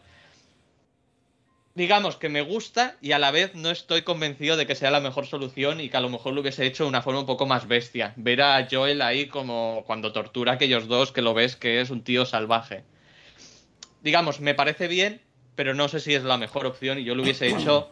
Digamos 1.77 2.17
que 2.17 2.29
me 2.29 2.41
gusta 2.41 2.97
y 3.01 3.13
a 3.13 3.19
la 3.19 3.33
vez 3.33 3.57
no 3.57 3.69
estoy 3.71 4.03
convencido 4.03 4.57
de 4.57 4.65
que 4.65 4.77
sea 4.77 4.93
la 4.93 5.01
mejor 5.01 5.27
solución 5.27 5.81
y 5.81 5.89
que 5.89 5.97
a 5.97 6.01
lo 6.01 6.09
mejor 6.09 6.33
lo 6.33 6.41
hubiese 6.41 6.65
hecho 6.65 6.85
de 6.85 6.89
una 6.89 7.03
forma 7.03 7.21
un 7.21 7.27
poco 7.27 7.47
más 7.47 7.67
bestia. 7.67 8.13
Ver 8.15 8.43
a 8.43 8.69
Joel 8.71 9.03
ahí 9.03 9.27
como 9.27 9.83
cuando 9.85 10.13
tortura 10.13 10.53
a 10.53 10.55
aquellos 10.55 10.87
dos 10.87 11.11
que 11.11 11.21
lo 11.21 11.35
ves 11.35 11.57
que 11.57 11.81
es 11.81 11.91
un 11.91 12.05
tío 12.05 12.27
salvaje. 12.27 12.85
Digamos, 14.05 14.39
me 14.39 14.55
parece 14.55 14.87
bien, 14.87 15.21
pero 15.57 15.75
no 15.75 15.89
sé 15.89 15.99
si 15.99 16.15
es 16.15 16.23
la 16.23 16.39
mejor 16.39 16.65
opción 16.65 17.01
y 17.01 17.05
yo 17.05 17.17
lo 17.17 17.25
hubiese 17.25 17.49
hecho 17.49 17.91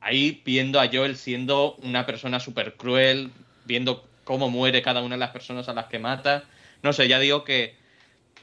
ahí 0.00 0.40
viendo 0.46 0.80
a 0.80 0.88
Joel 0.90 1.18
siendo 1.18 1.74
una 1.82 2.06
persona 2.06 2.40
súper 2.40 2.76
cruel, 2.76 3.30
viendo 3.66 4.08
cómo 4.24 4.48
muere 4.48 4.80
cada 4.80 5.02
una 5.02 5.16
de 5.16 5.20
las 5.20 5.32
personas 5.32 5.68
a 5.68 5.74
las 5.74 5.88
que 5.88 5.98
mata. 5.98 6.44
No 6.82 6.94
sé, 6.94 7.08
ya 7.08 7.18
digo 7.18 7.44
que 7.44 7.74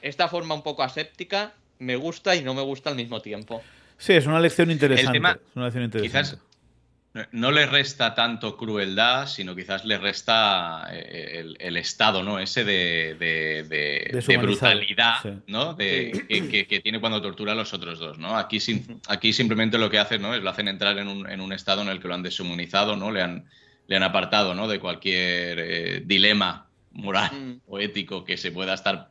esta 0.04 0.28
forma 0.28 0.54
un 0.54 0.62
poco 0.62 0.84
aséptica 0.84 1.56
me 1.80 1.96
gusta 1.96 2.36
y 2.36 2.44
no 2.44 2.54
me 2.54 2.62
gusta 2.62 2.92
al 2.92 2.96
mismo 2.96 3.20
tiempo. 3.20 3.64
Sí, 3.98 4.14
es 4.14 4.26
una 4.28 4.40
lección 4.40 4.70
interesante. 4.72 5.12
tema- 5.14 5.32
es 5.34 5.56
una 5.56 5.66
lección 5.66 5.84
interesante. 5.86 6.08
Quizás 6.38 7.28
no- 7.32 7.52
le 7.52 7.66
resta 7.66 8.14
tanto 8.14 8.56
crueldad, 8.58 9.26
sino 9.28 9.56
quizás 9.56 9.84
le 9.86 9.98
resta 9.98 10.88
eh, 10.92 11.40
el, 11.40 11.58
el 11.60 11.78
estado, 11.78 12.22
¿no? 12.22 12.38
Ese 12.38 12.64
de, 12.64 13.16
de- 13.20 13.64
de- 13.64 13.68
de 13.68 14.10
Deshumanizado, 14.14 14.72
brutalidad, 14.76 15.16
sí. 15.24 15.30
¿no? 15.48 15.74
De, 15.74 16.12
Sí. 16.14 16.22
que, 16.28 16.48
que- 16.50 16.68
que 16.68 16.80
tiene 16.80 17.00
cuando 17.00 17.20
tortura 17.22 17.54
a 17.54 17.56
los 17.56 17.74
otros 17.74 17.98
dos, 17.98 18.20
¿no? 18.20 18.38
Aquí, 18.38 18.60
aquí 19.08 19.34
simplemente 19.34 19.80
lo 19.80 19.90
que 19.90 19.98
hace, 19.98 20.20
¿no? 20.20 20.36
Es 20.36 20.44
lo 20.44 20.50
hacen 20.52 20.68
entrar 20.68 20.98
en 21.00 21.08
un, 21.08 21.28
en 21.30 21.42
un 21.42 21.54
estado 21.54 21.82
en 21.82 21.88
el 21.88 22.00
que 22.00 22.08
lo 22.08 22.14
han 22.14 22.22
deshumanizado, 22.24 22.96
¿no? 22.96 23.12
Le 23.12 23.24
han, 23.24 23.46
le 23.88 23.96
han 23.96 24.04
apartado, 24.04 24.54
¿no? 24.54 24.68
De 24.68 24.80
cualquier 24.80 25.58
eh, 25.60 26.02
dilema 26.06 26.68
moral 26.92 27.32
Mm. 27.34 27.62
o 27.68 27.80
ético 27.80 28.24
que 28.26 28.38
se 28.38 28.52
pueda 28.52 28.74
estar 28.76 29.10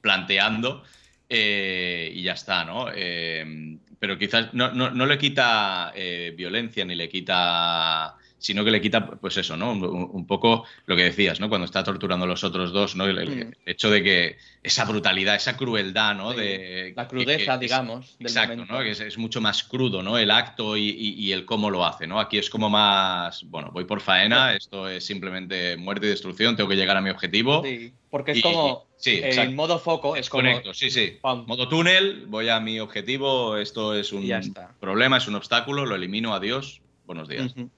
planteando 0.00 0.84
eh, 1.28 2.12
y 2.14 2.22
ya 2.22 2.34
está, 2.34 2.64
¿no? 2.64 2.88
Eh, 2.94 3.78
pero 3.98 4.18
quizás 4.18 4.52
no, 4.54 4.72
no- 4.72 4.90
no 4.90 5.06
le 5.06 5.18
quita 5.18 5.92
eh, 5.94 6.32
violencia 6.36 6.84
ni 6.84 6.94
le 6.94 7.08
quita, 7.08 8.16
sino 8.44 8.62
que 8.62 8.70
le 8.70 8.80
quita, 8.82 9.06
pues 9.06 9.38
eso, 9.38 9.56
¿no? 9.56 9.72
Un, 9.72 9.82
un 9.82 10.26
poco 10.26 10.66
lo 10.84 10.94
que 10.96 11.04
decías, 11.04 11.40
¿no? 11.40 11.48
Cuando 11.48 11.64
está 11.64 11.82
torturando 11.82 12.26
a 12.26 12.28
los 12.28 12.44
otros 12.44 12.72
dos, 12.72 12.94
¿no? 12.94 13.06
El, 13.06 13.16
el 13.18 13.46
Mm. 13.46 13.52
hecho 13.64 13.90
de 13.90 14.02
que 14.02 14.36
esa 14.62 14.84
brutalidad, 14.84 15.34
esa 15.34 15.56
crueldad, 15.56 16.14
¿no? 16.14 16.32
Sí, 16.32 16.40
De, 16.40 16.92
La 16.94 17.08
crudeza, 17.08 17.58
que 17.58 17.64
digamos. 17.64 18.18
del 18.18 18.26
Exacto, 18.26 18.52
momento. 18.56 18.74
¿no? 18.74 18.80
Que 18.82 18.90
es, 18.90 19.00
es 19.00 19.16
mucho 19.16 19.40
más 19.40 19.64
crudo, 19.64 20.02
¿no? 20.02 20.18
El 20.18 20.30
acto 20.30 20.76
y, 20.76 20.90
y- 20.90 21.14
y 21.14 21.32
el 21.32 21.46
cómo 21.46 21.70
lo 21.70 21.86
hace, 21.86 22.06
¿no? 22.06 22.20
Aquí 22.20 22.36
es 22.36 22.50
como 22.50 22.68
más, 22.68 23.42
bueno, 23.44 23.70
voy 23.72 23.84
por 23.86 24.02
faena, 24.02 24.52
esto 24.54 24.88
es 24.90 25.06
simplemente 25.06 25.78
muerte 25.78 26.04
y 26.06 26.10
destrucción, 26.10 26.54
tengo 26.54 26.68
que 26.68 26.76
llegar 26.76 26.98
a 26.98 27.00
mi 27.00 27.08
objetivo. 27.08 27.62
Sí, 27.64 27.94
porque 28.10 28.32
es 28.32 28.38
Y- 28.38 28.42
como 28.42 28.88
sí, 28.96 29.20
en 29.22 29.56
modo 29.56 29.78
foco, 29.78 30.16
es, 30.16 30.28
como 30.28 30.42
correcto, 30.42 30.74
sí, 30.74 30.90
sí. 30.90 31.16
pam. 31.22 31.46
Modo 31.46 31.66
túnel, 31.66 32.26
voy 32.26 32.50
a 32.50 32.60
mi 32.60 32.78
objetivo, 32.78 33.56
esto 33.56 33.94
es 33.94 34.12
un 34.12 34.22
Y 34.24 34.26
ya 34.26 34.38
está. 34.40 34.76
problema, 34.78 35.16
es 35.16 35.28
un 35.28 35.34
obstáculo, 35.36 35.86
lo 35.86 35.94
elimino, 35.94 36.34
adiós, 36.34 36.82
buenos 37.04 37.26
días. 37.26 37.52
Ujú. 37.56 37.70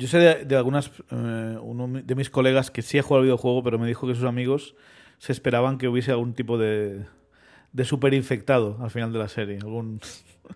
Yo 0.00 0.08
sé 0.08 0.16
de, 0.16 0.46
de 0.46 0.56
algunas 0.56 0.90
eh, 1.10 1.58
uno 1.60 1.86
de 1.86 2.14
mis 2.14 2.30
colegas 2.30 2.70
que 2.70 2.80
sí 2.80 2.98
ha 2.98 3.02
jugado 3.02 3.18
al 3.18 3.24
videojuego, 3.24 3.62
pero 3.62 3.78
me 3.78 3.86
dijo 3.86 4.06
que 4.06 4.14
sus 4.14 4.24
amigos 4.24 4.74
se 5.18 5.30
esperaban 5.32 5.76
que 5.76 5.88
hubiese 5.88 6.10
algún 6.10 6.32
tipo 6.32 6.56
de, 6.56 7.04
de 7.72 7.84
super 7.84 8.14
infectado 8.14 8.78
al 8.80 8.90
final 8.90 9.12
de 9.12 9.18
la 9.18 9.28
serie. 9.28 9.58
Algún, 9.58 10.00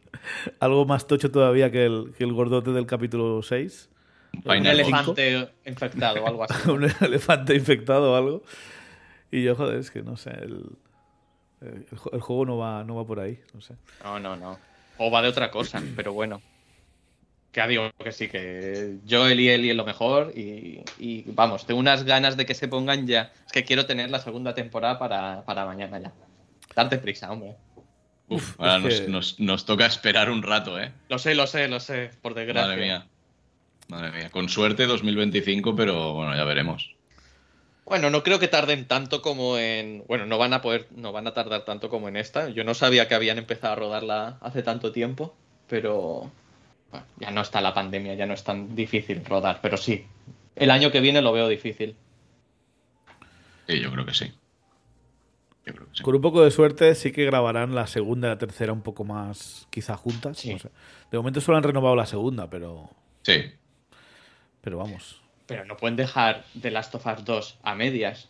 algo 0.61 0.87
más 0.87 1.07
tocho 1.07 1.31
todavía 1.31 1.71
que 1.71 1.85
el, 1.85 2.15
que 2.17 2.25
el 2.25 2.33
gordote 2.33 2.71
del 2.71 2.87
capítulo 2.87 3.43
6. 3.43 3.91
Un 4.47 4.65
elefante 4.65 5.51
infectado 5.67 6.25
o 6.25 6.27
algo 6.27 6.45
así. 6.45 6.71
un 6.71 6.85
elefante 7.03 7.55
infectado 7.55 8.13
o 8.13 8.17
algo. 8.17 8.43
Y 9.31 9.43
yo, 9.43 9.55
joder, 9.57 9.79
es 9.79 9.91
que 9.91 10.03
no 10.03 10.17
sé, 10.17 10.31
el, 10.31 10.71
el, 11.61 11.87
el 12.13 12.21
juego 12.21 12.47
no 12.47 12.57
va, 12.57 12.83
no 12.83 12.95
va 12.95 13.07
por 13.07 13.21
ahí, 13.21 13.39
no 13.53 13.61
sé. 13.61 13.75
No, 14.03 14.19
no, 14.19 14.37
no. 14.37 14.59
O 14.97 15.11
va 15.11 15.21
de 15.21 15.29
otra 15.29 15.51
cosa, 15.51 15.83
pero 15.95 16.15
bueno. 16.15 16.41
Que 17.55 17.65
digo 17.69 17.89
que 18.03 18.11
sí, 18.11 18.29
que 18.29 18.97
Joel 19.09 19.39
y 19.39 19.49
Ellie 19.49 19.71
es 19.71 19.77
lo 19.77 19.85
mejor 19.85 20.33
y, 20.37 20.83
y 20.99 21.23
vamos, 21.29 21.65
tengo 21.67 21.79
unas 21.79 22.03
ganas 22.03 22.37
de 22.37 22.45
que 22.47 22.55
se 22.55 22.67
pongan 22.67 23.07
ya. 23.07 23.33
Es 23.47 23.53
que 23.53 23.63
quiero 23.65 23.87
tener 23.87 24.11
la 24.11 24.19
segunda 24.19 24.55
temporada 24.55 24.99
para, 24.99 25.45
para 25.45 25.65
mañana 25.65 26.01
ya. 26.01 26.13
Darte 26.75 26.99
prisa, 26.99 27.31
hombre. 27.31 27.55
Uf, 28.29 28.59
ahora 28.59 28.81
nos, 28.81 29.01
que- 29.01 29.09
nos- 29.09 29.39
nos 29.41 29.65
toca 29.67 29.87
esperar 29.87 30.31
un 30.31 30.43
rato, 30.43 30.81
¿eh? 30.81 30.91
Lo 31.09 31.19
sé, 31.21 31.37
lo 31.37 31.47
sé, 31.47 31.69
lo 31.69 31.79
sé, 31.79 32.11
por 32.23 32.35
desgracia. 32.35 32.67
Madre 32.71 32.83
mía. 32.83 33.07
Madre 33.87 34.11
mía. 34.11 34.31
Con 34.31 34.49
suerte 34.49 34.87
2025, 34.87 35.77
pero 35.77 36.13
bueno, 36.15 36.35
ya 36.35 36.43
veremos. 36.43 36.91
Bueno, 37.85 38.11
no 38.11 38.25
creo 38.25 38.41
que 38.41 38.49
tarden 38.49 38.87
tanto 38.87 39.23
como 39.23 39.59
en. 39.59 40.03
Bueno, 40.09 40.27
no 40.27 40.39
van 40.39 40.55
a 40.55 40.61
poder, 40.63 40.89
no 40.97 41.13
van 41.13 41.29
a 41.29 41.35
tardar 41.35 41.65
tanto 41.65 41.89
como 41.89 42.09
en 42.09 42.17
esta. 42.17 42.49
Yo 42.49 42.65
no 42.65 42.75
sabía 42.75 43.07
que 43.07 43.15
habían 43.15 43.39
empezado 43.39 43.75
a 43.75 43.77
rodarla 43.77 44.39
hace 44.41 44.63
tanto 44.65 44.91
tiempo, 44.91 45.37
pero 45.69 46.33
bueno, 46.95 47.07
ya 47.19 47.31
no 47.33 47.41
está 47.41 47.61
la 47.61 47.75
pandemia, 47.75 48.15
ya 48.15 48.25
no 48.27 48.35
es 48.35 48.45
tan 48.45 48.75
difícil 48.77 49.25
rodar, 49.25 49.59
pero 49.61 49.77
sí. 49.77 50.07
El 50.55 50.71
año 50.71 50.93
que 50.93 51.01
viene 51.01 51.21
lo 51.23 51.33
veo 51.33 51.49
difícil. 51.49 51.97
Sí, 53.67 53.81
yo 53.81 53.91
creo 53.91 54.07
que 54.07 54.15
sí. 54.15 54.33
Yo 55.67 55.75
creo 55.75 55.89
que 55.89 55.97
sí. 55.97 56.03
Con 56.05 56.15
un 56.15 56.21
poco 56.21 56.45
de 56.45 56.51
suerte 56.51 56.95
sí 56.95 57.11
que 57.11 57.25
grabarán 57.25 57.75
la 57.75 57.87
segunda 57.89 58.29
y 58.29 58.31
la 58.31 58.39
tercera 58.39 58.73
un 58.73 58.83
poco 58.83 59.03
más 59.05 59.67
quizá 59.71 59.97
juntas. 59.97 60.39
Sí. 60.39 60.53
no 60.53 60.59
sé. 60.61 60.71
De 61.11 61.19
momento 61.19 61.41
solo 61.41 61.59
han 61.59 61.65
renovado 61.65 61.97
la 61.97 62.07
segunda, 62.07 62.49
pero, 62.49 62.91
Sí. 63.23 63.43
pero 64.61 64.79
vamos. 64.79 65.21
Pero 65.47 65.65
no 65.65 65.77
pueden 65.77 65.97
dejar 65.97 66.45
The 66.61 66.71
Last 66.71 66.95
of 66.95 67.07
Us 67.07 67.25
2 67.25 67.59
a 67.63 67.75
medias, 67.75 68.29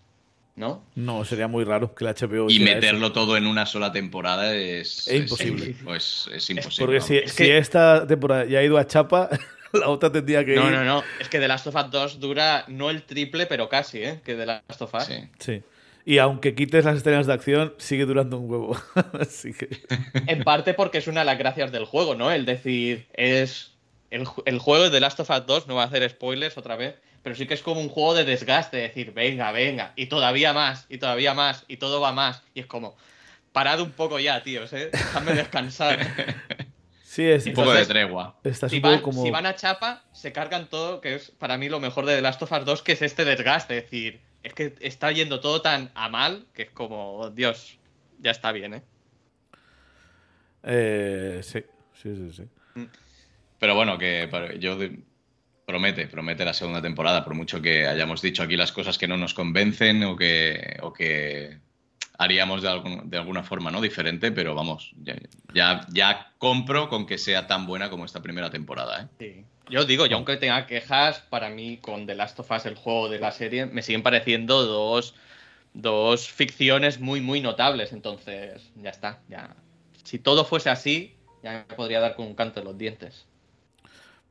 ¿no? 0.57 0.85
No, 0.95 1.25
sería 1.25 1.49
muy 1.49 1.65
raro 1.65 1.95
que 1.95 2.05
la 2.05 2.15
HBO 2.15 2.49
Y 2.49 2.61
meterlo 2.61 3.07
eso. 3.07 3.13
todo 3.13 3.37
en 3.37 3.47
una 3.47 3.67
sola 3.67 3.91
temporada 3.93 4.55
es, 4.55 5.09
Es 5.09 5.23
imposible. 5.23 5.75
pues 5.85 6.29
es 6.33 6.49
imposible. 6.51 7.01
Porque 7.01 7.27
si, 7.29 7.51
esta 7.51 8.07
temporada 8.07 8.45
ya 8.45 8.61
ha 8.61 8.63
ido 8.63 8.79
a 8.79 8.87
chapa, 8.87 9.29
la 9.73 9.89
otra 9.89 10.11
tendría 10.13 10.45
que 10.45 10.55
No, 10.55 10.67
ir. 10.67 10.71
no, 10.73 10.85
no. 10.85 11.03
Es 11.21 11.29
que 11.29 11.39
The 11.41 11.49
Last 11.49 11.67
of 11.67 11.75
Us 11.75 11.91
2 11.91 12.21
dura 12.21 12.65
no 12.69 12.91
el 12.91 13.03
triple, 13.03 13.47
pero 13.47 13.69
casi, 13.69 13.99
¿eh? 14.03 14.21
Que 14.25 14.35
The 14.35 14.47
Last 14.47 14.81
of 14.83 14.95
Us. 14.95 15.05
Sí. 15.05 15.15
Sí. 15.39 15.63
Y 16.07 16.19
aunque 16.19 16.55
quites 16.55 16.85
las 16.85 16.99
escenas 16.99 17.27
de 17.27 17.33
acción, 17.33 17.73
sigue 17.79 18.05
durando 18.05 18.39
un 18.39 18.51
huevo. 18.51 18.77
Así 19.21 19.53
que. 19.55 19.69
En 20.27 20.45
parte 20.45 20.75
porque 20.75 20.99
es 20.99 21.07
una 21.09 21.21
de 21.21 21.27
las 21.27 21.39
gracias 21.39 21.73
del 21.73 21.87
juego, 21.87 22.15
¿no? 22.15 22.31
El 22.31 22.45
decir, 22.45 23.07
es. 23.15 23.73
El, 24.11 24.29
el 24.45 24.59
juego 24.61 24.85
de 24.85 24.91
The 24.91 25.01
Last 25.01 25.19
of 25.21 25.31
Us 25.31 25.47
2, 25.47 25.67
no 25.67 25.75
va 25.75 25.83
a 25.83 25.87
hacer 25.87 26.09
spoilers 26.09 26.57
otra 26.59 26.77
vez, 26.77 26.95
pero 27.25 27.35
sí 27.35 27.47
que 27.49 27.55
es 27.55 27.63
como 27.63 27.81
un 27.81 27.89
juego 27.89 28.15
de 28.15 28.25
desgaste, 28.25 28.77
decir, 28.77 29.13
venga, 29.13 29.51
venga, 29.51 29.93
y 29.97 30.07
todavía 30.07 30.53
más, 30.53 30.87
y 30.91 30.99
todavía 30.99 31.33
más, 31.35 31.65
y 31.67 31.79
todo 31.79 32.01
va 32.01 32.13
más. 32.13 32.43
Y 32.55 32.61
es 32.61 32.67
como, 32.67 32.97
parad 33.51 33.81
un 33.81 33.91
poco 33.93 34.21
ya, 34.21 34.43
tíos, 34.45 34.73
¿eh? 34.75 34.91
Dejadme 34.93 35.33
descansar. 35.35 35.99
Sí, 37.03 37.25
es, 37.25 37.47
Un 37.47 37.55
poco 37.55 37.73
de 37.73 37.87
tregua. 37.87 38.37
estás 38.45 38.71
si, 38.71 38.77
un 38.77 38.83
poco 38.83 38.93
van, 38.95 39.03
como. 39.03 39.23
si 39.25 39.31
van 39.31 39.47
a 39.47 39.55
chapa, 39.57 40.05
se 40.13 40.33
cargan 40.33 40.69
todo, 40.69 41.01
que 41.01 41.15
es 41.15 41.31
para 41.31 41.57
mí 41.57 41.69
lo 41.69 41.81
mejor 41.81 42.05
de 42.07 42.15
The 42.17 42.21
Last 42.23 42.43
of 42.43 42.53
Us 42.53 42.65
2, 42.65 42.83
que 42.83 42.93
es 42.93 43.03
este 43.03 43.25
desgaste. 43.25 43.79
Es 43.79 43.85
decir, 43.85 44.21
es 44.43 44.53
que 44.53 44.75
está 44.81 45.11
yendo 45.11 45.41
todo 45.41 45.63
tan 45.63 45.91
a 45.95 46.09
mal 46.11 46.47
que 46.55 46.63
es 46.65 46.71
como, 46.71 47.31
Dios, 47.31 47.79
ya 48.19 48.33
está 48.33 48.53
bien, 48.53 48.75
¿eh? 48.75 48.83
Eh, 50.63 51.41
sí, 51.43 51.65
sí, 52.03 52.15
sí. 52.17 52.33
sí. 52.75 52.89
Pero 53.59 53.75
bueno, 53.75 53.97
que 53.99 54.29
para- 54.31 54.55
yo 54.57 54.77
de- 54.77 54.99
promete, 55.67 56.07
promete 56.07 56.45
la 56.45 56.55
segunda 56.55 56.83
temporada, 56.83 57.25
por 57.25 57.35
mucho 57.35 57.61
que 57.61 57.87
hayamos 57.87 58.23
dicho 58.23 58.43
aquí 58.43 58.57
las 58.57 58.73
cosas 58.73 58.99
que 58.99 59.09
no 59.09 59.17
nos 59.17 59.35
convencen 59.35 60.05
o 60.05 60.17
que, 60.17 60.79
o 60.83 60.93
que 60.93 61.59
haríamos 62.19 62.63
de, 62.63 63.01
de 63.05 63.19
alguna 63.19 63.43
forma 63.43 63.71
no 63.71 63.81
diferente, 63.81 64.33
pero 64.33 64.55
vamos, 64.55 64.93
ya, 65.03 65.17
ya, 65.53 65.87
ya 65.93 66.33
compro 66.39 66.89
con 66.89 67.07
que 67.07 67.19
sea 67.19 67.47
tan 67.47 67.67
buena 67.67 67.91
como 67.91 68.05
esta 68.05 68.23
primera 68.23 68.51
temporada. 68.51 69.03
¿eh? 69.03 69.07
Sí. 69.19 69.45
Yo 69.71 69.85
digo, 69.85 70.07
yo 70.07 70.17
aunque 70.17 70.37
tenga 70.37 70.67
quejas, 70.67 71.21
para 71.31 71.49
mí 71.49 71.79
con 71.79 72.07
The 72.07 72.15
Last 72.15 72.39
of 72.41 72.51
Us, 72.51 72.67
el 72.67 72.75
juego 72.75 73.09
de 73.09 73.19
la 73.19 73.33
serie, 73.33 73.67
me 73.67 73.83
siguen 73.83 74.03
pareciendo 74.03 74.65
dos, 74.67 75.15
dos 75.73 76.29
ficciones 76.29 77.01
muy, 77.01 77.21
muy 77.21 77.41
notables. 77.41 77.93
Entonces, 77.93 78.71
ya 78.77 78.91
está. 78.91 79.21
Ya. 79.29 79.57
Si 80.03 80.19
todo 80.19 80.45
fuese 80.45 80.69
así, 80.69 81.17
ya 81.43 81.65
me 81.69 81.77
podría 81.77 82.01
dar 82.01 82.15
con 82.15 82.27
un 82.27 82.35
canto 82.35 82.61
en 82.61 82.67
los 82.67 82.77
dientes. 82.77 83.27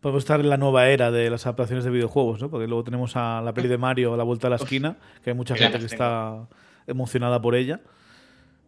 Podemos 0.04 0.22
estar 0.24 0.39
en 0.41 0.49
la 0.49 0.58
nueva 0.58 0.88
era 0.89 1.10
de 1.12 1.30
las 1.30 1.45
adaptaciones 1.47 1.84
de 1.86 1.89
videojuegos, 1.89 2.39
¿no? 2.41 2.49
Porque 2.49 2.68
luego 2.68 2.84
tenemos 2.84 3.16
a 3.16 3.41
la 3.41 3.54
peli 3.54 3.68
de 3.70 3.78
Mario 3.80 4.14
a 4.14 4.18
la 4.18 4.24
vuelta 4.24 4.47
de 4.47 4.49
la 4.51 4.56
esquina, 4.58 4.97
que 5.24 5.32
hay 5.32 5.36
mucha 5.36 5.56
gente 5.56 5.80
que 5.80 5.86
está 5.86 6.47
emocionada 6.88 7.41
por 7.41 7.56
ella. 7.56 7.80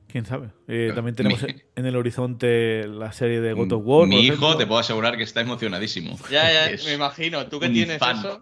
¿Quién 0.08 0.26
sabe? 0.26 0.48
Eh, 0.70 0.94
también 0.96 1.14
tenemos 1.16 1.44
Mi- 1.44 1.56
en 1.76 1.86
el 1.86 1.96
horizonte 1.98 2.88
la 2.88 3.12
serie 3.12 3.42
de 3.42 3.52
God 3.52 3.72
of 3.74 3.82
War. 3.86 4.08
Mi 4.08 4.22
hijo 4.22 4.34
ejemplo. 4.36 4.58
te 4.58 4.66
puedo 4.66 4.80
asegurar 4.80 5.18
que 5.18 5.24
está 5.24 5.42
emocionadísimo. 5.42 6.18
Ya, 6.32 6.50
ya, 6.54 6.70
Es 6.70 6.86
me 6.86 6.94
imagino. 6.94 7.46
Tú 7.48 7.60
que 7.60 7.68
tienes 7.70 7.98
fan. 8.00 8.18
eso. 8.20 8.42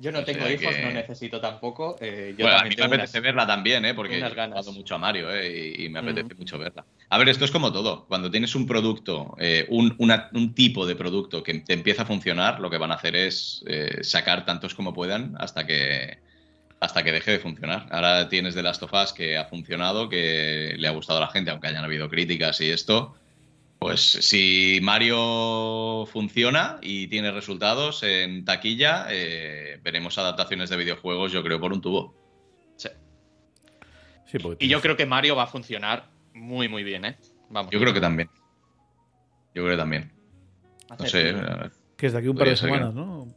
Yo 0.00 0.12
no 0.12 0.20
O 0.20 0.24
tengo 0.24 0.48
hijos, 0.48 0.76
que- 0.76 0.82
no 0.82 0.90
necesito 0.92 1.40
tampoco. 1.40 1.96
eh, 2.00 2.34
yo 2.38 2.44
Bueno, 2.44 2.58
a 2.58 2.62
mí 2.64 2.70
me 2.76 2.84
apetece 2.84 3.18
unas- 3.18 3.22
verla 3.22 3.46
también, 3.46 3.84
¿eh? 3.84 3.94
porque 3.94 4.18
he 4.18 4.28
jugado 4.28 4.72
mucho 4.72 4.94
a 4.94 4.98
Mario 4.98 5.30
¿eh? 5.32 5.74
y, 5.76 5.84
y 5.86 5.88
me 5.88 5.98
apetece 5.98 6.34
mucho 6.36 6.58
verla. 6.58 6.84
A 7.10 7.18
ver, 7.18 7.28
esto 7.28 7.44
es 7.44 7.50
como 7.50 7.72
todo. 7.72 8.06
Cuando 8.06 8.30
tienes 8.30 8.54
un 8.54 8.66
producto, 8.66 9.34
eh, 9.38 9.66
un, 9.70 9.94
una- 9.98 10.28
un 10.34 10.54
tipo 10.54 10.86
de 10.86 10.94
producto 10.94 11.42
que 11.42 11.54
te 11.60 11.72
empieza 11.72 12.02
a 12.02 12.06
funcionar, 12.06 12.60
lo 12.60 12.70
que 12.70 12.78
van 12.78 12.92
a 12.92 12.94
hacer 12.94 13.16
es 13.16 13.64
eh, 13.66 13.98
sacar 14.02 14.44
tantos 14.44 14.74
como 14.74 14.92
puedan 14.94 15.34
hasta 15.38 15.66
que, 15.66 16.18
hasta 16.80 17.02
que 17.02 17.10
deje 17.12 17.32
de 17.32 17.38
funcionar. 17.40 17.86
Ahora 17.90 18.28
tienes 18.28 18.54
The 18.54 18.62
Last 18.62 18.82
of 18.84 18.92
Us 18.92 19.12
que 19.12 19.36
ha 19.36 19.46
funcionado, 19.46 20.08
que 20.08 20.74
le 20.78 20.86
ha 20.86 20.92
gustado 20.92 21.18
a 21.18 21.22
la 21.22 21.28
gente, 21.32 21.50
aunque 21.50 21.66
hayan 21.68 21.84
habido 21.84 22.08
críticas 22.08 22.60
y 22.60 22.70
esto. 22.70 23.16
Pues 23.78 24.00
si 24.00 24.80
Mario 24.82 26.04
funciona 26.06 26.78
y 26.82 27.06
tiene 27.06 27.30
resultados 27.30 28.02
en 28.02 28.44
taquilla, 28.44 29.06
eh, 29.08 29.78
veremos 29.82 30.18
adaptaciones 30.18 30.68
de 30.68 30.76
videojuegos, 30.76 31.30
yo 31.30 31.44
creo, 31.44 31.60
por 31.60 31.72
un 31.72 31.80
tubo. 31.80 32.14
Sí. 32.76 32.88
Sí, 34.26 34.38
porque 34.38 34.64
Y 34.64 34.68
yo 34.68 34.80
creo 34.80 34.96
que 34.96 35.06
Mario 35.06 35.36
va 35.36 35.44
a 35.44 35.46
funcionar 35.46 36.10
muy, 36.34 36.68
muy 36.68 36.82
bien, 36.82 37.04
¿eh? 37.04 37.18
Vamos. 37.50 37.70
Yo 37.70 37.78
creo 37.78 37.94
que 37.94 38.00
también. 38.00 38.28
Yo 39.54 39.62
creo 39.62 39.70
que 39.70 39.76
también. 39.76 40.12
No 40.98 41.06
sé. 41.06 41.30
eh, 41.30 41.70
que 41.96 42.06
es 42.06 42.12
de 42.12 42.18
aquí 42.18 42.28
un 42.28 42.36
par 42.36 42.48
de 42.48 42.56
ser 42.56 42.68
que 42.68 42.74
semanas, 42.74 42.94
¿no? 42.94 43.28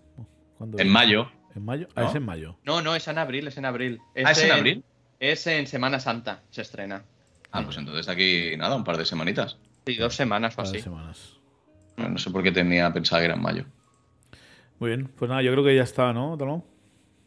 ¿Cuándo 0.58 0.80
En 0.80 0.90
mayo. 0.90 1.32
¿En 1.56 1.66
mayo? 1.66 1.88
Ah, 1.96 2.02
¿no? 2.02 2.10
es 2.10 2.16
en 2.16 2.26
mayo. 2.26 2.58
No, 2.64 2.82
no, 2.82 2.96
es 2.96 3.08
en 3.08 3.18
abril, 3.18 3.48
es 3.48 3.58
en 3.58 3.66
abril. 3.66 4.00
¿Ah, 4.24 4.32
es 4.32 4.44
en 4.44 4.52
abril? 4.52 4.84
Es 5.20 5.46
en 5.48 5.68
Semana 5.68 6.00
Santa, 6.00 6.44
se 6.50 6.62
estrena. 6.62 7.04
Ah, 7.52 7.64
pues 7.64 7.78
entonces 7.78 8.06
de 8.06 8.12
aquí, 8.12 8.58
nada, 8.58 8.76
un 8.76 8.84
par 8.84 8.98
de 8.98 9.06
semanitas. 9.06 9.58
Sí, 9.86 9.96
dos 9.96 10.16
semanas 10.16 10.58
o 10.58 10.62
así. 10.62 10.80
semanas. 10.80 11.38
No 11.98 12.18
sé 12.18 12.30
por 12.30 12.44
qué 12.44 12.52
tenía 12.52 12.92
pensado 12.92 13.22
que 13.22 13.26
era 13.26 13.36
en 13.36 13.42
mayo. 13.42 13.66
Muy 14.80 14.90
bien, 14.90 15.08
pues 15.16 15.30
nada, 15.30 15.42
yo 15.42 15.52
creo 15.52 15.64
que 15.64 15.76
ya 15.76 15.84
está, 15.84 16.12
¿no, 16.14 16.38
Talón? 16.38 16.64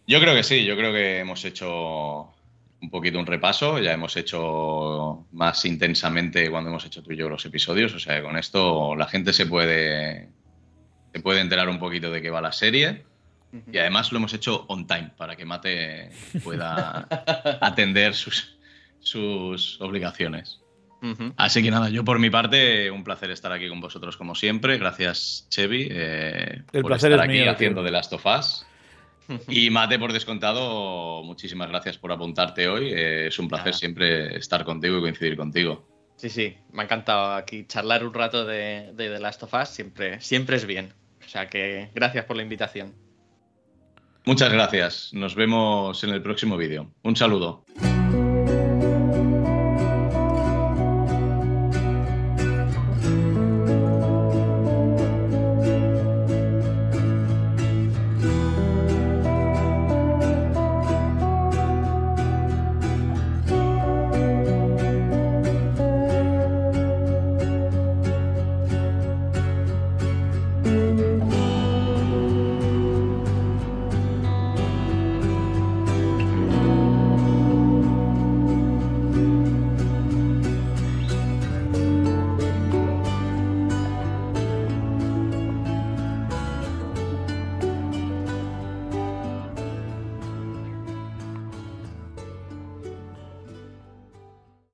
Yo 0.07 0.21
creo 0.21 0.35
que 0.35 0.43
sí, 0.43 0.65
yo 0.65 0.77
creo 0.77 0.93
que 0.93 1.21
hemos 1.21 1.45
hecho 1.45 2.33
un 2.81 2.91
poquito 2.91 3.19
un 3.19 3.27
repaso, 3.27 3.79
ya 3.79 3.93
hemos 3.93 4.17
hecho 4.17 5.27
más 5.33 5.65
intensamente 5.65 6.51
cuando 6.51 6.71
hemos 6.71 6.85
hecho 6.85 7.03
tú 7.03 7.13
y 7.13 7.17
yo 7.17 7.29
los 7.29 7.45
episodios, 7.47 7.95
o 7.95 7.99
sea, 7.99 8.17
que 8.17 8.23
con 8.23 8.37
esto 8.37 8.95
la 8.97 9.07
gente 9.07 9.33
se 9.33 9.47
puede 9.47 10.29
se 11.13 11.21
puede 11.21 11.41
enterar 11.41 11.69
un 11.69 11.79
poquito 11.79 12.11
de 12.11 12.21
qué 12.21 12.29
va 12.29 12.41
la 12.41 12.53
serie 12.53 13.05
y 13.73 13.79
además 13.79 14.11
lo 14.11 14.19
hemos 14.19 14.35
hecho 14.35 14.65
on 14.69 14.87
time 14.87 15.13
para 15.17 15.37
que 15.37 15.45
Mate 15.45 16.11
pueda 16.43 17.07
atender 17.61 18.15
sus, 18.15 18.59
sus 18.99 19.81
obligaciones. 19.81 20.61
Así 21.37 21.63
que 21.63 21.71
nada, 21.71 21.89
yo 21.91 22.05
por 22.05 22.19
mi 22.19 22.31
parte, 22.31 22.91
un 22.91 23.05
placer 23.05 23.31
estar 23.31 23.53
aquí 23.53 23.69
con 23.69 23.81
vosotros 23.81 24.17
como 24.17 24.35
siempre. 24.35 24.79
Gracias, 24.79 25.47
Chevy, 25.51 25.89
eh, 25.91 26.63
El 26.73 26.83
por 26.83 26.91
placer 26.93 27.13
estar 27.13 27.27
es 27.27 27.31
aquí 27.31 27.41
mío, 27.43 27.51
haciendo 27.51 27.81
tío. 27.81 27.87
The 27.87 27.91
Last 27.93 28.13
of 28.13 28.27
Us. 28.27 28.67
Y 29.49 29.71
Mate, 29.71 29.99
por 29.99 30.13
descontado, 30.13 31.23
muchísimas 31.23 31.69
gracias 31.69 31.97
por 31.97 32.13
apuntarte 32.13 32.69
hoy. 32.69 32.93
Eh, 32.93 33.29
es 33.29 33.39
un 33.39 33.49
placer 33.49 33.69
Nada. 33.69 33.79
siempre 33.79 34.37
estar 34.37 34.65
contigo 34.65 34.99
y 34.99 35.01
coincidir 35.01 35.37
contigo. 35.37 35.89
Sí, 36.17 36.29
sí, 36.29 36.57
me 36.73 36.83
ha 36.83 36.85
encantado 36.85 37.33
aquí 37.35 37.67
charlar 37.67 38.05
un 38.07 38.15
rato 38.15 38.45
de, 38.45 38.93
de 38.95 39.09
The 39.09 39.19
Last 39.21 39.43
of 39.43 39.55
Us, 39.55 39.69
siempre, 39.69 40.21
siempre 40.21 40.57
es 40.57 40.67
bien. 40.67 40.93
O 41.25 41.29
sea 41.29 41.49
que 41.49 41.91
gracias 41.95 42.25
por 42.27 42.37
la 42.37 42.43
invitación. 42.43 42.95
Muchas 44.27 44.53
gracias. 44.53 45.11
Nos 45.13 45.35
vemos 45.35 46.03
en 46.05 46.11
el 46.11 46.23
próximo 46.23 46.57
vídeo. 46.57 46.93
Un 47.03 47.17
saludo. 47.17 47.65